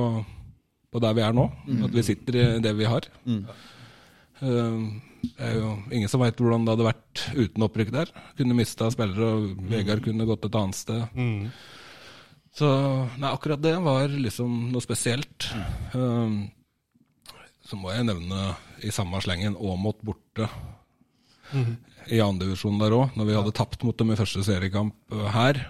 på 0.91 1.03
der 1.03 1.17
vi 1.17 1.25
er 1.25 1.35
nå. 1.37 1.47
At 1.87 1.95
vi 1.95 2.05
sitter 2.05 2.39
i 2.41 2.45
det 2.63 2.75
vi 2.77 2.89
har. 2.89 3.07
Eh, 4.41 4.79
det 5.25 5.41
er 5.41 5.55
jo 5.57 5.71
ingen 5.89 6.11
som 6.11 6.21
veit 6.21 6.37
hvordan 6.37 6.67
det 6.67 6.75
hadde 6.75 6.89
vært 6.89 7.23
uten 7.33 7.65
opprykk 7.65 7.93
der. 7.95 8.11
Kunne 8.37 8.57
mista 8.57 8.91
spillere, 8.93 9.31
og 9.39 9.63
Vegard 9.71 10.03
kunne 10.05 10.27
gått 10.29 10.45
et 10.45 10.59
annet 10.59 10.77
sted. 10.77 11.01
Så 12.55 12.67
nei, 13.17 13.31
akkurat 13.31 13.59
det 13.59 13.73
var 13.83 14.11
liksom 14.11 14.69
noe 14.71 14.83
spesielt. 14.85 15.49
Um, 15.97 16.45
så 17.65 17.79
må 17.79 17.89
jeg 17.91 18.05
nevne 18.07 18.53
i 18.85 18.93
samme 18.93 19.19
slengen 19.25 19.57
Åmot 19.57 20.03
borte 20.05 20.45
i 22.13 22.21
andredivisjon 22.23 22.81
der 22.81 22.95
òg, 22.95 23.15
når 23.17 23.29
vi 23.29 23.37
hadde 23.37 23.55
tapt 23.55 23.85
mot 23.87 23.97
dem 23.97 24.13
i 24.13 24.19
første 24.19 24.43
seriekamp 24.45 24.95
uh, 25.13 25.27
her. 25.33 25.61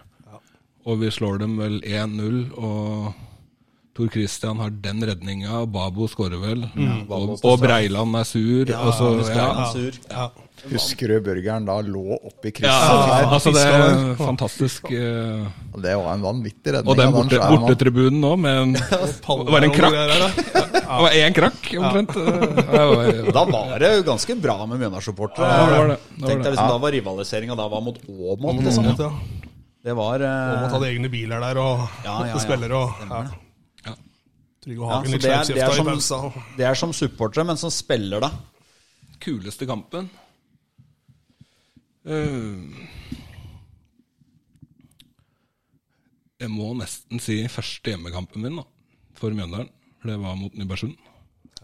Og 0.85 0.99
vi 1.01 1.09
slår 1.13 1.39
dem 1.41 1.55
vel 1.57 1.79
1-0, 1.81 2.41
og 2.61 3.13
Tor 3.95 4.09
Christian 4.11 4.57
har 4.59 4.69
den 4.83 4.99
redninga, 5.07 5.61
Babo 5.71 6.07
skårer 6.11 6.35
vel. 6.41 6.65
og, 7.07 7.37
og 7.47 7.61
Breiland 7.61 8.17
er 8.19 8.25
sur. 8.27 8.71
og 8.75 8.91
så, 8.97 9.11
ja, 9.31 9.69
Sur. 9.71 9.99
Ja. 10.11 10.25
Husker 10.65 11.11
du 11.11 11.19
burgeren 11.21 11.65
da 11.67 11.75
lå 11.85 12.15
oppi 12.25 12.49
ja, 12.49 12.55
krysset 12.57 12.93
Ja, 13.05 13.27
altså 13.35 13.51
det 13.53 13.61
er 13.69 14.15
fantastisk. 14.17 14.87
uh, 14.89 15.45
Det 15.83 15.93
var 15.99 16.15
en 16.15 16.23
vanvittig 16.25 16.73
redning. 16.73 16.89
Og 16.89 16.97
den 16.97 17.13
borte, 17.13 17.39
bortetribunen 17.51 18.19
nå, 18.23 18.31
med 18.39 18.61
en 18.63 18.73
Var 19.53 19.61
det 19.61 19.69
en 19.69 19.75
krakk? 19.77 19.93
greier 19.93 20.11
der, 20.11 20.25
da. 20.25 20.63
Det 20.85 20.99
var 21.05 21.15
én 21.19 21.35
krakk, 21.37 21.69
omtrent. 21.79 22.17
Ja, 22.17 22.33
det 22.71 22.83
var- 22.95 23.31
Da 23.37 23.45
var 23.51 23.79
det 23.85 23.93
jo 23.97 24.03
ganske 24.11 24.35
bra 24.41 24.57
med 24.65 24.79
Mjøndalen-supportere. 24.81 25.53
Ja, 25.53 26.27
liksom, 26.33 26.67
Da 26.67 26.77
var 26.81 26.91
rivaliseringa 26.97 27.55
da 27.59 27.67
var 27.71 27.81
mot 27.85 27.99
Åmot. 28.09 28.49
Om 28.55 28.63
Liksom. 28.65 28.91
ja. 28.97 29.11
Det 29.85 29.93
var 29.93 30.19
eh, 30.19 30.51
Og 30.65 30.71
måtte 30.71 30.87
egne 30.89 31.09
biler 31.13 31.39
der, 31.45 31.57
og 31.61 31.87
Ja, 32.03 32.19
ja, 32.25 32.31
ja. 32.33 32.39
spillere 32.41 32.73
og 32.73 33.03
ja. 33.05 33.23
Ja. 33.29 33.41
Trygve 34.65 34.81
Ja, 34.89 34.91
Hagen 34.97 35.11
så 35.11 35.15
litt 35.15 35.23
det, 35.25 35.31
er, 35.31 35.47
det, 35.47 35.61
er 35.61 35.71
i 35.71 35.79
som, 35.79 35.89
pausa. 35.93 36.19
det 36.57 36.65
er 36.67 36.77
som 36.79 36.93
supportere, 36.97 37.45
men 37.47 37.59
som 37.61 37.71
spiller, 37.73 38.25
da. 38.25 38.31
kuleste 39.23 39.67
kampen 39.69 40.09
Eh, 42.05 42.61
Jeg 46.43 46.51
må 46.53 46.67
nesten 46.77 47.21
si 47.23 47.39
første 47.49 47.93
hjemmekampen 47.93 48.43
min 48.43 48.59
da, 48.59 48.65
for 49.17 49.33
Mjøndalen. 49.33 49.69
For 50.01 50.11
det 50.11 50.17
var 50.21 50.35
mot 50.37 50.53
Nybergsund. 50.53 50.93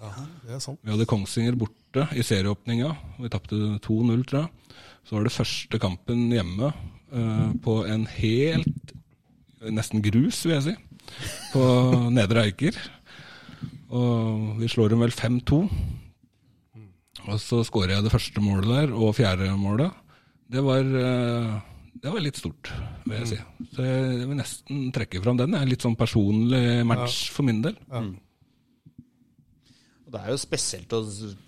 Det 0.02 0.56
er 0.56 0.62
sant. 0.64 0.80
Vi 0.82 0.89
hadde 0.89 1.06
Kongsvinger 1.06 1.58
borte 1.62 2.08
i 2.18 2.24
serieåpninga. 2.26 2.89
Vi 3.22 3.30
tapte 3.30 3.60
2-0, 3.86 4.24
tror 4.32 4.39
jeg. 4.47 4.80
Så 5.06 5.14
var 5.18 5.28
det 5.28 5.34
første 5.36 5.82
kampen 5.84 6.24
hjemme 6.34 6.72
eh, 6.72 7.52
på 7.62 7.82
en 7.89 8.08
helt 8.16 8.95
Nesten 9.62 10.02
grus, 10.02 10.39
vil 10.47 10.56
jeg 10.56 10.64
si. 10.66 10.72
På 11.53 11.64
Nedre 12.14 12.45
Eiker. 12.47 12.78
Og 13.91 14.55
vi 14.62 14.70
slår 14.72 14.93
dem 14.93 15.03
vel 15.03 15.12
5-2. 15.16 15.62
Og 17.30 17.38
så 17.41 17.59
skårer 17.68 17.97
jeg 17.97 18.05
det 18.05 18.14
første 18.14 18.41
målet 18.41 18.72
der, 18.72 18.93
og 18.95 19.16
fjerde 19.18 19.51
målet. 19.59 19.91
Det 20.51 20.64
var, 20.66 20.80
eh, 20.80 21.51
det 22.01 22.12
var 22.12 22.24
litt 22.24 22.39
stort, 22.39 22.72
vil 23.05 23.18
jeg 23.20 23.28
si. 23.34 23.39
Så 23.76 23.86
jeg 23.86 24.26
vil 24.28 24.39
nesten 24.39 24.91
trekke 24.95 25.22
fram 25.24 25.38
den. 25.39 25.51
Det 25.53 25.59
er 25.59 25.68
en 25.68 25.74
litt 25.74 25.86
sånn 25.86 25.99
personlig 25.99 26.64
match 26.88 27.30
for 27.32 27.47
min 27.47 27.62
del. 27.62 27.78
Og 27.91 28.16
Det 30.12 30.20
er 30.20 30.32
jo 30.34 30.39
spesielt 30.41 30.91
å 30.91 30.99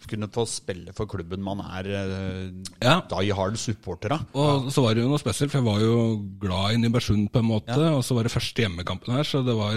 kunne 0.07 0.27
få 0.31 0.45
spille 0.47 0.93
for 0.95 1.09
klubben 1.11 1.41
man 1.43 1.59
er 1.65 1.87
eh, 1.91 2.51
Ja. 2.83 2.93
die 3.11 3.33
hard 3.35 3.57
supporter 3.59 4.13
av. 4.15 4.21
Og 4.39 4.69
så 4.71 4.83
var 4.85 4.95
det 4.95 5.03
jo 5.03 5.09
noe 5.11 5.19
spesielt, 5.19 5.51
for 5.51 5.59
jeg 5.59 5.67
var 5.67 5.81
jo 5.83 5.95
glad 6.39 6.75
i 6.75 6.79
Nybergsund 6.79 7.27
på 7.33 7.41
en 7.41 7.49
måte. 7.49 7.75
Og 7.97 7.99
så 8.07 8.15
var 8.15 8.23
det 8.23 8.31
første 8.31 8.63
hjemmekampen 8.63 9.11
her, 9.17 9.27
så 9.27 9.41
det 9.43 9.55
var, 9.59 9.75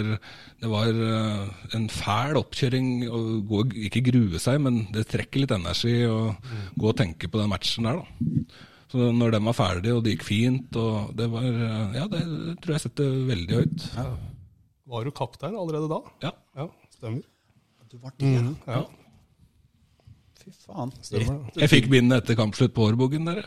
det 0.63 0.71
var 0.71 0.87
eh, 0.87 1.51
en 1.75 1.89
fæl 1.91 2.39
oppkjøring. 2.39 2.89
å 3.11 3.21
gå, 3.49 3.65
ikke 3.89 4.05
grue 4.07 4.39
seg, 4.39 4.61
men 4.63 4.85
det 4.95 5.03
trekker 5.11 5.43
litt 5.43 5.51
energi 5.57 5.97
å 6.07 6.31
gå 6.79 6.87
og 6.93 6.97
tenke 7.03 7.27
på 7.27 7.43
den 7.43 7.51
matchen 7.51 7.89
der, 7.91 7.99
da. 7.99 8.63
Så 8.87 9.09
når 9.11 9.33
den 9.35 9.43
var 9.49 9.55
ferdig, 9.57 9.91
og 9.91 10.05
det 10.05 10.13
gikk 10.15 10.23
fint, 10.29 10.77
og 10.79 11.11
det 11.19 11.27
var 11.33 11.43
eh, 11.43 11.97
Ja, 11.99 12.07
det, 12.07 12.23
det 12.23 12.53
tror 12.63 12.77
jeg 12.77 12.85
setter 12.87 13.17
veldig 13.35 13.57
høyt. 13.65 13.89
Var 14.87 15.03
du 15.03 15.11
kaptein 15.11 15.57
allerede 15.59 15.89
da? 15.91 15.99
Ja. 16.23 16.31
Ja, 16.55 16.69
stemmer. 16.95 17.25
Du 17.91 17.97
var 18.03 18.11
det, 18.17 18.25
Ja, 18.67 18.81
Fy 20.43 20.49
faen. 20.65 20.91
stemmer. 21.01 21.37
det. 21.53 21.61
Jeg 21.63 21.69
fikk 21.71 21.85
bindet 21.91 22.17
etter 22.23 22.35
kampslutt 22.39 22.73
på 22.75 22.81
Årbogen 22.89 23.23
dere. 23.27 23.43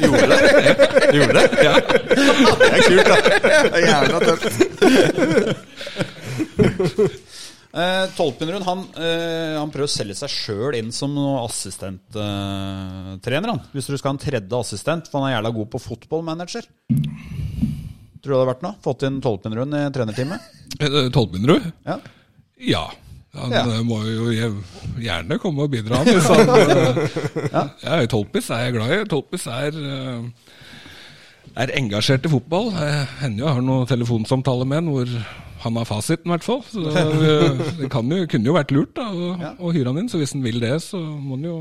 Gjorde 0.00 0.26
det? 0.30 0.38
Gjorde 1.16 1.34
det? 1.36 1.46
Ja. 1.64 1.74
Det 1.80 1.86
er 2.68 2.80
kult, 2.86 3.06
da. 3.08 3.16
Det 3.26 3.72
er 3.72 3.80
Jævla 3.86 4.18
tøft. 4.26 4.52
Eh, 7.76 8.06
Tolpenrud 8.16 8.62
han, 8.64 8.78
eh, 8.96 9.52
han 9.60 9.68
prøver 9.72 9.84
å 9.84 9.90
selge 9.92 10.14
seg 10.16 10.30
sjøl 10.32 10.74
inn 10.78 10.88
som 10.96 11.12
assistenttrener. 11.42 13.48
han 13.52 13.60
Hvis 13.74 13.86
du 13.90 13.96
skal 13.98 14.08
ha 14.10 14.14
en 14.16 14.22
tredje 14.22 14.56
assistent, 14.60 15.04
for 15.12 15.16
han 15.20 15.28
er 15.28 15.34
jævla 15.36 15.50
god 15.58 15.68
på 15.74 15.78
fotballmanager. 15.84 16.64
Tror 16.88 18.22
du 18.22 18.28
det 18.32 18.38
hadde 18.38 18.50
vært 18.54 18.64
noe? 18.64 18.74
Fått 18.86 19.04
inn 19.08 19.18
Tolpenrud 19.20 19.68
i 19.76 19.78
trenerteamet? 19.92 20.40
Eh, 20.80 21.08
Tolpenrud? 21.12 21.64
Ja. 21.84 21.96
Ja. 22.56 22.86
Han 23.36 23.52
Ja. 23.52 23.62
eh, 23.68 23.82
må 23.86 24.00
jo 24.06 24.28
gjerne 25.00 25.38
komme 25.42 25.62
og 25.66 25.70
bidra, 25.72 26.02
han. 26.02 26.06
Hvis 26.06 26.28
han 26.28 26.48
eh, 26.56 27.70
ja. 27.84 28.06
Tolpis 28.10 28.50
er 28.50 28.66
jeg 28.66 28.76
glad 28.78 28.94
i. 28.96 29.00
Tolpis 29.12 29.46
er, 29.52 29.76
eh, 29.76 30.52
er 31.56 31.74
engasjert 31.78 32.26
i 32.26 32.32
fotball. 32.32 32.70
Jeg 32.76 33.06
hender 33.22 33.42
jo 33.44 33.46
jeg 33.50 33.54
har 33.58 33.66
noen 33.70 33.86
telefonsamtaler 33.90 34.66
med 34.68 34.82
han 34.82 34.92
hvor 34.94 35.16
han 35.66 35.76
har 35.80 35.88
fasiten, 35.88 36.28
i 36.30 36.34
hvert 36.36 36.44
fall. 36.46 36.62
Så 36.68 36.84
eh, 36.92 37.64
det 37.80 37.90
kan 37.90 38.08
jo, 38.12 38.22
kunne 38.30 38.50
jo 38.50 38.56
vært 38.56 38.72
lurt 38.76 38.94
da, 38.98 39.08
å, 39.10 39.32
Ja. 39.40 39.54
å 39.58 39.72
hyre 39.74 39.92
han 39.92 40.02
inn. 40.04 40.08
Så 40.12 40.20
hvis 40.20 40.32
han 40.36 40.44
vil 40.44 40.60
det, 40.62 40.74
så 40.84 41.00
må 41.00 41.36
han 41.38 41.44
jo 41.48 41.58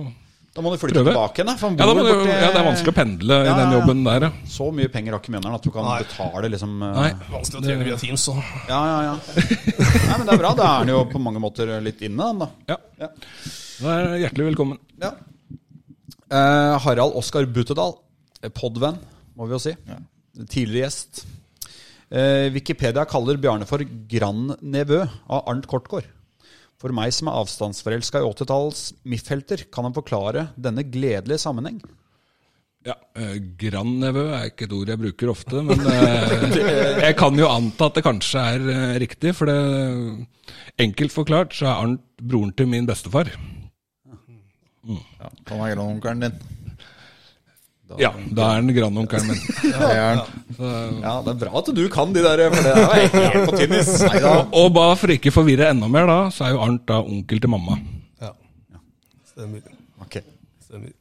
Da 0.56 0.64
må 0.64 0.72
du 0.72 0.78
flytte 0.80 0.96
Prøve. 0.96 1.12
tilbake 1.12 1.36
igjen, 1.42 1.50
da. 1.50 1.54
For 1.60 1.68
han 1.68 1.76
ja, 1.82 1.86
da 1.90 1.94
må 1.98 2.04
borti- 2.08 2.30
ja, 2.32 2.48
det 2.54 2.60
er 2.62 2.66
vanskelig 2.70 2.92
å 2.94 2.96
pendle 2.96 3.38
Ja, 3.44 3.52
i 3.52 3.56
den 3.60 3.74
jobben 3.76 4.04
der, 4.06 4.24
ja. 4.24 4.30
Så 4.48 4.68
mye 4.72 4.88
penger 4.94 5.12
har 5.12 5.20
ikke 5.20 5.34
Mjøndalen 5.34 5.58
at 5.60 5.66
du 5.68 5.72
kan 5.76 5.84
Nei. 5.84 5.98
betale 6.06 6.50
liksom 6.54 6.76
eh, 6.88 6.94
Nei. 6.96 7.10
Vanskelig 7.34 7.60
å 7.60 7.66
trene 7.66 7.88
via 7.90 7.98
Teams, 8.00 8.24
så 8.30 8.36
Ja, 8.70 8.80
ja, 8.88 9.02
ja. 9.10 9.16
Nei, 9.36 10.16
men 10.16 10.24
det 10.30 10.34
er 10.38 10.42
bra. 10.46 10.54
Da 10.56 10.64
er 10.70 10.78
han 10.86 10.94
jo 10.94 11.02
på 11.12 11.20
mange 11.20 11.42
måter 11.44 11.74
litt 11.84 12.00
inne, 12.08 12.30
han 12.32 12.40
da. 12.46 12.48
ja. 12.72 12.78
Ja. 13.04 13.10
Da 13.84 13.98
er 14.00 14.16
hjertelig 14.24 14.48
velkommen. 14.54 14.80
Ja. 15.04 15.12
Eh, 16.32 16.78
Harald 16.88 17.20
Oskar 17.20 17.44
Butedal, 17.52 17.98
eh, 18.42 18.48
podvenn, 18.56 18.96
må 19.36 19.50
vi 19.50 19.58
jo 19.58 19.60
si. 19.60 19.76
Tidligere 20.48 20.88
gjest. 20.88 21.26
Eh, 22.16 22.48
Wikipedia 22.56 23.04
kaller 23.12 23.36
Bjarne 23.44 23.68
for 23.68 23.84
grandnevø 23.84 25.02
av 25.28 25.44
Arnt 25.52 25.68
Kortgård. 25.68 26.08
For 26.86 26.94
meg 26.94 27.10
som 27.18 27.32
er 27.32 27.38
avstandsforelska 27.42 28.20
i 28.22 28.26
80-tallets 28.28 28.92
MIF-helter, 29.10 29.64
kan 29.74 29.88
han 29.88 29.96
forklare 29.96 30.52
denne 30.54 30.84
gledelige 30.86 31.42
sammenheng. 31.42 31.80
Ja, 32.86 32.94
eh, 33.18 33.40
Grandnevø 33.58 34.28
er 34.38 34.52
ikke 34.52 34.68
et 34.68 34.76
ord 34.78 34.92
jeg 34.92 35.02
bruker 35.02 35.32
ofte, 35.34 35.64
men 35.66 35.82
eh, 35.90 36.60
jeg 37.08 37.16
kan 37.18 37.42
jo 37.42 37.50
anta 37.50 37.88
at 37.90 37.98
det 37.98 38.04
kanskje 38.06 38.44
er 38.52 38.68
eh, 38.76 38.94
riktig. 39.02 39.34
For 39.34 39.50
det, 39.50 39.58
enkelt 40.86 41.16
forklart 41.16 41.58
så 41.58 41.72
er 41.72 41.80
Arnt 41.88 42.06
broren 42.22 42.54
til 42.54 42.70
min 42.70 42.86
bestefar. 42.86 43.34
Ja, 44.86 45.34
han 45.50 45.58
er 45.66 45.74
grandonkelen 45.74 46.28
din. 46.28 46.38
Ja, 48.02 48.10
da 48.34 48.42
er 48.50 48.56
han 48.60 48.70
grandonkelen 48.74 49.28
min. 49.30 49.42
Ja. 49.70 49.76
han. 50.58 50.96
Ja, 51.04 51.12
det 51.22 51.30
er 51.36 51.40
bra 51.44 51.52
at 51.60 51.68
du 51.78 51.84
kan 51.94 52.10
de 52.16 52.22
der, 52.26 52.42
for 52.50 52.62
det 52.66 52.72
er 52.74 52.78
jo 52.82 52.88
helt 53.14 53.46
på 53.52 53.58
tynnis. 53.60 53.90
Og 54.62 54.68
bare 54.74 54.96
for 54.98 55.14
ikke 55.14 55.30
forvirre 55.34 55.68
enda 55.70 55.86
mer, 55.92 56.06
da, 56.10 56.18
så 56.34 56.46
er 56.48 56.52
jo 56.56 56.62
Arnt 56.66 56.82
da 56.90 56.98
onkel 57.04 57.38
til 57.44 57.50
mamma. 57.54 57.74
ja. 58.24 58.32
Stemmer. 59.30 59.62
Ok. 60.02 60.16
Stemmer. 60.66 60.92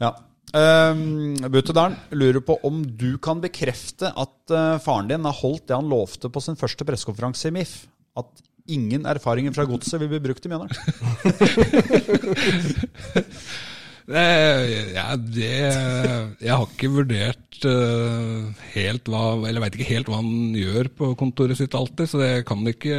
Ja. 0.00 0.10
Um, 0.50 1.34
Buttedalen 1.50 1.94
lurer 2.18 2.40
på 2.42 2.56
om 2.66 2.80
du 2.98 3.18
kan 3.22 3.38
bekrefte 3.42 4.06
at 4.10 4.50
uh, 4.54 4.78
faren 4.82 5.08
din 5.10 5.24
har 5.28 5.36
holdt 5.42 5.66
det 5.70 5.76
han 5.78 5.90
lovte 5.90 6.26
på 6.32 6.40
sin 6.42 6.56
første 6.58 6.84
pressekonferanse 6.86 7.48
i 7.50 7.54
MIF. 7.54 7.72
At 8.18 8.26
ingen 8.70 9.06
erfaringer 9.06 9.52
fra 9.54 9.64
godset 9.66 10.00
vil 10.02 10.10
bli 10.14 10.20
brukt 10.30 10.46
i 10.46 10.50
Mjøndalen. 10.50 10.74
Eh, 14.10 14.90
Ja, 14.96 15.14
det 15.16 15.50
Jeg 16.42 16.50
har 16.50 16.66
ikke 16.66 16.88
vurdert 16.90 17.62
eh, 17.68 18.48
helt 18.74 19.04
hva 19.10 19.22
Eller 19.46 19.60
veit 19.62 19.76
ikke 19.78 19.86
helt 19.92 20.08
hva 20.10 20.16
han 20.18 20.50
gjør 20.56 20.88
på 20.98 21.12
kontoret 21.20 21.56
sitt 21.60 21.74
alltid, 21.78 22.06
så 22.10 22.18
jeg 22.24 22.44
kan 22.48 22.58
ikke, 22.66 22.96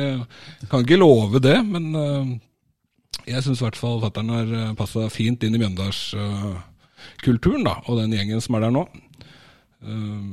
kan 0.72 0.82
ikke 0.86 1.00
love 1.02 1.40
det. 1.44 1.58
Men 1.68 1.86
eh, 1.98 2.26
jeg 3.34 3.44
syns 3.44 3.60
i 3.62 3.66
hvert 3.68 3.78
fall 3.80 4.00
fatter'n 4.04 4.32
har 4.34 4.48
passa 4.80 5.02
fint 5.14 5.44
inn 5.44 5.56
i 5.56 5.60
Mjøndalskulturen, 5.62 7.64
da, 7.68 7.74
og 7.86 7.94
den 8.00 8.14
gjengen 8.16 8.42
som 8.42 8.56
er 8.58 8.62
der 8.66 8.74
nå. 8.76 8.84
Eh, 9.86 10.26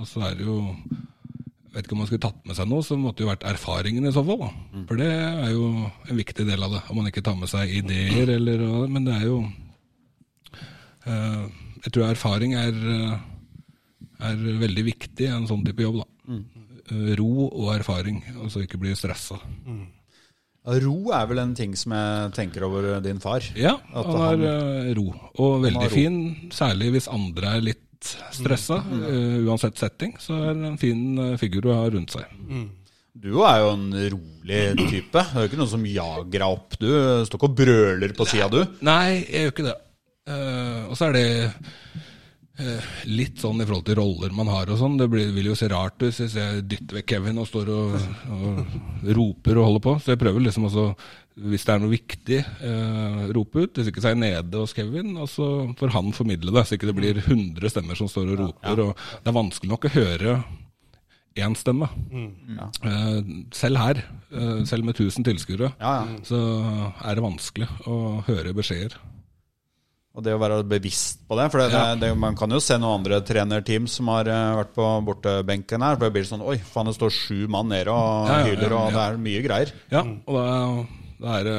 og 0.00 0.06
så 0.10 0.18
er 0.26 0.32
det 0.38 0.44
jo 0.48 0.56
vet 1.74 1.84
ikke 1.88 1.94
om 1.96 2.00
man 2.04 2.08
skulle 2.08 2.22
tatt 2.22 2.40
med 2.46 2.54
seg 2.58 2.66
noe, 2.70 2.82
så 2.86 2.94
måtte 2.98 3.18
det 3.18 3.24
jo 3.26 3.32
vært 3.32 3.46
erfaringen 3.50 4.06
i 4.06 4.12
så 4.14 4.22
fall. 4.26 4.40
da. 4.44 4.50
For 4.88 4.94
det 5.00 5.08
er 5.10 5.50
jo 5.54 5.64
en 6.08 6.18
viktig 6.20 6.44
del 6.46 6.60
av 6.62 6.70
det. 6.76 6.82
Om 6.90 6.96
man 7.00 7.08
ikke 7.10 7.24
tar 7.26 7.36
med 7.38 7.48
seg 7.50 7.64
ideer 7.82 8.26
eller 8.36 8.58
Men 8.88 9.04
det 9.08 9.14
er 9.20 9.24
jo 9.28 9.38
Eh, 9.44 9.50
jeg 11.06 11.92
tror 11.92 12.06
erfaring 12.10 12.54
er, 12.58 12.72
eh, 12.72 13.18
er 14.30 14.44
veldig 14.62 14.84
viktig 14.86 15.26
i 15.28 15.32
en 15.32 15.48
sånn 15.50 15.64
type 15.66 15.84
jobb. 15.84 16.02
da. 16.02 16.10
Mm. 16.24 16.44
ro 17.16 17.46
og 17.48 17.68
erfaring, 17.74 18.18
og 18.42 18.50
så 18.52 18.60
ikke 18.64 18.78
bli 18.80 18.92
stressa. 18.96 19.38
Ro 20.64 21.10
er 21.12 21.26
vel 21.28 21.40
en 21.42 21.54
ting 21.56 21.74
som 21.76 21.92
jeg 21.92 22.32
tenker 22.36 22.64
over 22.64 23.00
din 23.04 23.20
far. 23.20 23.44
Ja, 23.56 23.74
han 23.92 24.20
har 24.20 24.44
eh, 24.48 24.94
ro. 24.96 25.10
Og 25.36 25.58
veldig 25.66 25.90
fin, 25.92 26.16
særlig 26.52 26.94
hvis 26.94 27.08
andre 27.12 27.58
er 27.58 27.66
litt 27.72 27.82
stressa. 28.32 28.78
eh, 29.08 29.42
uansett 29.44 29.76
setting, 29.80 30.16
så 30.20 30.38
er 30.50 30.56
det 30.56 30.70
en 30.70 30.80
fin 30.80 31.04
eh, 31.20 31.36
figur 31.40 31.68
å 31.68 31.76
ha 31.82 31.90
rundt 31.92 32.16
seg. 32.16 32.24
Du 33.14 33.44
er 33.46 33.60
jo 33.60 33.68
en 33.74 33.86
rolig 34.16 34.62
type. 34.88 35.20
Det 35.20 35.36
er 35.36 35.44
jo 35.44 35.50
ikke 35.50 35.60
noen 35.60 35.72
som 35.74 35.84
jager 35.86 36.32
deg 36.32 36.48
opp. 36.48 36.78
Du 36.80 36.88
står 37.28 37.38
ikke 37.38 37.50
og 37.50 37.58
brøler 37.60 38.16
på 38.16 38.26
sida, 38.28 38.48
du. 38.50 38.64
Nei, 38.84 39.20
jeg 39.20 39.44
gjør 39.44 39.54
ikke 39.54 39.68
det. 39.68 39.76
Eh, 40.24 40.84
og 40.88 40.96
så 40.96 41.10
er 41.10 41.16
det 41.18 41.24
uh, 42.60 42.84
litt 43.10 43.42
sånn 43.42 43.60
i 43.60 43.66
forhold 43.68 43.84
til 43.84 43.98
roller 43.98 44.32
man 44.32 44.48
har 44.48 44.70
og 44.72 44.78
sånn. 44.80 44.96
Det 45.00 45.08
blir, 45.12 45.28
vil 45.36 45.50
jo 45.50 45.58
se 45.58 45.68
rart 45.68 45.98
ut 46.00 46.08
hvis 46.08 46.38
jeg 46.38 46.64
dytter 46.70 47.00
vekk 47.00 47.10
Kevin 47.12 47.42
og 47.42 47.48
står 47.50 47.68
og, 47.74 47.98
og 48.32 49.12
roper 49.18 49.60
og 49.60 49.68
holder 49.68 49.84
på. 49.84 49.94
Så 50.00 50.14
jeg 50.14 50.22
prøver 50.22 50.46
liksom 50.46 50.68
også, 50.70 50.86
hvis 51.50 51.66
det 51.68 51.74
er 51.74 51.84
noe 51.84 51.92
viktig, 51.92 52.40
uh, 52.64 53.22
rope 53.36 53.66
ut. 53.66 53.76
Hvis 53.76 53.92
ikke 53.92 54.00
så 54.04 54.12
er 54.12 54.16
jeg 54.16 54.24
nede 54.24 54.64
hos 54.64 54.76
Kevin, 54.76 55.12
og 55.20 55.28
så 55.28 55.50
får 55.80 55.96
han 55.98 56.12
formidle 56.16 56.56
det. 56.56 56.64
Så 56.70 56.78
ikke 56.78 56.88
det 56.88 56.98
blir 57.02 57.20
100 57.24 57.74
stemmer 57.74 58.00
som 58.00 58.08
står 58.10 58.32
og 58.34 58.44
roper. 58.46 58.84
Og 58.88 59.08
det 59.24 59.32
er 59.32 59.40
vanskelig 59.42 59.74
nok 59.74 59.88
å 59.90 59.96
høre 59.98 60.38
én 61.34 61.56
stemme. 61.58 61.88
Eh, 62.14 63.16
selv 63.50 63.80
her, 63.82 63.98
selv 64.70 64.86
med 64.86 64.94
1000 64.94 65.26
tilskuere, 65.26 65.72
Ja, 65.80 65.94
ja. 66.06 66.20
så 66.22 66.38
er 67.02 67.18
det 67.18 67.24
vanskelig 67.24 67.66
å 67.90 67.96
høre 68.28 68.52
beskjeder. 68.54 68.94
Og 70.14 70.22
det 70.22 70.30
å 70.30 70.38
være 70.38 70.60
bevisst 70.70 71.24
på 71.26 71.34
det. 71.40 71.48
For 71.50 71.58
det, 71.58 71.72
Ja. 71.74 71.94
det, 71.98 72.12
man 72.16 72.36
kan 72.38 72.50
jo 72.54 72.60
se 72.62 72.76
noen 72.78 73.00
andre 73.00 73.18
trenerteam 73.26 73.88
som 73.90 74.06
har 74.12 74.28
eh, 74.30 74.52
vært 74.60 74.70
på 74.76 74.84
bortebenken 75.08 75.82
her. 75.82 75.96
For 75.98 76.06
det 76.06 76.12
blir 76.14 76.28
sånn 76.28 76.44
Oi, 76.46 76.58
faen, 76.62 76.86
det 76.86 76.94
står 76.94 77.10
sju 77.10 77.48
mann 77.50 77.68
nede 77.72 77.90
og 77.90 78.28
Ja, 78.30 78.36
ja, 78.38 78.44
hyler, 78.52 78.70
ja, 78.70 78.78
og 78.84 78.92
det 78.94 79.02
er 79.08 79.18
mye 79.24 79.42
greier. 79.42 79.72
Ja, 79.90 80.04
og 80.30 80.86
da 81.24 81.34
er 81.40 81.48
det, 81.48 81.56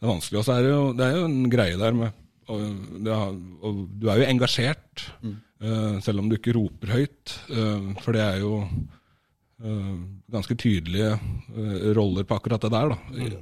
det 0.00 0.08
er 0.08 0.12
vanskelig. 0.14 0.38
Og 0.40 0.46
så 0.48 0.56
er 0.56 0.62
det, 0.64 0.70
jo, 0.72 0.86
det 0.96 1.04
er 1.10 1.18
jo 1.18 1.26
en 1.28 1.50
greie 1.52 1.76
der 1.84 1.92
med 2.00 2.16
og, 2.50 2.62
det, 3.04 3.12
har- 3.14 3.36
og 3.62 3.82
Du 4.00 4.08
er 4.10 4.22
jo 4.24 4.30
engasjert, 4.32 5.04
eh, 5.22 6.00
selv 6.02 6.18
om 6.24 6.30
du 6.32 6.34
ikke 6.38 6.56
roper 6.56 6.96
høyt. 6.96 7.36
Uh, 7.52 7.92
for 8.02 8.16
det 8.16 8.24
er 8.24 8.40
jo 8.42 8.56
uh, 8.64 9.98
ganske 10.32 10.56
tydelige 10.58 11.12
eh, 11.14 11.84
roller 11.94 12.24
på 12.26 12.34
akkurat 12.40 12.64
det 12.64 12.72
der. 12.74 12.88
da. 12.94 12.98
Eh, 13.20 13.36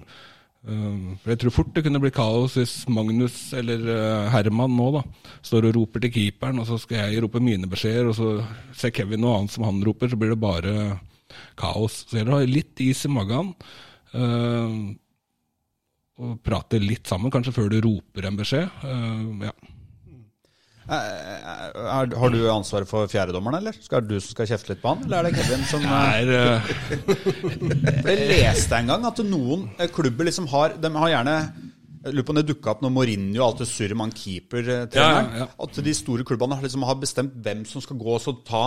for 0.67 1.33
Jeg 1.33 1.39
tror 1.41 1.55
fort 1.55 1.71
det 1.77 1.85
kunne 1.87 2.01
bli 2.03 2.11
kaos 2.13 2.57
hvis 2.59 2.73
Magnus 2.91 3.37
eller 3.57 3.85
eh, 3.95 4.31
Herman 4.35 4.75
nå 4.75 4.89
da, 4.99 5.03
står 5.47 5.69
og 5.71 5.77
roper 5.79 6.03
til 6.05 6.13
keeperen, 6.13 6.59
og 6.61 6.67
så 6.69 6.81
skal 6.83 7.13
jeg 7.13 7.23
rope 7.25 7.41
mine 7.41 7.71
beskjeder, 7.71 8.11
og 8.11 8.17
så 8.19 8.33
ser 8.77 8.93
Kevin 8.97 9.23
noe 9.23 9.39
annet 9.39 9.55
som 9.55 9.65
han 9.69 9.81
roper, 9.87 10.11
så 10.11 10.19
blir 10.19 10.35
det 10.35 10.41
bare 10.43 10.75
kaos. 11.59 12.03
Så 12.09 12.19
gjelder 12.19 12.33
det 12.33 12.37
å 12.37 12.41
ha 12.43 12.51
litt 12.51 12.83
is 12.85 13.05
i 13.07 13.13
magen. 13.13 13.55
eh, 14.13 14.79
og 16.19 16.39
prate 16.43 16.81
litt 16.83 17.07
sammen, 17.07 17.31
kanskje 17.31 17.55
før 17.55 17.69
du 17.71 17.81
roper 17.85 18.27
en 18.27 18.39
beskjed. 18.41 18.81
Eh, 18.83 19.27
ja. 19.47 19.55
Er, 20.89 21.43
er, 21.45 22.15
har 22.17 22.33
du 22.33 22.39
ansvaret 22.49 22.89
for 22.89 23.11
fjerdedommeren, 23.13 23.59
eller? 23.61 23.77
Skal 23.85 24.05
det 24.05 24.17
du 24.17 24.23
som 24.25 24.33
skal 24.33 24.49
kjefte 24.49 24.73
litt 24.73 24.81
på 24.81 24.95
han, 24.95 25.03
eller 25.05 25.19
er 25.19 25.29
det 25.29 25.43
Kevin 25.43 25.67
som 25.69 25.85
Nei, 25.85 26.23
eh, 26.33 26.71
Jeg 28.09 28.29
leste 28.31 28.79
en 28.79 28.93
gang 28.95 29.05
at 29.09 29.21
noen 29.27 29.67
eh, 29.77 29.91
klubber 29.93 30.29
liksom 30.29 30.49
har 30.53 30.79
De 30.81 30.93
har 30.97 31.13
gjerne 31.13 31.41
jeg 31.99 32.15
lurer 32.15 32.25
på 32.25 32.33
om 32.33 32.39
det 32.39 32.47
dukka 32.47 32.71
opp 32.73 32.83
når 32.85 32.93
Mourinho 32.95 33.43
alltid 33.43 33.69
surret 33.69 33.99
med 33.99 34.07
han 34.07 34.13
keepertreneren. 34.15 34.93
Ja, 34.95 35.09
ja, 35.35 35.41
ja. 35.43 35.47
At 35.67 35.81
de 35.85 35.95
store 35.99 36.25
klubbene 36.25 36.57
liksom 36.63 36.87
har 36.87 36.97
bestemt 37.03 37.35
hvem 37.43 37.65
som 37.69 37.83
skal 37.85 37.99
gå 38.01 38.13
og 38.15 38.23
så 38.23 38.37
ta 38.47 38.63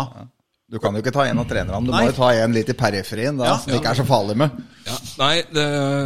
Du 0.72 0.78
kan 0.80 0.96
jo 0.96 1.02
ikke 1.04 1.12
ta 1.12 1.26
en 1.28 1.40
av 1.42 1.48
trenerne, 1.50 1.84
du 1.86 1.92
Nei. 1.92 2.06
må 2.06 2.12
jo 2.14 2.16
ta 2.16 2.30
en 2.40 2.54
litt 2.56 2.70
i 2.72 2.74
periferien, 2.80 3.36
da, 3.38 3.44
Ja. 3.50 3.58
som 3.60 3.74
ikke 3.76 3.90
er 3.92 3.98
så 4.00 4.06
farlig 4.08 4.38
med. 4.40 4.52
ja. 4.88 4.96
Nei, 5.20 5.42
det, 5.52 5.66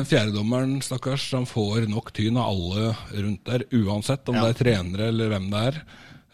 fjerdedommeren, 0.09 0.81
stakkars, 0.81 1.27
han 1.37 1.45
får 1.45 1.85
nok 1.87 2.09
tyn 2.17 2.37
av 2.41 2.49
alle 2.49 2.95
rundt 3.13 3.43
der, 3.45 3.63
uansett 3.77 4.27
om 4.29 4.35
Ja. 4.35 4.41
det 4.47 4.55
er 4.55 4.63
trenere 4.63 5.07
eller 5.13 5.29
hvem 5.29 5.51
det 5.51 5.61
er. 5.69 5.81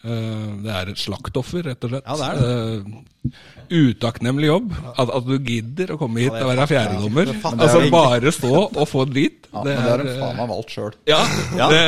Eh, 0.04 0.48
det 0.64 0.72
er 0.74 0.88
et 0.90 0.96
slaktoffer, 0.98 1.62
rett 1.62 1.84
og 1.84 1.90
slett. 1.92 2.08
Ja, 2.08 2.16
det 2.16 2.26
er 2.26 2.82
det. 2.82 3.32
utakknemlig 3.70 4.46
jobb. 4.48 4.72
At, 4.98 5.08
at 5.14 5.26
du 5.28 5.36
gidder 5.38 5.92
å 5.94 5.98
komme 6.00 6.24
hit 6.24 6.32
det 6.34 6.42
og 6.42 6.50
være 6.56 6.66
fjerdedommer. 6.72 7.30
Altså 7.52 7.84
bare 7.92 8.32
stå 8.34 8.50
og 8.66 8.88
få 8.90 9.04
drit. 9.12 9.46
Ja, 9.52 9.62
det 9.62 9.76
men 9.76 9.84
det 9.84 9.90
har 9.92 9.98
er, 10.00 10.04
de 10.08 10.16
faen 10.18 10.36
meg 10.40 10.48
valgt 10.56 10.74
sjøl. 10.74 10.92
Ja, 11.06 11.20
Ja. 11.56 11.68
det 11.68 11.82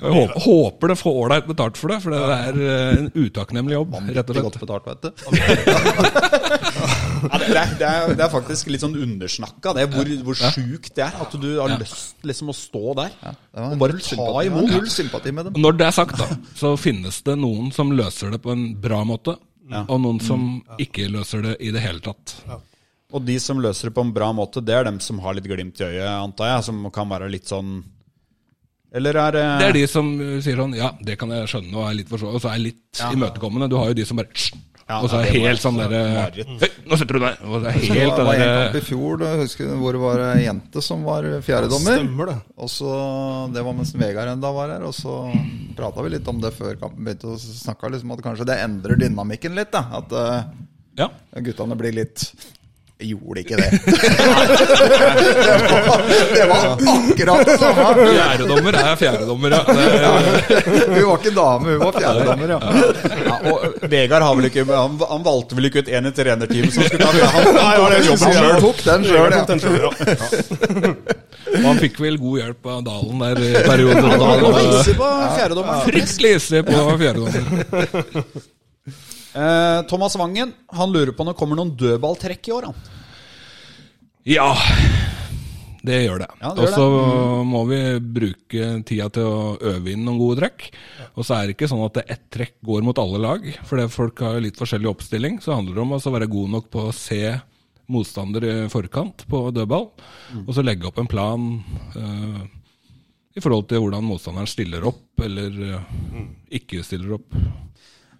jeg 0.00 0.12
håper, 0.16 0.40
håper 0.44 0.92
det 0.92 0.96
får 0.96 1.16
ålreit 1.22 1.48
betalt 1.48 1.76
for 1.76 1.92
det, 1.92 1.98
for 2.00 2.14
det 2.14 2.20
er 2.36 2.60
eh, 2.64 3.00
en 3.02 3.10
utakknemlig 3.12 3.74
jobb, 3.76 3.96
rett 4.00 4.30
og 4.30 4.36
slett. 4.36 4.46
godt 4.46 4.60
betalt, 4.62 4.86
vet 4.88 5.02
du. 5.04 5.10
ja, 7.30 7.36
det, 7.42 7.48
er, 7.50 7.74
det, 7.76 7.90
er, 7.90 8.14
det 8.16 8.24
er 8.24 8.32
faktisk 8.32 8.70
litt 8.72 8.84
sånn 8.84 8.96
undersnakka, 8.96 9.74
det 9.76 9.84
hvor, 9.92 10.08
hvor 10.24 10.40
sjukt 10.40 10.94
det 10.96 11.04
er. 11.04 11.20
At 11.20 11.36
du 11.42 11.50
har 11.58 11.76
lyst 11.76 12.24
liksom 12.26 12.52
å 12.52 12.56
stå 12.56 12.96
der 13.02 13.12
og 13.20 13.76
bare 13.82 14.00
ta 14.00 14.46
imot. 14.46 14.72
Null 14.72 14.88
sympati 14.92 15.34
med 15.36 15.50
dem. 15.50 15.60
Når 15.60 15.78
det 15.80 15.86
er 15.90 15.94
sagt, 16.00 16.16
da, 16.20 16.26
så 16.56 16.72
finnes 16.80 17.20
det 17.26 17.36
noen 17.40 17.68
som 17.76 17.92
løser 17.92 18.32
det 18.34 18.40
på 18.44 18.54
en 18.56 18.66
bra 18.80 19.02
måte, 19.08 19.36
og 19.84 19.96
noen 20.02 20.18
som 20.24 20.48
ikke 20.82 21.10
løser 21.12 21.44
det 21.44 21.54
i 21.62 21.70
det 21.74 21.84
hele 21.84 22.02
tatt. 22.04 22.38
Og 23.10 23.22
de 23.26 23.36
som 23.42 23.58
løser 23.62 23.90
det 23.90 23.96
på 23.96 24.04
en 24.06 24.12
bra 24.14 24.30
måte, 24.34 24.62
det 24.62 24.74
er 24.76 24.86
dem 24.86 25.00
som 25.02 25.18
har 25.24 25.34
litt 25.36 25.48
glimt 25.50 25.80
i 25.82 25.86
øyet, 25.88 26.08
antar 26.08 26.54
jeg. 26.54 26.66
Som 26.68 26.84
kan 26.94 27.10
være 27.10 27.30
litt 27.32 27.50
sånn 27.50 27.80
Eller 28.92 29.14
er 29.22 29.36
det 29.36 29.44
Det 29.60 29.68
er 29.68 29.76
de 29.78 29.84
som 29.90 30.08
uh, 30.18 30.40
sier 30.42 30.58
sånn 30.58 30.74
Ja, 30.74 30.90
det 31.06 31.14
kan 31.20 31.30
jeg 31.30 31.46
skjønne, 31.52 31.70
og 31.78 31.86
er 31.90 31.94
litt 32.00 32.10
forstå- 32.10 32.34
og 32.34 32.42
så 32.42 32.50
er 32.54 32.58
litt 32.64 33.02
imøtekommende. 33.12 33.68
Du 33.70 33.76
har 33.78 33.92
jo 33.92 33.94
de 34.00 34.06
som 34.08 34.18
bare 34.18 34.32
Ja, 34.90 34.98
Og 34.98 35.06
så 35.12 35.20
ja, 35.20 35.28
er 35.28 35.32
det 35.36 35.42
helt 35.44 35.62
sånn 35.62 35.76
derre 35.78 36.00
nå 36.90 36.96
setter 36.98 37.14
du 37.14 37.22
deg! 37.22 37.42
Og 37.46 37.62
det 37.62 37.70
er 37.70 37.76
helt 37.94 38.16
var, 38.16 38.24
var 38.26 38.34
en 38.34 38.48
kamp 38.56 38.78
i 38.80 38.82
fjor 38.82 39.20
da, 39.20 39.28
jeg 39.30 39.44
husker, 39.44 39.68
hvor 39.78 39.94
det 39.94 40.00
var 40.02 40.22
ei 40.32 40.40
jente 40.48 40.82
som 40.82 41.04
var 41.06 41.28
fjerdedommer. 41.46 42.00
Stemmer 42.00 42.30
det. 42.32 42.34
Og 42.58 42.72
så, 42.72 42.94
Det 43.54 43.62
var 43.62 43.76
mens 43.78 43.92
Vegard 43.94 44.32
enda 44.32 44.50
var 44.56 44.72
her, 44.74 44.82
og 44.88 44.96
så 44.96 45.20
prata 45.78 46.02
vi 46.02 46.10
litt 46.16 46.26
om 46.32 46.40
det 46.42 46.50
før 46.56 46.74
kampen 46.80 47.06
begynte. 47.06 47.30
Og 47.30 47.38
snakka 47.38 47.92
liksom 47.94 48.16
at 48.16 48.24
kanskje 48.26 48.48
det 48.50 48.58
endrer 48.64 48.98
dynamikken 48.98 49.54
litt. 49.54 49.70
da 49.70 49.84
At 50.00 50.16
eh, 50.18 50.50
Ja. 50.98 51.06
guttene 51.38 51.78
blir 51.78 51.94
litt 51.94 52.26
Jeg 53.00 53.08
gjorde 53.16 53.40
ikke 53.40 53.56
det. 53.56 53.68
det, 55.70 55.76
var, 55.88 56.00
det 56.34 56.44
var 56.50 56.60
akkurat 56.92 57.46
det 57.48 57.54
samme. 57.58 57.84
Fjerdedommer 58.10 58.76
er 58.80 58.96
fjerdedommer, 59.00 59.50
ja. 59.56 59.62
Hun 60.90 61.06
var 61.06 61.16
ikke 61.16 61.32
dame, 61.38 61.64
hun 61.70 61.80
var 61.80 61.92
fjerdedommer, 61.96 62.48
ja. 62.52 62.58
Ja, 63.24 63.36
og 63.54 63.56
Vegard 63.90 64.22
har 64.26 64.34
vel 64.36 64.50
ikke 64.50 64.66
han, 64.68 64.98
han 65.14 65.24
valgte 65.24 65.56
vel 65.58 65.64
ikke 65.70 65.80
ut 65.84 65.90
en 65.96 66.10
i 66.10 66.12
trenerteamet 66.20 66.72
som 66.76 66.82
skulle 66.90 67.00
ta 67.00 67.10
Han, 67.32 67.44
han 67.56 67.96
jobben 68.04 68.20
sjøl. 68.20 68.44
han 68.44 68.60
tok 68.66 68.78
den 68.84 69.00
sjøl, 69.08 69.28
ja. 69.32 69.40
Ja. 69.40 69.44
og 71.56 71.66
han 71.70 71.78
fikk 71.82 71.96
vel 72.04 72.20
god 72.20 72.36
hjelp 72.44 72.62
av 72.76 72.78
Dalen 72.86 73.16
der 73.24 73.36
i 73.40 73.50
perioden. 73.64 74.04
Han. 74.20 75.84
Fryktelig 75.88 76.30
hissig 76.36 76.60
på 76.68 76.76
fjerdedommer. 77.00 77.40
Eh, 79.34 79.82
Thomas 79.90 80.16
Wangen 80.18 80.52
han 80.74 80.92
lurer 80.92 81.12
på 81.14 81.22
om 81.24 81.30
det 81.30 81.38
kommer 81.38 81.60
noen 81.60 81.76
dødballtrekk 81.78 82.50
i 82.50 82.54
år. 82.56 82.70
Han. 82.70 82.80
Ja, 84.28 84.50
det 85.86 86.00
gjør 86.02 86.22
det. 86.24 86.28
Ja, 86.42 86.50
det 86.56 86.64
og 86.66 86.74
så 86.74 86.86
må 87.46 87.62
vi 87.70 87.80
bruke 88.18 88.72
tida 88.86 89.08
til 89.14 89.28
å 89.28 89.54
øve 89.72 89.94
inn 89.94 90.02
noen 90.04 90.18
gode 90.20 90.42
trekk. 90.42 90.66
Og 91.14 91.24
så 91.24 91.38
er 91.38 91.46
det 91.48 91.56
ikke 91.56 91.70
sånn 91.70 91.86
at 91.86 92.02
ett 92.04 92.26
trekk 92.32 92.58
går 92.66 92.84
mot 92.86 93.00
alle 93.00 93.20
lag, 93.22 93.46
fordi 93.68 93.86
folk 93.92 94.20
har 94.26 94.42
litt 94.44 94.60
forskjellig 94.60 94.90
oppstilling. 94.90 95.40
Så 95.40 95.54
handler 95.56 95.78
det 95.78 95.84
om 95.86 95.96
å 95.96 96.14
være 96.18 96.30
god 96.30 96.54
nok 96.56 96.68
på 96.72 96.88
å 96.88 96.96
se 96.96 97.22
motstander 97.90 98.44
i 98.46 98.54
forkant 98.70 99.24
på 99.26 99.48
dødball, 99.54 99.88
og 100.44 100.50
så 100.54 100.62
legge 100.62 100.86
opp 100.86 101.00
en 101.02 101.08
plan 101.10 101.46
eh, 101.98 102.42
i 103.34 103.42
forhold 103.42 103.66
til 103.70 103.82
hvordan 103.82 104.06
motstanderen 104.06 104.50
stiller 104.50 104.86
opp, 104.86 105.02
eller 105.24 105.56
eh, 105.72 106.28
ikke 106.60 106.84
stiller 106.86 107.16
opp. 107.18 107.34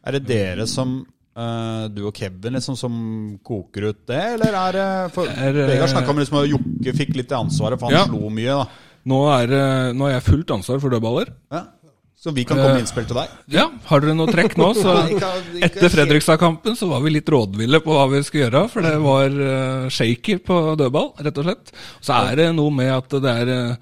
Er 0.07 0.19
det 0.19 0.27
dere 0.31 0.67
som 0.71 1.01
Uh, 1.41 1.87
du 1.95 2.01
og 2.09 2.17
Kevin 2.19 2.57
liksom 2.59 2.75
som 2.77 2.95
koker 3.47 3.85
ut 3.93 4.01
det, 4.11 4.19
eller 4.35 4.57
er 4.61 4.73
det 4.77 4.87
for, 5.15 5.29
Er, 5.31 5.55
eh, 5.63 5.69
Vegard 5.71 5.93
snakka 5.93 6.11
om 6.11 6.19
liksom 6.19 6.39
at 6.41 6.49
Jokke 6.51 6.95
fikk 6.99 7.13
litt 7.17 7.31
ansvaret, 7.33 7.79
for 7.79 7.87
han 7.87 7.95
Ja. 7.95 8.03
slo 8.11 8.29
mye. 8.35 8.57
da 8.59 8.67
Nå, 9.07 9.21
er, 9.39 9.53
eh, 9.55 9.93
nå 9.95 10.09
er 10.09 10.17
jeg 10.19 10.25
fullt 10.27 10.51
ansvar 10.51 10.81
for 10.83 10.91
dødballer. 10.91 11.31
ja. 11.53 11.63
Så 12.21 12.35
vi 12.35 12.45
kan 12.45 12.59
komme 12.59 12.75
med 12.75 12.83
innspill 12.83 13.07
til 13.07 13.17
deg? 13.17 13.29
Ja, 13.49 13.71
har 13.87 14.01
dere 14.01 14.13
noe 14.13 14.27
trekk 14.29 14.59
nå? 14.59 14.75
Så 14.77 14.93
etter 15.65 15.89
Fredrikstad-kampen 15.89 16.77
så 16.77 16.91
var 16.91 17.01
vi 17.01 17.15
litt 17.15 17.31
rådville 17.33 17.81
på 17.81 17.95
hva 17.95 18.11
vi 18.11 18.21
skulle 18.27 18.51
gjøre, 18.51 18.69
for 18.69 18.83
det 18.83 18.99
var 19.01 19.89
shaky 19.89 20.37
på 20.45 20.77
dødball, 20.77 21.15
rett 21.25 21.39
og 21.39 21.45
slett. 21.47 21.73
Så 22.03 22.13
er 22.29 22.37
det 22.37 22.55
noe 22.59 22.71
med 22.71 22.93
at 22.93 23.09
det 23.09 23.25
er, 23.25 23.79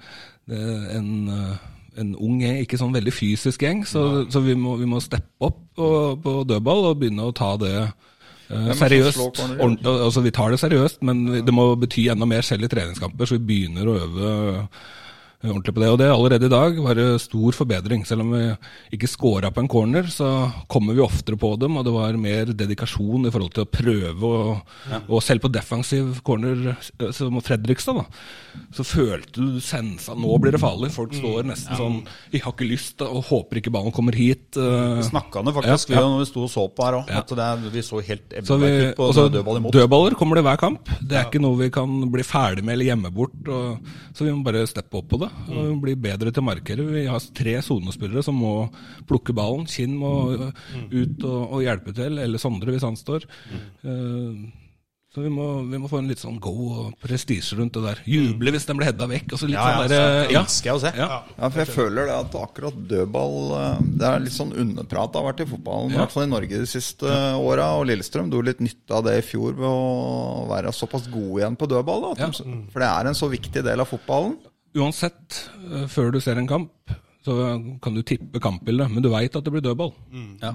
en, 0.47 1.59
en 1.99 2.13
ung 2.15 2.39
gjeng, 2.41 2.61
ikke 2.63 2.79
sånn 2.79 2.95
veldig 2.95 3.13
fysisk 3.13 3.65
gjeng, 3.65 3.83
så, 3.87 4.25
så 4.31 4.41
vi, 4.45 4.55
må, 4.57 4.77
vi 4.79 4.87
må 4.89 5.01
steppe 5.03 5.49
opp 5.49 5.59
på, 5.77 5.89
på 6.23 6.37
dødball 6.49 6.91
og 6.91 7.01
begynne 7.01 7.27
å 7.27 7.35
ta 7.35 7.53
det 7.61 7.75
som 8.49 8.79
seriøst. 8.79 9.19
Ordent- 9.59 9.85
altså, 9.85 10.23
vi 10.25 10.31
tar 10.33 10.49
det 10.53 10.61
seriøst, 10.61 11.03
men 11.05 11.43
det 11.45 11.53
må 11.53 11.67
bety 11.79 12.07
enda 12.09 12.25
mer 12.29 12.41
selv 12.45 12.65
i 12.65 12.71
treningskamper, 12.71 13.29
så 13.29 13.37
vi 13.37 13.45
begynner 13.51 13.85
å 13.89 13.97
øve 14.07 14.31
ordentlig 15.47 15.71
på 15.75 15.79
det. 15.79 15.89
Og 15.93 15.97
det 16.01 16.07
allerede 16.11 16.47
i 16.49 16.51
dag 16.51 16.79
var 16.83 16.97
det 16.99 17.07
stor 17.23 17.55
forbedring. 17.55 18.01
Selv 18.07 18.25
om 18.25 18.33
vi 18.35 18.41
ikke 18.97 19.07
scora 19.07 19.51
på 19.55 19.61
en 19.63 19.69
corner, 19.71 20.03
så 20.11 20.27
kommer 20.67 20.97
vi 20.97 21.03
oftere 21.05 21.37
på 21.39 21.53
dem, 21.61 21.77
og 21.79 21.85
det 21.87 21.93
var 21.95 22.17
mer 22.19 22.51
dedikasjon 22.51 23.27
i 23.29 23.31
forhold 23.31 23.53
til 23.55 23.63
å 23.63 23.69
prøve. 23.71 24.31
Og, 24.33 25.05
og 25.07 25.23
selv 25.23 25.45
på 25.45 25.51
defensiv 25.53 26.19
corner, 26.27 26.73
eh, 26.99 27.11
som 27.15 27.39
Fredrikstad, 27.45 28.01
da, 28.01 28.03
så 28.75 28.83
følte 28.83 29.39
du 29.39 29.59
sensa 29.63 30.15
Nå 30.19 30.35
blir 30.43 30.51
det 30.55 30.59
farlig. 30.61 30.89
Folk 30.91 31.13
står 31.15 31.45
nesten 31.47 31.77
sånn 31.79 31.99
Vi 32.33 32.41
har 32.43 32.51
ikke 32.51 32.67
lyst 32.67 32.99
og 33.05 33.21
håper 33.29 33.61
ikke 33.61 33.71
ballen 33.71 33.93
kommer 33.95 34.15
hit. 34.17 34.57
eh, 34.59 34.97
Vi 34.99 35.07
snakka 35.07 35.45
det 35.45 35.53
faktisk 35.55 35.93
Ja, 35.93 36.01
ja. 36.01 36.03
vi 36.03 36.11
når 36.17 36.19
vi 36.25 36.29
sto 36.33 36.43
og 36.43 36.51
så 36.51 36.65
på 36.67 36.83
her 36.87 36.99
òg. 36.99 37.13
Ja. 37.13 37.21
At 37.23 37.31
det 37.39 37.71
vi 37.71 37.85
så 37.85 38.01
helt 38.03 38.33
ebbeverk 38.35 38.91
ut 38.91 38.99
på 38.99 39.29
dødball 39.37 39.61
imot. 39.61 39.73
dødballer 39.77 40.17
kommer 40.19 40.35
det 40.35 40.43
hver 40.49 40.59
kamp. 40.59 40.91
Det 40.99 41.15
er 41.15 41.29
ikke 41.29 41.41
noe 41.41 41.55
vi 41.63 41.69
kan 41.71 41.95
bli 42.11 42.25
ferdig 42.27 42.65
med 42.65 42.75
eller 42.75 42.89
gjemme 42.91 43.13
bort. 43.15 43.39
Og, 43.47 43.79
så 44.13 44.27
vi 44.27 44.33
må 44.35 44.43
bare 44.43 44.67
steppe 44.67 44.99
opp 44.99 45.07
på 45.13 45.21
det 45.23 45.28
og 45.49 45.81
bli 45.83 45.95
bedre 45.99 46.31
til 46.31 46.43
å 46.43 46.47
markere. 46.49 46.85
Vi 46.93 47.05
har 47.09 47.19
tre 47.35 47.57
sonespillere 47.65 48.23
som 48.25 48.37
må 48.39 48.53
plukke 49.09 49.35
ballen. 49.37 49.67
Kinn 49.69 49.97
må 49.99 50.13
øh, 50.35 50.47
ut 50.93 51.23
og, 51.25 51.41
og 51.57 51.65
hjelpe 51.65 51.93
til, 51.97 52.17
eller 52.21 52.41
Sondre 52.41 52.73
hvis 52.75 52.85
han 52.87 52.97
står. 52.99 53.27
Eh, 53.83 54.49
så 55.09 55.23
vi 55.23 55.29
må, 55.33 55.45
vi 55.65 55.79
må 55.81 55.87
få 55.89 55.97
en 56.03 56.07
litt 56.11 56.21
sånn 56.21 56.35
go 56.37 56.51
og 56.69 56.89
prestisje 57.01 57.55
rundt 57.57 57.73
det 57.73 57.81
der. 57.81 58.01
Juble 58.05 58.51
hvis 58.53 58.67
den 58.69 58.77
blir 58.77 58.91
hedda 58.91 59.07
vekk. 59.09 59.31
Og 59.33 59.39
så 59.41 59.47
litt 59.49 59.57
Ja, 59.57 59.63
sånn 59.65 59.79
så 59.79 59.87
der, 59.89 60.03
det 60.29 60.35
ja. 60.35 60.43
jeg 60.45 60.81
se. 60.83 60.91
Ja. 60.99 61.07
Ja, 61.33 61.49
for 61.49 61.61
jeg 61.63 61.71
føler 61.73 62.05
det 62.11 62.17
at 62.19 62.35
akkurat 62.37 62.77
dødball 62.91 63.33
eh, 63.57 63.79
Det 63.97 64.05
er 64.11 64.21
litt 64.21 64.35
sånn 64.35 64.53
underprat 64.53 65.09
det 65.15 65.17
har 65.23 65.25
vært 65.31 65.41
i 65.41 65.47
fotballen, 65.49 65.89
i 65.89 65.97
Ja. 65.97 66.03
hvert 66.03 66.13
fall 66.13 66.27
i 66.27 66.31
Norge 66.35 66.61
de 66.61 66.69
siste 66.69 67.09
åra. 67.41 67.71
Og 67.79 67.87
Lillestrøm 67.89 68.29
dro 68.29 68.43
litt 68.45 68.61
nytte 68.61 68.99
av 68.99 69.07
det 69.09 69.17
i 69.17 69.25
fjor 69.25 69.57
ved 69.57 69.65
å 69.65 70.45
være 70.53 70.75
såpass 70.77 71.09
gode 71.09 71.41
igjen 71.41 71.57
på 71.57 71.71
dødball. 71.73 72.05
Da, 72.05 72.13
at 72.29 72.37
de, 72.45 72.59
for 72.69 72.85
det 72.85 72.91
er 72.93 73.09
en 73.09 73.17
så 73.17 73.31
viktig 73.33 73.65
del 73.65 73.81
av 73.81 73.89
fotballen. 73.89 74.37
Uansett, 74.77 75.49
eh, 75.71 75.87
før 75.89 76.11
du 76.13 76.19
ser 76.21 76.37
en 76.37 76.47
kamp, 76.49 76.91
så 77.25 77.33
kan 77.81 77.95
du 77.95 78.01
tippe 78.05 78.39
kampbildet, 78.41 78.91
men 78.91 79.03
du 79.03 79.09
veit 79.11 79.35
at 79.35 79.43
det 79.43 79.51
blir 79.53 79.63
dødball. 79.65 79.91
Ja. 80.41 80.53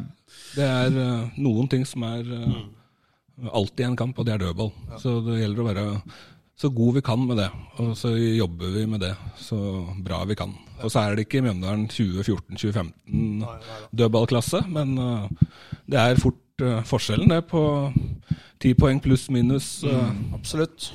Det 0.54 0.68
er 0.68 0.98
eh, 1.02 1.40
noen 1.42 1.68
ting 1.70 1.84
som 1.86 2.06
er 2.06 2.22
eh, 2.22 2.60
alltid 3.50 3.88
en 3.88 3.98
kamp, 3.98 4.18
og 4.18 4.26
det 4.26 4.36
er 4.36 4.46
dødball. 4.46 4.70
Så 5.02 5.18
det 5.26 5.40
gjelder 5.42 5.62
å 5.64 5.68
være 5.68 5.86
så 6.54 6.70
god 6.70 6.94
vi 6.94 7.02
kan 7.02 7.18
med 7.26 7.40
det, 7.42 7.48
og 7.82 7.96
så 7.98 8.12
jobber 8.14 8.70
vi 8.76 8.84
med 8.86 9.02
det 9.02 9.16
så 9.42 9.58
bra 10.06 10.20
vi 10.30 10.36
kan. 10.38 10.54
Og 10.84 10.92
så 10.92 11.02
er 11.02 11.16
det 11.16 11.26
ikke 11.26 11.42
Mjøndalen 11.42 11.88
2014-2015 11.90 13.42
dødballklasse, 13.90 14.62
men 14.70 14.94
det 15.90 15.98
er 15.98 16.22
fort 16.22 16.38
forskjellen 16.86 17.34
det 17.34 17.40
på 17.50 17.60
ti 18.62 18.70
poeng 18.78 19.02
pluss 19.02 19.26
minus. 19.34 19.82
Mm, 19.82 20.30
Absolutt. 20.38 20.92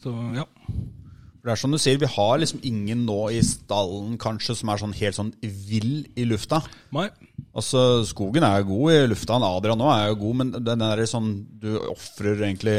Så 0.00 0.14
ja. 0.38 0.46
For 1.40 1.48
Det 1.48 1.52
er 1.54 1.60
som 1.62 1.72
du 1.72 1.78
sier, 1.80 1.96
vi 1.96 2.08
har 2.12 2.36
liksom 2.36 2.60
ingen 2.68 3.06
nå 3.08 3.30
i 3.32 3.40
stallen 3.40 4.18
kanskje 4.20 4.58
som 4.58 4.68
er 4.68 4.80
sånn 4.82 4.92
helt 4.98 5.16
sånn 5.16 5.30
vill 5.40 6.02
i 6.12 6.26
lufta. 6.28 6.60
Mai. 6.92 7.08
Altså, 7.56 8.04
Skogen 8.06 8.44
er 8.46 8.60
jo 8.60 8.68
god 8.70 8.92
i 8.94 8.98
lufta, 9.10 9.36
han 9.36 9.46
Adrian 9.46 9.80
nå 9.80 9.88
er 9.92 10.08
jo 10.10 10.18
god, 10.20 10.36
men 10.40 10.52
den 10.54 10.82
der 10.84 11.02
sånn 11.10 11.30
Du 11.60 11.68
ofrer 11.90 12.38
egentlig 12.44 12.74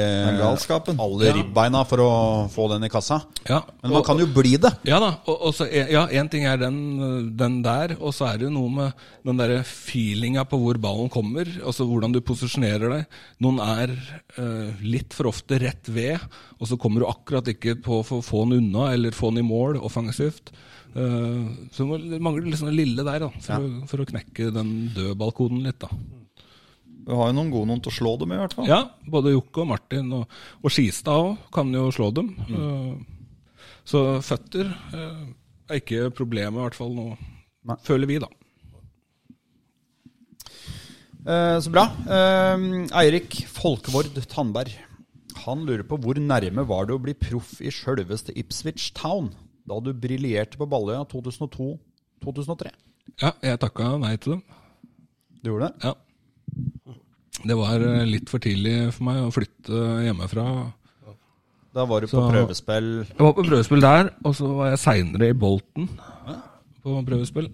alle 1.02 1.34
ribbeina 1.36 1.84
for 1.88 2.04
å 2.04 2.12
få 2.52 2.68
den 2.72 2.86
i 2.88 2.92
kassa. 2.92 3.22
Ja, 3.50 3.62
Men 3.82 3.92
man 3.92 4.00
og- 4.02 4.06
kan 4.08 4.20
jo 4.22 4.28
bli 4.28 4.56
det. 4.58 4.74
Ja 4.88 5.00
da. 5.00 5.12
Og, 5.28 5.38
og 5.50 5.54
så, 5.54 5.68
ja, 5.72 6.06
én 6.08 6.30
ting 6.32 6.46
er 6.46 6.58
den, 6.58 7.36
den 7.38 7.62
der, 7.62 7.96
og 8.00 8.14
så 8.14 8.32
er 8.32 8.38
det 8.40 8.48
jo 8.50 8.54
noe 8.56 8.70
med 8.70 9.06
den 9.26 9.38
derre 9.38 9.62
feelinga 9.68 10.46
på 10.50 10.60
hvor 10.62 10.80
ballen 10.82 11.10
kommer, 11.14 11.46
altså 11.66 11.86
hvordan 11.88 12.14
du 12.16 12.22
posisjonerer 12.22 12.90
deg. 12.96 13.20
Noen 13.44 13.60
er 13.64 13.94
uh, 14.38 14.72
litt 14.82 15.14
for 15.14 15.30
ofte 15.32 15.60
rett 15.62 15.90
ved, 15.92 16.20
og 16.60 16.68
så 16.70 16.78
kommer 16.82 17.04
du 17.04 17.10
akkurat 17.10 17.48
ikke 17.54 17.78
på 17.84 18.02
å 18.02 18.22
få 18.22 18.46
den 18.46 18.62
unna 18.62 18.92
eller 18.94 19.16
få 19.16 19.32
den 19.34 19.44
i 19.44 19.48
mål 19.48 19.80
offensivt. 19.82 20.52
Eh, 20.92 21.52
så 21.72 21.88
det 21.98 22.20
mangler 22.24 22.50
liksom 22.50 22.68
det 22.72 22.76
lille 22.76 23.06
der 23.08 23.24
da, 23.24 23.30
for, 23.40 23.64
å, 23.64 23.86
for 23.88 24.04
å 24.04 24.08
knekke 24.10 24.50
den 24.56 24.74
døde 24.96 25.16
balkonen 25.20 25.64
litt. 25.64 25.80
da. 25.84 25.92
Vi 27.02 27.18
har 27.18 27.32
jo 27.32 27.38
noen 27.38 27.52
gode 27.54 27.70
noen 27.72 27.82
til 27.84 27.94
å 27.94 27.96
slå 27.96 28.12
dem, 28.22 28.34
i 28.36 28.42
hvert 28.42 28.54
fall. 28.58 28.68
Ja, 28.70 28.82
både 29.10 29.34
Jokke 29.34 29.64
og 29.64 29.72
Martin 29.72 30.12
og, 30.20 30.36
og 30.62 30.74
Skistad 30.74 31.18
òg 31.18 31.48
kan 31.56 31.72
jo 31.74 31.88
slå 31.96 32.12
dem. 32.16 32.34
Mm. 32.52 33.08
så 33.88 34.04
føtter 34.26 34.70
eh, 34.70 35.24
er 35.72 35.82
ikke 35.82 36.12
problemet, 36.14 36.60
i 36.60 36.66
hvert 36.68 36.78
fall 36.78 36.94
nå, 36.94 37.08
Nei. 37.72 37.80
føler 37.88 38.12
vi, 38.12 38.20
da. 38.22 38.30
Eh, 41.22 41.58
så 41.64 41.74
bra. 41.74 41.88
Eh, 42.06 42.68
Eirik 43.02 43.42
Folkevord 43.50 44.22
Tandberg. 44.30 44.76
Han 45.48 45.64
lurer 45.66 45.88
på 45.88 45.98
hvor 46.04 46.20
nærme 46.22 46.68
var 46.70 46.86
det 46.86 46.94
å 46.98 47.02
bli 47.02 47.16
proff 47.18 47.56
i 47.64 47.72
sjølveste 47.74 48.36
Ipswich 48.38 48.92
Town 48.98 49.32
da 49.68 49.78
du 49.84 49.92
briljerte 49.94 50.60
på 50.60 50.68
Balløya 50.70 51.04
2002-2003? 51.12 52.72
Ja, 53.22 53.34
jeg 53.44 53.60
takka 53.62 53.96
nei 54.02 54.16
til 54.22 54.38
dem. 54.38 54.44
Du 55.42 55.52
gjorde 55.52 55.72
det? 55.72 55.90
Ja. 55.92 56.96
Det 57.42 57.58
var 57.58 57.82
eh, 57.82 58.06
litt 58.10 58.30
for 58.30 58.44
tidlig 58.44 58.92
for 58.96 59.08
meg 59.08 59.24
å 59.26 59.34
flytte 59.34 59.82
hjemmefra. 60.06 60.46
Da 61.72 61.86
var 61.88 62.04
du 62.04 62.12
på 62.12 62.24
prøvespill. 62.28 62.90
Jeg 63.08 63.22
var 63.22 63.36
på 63.38 63.46
prøvespill 63.48 63.84
der, 63.84 64.10
og 64.28 64.36
så 64.36 64.50
var 64.58 64.74
jeg 64.74 64.82
seinere 64.82 65.32
i 65.32 65.38
Bolten 65.38 65.88
på 66.82 66.98
prøvespill. 67.08 67.48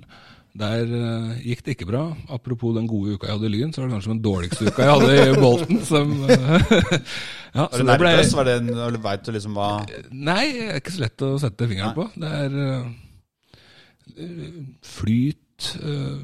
Der 0.57 0.89
uh, 0.89 1.33
gikk 1.43 1.59
det 1.65 1.75
ikke 1.75 1.85
bra. 1.89 2.03
Apropos 2.33 2.73
den 2.73 2.87
gode 2.89 3.13
uka 3.13 3.27
jeg 3.27 3.35
hadde 3.37 3.49
i 3.49 3.53
Lyn, 3.53 3.73
så 3.73 3.81
var 3.81 3.89
det 3.89 3.97
kanskje 3.97 4.13
den 4.15 4.21
dårligste 4.25 4.69
uka 4.71 4.85
jeg 4.85 4.93
hadde 4.95 5.17
i 5.17 5.41
Bolten. 5.41 5.81
Som, 5.85 6.13
ja, 7.57 7.65
Var 7.67 7.75
du 7.75 7.83
det 7.83 7.97
ble- 8.01 8.13
det 8.47 8.55
eller 8.71 9.01
veit 9.03 9.25
du 9.27 9.33
liksom 9.35 9.57
hva 9.57 9.67
Nei, 10.09 10.45
det 10.55 10.69
er 10.71 10.79
ikke 10.81 10.95
så 10.95 11.03
lett 11.03 11.25
å 11.27 11.33
sette 11.43 11.67
fingeren 11.69 11.93
på. 11.97 12.07
Det 12.17 12.31
er 12.39 12.55
uh, 12.57 12.87
flyt 14.87 15.67
uh, 15.83 16.17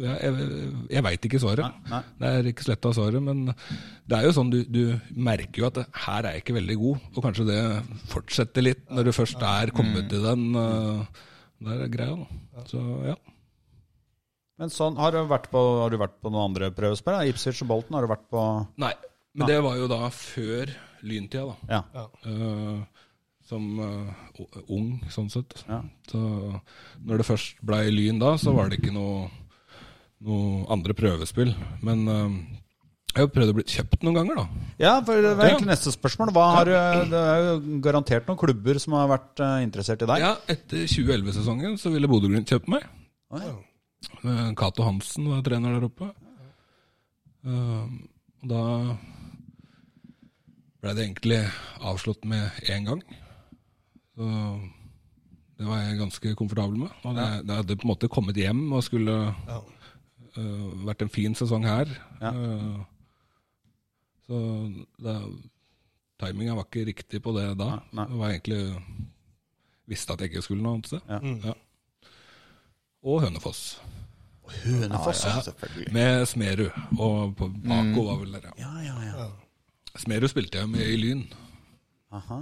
ja, 0.00 0.14
Jeg, 0.22 0.46
jeg 0.94 1.04
veit 1.04 1.28
ikke 1.28 1.40
svaret. 1.42 1.76
Nei, 1.90 1.90
nei. 1.92 2.00
Det 2.22 2.30
er 2.38 2.48
ikke 2.54 2.64
så 2.64 2.72
lett 2.72 2.88
å 2.88 2.92
ha 2.94 2.96
svaret, 2.96 3.26
men 3.26 3.42
det 3.52 4.16
er 4.16 4.24
jo 4.28 4.32
sånn 4.38 4.52
du, 4.54 4.62
du 4.64 4.96
merker 5.12 5.60
jo 5.60 5.68
at 5.68 5.82
det, 5.82 5.84
her 6.06 6.24
er 6.24 6.38
jeg 6.38 6.46
ikke 6.46 6.56
veldig 6.56 6.78
god, 6.86 7.04
og 7.12 7.26
kanskje 7.26 7.46
det 7.50 7.60
fortsetter 8.14 8.64
litt 8.64 8.86
når 8.88 9.10
du 9.10 9.12
først 9.18 9.44
er 9.44 9.74
kommet 9.76 10.08
til 10.08 10.24
den. 10.24 10.48
Uh, 10.56 11.28
der 11.62 11.84
er 11.84 11.92
greia, 11.92 12.16
da. 12.16 12.64
Så 12.66 12.80
ja. 13.10 13.18
Men 14.60 14.70
sånn, 14.70 14.96
har 15.00 15.14
du 15.14 15.22
vært 15.30 15.48
på, 15.50 15.60
har 15.80 15.90
du 15.90 15.96
vært 15.98 16.18
på 16.22 16.30
noen 16.30 16.50
andre 16.50 16.68
prøvespill? 16.76 17.14
da? 17.16 17.24
Ipswich 17.30 17.62
og 17.64 17.68
Bolten, 17.72 17.96
har 17.96 18.04
du 18.06 18.10
vært 18.12 18.26
på 18.30 18.42
Nei, 18.82 18.92
men 19.34 19.48
det 19.48 19.60
var 19.64 19.76
jo 19.80 19.88
da 19.90 20.08
før 20.12 20.70
lyntida, 21.02 21.54
da. 21.66 21.80
Ja. 21.96 22.06
Eh, 22.28 22.82
som 23.48 23.64
eh, 23.82 24.42
ung, 24.70 25.00
sånn 25.10 25.30
sett. 25.32 25.64
Ja. 25.68 25.80
Så 26.12 26.20
når 27.02 27.22
det 27.22 27.26
først 27.26 27.56
blei 27.66 27.88
Lyn 27.90 28.20
da, 28.22 28.36
så 28.38 28.52
var 28.54 28.68
det 28.70 28.78
ikke 28.78 28.92
noe, 28.94 29.26
noe 30.22 30.66
andre 30.72 30.94
prøvespill. 30.94 31.50
Men 31.82 32.04
eh, 32.12 32.36
jeg 33.16 33.24
har 33.26 33.32
prøvd 33.34 33.52
å 33.52 33.56
bli 33.58 33.66
kjøpt 33.72 34.04
noen 34.06 34.20
ganger, 34.20 34.38
da. 34.44 34.46
Ja, 34.84 34.92
for 35.04 35.18
det 35.20 35.34
var 35.36 35.48
Ja. 35.48 35.56
egentlig 35.56 35.72
neste 35.72 35.92
spørsmål. 35.96 36.30
Hva 36.36 36.46
har, 36.60 36.70
du- 36.70 37.10
det 37.10 37.24
er 37.34 37.42
jo 37.48 37.80
garantert 37.88 38.28
noen 38.30 38.38
klubber 38.40 38.78
som 38.84 38.94
har 39.00 39.10
vært 39.16 39.40
eh, 39.42 39.58
interessert 39.66 40.06
i 40.06 40.12
deg. 40.12 40.22
Ja, 40.28 40.36
Etter 40.46 40.86
2011-sesongen 40.86 41.76
så 41.82 41.90
ville 41.92 42.08
Bodø-Glimt 42.08 42.46
kjøpe 42.52 42.68
meg. 42.78 42.86
Oi. 43.32 43.42
Eh, 44.22 44.50
Cato 44.58 44.86
Hansen 44.86 45.28
var 45.30 45.42
trener 45.46 45.76
der 45.76 45.88
oppe. 45.88 46.10
Eh, 47.46 47.86
og 48.42 48.50
da 48.50 48.62
ble 50.82 50.94
det 50.96 51.04
egentlig 51.06 51.42
avslått 51.78 52.24
med 52.26 52.62
én 52.70 52.86
gang. 52.88 53.02
Så 54.12 54.28
det 55.62 55.68
var 55.68 55.78
jeg 55.78 56.00
ganske 56.00 56.34
komfortabel 56.38 56.80
med. 56.84 56.96
Og 57.06 57.14
det, 57.14 57.28
det 57.46 57.58
hadde 57.60 57.76
på 57.78 57.86
en 57.86 57.92
måte 57.92 58.10
kommet 58.10 58.38
hjem 58.40 58.64
og 58.74 58.82
skulle 58.82 59.14
uh, 59.30 60.66
vært 60.88 61.04
en 61.06 61.12
fin 61.12 61.36
sesong 61.38 61.66
her. 61.68 61.92
Ja. 62.18 62.32
Uh, 62.34 62.80
så 64.26 64.40
det, 65.06 65.16
timinga 66.22 66.58
var 66.58 66.66
ikke 66.66 66.88
riktig 66.90 67.22
på 67.22 67.34
det 67.38 67.46
da. 67.60 67.76
Nei. 67.94 68.08
Det 68.10 68.20
var 68.24 68.34
egentlig 68.34 68.62
Visste 69.90 70.14
at 70.14 70.22
jeg 70.22 70.30
ikke 70.30 70.44
skulle 70.46 70.62
noe 70.62 70.76
annet 70.78 70.88
sted. 70.88 71.00
Ja. 71.10 71.18
Ja. 71.50 72.10
Og 73.02 73.24
Hønefoss. 73.24 73.62
Hønefoss, 74.64 75.24
Ja, 75.28 75.36
selvfølgelig. 75.48 75.92
Med 75.96 76.26
Smerud. 76.30 76.80
Og 76.98 77.36
på 77.38 77.48
Bako 77.52 78.06
var 78.08 78.18
vel 78.22 78.32
der, 78.38 78.50
ja. 78.52 78.66
Ja, 78.66 78.72
ja, 78.88 78.96
ja. 79.12 79.28
Smerud 80.00 80.30
spilte 80.32 80.62
jeg 80.62 80.70
med 80.72 80.86
i 80.88 80.96
Lyn. 81.00 81.22
Aha. 82.12 82.40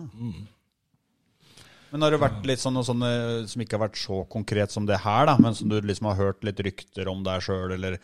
Men 1.91 2.05
har 2.07 2.15
det 2.15 2.21
vært 2.23 2.45
litt 2.47 2.61
sånn, 2.63 2.77
noe 2.79 2.87
sånn 2.87 3.03
eh, 3.03 3.47
som 3.51 3.63
ikke 3.65 3.75
har 3.75 3.83
vært 3.89 3.99
så 3.99 4.21
konkret 4.31 4.71
som 4.71 4.85
det 4.87 5.01
her, 5.03 5.25
da, 5.27 5.35
men 5.43 5.57
som 5.59 5.71
du 5.73 5.75
liksom 5.83 6.07
har 6.13 6.21
hørt 6.21 6.45
litt 6.47 6.61
rykter 6.63 7.09
om 7.11 7.25
deg 7.27 7.43
sjøl, 7.43 7.73
eller 7.75 7.97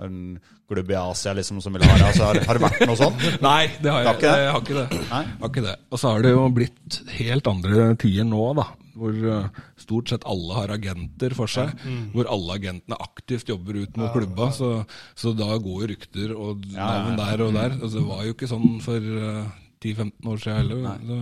en 0.00 0.38
klubb 0.70 0.88
i 0.90 0.96
Asia 0.96 1.34
liksom 1.36 1.60
som 1.60 1.76
vil 1.76 1.84
ha 1.84 1.98
deg? 1.98 2.06
Altså, 2.08 2.30
har, 2.30 2.40
har 2.48 2.56
det 2.58 2.64
vært 2.64 2.86
noe 2.88 2.96
sånt? 2.96 3.26
Nei, 3.44 3.66
det 3.84 3.92
har 3.92 4.00
jeg, 4.00 4.08
Har 4.08 4.16
ikke 4.16 4.30
det? 4.30 4.38
jeg 4.40 4.54
har 4.54 4.64
ikke 4.64 4.78
det. 4.78 5.02
Nei? 5.10 5.20
Har 5.42 5.52
ikke 5.52 5.66
det. 5.66 5.76
Og 5.92 6.00
så 6.00 6.14
har 6.14 6.24
det 6.24 6.32
jo 6.32 6.46
blitt 6.56 6.98
helt 7.18 7.52
andre 7.52 7.90
tider 8.00 8.28
nå, 8.32 8.46
da. 8.56 8.66
Hvor 8.94 9.16
eh, 9.34 9.48
stort 9.80 10.08
sett 10.12 10.24
alle 10.30 10.54
har 10.54 10.70
agenter 10.74 11.34
for 11.34 11.50
seg. 11.50 11.72
Hvor 12.14 12.28
alle 12.30 12.54
agentene 12.60 12.98
aktivt 13.02 13.48
jobber 13.50 13.80
ut 13.82 13.96
mot 13.98 14.12
klubba. 14.14 14.50
Så, 14.54 14.70
så 15.18 15.32
da 15.34 15.50
går 15.58 15.82
jo 15.84 15.90
rykter 15.94 16.34
og 16.36 16.64
Ja, 16.70 16.78
ja, 16.78 16.86
ja. 16.86 17.02
navn 17.10 17.18
der 17.18 17.44
og 17.46 17.52
der. 17.58 17.76
Altså, 17.80 17.98
det 17.98 18.06
var 18.08 18.24
jo 18.28 18.34
ikke 18.36 18.50
sånn 18.50 18.68
for 18.84 19.00
uh, 19.00 19.48
10-15 19.82 20.30
år 20.30 20.42
siden 20.44 20.58
heller. 20.62 20.84
Så 21.04 21.20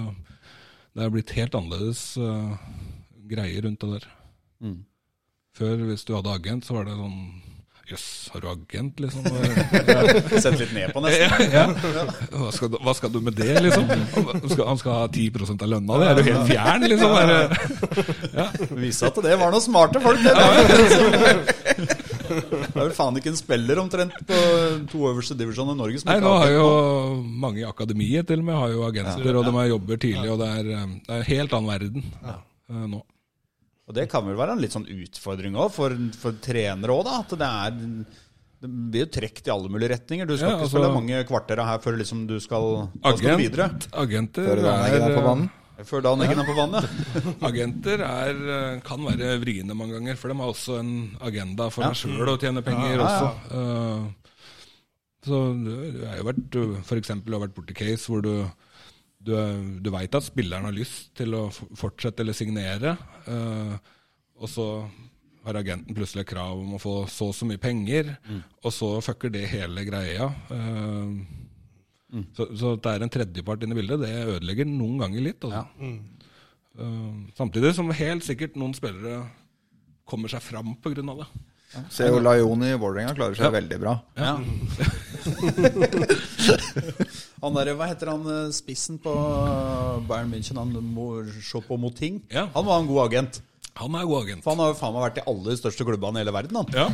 det 0.93 1.03
har 1.07 1.15
blitt 1.15 1.31
helt 1.39 1.55
annerledes. 1.57 2.03
uh, 2.21 2.57
greier 3.33 3.65
rundt 3.65 3.81
det 3.81 3.95
der. 3.97 4.09
Før, 5.57 5.77
hvis 5.89 6.05
du 6.09 6.15
hadde 6.17 6.33
agent, 6.37 6.65
så 6.69 6.75
var 6.77 6.85
det 6.89 6.95
sånn 6.99 7.19
Jøss, 7.93 8.05
har 8.33 8.41
du 8.41 8.47
agent, 8.49 9.01
liksom? 9.05 9.27
Sett 10.45 10.57
litt 10.61 10.73
ned 10.73 10.93
på 10.95 11.03
nesten. 11.05 11.53
ja. 11.53 11.67
hva, 12.33 12.49
skal 12.55 12.71
du, 12.73 12.79
hva 12.81 12.95
skal 12.97 13.13
du 13.13 13.19
med 13.25 13.37
det, 13.37 13.53
liksom? 13.67 13.85
Han 14.17 14.49
skal, 14.49 14.63
han 14.71 14.81
skal 14.81 14.97
ha 14.97 15.09
10% 15.13 15.67
av 15.67 15.73
lønna 15.75 15.99
di? 16.01 16.07
Er 16.09 16.17
du 16.17 16.23
helt 16.31 16.49
fjern, 16.49 16.87
liksom? 16.89 17.11
Ja. 18.33 18.47
Vise 18.81 19.11
at 19.11 19.21
det 19.27 19.37
var 19.41 19.53
noen 19.53 19.65
smarte 19.65 20.01
folk. 20.05 20.25
Det, 20.25 20.33
det 22.33 22.73
er 22.73 22.87
vel 22.87 22.95
faen 22.97 23.19
ikke 23.21 23.33
en 23.33 23.39
spiller 23.39 23.81
omtrent 23.83 24.17
på 24.29 24.41
to 24.93 25.05
øverste 25.11 25.37
divisjoner 25.37 25.77
i 25.77 25.81
Norge 25.83 26.01
som 26.01 26.09
Nei, 26.09 26.19
nå 26.23 26.33
har 26.39 26.53
jo 26.55 26.67
mange 27.45 27.61
i 27.63 27.69
akademiet 27.69 28.29
til 28.31 28.41
og 28.41 28.49
med 28.49 28.61
har 28.63 28.73
jo 28.73 28.87
agenter, 28.89 29.37
og 29.37 29.49
de 29.49 29.67
jobber 29.73 30.01
tidlig, 30.01 30.29
og 30.33 30.41
det 30.41 30.51
er, 30.61 30.71
eh, 30.79 30.95
det 30.97 31.13
er 31.13 31.21
en 31.21 31.29
helt 31.29 31.57
annen 31.59 31.73
verden 31.75 32.07
eh, 32.25 32.87
nå. 32.95 33.03
Og 33.89 33.95
det 33.97 34.09
kan 34.13 34.25
vel 34.27 34.37
være 34.39 34.55
en 34.55 34.61
litt 34.63 34.73
sånn 34.75 34.87
utfordring 34.87 35.57
òg, 35.59 35.73
for, 35.75 35.95
for 36.19 36.37
trenere 36.45 36.95
òg, 36.95 37.05
da. 37.09 37.17
At 37.25 37.33
det 37.39 37.49
er 37.49 38.05
Det 38.63 38.69
blir 38.71 39.03
jo 39.03 39.11
trukket 39.19 39.49
i 39.49 39.51
alle 39.51 39.69
mulige 39.75 39.91
retninger. 39.91 40.27
Du 40.29 40.37
skal 40.37 40.51
Ja, 40.51 40.55
ikke 40.55 40.69
altså- 40.69 40.77
spille 40.79 40.95
mange 40.95 41.25
kvarter 41.27 41.59
her 41.67 41.79
før 41.83 41.97
liksom 41.99 42.27
du 42.29 42.39
skal, 42.39 42.89
agent, 43.03 43.19
skal 43.19 43.41
videre. 43.41 43.65
Agent, 43.67 43.89
agenter 43.93 44.47
Før 44.47 44.63
Raneggen 44.63 45.03
er 45.03 45.17
på 45.17 45.25
banen. 45.27 45.51
Før 45.83 46.01
dagen 46.05 46.39
er 46.39 46.47
på 46.47 46.55
vannet. 46.55 46.85
Agenter 47.49 48.03
er, 48.07 48.37
eh, 48.55 48.81
kan 48.87 49.03
være 49.03 49.41
vriene 49.43 49.75
mange 49.75 49.97
ganger, 49.99 50.15
for 50.17 50.29
de 50.31 50.37
har 50.39 50.53
også 50.53 50.79
en 50.79 50.93
agenda 51.21 51.67
for 51.75 51.83
Ja. 51.83 51.91
seg 51.91 52.13
sjøl 52.15 52.29
å 52.31 52.39
tjene 52.39 52.63
penger 52.63 52.93
Ja, 52.93 52.95
ja, 52.95 53.09
ja. 53.09 53.09
også. 53.19 53.31
Uh, 53.51 54.11
Så 55.25 55.41
du, 55.65 55.71
du 55.99 56.07
har 56.07 56.17
jo 56.19 56.25
vært, 56.31 56.85
for 56.85 56.97
eksempel, 56.99 57.33
har 57.35 57.43
vært 57.49 57.55
borti 57.55 57.75
case 57.75 58.07
hvor 58.07 58.23
du 58.23 58.45
du, 59.27 59.35
du 59.83 59.91
veit 59.95 60.15
at 60.15 60.27
spilleren 60.27 60.67
har 60.69 60.75
lyst 60.75 61.13
til 61.19 61.37
å 61.39 61.47
fortsette 61.51 62.25
eller 62.25 62.37
signere, 62.37 62.97
uh, 63.29 63.77
og 64.43 64.51
så 64.51 64.67
har 65.43 65.59
agenten 65.59 65.97
plutselig 65.97 66.27
krav 66.31 66.59
om 66.59 66.77
å 66.77 66.81
få 66.83 66.95
så 67.11 67.31
og 67.33 67.37
så 67.37 67.47
mye 67.49 67.61
penger, 67.63 68.13
og 68.63 68.75
så 68.75 68.91
fucker 69.03 69.33
det 69.35 69.49
hele 69.51 69.83
greia. 69.87 70.29
eh, 70.55 72.27
så, 72.37 72.47
så 72.55 72.75
at 72.77 72.85
det 72.85 72.93
er 72.93 73.05
en 73.07 73.11
tredjepart 73.11 73.65
inne 73.65 73.75
i 73.75 73.81
bildet, 73.81 74.05
det 74.05 74.37
ødelegger 74.37 74.69
noen 74.71 75.01
ganger 75.03 75.25
litt. 75.27 75.47
Altså. 75.49 75.65
Uh, 76.79 77.27
samtidig 77.39 77.75
som 77.75 77.91
helt 77.91 78.25
sikkert 78.25 78.55
noen 78.61 78.75
spillere 78.77 79.25
kommer 80.09 80.31
seg 80.31 80.45
fram 80.45 80.77
pga. 80.83 81.03
det. 81.03 81.29
Se 81.93 82.05
jo 82.09 82.19
Laioni 82.21 82.73
i 82.75 82.79
Vålerenga 82.81 83.15
klarer 83.17 83.37
seg 83.39 83.53
veldig 83.55 83.79
bra. 83.81 83.95
Ja. 84.19 84.35
han 87.43 87.55
der, 87.57 87.71
Hva 87.79 87.87
heter 87.91 88.11
han 88.13 88.23
eh, 88.29 88.51
spissen 88.55 88.99
på 89.03 89.13
Bayern 90.09 90.31
München? 90.33 90.59
Han 90.61 90.71
må 90.93 91.07
se 91.43 91.61
på 91.67 91.79
Moting. 91.81 92.21
Ja. 92.33 92.45
Han 92.57 92.67
var 92.69 92.77
en 92.83 92.91
god 92.91 93.03
agent. 93.07 93.35
Han 93.81 93.93
er 93.97 94.05
god 94.09 94.21
agent. 94.27 94.43
For 94.45 94.51
han 94.53 94.61
har 94.65 94.69
jo 94.75 94.79
faen 94.83 94.95
meg 94.97 95.05
vært 95.07 95.21
i 95.23 95.27
alle 95.33 95.47
de 95.49 95.57
største 95.63 95.87
klubbene 95.89 96.19
i 96.21 96.23
hele 96.27 96.35
verden. 96.37 96.57
Han. 96.61 96.69
Ja. 96.77 96.87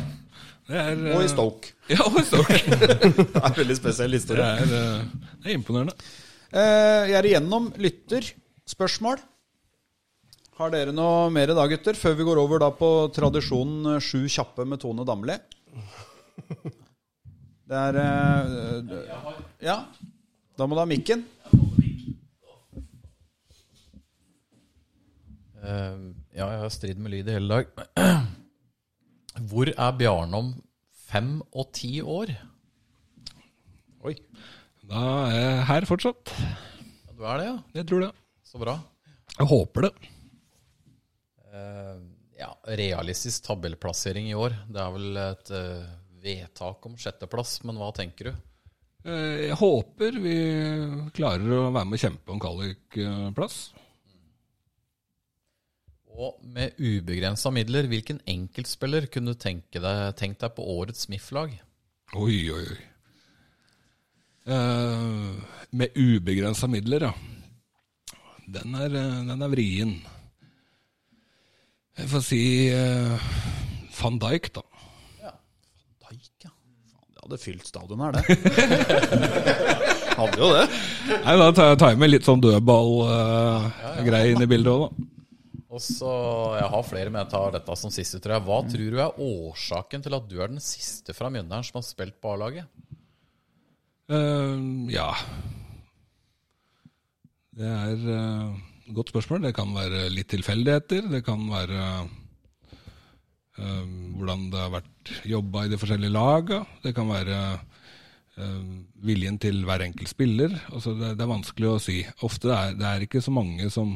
Det 0.69 0.77
er, 0.79 0.93
Og 1.15 1.21
i 1.23 1.25
eh, 1.27 1.33
Stoke. 1.33 1.65
Ja, 1.95 2.01
og 2.05 2.17
i 2.21 2.23
Stoke. 2.27 2.53
Det 2.69 3.33
er 3.33 3.49
en 3.49 3.57
veldig 3.57 3.77
spesiell 3.79 4.11
Det 4.15 4.19
historie. 4.21 4.45
er, 4.45 4.49
eh, 4.79 4.99
det 5.43 5.47
er 5.51 5.55
imponerende. 5.57 5.93
Eh, 6.53 7.01
Jeg 7.09 7.17
er 7.19 7.25
igjennom 7.33 7.63
lytterspørsmål. 7.81 9.17
Har 10.59 10.73
dere 10.73 10.91
noe 10.91 11.29
mer 11.31 11.53
da, 11.55 11.63
gutter? 11.71 11.95
Før 11.95 12.17
vi 12.19 12.25
går 12.27 12.39
over 12.41 12.59
da 12.59 12.67
på 12.75 12.87
tradisjonen 13.15 13.93
eh, 13.93 14.01
Sju 14.03 14.25
kjappe 14.27 14.65
med 14.67 14.81
Tone 14.83 15.05
Damli. 15.07 15.37
Det 17.69 17.79
er 17.79 17.99
eh, 18.03 18.89
Ja. 19.63 19.77
Da 20.59 20.67
må 20.67 20.75
du 20.75 20.81
ha 20.81 20.89
mikken. 20.89 21.23
Uh, 25.59 26.11
ja, 26.35 26.43
jeg 26.43 26.59
har 26.65 26.75
strid 26.75 26.99
med 26.99 27.13
lyd 27.15 27.31
i 27.31 27.37
hele 27.37 27.61
dag. 27.61 28.19
Hvor 29.53 29.71
er 29.71 29.95
Bjarne 29.95 30.43
om 30.43 30.51
fem 31.07 31.37
og 31.55 31.71
ti 31.79 32.01
år? 32.03 32.35
Oi. 34.03 34.17
Da 34.91 35.07
er 35.31 35.39
jeg 35.39 35.65
her 35.71 35.87
fortsatt. 35.95 36.35
Ja, 36.35 37.15
Du 37.15 37.23
er 37.23 37.39
det, 37.39 37.49
ja? 37.53 37.57
Jeg 37.79 37.91
tror 37.93 38.09
det. 38.09 38.15
Så 38.43 38.59
bra. 38.59 38.81
Jeg 39.37 39.53
håper 39.55 39.87
det. 39.87 39.95
Eh, 41.49 41.97
ja, 42.39 42.51
realistisk 42.79 43.43
tabellplassering 43.47 44.29
i 44.29 44.37
år. 44.37 44.55
Det 44.69 44.81
er 44.83 44.93
vel 44.95 45.19
et 45.23 45.51
eh, 45.55 45.89
vedtak 46.23 46.85
om 46.87 46.97
sjetteplass, 46.99 47.59
men 47.67 47.79
hva 47.79 47.89
tenker 47.95 48.29
du? 48.29 48.33
Eh, 49.05 49.49
Jeg 49.49 49.59
håper 49.59 50.19
vi 50.23 50.35
klarer 51.15 51.55
å 51.57 51.69
være 51.71 51.85
med 51.89 51.97
og 51.97 52.03
kjempe 52.03 52.35
om 52.35 52.41
kvalikplass. 52.43 53.59
Og 56.19 56.35
med 56.43 56.75
ubegrensa 56.75 57.51
midler, 57.55 57.87
hvilken 57.87 58.19
enkeltspiller 58.27 59.07
kunne 59.11 59.33
du 59.33 59.39
tenke 59.39 59.79
deg, 59.79 60.15
tenkt 60.19 60.43
deg 60.43 60.51
på 60.57 60.65
årets 60.75 61.07
MIF-lag? 61.11 61.53
Oi, 62.19 62.39
oi, 62.51 62.63
oi. 62.65 62.79
Uh, 64.49 65.37
med 65.77 65.95
ubegrensa 65.95 66.67
midler, 66.67 67.05
ja. 67.07 67.13
Den 68.49 68.73
er, 68.81 68.89
den 69.29 69.45
er 69.45 69.51
vrien. 69.53 69.93
Jeg 71.99 72.07
får 72.13 72.21
si 72.23 72.41
eh, 72.71 73.29
van 73.99 74.17
Dijk, 74.21 74.49
da. 74.55 74.63
Ja. 75.19 75.33
Van 76.05 76.15
Dijk, 76.15 76.45
ja. 76.45 76.51
Faen, 76.93 77.09
Det 77.11 77.23
hadde 77.25 77.39
fylt 77.41 77.67
stadion 77.67 78.03
her, 78.05 78.15
det. 78.15 78.23
hadde 80.19 80.39
jo 80.39 80.49
det. 80.55 80.65
Nei, 81.25 81.35
Da 81.41 81.49
tar 81.51 81.71
jeg, 81.73 81.79
tar 81.81 81.93
jeg 81.93 82.01
med 82.01 82.13
litt 82.13 82.27
sånn 82.27 82.43
dødball-greie 82.43 84.33
inn 84.33 84.45
i 84.45 84.49
bildet 84.49 84.71
òg, 84.73 84.87
da. 84.87 85.07
Og 85.69 85.83
så, 85.85 86.13
Jeg 86.57 86.69
har 86.73 86.87
flere, 86.87 87.11
men 87.13 87.21
jeg 87.21 87.31
tar 87.35 87.51
dette 87.53 87.75
som 87.77 87.91
siste, 87.93 88.17
tror 88.23 88.37
jeg. 88.39 88.45
Hva 88.47 88.61
tror 88.71 88.95
du 88.95 89.01
er 89.03 89.19
årsaken 89.27 90.05
til 90.07 90.15
at 90.17 90.25
du 90.31 90.39
er 90.41 90.49
den 90.49 90.63
siste 90.63 91.13
fra 91.13 91.29
Mjøndalen 91.29 91.67
som 91.67 91.77
har 91.77 91.85
spilt 91.85 92.17
på 92.23 92.31
A-laget? 92.33 92.65
Uh, 94.09 94.89
ja 94.89 95.11
Det 97.53 97.67
er 97.69 97.91
et 97.93 98.07
godt 98.95 99.11
spørsmål. 99.13 99.41
Det 99.47 99.53
kan 99.57 99.71
være 99.75 100.07
litt 100.13 100.29
tilfeldigheter. 100.31 101.07
Det 101.11 101.21
kan 101.25 101.41
være 101.51 101.81
eh, 103.59 103.83
hvordan 104.17 104.47
det 104.53 104.61
har 104.63 104.71
vært 104.79 105.11
jobba 105.29 105.65
i 105.65 105.71
de 105.73 105.79
forskjellige 105.81 106.13
laga. 106.15 106.61
Det 106.83 106.93
kan 106.97 107.09
være 107.11 107.39
eh, 107.55 108.61
viljen 109.09 109.39
til 109.41 109.63
hver 109.67 109.83
enkelt 109.87 110.11
spiller. 110.11 110.55
Altså 110.73 110.95
det, 110.99 111.15
det 111.19 111.25
er 111.25 111.33
vanskelig 111.33 111.71
å 111.73 111.81
si. 111.83 111.99
Ofte 112.27 112.53
er 112.55 112.77
det 112.79 112.87
er 112.93 113.05
ikke 113.07 113.21
så 113.25 113.33
mange 113.35 113.69
som, 113.73 113.95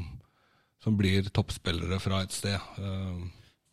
som 0.83 0.97
blir 0.99 1.29
toppspillere 1.33 1.99
fra 2.03 2.23
et 2.25 2.35
sted. 2.35 2.59
Uh, 2.77 3.23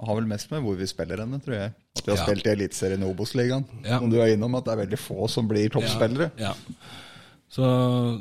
Det 0.00 0.08
har 0.08 0.16
vel 0.16 0.28
mest 0.30 0.48
med 0.48 0.62
hvor 0.64 0.78
vi 0.80 0.86
spiller 0.88 1.20
henne, 1.20 1.36
tror 1.44 1.56
jeg. 1.58 1.72
At 1.98 2.06
vi 2.06 2.12
har 2.14 2.18
Ja. 2.22 2.24
spilt 2.24 2.46
i 2.46 2.52
Eliteserien 2.54 3.02
og 3.04 3.10
Obos-ligaen. 3.12 3.66
Ja. 3.84 3.98
Som 4.00 4.08
du 4.08 4.16
er 4.22 4.32
innom, 4.32 4.54
at 4.56 4.64
det 4.64 4.72
er 4.72 4.78
veldig 4.86 4.98
få 4.98 5.26
som 5.28 5.48
blir 5.50 5.68
toppspillere. 5.74 6.30
Ja. 6.40 6.54
Ja. 6.54 6.86
Så 7.50 7.66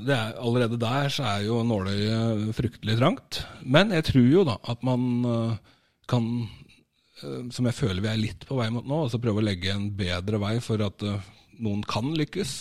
er, 0.10 0.34
allerede 0.42 0.80
der 0.82 1.12
så 1.14 1.26
er 1.36 1.44
jo 1.46 1.60
nåløyet 1.62 2.50
fryktelig 2.58 2.96
trangt. 2.98 3.44
Men 3.62 3.94
jeg 3.94 4.08
tror 4.08 4.26
jo 4.26 4.46
da 4.48 4.56
at 4.72 4.82
man 4.86 5.04
øh, 5.22 5.52
kan, 6.10 6.26
øh, 7.22 7.44
som 7.54 7.70
jeg 7.70 7.78
føler 7.78 8.02
vi 8.02 8.10
er 8.10 8.24
litt 8.24 8.48
på 8.50 8.58
vei 8.58 8.72
mot 8.74 8.88
nå, 8.90 9.04
altså 9.06 9.22
prøve 9.22 9.44
å 9.44 9.46
legge 9.46 9.70
en 9.76 9.92
bedre 9.94 10.42
vei 10.42 10.56
for 10.66 10.82
at 10.82 11.06
øh, 11.06 11.22
noen 11.62 11.86
kan 11.86 12.10
lykkes. 12.18 12.56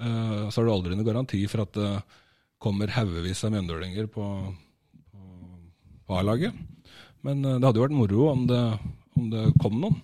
Eh, 0.00 0.48
så 0.48 0.56
har 0.56 0.70
du 0.70 0.72
aldri 0.72 0.96
noen 0.96 1.10
garanti 1.10 1.42
for 1.52 1.66
at 1.66 1.76
det 1.76 1.92
kommer 2.60 2.92
haugevis 2.96 3.44
av 3.44 3.52
mjøndølinger 3.52 4.08
på, 4.12 4.24
på, 5.12 6.16
A-laget. 6.16 6.56
Men 7.24 7.44
det 7.44 7.60
hadde 7.60 7.76
jo 7.76 7.84
vært 7.84 7.96
moro 7.96 8.26
om 8.32 8.48
det, 8.48 8.64
om 9.20 9.28
det 9.32 9.46
kom 9.60 9.76
noen. 9.80 10.00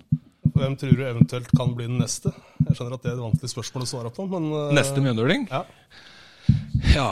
Hvem 0.56 0.76
tror 0.80 0.96
du 0.96 1.04
eventuelt 1.04 1.50
kan 1.56 1.74
bli 1.76 1.86
den 1.88 1.98
neste? 2.00 2.32
Jeg 2.64 2.78
skjønner 2.78 2.96
at 2.96 3.04
det 3.04 3.10
er 3.12 3.18
et 3.18 3.24
vanskelig 3.26 3.52
spørsmål 3.52 3.84
å 3.84 3.90
svare 3.90 4.12
på, 4.14 4.26
men 4.32 4.48
eh, 4.50 4.74
Neste 4.78 5.04
mjøndøling? 5.04 5.48
Ja. 5.52 5.64
Ja 6.94 7.10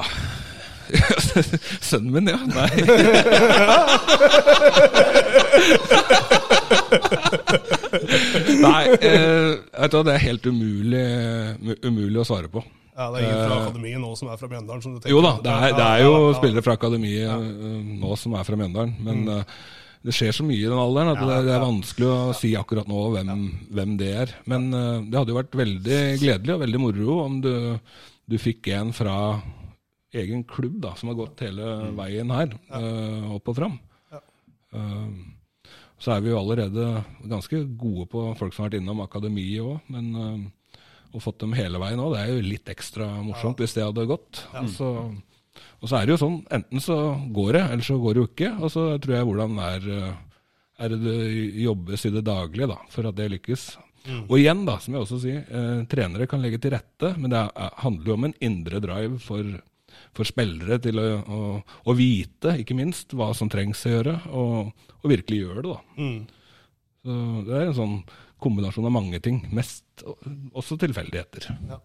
Sønnen 1.89 2.13
min, 2.13 2.29
ja. 2.29 2.37
Nei. 2.45 2.69
Nei, 8.61 8.83
eh, 9.01 9.89
du 9.91 9.99
det 10.05 10.15
er 10.15 10.25
helt 10.27 10.47
umulig, 10.47 11.05
umulig 11.85 12.21
å 12.21 12.27
svare 12.29 12.51
på. 12.53 12.63
Ja, 12.95 13.09
Det 13.11 13.23
er 13.23 13.25
ingen 13.27 13.41
fra 13.49 13.57
akademiet 13.65 14.01
nå 14.05 14.11
som 14.15 14.29
er 14.31 14.37
fra 14.39 14.49
Mjøndalen? 14.51 14.83
som 14.83 14.93
du 14.95 15.01
tenker 15.01 15.11
Jo 15.17 15.23
da, 15.25 15.33
det 15.43 15.51
er, 15.51 15.73
det 15.75 15.87
er 15.87 16.03
jo 16.05 16.13
ja, 16.13 16.21
ja. 16.29 16.35
spillere 16.39 16.63
fra 16.63 16.77
akademiet 16.79 17.27
eh, 17.27 17.81
nå 18.05 18.19
som 18.21 18.37
er 18.39 18.47
fra 18.47 18.59
Mjøndalen. 18.61 18.93
Men 19.03 19.25
eh, 19.35 19.57
det 20.05 20.13
skjer 20.13 20.35
så 20.37 20.45
mye 20.45 20.61
i 20.61 20.69
den 20.69 20.77
alderen 20.77 21.15
at 21.15 21.21
det, 21.23 21.37
det 21.47 21.53
er 21.55 21.63
vanskelig 21.63 22.09
å 22.11 22.33
si 22.37 22.51
akkurat 22.59 22.89
nå 22.91 23.05
hvem, 23.15 23.45
hvem 23.73 23.95
det 24.01 24.11
er. 24.25 24.35
Men 24.51 24.69
uh, 24.75 25.01
det 25.01 25.17
hadde 25.17 25.33
jo 25.33 25.39
vært 25.39 25.57
veldig 25.57 26.01
gledelig 26.21 26.57
og 26.57 26.65
veldig 26.65 26.81
moro 26.83 27.21
om 27.23 27.39
du, 27.45 27.55
du 28.29 28.37
fikk 28.41 28.69
en 28.77 28.93
fra 28.97 29.17
egen 30.15 30.45
klubb 30.47 30.77
da, 30.85 30.93
som 30.99 31.11
har 31.11 31.19
gått 31.19 31.45
hele 31.47 31.71
veien 31.97 32.35
her, 32.35 32.53
uh, 32.75 33.33
opp 33.39 33.49
og 33.51 33.59
fram. 33.59 33.79
Uh, 34.75 35.09
så 36.03 36.13
er 36.15 36.25
vi 36.25 36.33
jo 36.35 36.41
allerede 36.41 36.89
ganske 37.31 37.63
gode 37.81 38.05
på 38.13 38.27
folk 38.37 38.55
som 38.55 38.65
har 38.65 38.73
vært 38.73 38.83
innom 38.83 39.01
akademiet 39.05 39.65
òg, 39.65 39.89
men 39.95 40.11
uh, 40.19 40.83
å 41.15 41.23
fått 41.23 41.41
dem 41.41 41.55
hele 41.57 41.81
veien 41.81 42.03
òg, 42.03 42.13
det 42.13 42.25
er 42.25 42.35
jo 42.35 42.45
litt 42.45 42.71
ekstra 42.73 43.09
morsomt 43.25 43.63
hvis 43.63 43.77
det 43.77 43.87
hadde 43.87 44.09
gått. 44.11 44.45
Så 44.75 44.91
Og 45.85 45.91
så 45.91 45.99
er 45.99 46.07
det 46.09 46.15
jo 46.15 46.21
sånn, 46.23 46.39
enten 46.57 46.81
så 46.81 46.95
går 47.37 47.51
det, 47.59 47.63
eller 47.75 47.85
så 47.85 47.99
går 48.01 48.15
det 48.17 48.23
jo 48.23 48.29
ikke. 48.31 48.51
Og 48.65 48.71
så 48.73 48.85
tror 49.05 49.15
jeg 49.19 49.27
hvordan 49.29 49.59
er, 49.61 49.89
eh, 49.93 50.15
er 50.87 50.95
det 50.95 51.17
jobbes 51.61 52.07
i 52.09 52.13
det 52.15 52.23
daglige 52.25 52.71
da, 52.71 52.79
for 52.89 53.11
at 53.11 53.19
det 53.19 53.27
lykkes. 53.35 53.67
Og 54.29 54.35
igjen, 54.37 54.65
da, 54.69 54.79
som 54.81 54.97
jeg 54.97 55.05
også 55.05 55.19
sier, 55.21 55.45
eh, 55.49 55.85
trenere 55.93 56.27
kan 56.29 56.43
legge 56.45 56.59
til 56.61 56.75
rette, 56.75 57.15
men 57.21 57.33
det 57.33 57.41
er, 57.41 57.71
handler 57.85 58.11
jo 58.11 58.17
om 58.19 58.27
en 58.29 58.37
indre 58.45 58.81
drive 58.85 59.21
for, 59.25 59.55
for 60.17 60.29
spillere 60.29 60.81
til 60.85 61.01
å, 61.01 61.07
å, 61.25 61.39
å 61.89 61.97
vite, 61.97 62.57
ikke 62.61 62.77
minst, 62.77 63.13
hva 63.17 63.31
som 63.37 63.49
trengs 63.53 63.85
å 63.89 63.95
gjøre, 63.95 64.19
og, 64.33 64.73
og 65.01 65.09
virkelig 65.13 65.45
gjøre 65.45 65.65
det. 65.65 65.73
da. 65.73 65.81
Så 67.05 67.17
Det 67.45 67.57
er 67.61 67.67
en 67.69 67.81
sånn 67.81 67.97
kombinasjon 68.45 68.89
av 68.89 68.93
mange 68.97 69.21
ting. 69.25 69.43
Mest 69.57 70.05
også 70.53 70.77
tilfeldigheter. 70.81 71.49
Ja, 71.69 71.81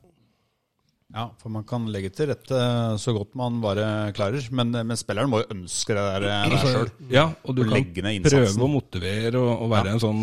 for 1.41 1.49
man 1.49 1.65
kan 1.65 1.87
legge 1.89 2.11
til 2.13 2.29
rette 2.29 2.59
så 3.01 3.13
godt 3.15 3.33
man 3.39 3.57
bare 3.63 4.11
klarer. 4.13 4.45
Men, 4.53 4.71
men 4.71 4.99
spilleren 4.99 5.31
må 5.31 5.41
jo 5.41 5.49
ønske 5.55 5.95
det 5.97 6.05
der, 6.05 6.27
der 6.51 6.61
sjøl. 6.61 6.91
Ja, 7.09 7.25
og 7.43 7.57
du 7.57 7.63
Og 7.65 7.73
kan 7.73 8.27
prøve 8.27 8.65
å 8.65 8.69
motivere 8.69 9.41
og, 9.41 9.53
og 9.65 9.71
være 9.73 9.95
en 9.95 10.03
sånn 10.03 10.21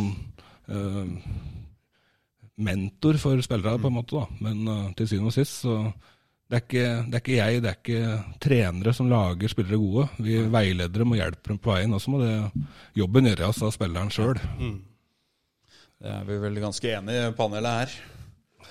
uh, 0.70 1.30
mentor 2.56 3.18
for 3.18 3.42
spillere, 3.42 3.80
på 3.82 3.90
en 3.90 3.98
måte. 3.98 4.20
da. 4.20 4.46
Men 4.46 4.62
uh, 4.70 4.84
til 4.98 5.10
syvende 5.10 5.34
og 5.34 5.36
sist 5.36 5.64
så 5.66 5.80
det 6.46 6.60
er, 6.60 6.62
ikke, 6.62 6.88
det 7.10 7.16
er 7.18 7.22
ikke 7.24 7.36
jeg, 7.40 7.62
det 7.62 7.70
er 7.72 7.78
ikke 7.80 8.40
trenere 8.44 8.92
som 8.94 9.08
lager 9.10 9.50
spillere 9.50 9.80
gode. 9.82 10.04
Vi 10.22 10.36
veileder 10.46 11.02
dem 11.02 11.14
og 11.16 11.18
hjelper 11.18 11.50
dem 11.50 11.58
på 11.58 11.72
veien. 11.72 11.96
Og 11.96 12.02
så 12.04 12.12
må 12.12 12.20
det 12.22 12.66
jobben 12.94 13.26
gjøres 13.26 13.64
av 13.66 13.72
spilleren 13.74 14.12
sjøl. 14.14 14.38
Det 15.98 16.12
er 16.12 16.28
vi 16.28 16.36
vel 16.44 16.60
ganske 16.62 16.92
enige 17.00 17.32
i 17.32 17.34
panelet 17.34 17.80
her. 17.80 17.96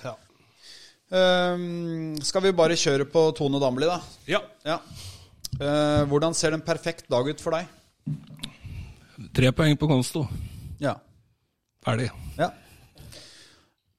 Ja. 0.06 0.14
Ehm, 1.14 2.16
skal 2.26 2.42
vi 2.42 2.54
bare 2.56 2.76
kjøre 2.78 3.06
på 3.10 3.28
Tone 3.38 3.60
Damli, 3.62 3.86
da? 3.86 4.00
Ja. 4.30 4.40
Ja. 4.66 4.80
Uh, 5.56 6.02
hvordan 6.10 6.34
ser 6.36 6.52
en 6.52 6.64
perfekt 6.64 7.06
dag 7.12 7.28
ut 7.30 7.40
for 7.40 7.54
deg? 7.56 7.68
Tre 9.36 9.52
poeng 9.56 9.76
på 9.78 9.88
konsto. 9.88 10.26
Ja. 10.82 10.96
Ferdig. 11.86 12.10
ja. 12.36 12.50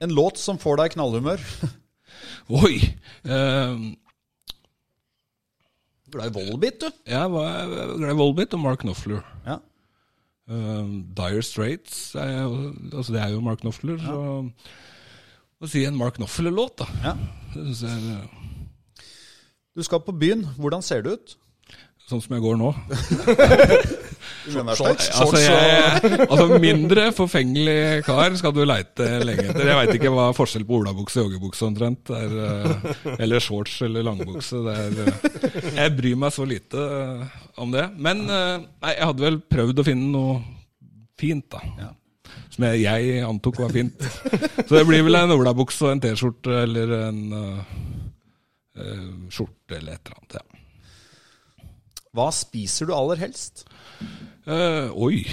En 0.03 0.11
låt 0.13 0.37
som 0.37 0.59
får 0.61 0.77
deg 0.77 0.91
i 0.91 0.93
knallhumør? 0.93 1.41
Oi! 2.59 2.75
Eh, 3.25 3.79
Glad 6.13 6.29
i 6.29 6.33
Volbeat, 6.35 6.77
du. 6.83 6.99
jeg 7.09 7.31
var 7.33 7.65
glad 7.97 8.11
i 8.13 8.17
Volbit 8.19 8.53
og 8.53 8.61
Mark 8.61 8.83
Knopfler. 8.83 9.23
Ja. 9.47 9.57
Uh, 10.47 11.01
Dire 11.17 11.41
Straits 11.43 12.13
er 12.15 12.45
altså 12.93 13.15
det 13.15 13.23
er 13.23 13.33
jo 13.33 13.41
Mark 13.43 13.63
Knopfler. 13.65 13.97
Så 14.05 14.19
å 15.61 15.69
si 15.71 15.83
en 15.87 15.97
Mark 15.97 16.19
Knopfler-låt, 16.19 16.83
da. 16.83 16.87
ja. 17.03 17.15
Er 17.57 18.27
Du 19.77 19.83
skal 19.85 20.01
på 20.05 20.13
byen. 20.17 20.43
Hvordan 20.57 20.81
ser 20.85 21.01
det 21.05 21.17
ut? 21.17 21.35
Sånn 22.07 22.21
som 22.23 22.37
jeg 22.37 22.43
går 22.45 22.55
nå. 22.61 22.69
Shorts, 24.77 25.09
Altså, 25.19 25.39
jeg, 25.43 26.19
altså 26.23 26.45
Mindre 26.63 27.09
forfengelig 27.15 28.03
kar 28.07 28.31
skal 28.39 28.53
du 28.55 28.61
leite 28.63 29.07
lenge 29.27 29.49
etter. 29.51 29.67
Jeg 29.67 29.79
veit 29.81 29.91
ikke 29.97 30.11
hva 30.15 30.29
forskjell 30.37 30.63
på 30.69 30.77
olabukse 30.79 31.19
og 31.19 31.27
joggebukse 31.33 31.67
omtrent 31.67 32.11
er. 32.15 32.37
eh, 32.47 33.17
Eller 33.25 33.43
shorts 33.43 33.81
eller 33.83 34.05
langbukse. 34.07 34.61
Er, 34.71 34.95
eh, 35.03 35.67
jeg 35.81 35.95
bryr 35.99 36.15
meg 36.23 36.31
så 36.37 36.47
lite 36.47 36.79
eh, 36.79 37.37
om 37.59 37.75
det. 37.75 37.89
Men 37.99 38.23
eh, 38.23 38.55
nei, 38.63 38.93
jeg 38.95 39.09
hadde 39.11 39.27
vel 39.27 39.41
prøvd 39.51 39.83
å 39.83 39.87
finne 39.89 40.07
noe 40.15 40.39
fint, 41.19 41.49
da. 41.51 41.59
Ja. 41.81 41.91
Som 42.53 42.67
jeg, 42.69 42.83
jeg 42.85 43.23
antok 43.27 43.59
var 43.61 43.73
fint. 43.75 44.07
Så 44.63 44.71
det 44.73 44.85
blir 44.89 45.05
vel 45.07 45.19
en 45.19 45.35
olabukse 45.35 45.85
og 45.85 45.95
en 45.95 46.03
T-skjorte 46.03 46.61
eller 46.63 46.93
en 47.01 47.21
uh, 47.33 47.75
uh, 48.79 49.09
skjorte 49.33 49.77
eller 49.79 49.97
et 49.97 50.09
eller 50.09 50.19
annet. 50.21 50.39
ja. 50.39 50.45
Hva 52.17 52.31
spiser 52.33 52.89
du 52.89 52.95
aller 52.97 53.19
helst? 53.21 53.67
Uh, 54.47 54.89
oi. 54.95 55.25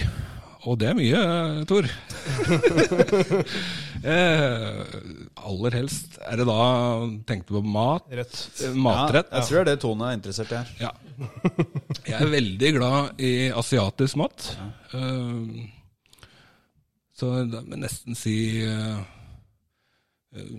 Og 0.64 0.78
det 0.80 0.90
er 0.90 0.96
mye, 0.96 1.24
Tor. 1.68 1.88
Eh, 4.04 4.80
aller 5.48 5.76
helst 5.78 6.18
Er 6.28 6.36
det 6.36 6.44
da 6.44 6.56
Tenkte 7.24 7.54
du 7.54 7.56
på 7.56 7.62
mat? 7.72 8.04
Rett. 8.12 8.34
Matrett? 8.76 9.30
Ja, 9.30 9.38
jeg 9.38 9.46
tror 9.48 9.56
det 9.56 9.62
er 9.62 9.68
det 9.70 9.80
Tone 9.80 10.10
er 10.10 10.18
interessert 10.18 10.52
i 10.52 10.58
her. 10.58 10.72
Ja. 10.82 10.90
Jeg 12.04 12.18
er 12.18 12.32
veldig 12.34 12.72
glad 12.76 13.22
i 13.24 13.30
asiatisk 13.56 14.18
mat. 14.20 14.50
Eh, 14.92 15.64
så 17.14 17.30
da 17.46 17.60
må 17.62 17.76
jeg 17.76 17.84
nesten 17.84 18.18
si 18.18 18.34
uh, 18.66 18.98
uh, 20.34 20.56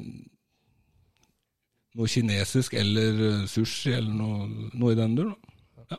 noe 1.96 2.08
kinesisk 2.12 2.74
eller 2.80 3.20
eh, 3.30 3.44
sushi 3.48 3.94
eller 3.96 4.12
noe, 4.12 4.48
noe 4.76 4.92
i 4.92 4.98
den 5.00 5.16
duren. 5.16 5.36
Ja. 5.92 5.98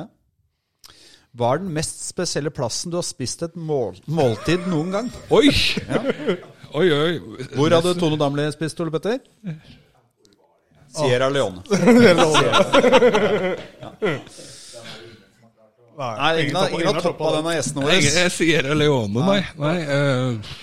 Ja. 0.00 0.06
Hva 1.38 1.46
er 1.54 1.58
den 1.62 1.70
mest 1.76 2.02
spesielle 2.08 2.50
plassen 2.54 2.90
du 2.90 2.96
har 2.98 3.06
spist 3.06 3.42
et 3.46 3.54
mål 3.58 3.98
måltid 4.10 4.66
noen 4.70 4.90
gang? 4.96 5.06
Oi! 5.38 5.48
Oi, 6.68 6.84
oi. 6.92 7.12
Hvor 7.54 7.72
hadde 7.72 7.94
Tone 7.96 8.18
Damli 8.20 8.44
spist, 8.52 8.76
Ole 8.82 8.92
Petter? 8.92 9.18
Sierra 10.92 11.30
Leone. 11.32 11.62
Nei, 15.98 16.32
ingen, 16.44 16.56
har- 16.56 16.70
ingen 16.78 16.94
har 16.94 17.02
toppa 17.02 17.32
denne 17.36 17.54
gjesten 17.56 17.82
vår. 17.82 17.90
Jeg, 17.98 18.30
sier 18.32 18.62
Leone, 18.78 19.24
nei. 19.26 19.40
nei 19.58 19.76
eh, 19.82 20.56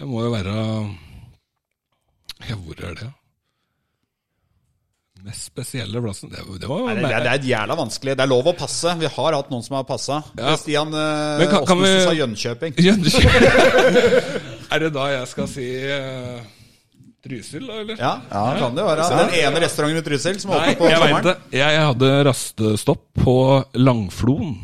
det 0.00 0.06
må 0.08 0.22
jo 0.24 0.30
være 0.32 0.54
Ja, 2.48 2.56
hvor 2.56 2.78
er 2.88 2.94
det? 2.96 3.08
Mest 5.20 5.50
spesielle 5.50 6.00
plassen 6.00 6.30
Det, 6.32 6.40
det 6.62 6.68
var 6.70 6.86
Nei, 6.88 6.94
det, 6.96 7.10
er, 7.12 7.20
det 7.26 7.32
er 7.34 7.42
jævla 7.50 7.74
vanskelig. 7.76 8.14
Det 8.16 8.24
er 8.24 8.30
lov 8.30 8.46
å 8.48 8.54
passe. 8.56 8.94
Vi 9.02 9.10
har 9.12 9.36
hatt 9.36 9.50
noen 9.52 9.60
som 9.66 9.76
har 9.76 9.84
passa. 9.84 10.22
Ja. 10.38 10.54
Stian 10.56 10.94
eh, 10.96 11.42
Åsmundsen 11.44 11.82
vi- 11.84 12.06
sa 12.06 12.14
Jönköping. 12.16 12.72
Er 14.72 14.78
det 14.86 14.92
da 14.94 15.04
jeg 15.12 15.26
skal 15.28 15.48
si 15.50 15.66
eh, 15.82 16.40
Trysil, 17.24 17.66
da, 17.68 17.78
eller? 17.82 17.96
Ja, 18.00 18.12
kan 18.58 18.74
det 18.78 18.84
være. 18.86 19.06
Den 19.12 19.34
ene 19.42 19.60
restauranten 19.66 20.00
i 20.00 20.04
Trysil 20.06 20.38
som 20.40 20.52
Nei, 20.54 20.60
åpner 20.72 20.78
på 20.80 20.88
jeg 20.88 21.00
vet 21.00 21.08
sommeren. 21.10 21.26
det. 21.28 21.58
Jeg 21.60 21.80
hadde 21.84 22.12
rastestopp 22.30 23.02
på 23.24 23.34
Langfloen. 23.76 24.54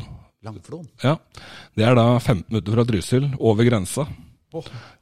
Langflon. 0.47 0.87
Ja. 1.03 1.15
Det 1.77 1.85
er 1.85 1.97
da 1.99 2.07
15 2.19 2.45
minutter 2.49 2.73
fra 2.77 2.85
Trysil, 2.89 3.27
over 3.37 3.67
grensa. 3.67 4.07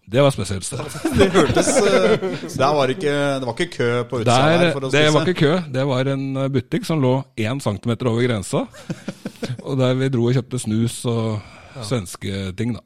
Det 0.06 0.22
var 0.22 0.34
spesielt 0.36 0.65
sted. 0.68 0.82
Det 1.18 1.30
hørtes 1.34 1.69
eh, 1.80 2.26
Der 2.60 2.73
var 2.76 2.88
det 2.90 2.98
ikke 2.98 3.14
Det 3.40 3.48
var 3.48 3.56
ikke 3.56 3.72
kø 3.77 3.88
på 4.10 4.19
utsida 4.19 4.36
Der, 4.36 4.57
der 4.65 4.73
for 4.76 4.86
å 4.86 4.90
det 4.91 4.99
spise. 5.02 5.14
var 5.15 5.30
ikke 5.32 5.40
kø. 5.40 5.53
Det 5.77 5.86
var 5.90 6.10
en 6.11 6.26
eh, 6.44 6.49
butikk 6.53 6.86
som 6.86 6.99
lå 7.02 7.14
1 7.40 7.64
centimeter 7.64 8.10
over 8.11 8.26
grensa. 8.27 8.65
Og 9.65 9.77
der 9.80 9.95
vi 9.98 10.10
dro 10.14 10.27
og 10.30 10.36
kjøpte 10.36 10.60
snus 10.61 10.99
og 11.10 11.40
svenske 11.84 12.56
ting, 12.57 12.73
da. 12.77 12.81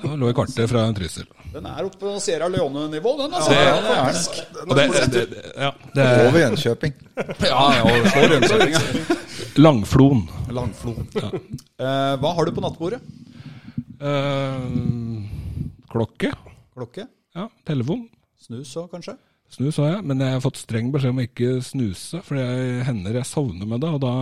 Så 0.00 0.16
lå 0.18 0.30
i 0.30 0.34
kartet 0.34 0.70
fra 0.70 0.86
Trysil. 0.96 1.26
Den 1.52 1.66
er 1.68 1.84
oppe 1.84 1.98
på 2.00 2.14
Sierra 2.22 2.48
Leone-nivå, 2.48 3.12
den. 3.20 3.34
altså. 3.36 3.52
Ja, 3.52 3.74
det 3.84 3.92
er 3.92 4.04
den. 4.08 4.76
Det, 4.76 5.10
det, 5.12 5.24
det, 5.30 5.42
ja, 5.56 5.70
det 5.94 6.06
er 6.06 6.22
Over 6.28 6.40
Jönköping. 6.40 6.94
Ja, 7.44 7.64
ja, 7.76 7.82
og 7.84 8.08
slår 8.14 8.34
Jönköping, 8.38 8.72
ja. 8.72 8.80
Eh, 11.82 12.14
hva 12.22 12.32
har 12.38 12.48
du 12.48 12.52
på 12.56 12.64
nattbordet? 12.64 13.02
Eh, 14.00 14.64
klokke. 15.92 16.32
Klokke? 16.74 17.06
Ja, 17.36 17.46
telefon. 17.68 18.06
Snus 18.42 18.72
òg, 18.80 18.88
kanskje? 18.96 19.14
Snus 19.52 19.76
har 19.82 19.90
jeg, 19.90 20.04
men 20.08 20.16
jeg 20.24 20.32
har 20.32 20.40
fått 20.40 20.62
streng 20.62 20.86
beskjed 20.94 21.12
om 21.12 21.18
å 21.20 21.26
ikke 21.26 21.50
snuse, 21.66 22.22
for 22.24 22.38
det 22.40 22.86
hender 22.88 23.18
jeg 23.20 23.28
sovner 23.28 23.68
med 23.68 23.82
det. 23.84 23.90
Og 23.92 24.00
da, 24.00 24.12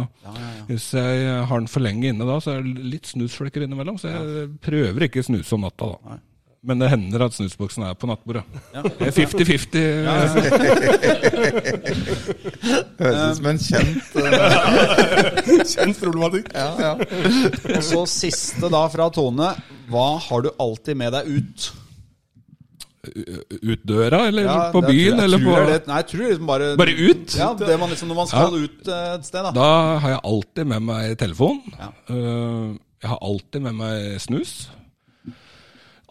hvis 0.66 0.89
jeg 0.98 1.28
har 1.47 1.62
den 1.62 1.70
for 1.70 1.86
lenge 1.86 2.11
inne 2.11 2.27
da, 2.27 2.40
så 2.43 2.57
er 2.57 2.66
det 2.66 2.89
litt 2.97 3.07
snusflekker 3.12 3.62
innimellom. 3.62 3.94
Så 4.01 4.11
jeg 4.11 4.48
prøver 4.65 5.07
ikke 5.07 5.23
å 5.23 5.28
snuse 5.31 5.55
om 5.55 5.62
natta, 5.69 5.86
da. 5.94 6.19
Men 6.61 6.77
det 6.82 6.90
hender 6.93 7.23
at 7.24 7.32
snusboksen 7.32 7.86
er 7.89 7.94
på 7.97 8.05
nattbordet. 8.11 8.43
Det 8.74 9.07
er 9.07 9.15
50-50. 9.16 9.81
Høres 13.01 13.23
ut 13.23 13.39
som 13.39 13.47
en 13.48 13.61
kjent 13.65 14.12
eh, 14.20 15.65
Kjent 15.73 15.97
problematikk. 16.02 16.51
Ja, 16.52 16.69
ja. 16.77 16.93
Og 17.78 17.82
så 17.86 18.02
siste 18.12 18.69
da 18.73 18.82
fra 18.93 19.09
Tone. 19.15 19.55
Hva 19.89 20.09
har 20.27 20.40
du 20.44 20.51
alltid 20.61 20.97
med 21.01 21.16
deg 21.16 21.24
ut? 21.39 21.70
Ut 23.61 23.82
døra, 23.89 24.20
eller 24.31 24.45
Ja, 24.49 24.57
på 24.74 24.81
byen, 24.85 25.16
jeg 25.19 25.24
eller 25.27 25.43
på 25.45 25.55
det 25.69 25.78
Nei, 25.89 25.97
jeg 26.03 26.07
tror 26.12 26.24
liksom 26.27 26.47
bare 26.51 26.69
Bare 26.81 26.95
ut? 26.97 27.35
Ja, 27.39 27.49
det 27.59 27.78
man 27.81 27.91
liksom 27.93 28.09
når 28.12 28.19
man 28.20 28.31
skal 28.31 28.57
ut 28.61 28.89
eh, 28.89 29.07
et 29.16 29.27
sted, 29.28 29.43
da. 29.49 29.53
Da 29.57 29.69
har 30.05 30.15
jeg 30.16 30.20
alltid 30.32 30.70
med 30.74 30.87
meg 30.89 31.16
telefon. 31.20 31.61
Ja. 31.78 31.91
Eh, 32.12 32.69
Jeg 33.03 33.09
har 33.15 33.19
alltid 33.24 33.62
med 33.65 33.74
meg 33.81 34.20
snus. 34.20 34.55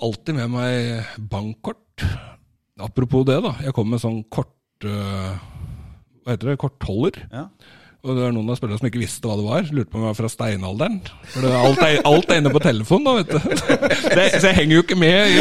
Alltid 0.01 0.35
med 0.39 0.49
meg 0.53 1.05
bankkort. 1.29 2.05
Apropos 2.79 3.25
det, 3.27 3.41
da. 3.43 3.51
Jeg 3.65 3.75
kom 3.75 3.89
med 3.91 3.99
sånn 4.01 4.21
kort... 4.31 4.55
eh, 4.87 5.35
Hva 6.23 6.33
heter 6.35 6.53
det? 6.53 6.57
Kortholder. 6.61 7.19
Ja. 7.33 7.47
Og 7.99 8.15
det 8.15 8.21
var 8.23 8.31
noen 8.31 8.47
av 8.47 8.55
spillerne 8.55 8.79
som 8.79 8.87
ikke 8.87 9.01
visste 9.01 9.27
hva 9.27 9.33
det 9.35 9.43
var. 9.43 9.65
Lurte 9.75 9.91
på 9.91 9.97
om 9.99 10.03
jeg 10.05 10.13
var 10.13 10.15
fra 10.15 10.29
steinalderen. 10.31 10.93
For 11.33 11.43
det, 11.43 11.49
alt, 11.59 11.79
er, 11.83 11.97
alt 12.07 12.29
er 12.31 12.37
inne 12.39 12.51
på 12.53 12.61
telefon 12.63 13.01
nå, 13.03 13.15
vet 13.17 13.33
du. 13.33 13.39
Det, 14.19 14.23
så 14.39 14.47
jeg 14.47 14.55
henger 14.55 14.77
jo 14.77 14.83
ikke 14.85 14.95
med. 14.97 15.33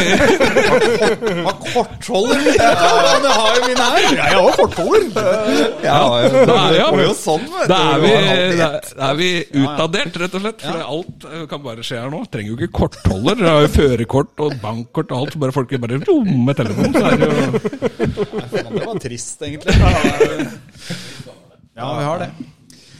Hva 1.44 1.52
kortholder 1.62 2.40
vi? 2.42 2.54
Ja, 2.58 2.72
det 3.22 3.30
har 3.36 3.54
jo 3.54 3.62
mine 3.62 3.86
her. 3.92 4.08
Jeg 4.18 4.40
har 4.40 4.58
kortholder. 4.58 5.06
Ja, 5.86 6.00
Da 6.48 6.56
er, 6.64 6.74
ja, 6.80 6.88
jo 7.04 7.14
sånn, 7.16 7.46
vet 7.46 7.62
du. 7.62 7.70
da 7.70 7.78
er 7.92 8.02
vi, 8.02 8.10
da, 8.58 8.68
da 8.90 9.12
er 9.12 9.20
vi 9.22 9.30
utdatert, 9.62 10.18
rett 10.24 10.34
og 10.40 10.44
slett. 10.44 10.66
For 10.66 10.82
alt 10.96 11.28
eh, 11.30 11.44
kan 11.54 11.62
bare 11.64 11.86
skje 11.86 12.02
her 12.02 12.10
nå. 12.12 12.24
Trenger 12.32 12.52
jo 12.52 12.58
ikke 12.58 12.72
kortholder. 12.80 13.38
Det 13.38 13.48
har 13.54 13.62
jo 13.68 13.70
førerkort 13.76 14.44
og 14.48 14.58
bankkort 14.66 15.14
og 15.14 15.22
alt. 15.22 15.36
Så 15.38 15.44
bare 15.46 15.54
folk 15.54 15.76
bare 15.86 16.02
romme 16.10 16.58
telefonen. 16.58 16.98
Så 16.98 17.06
er 17.06 17.22
det 17.22 17.30
jo 17.30 18.66
Det 18.74 18.82
var 18.82 19.02
trist, 19.06 19.46
egentlig. 19.46 19.78
Ja, 21.78 21.88
vi 21.98 22.06
har 22.08 22.24
det. 22.24 22.30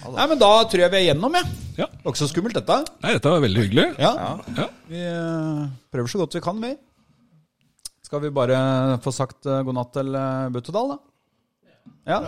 Nei, 0.09 0.27
men 0.31 0.39
Da 0.41 0.51
tror 0.71 0.85
jeg 0.85 0.93
vi 0.93 0.99
er 1.01 1.07
gjennom, 1.11 1.35
jeg. 1.35 1.57
Ja. 1.79 1.87
Det 1.91 2.05
var 2.05 2.15
ikke 2.15 2.23
så 2.23 2.29
skummelt, 2.31 2.57
dette. 2.59 2.77
Nei, 3.05 3.15
dette 3.17 3.33
var 3.33 3.43
veldig 3.45 3.65
hyggelig. 3.67 3.87
Ja. 4.03 4.13
Ja. 4.57 4.69
Vi 4.91 5.03
eh, 5.05 5.65
prøver 5.93 6.13
så 6.13 6.21
godt 6.23 6.39
vi 6.39 6.43
kan, 6.45 6.63
vi. 6.63 6.73
Skal 8.07 8.23
vi 8.25 8.31
bare 8.35 8.59
få 9.05 9.13
sagt 9.13 9.47
eh, 9.47 9.61
god 9.67 9.77
natt 9.77 9.93
til 9.99 10.15
eh, 10.17 10.49
Buttedal, 10.55 10.95
da? 10.95 10.99
Ja. 12.09 12.23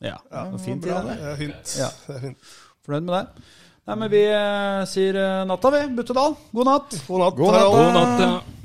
Ja, 0.00 0.16
det 0.24 0.44
var 0.54 0.60
fint 0.64 0.84
Bra, 0.84 1.00
det. 1.04 1.16
det 1.20 1.32
er 1.32 1.40
fint. 1.40 1.72
Ja. 1.76 1.88
Det 2.06 2.14
er 2.16 2.22
fint. 2.28 2.52
Fornøyd 2.86 3.04
med 3.08 3.14
det? 3.18 3.48
Nei, 3.90 3.96
men 4.00 4.10
vi 4.12 4.22
eh, 4.28 4.82
sier 4.88 5.16
eh, 5.18 5.42
natta, 5.48 5.72
vi. 5.74 5.82
Buttedal. 5.98 6.36
God 6.56 6.68
natt. 6.68 6.96
God 7.08 7.24
natt. 7.24 7.36
God 7.40 7.54
natt. 7.56 7.74
God 7.74 7.92
natt. 7.96 8.22
Ja. 8.24 8.59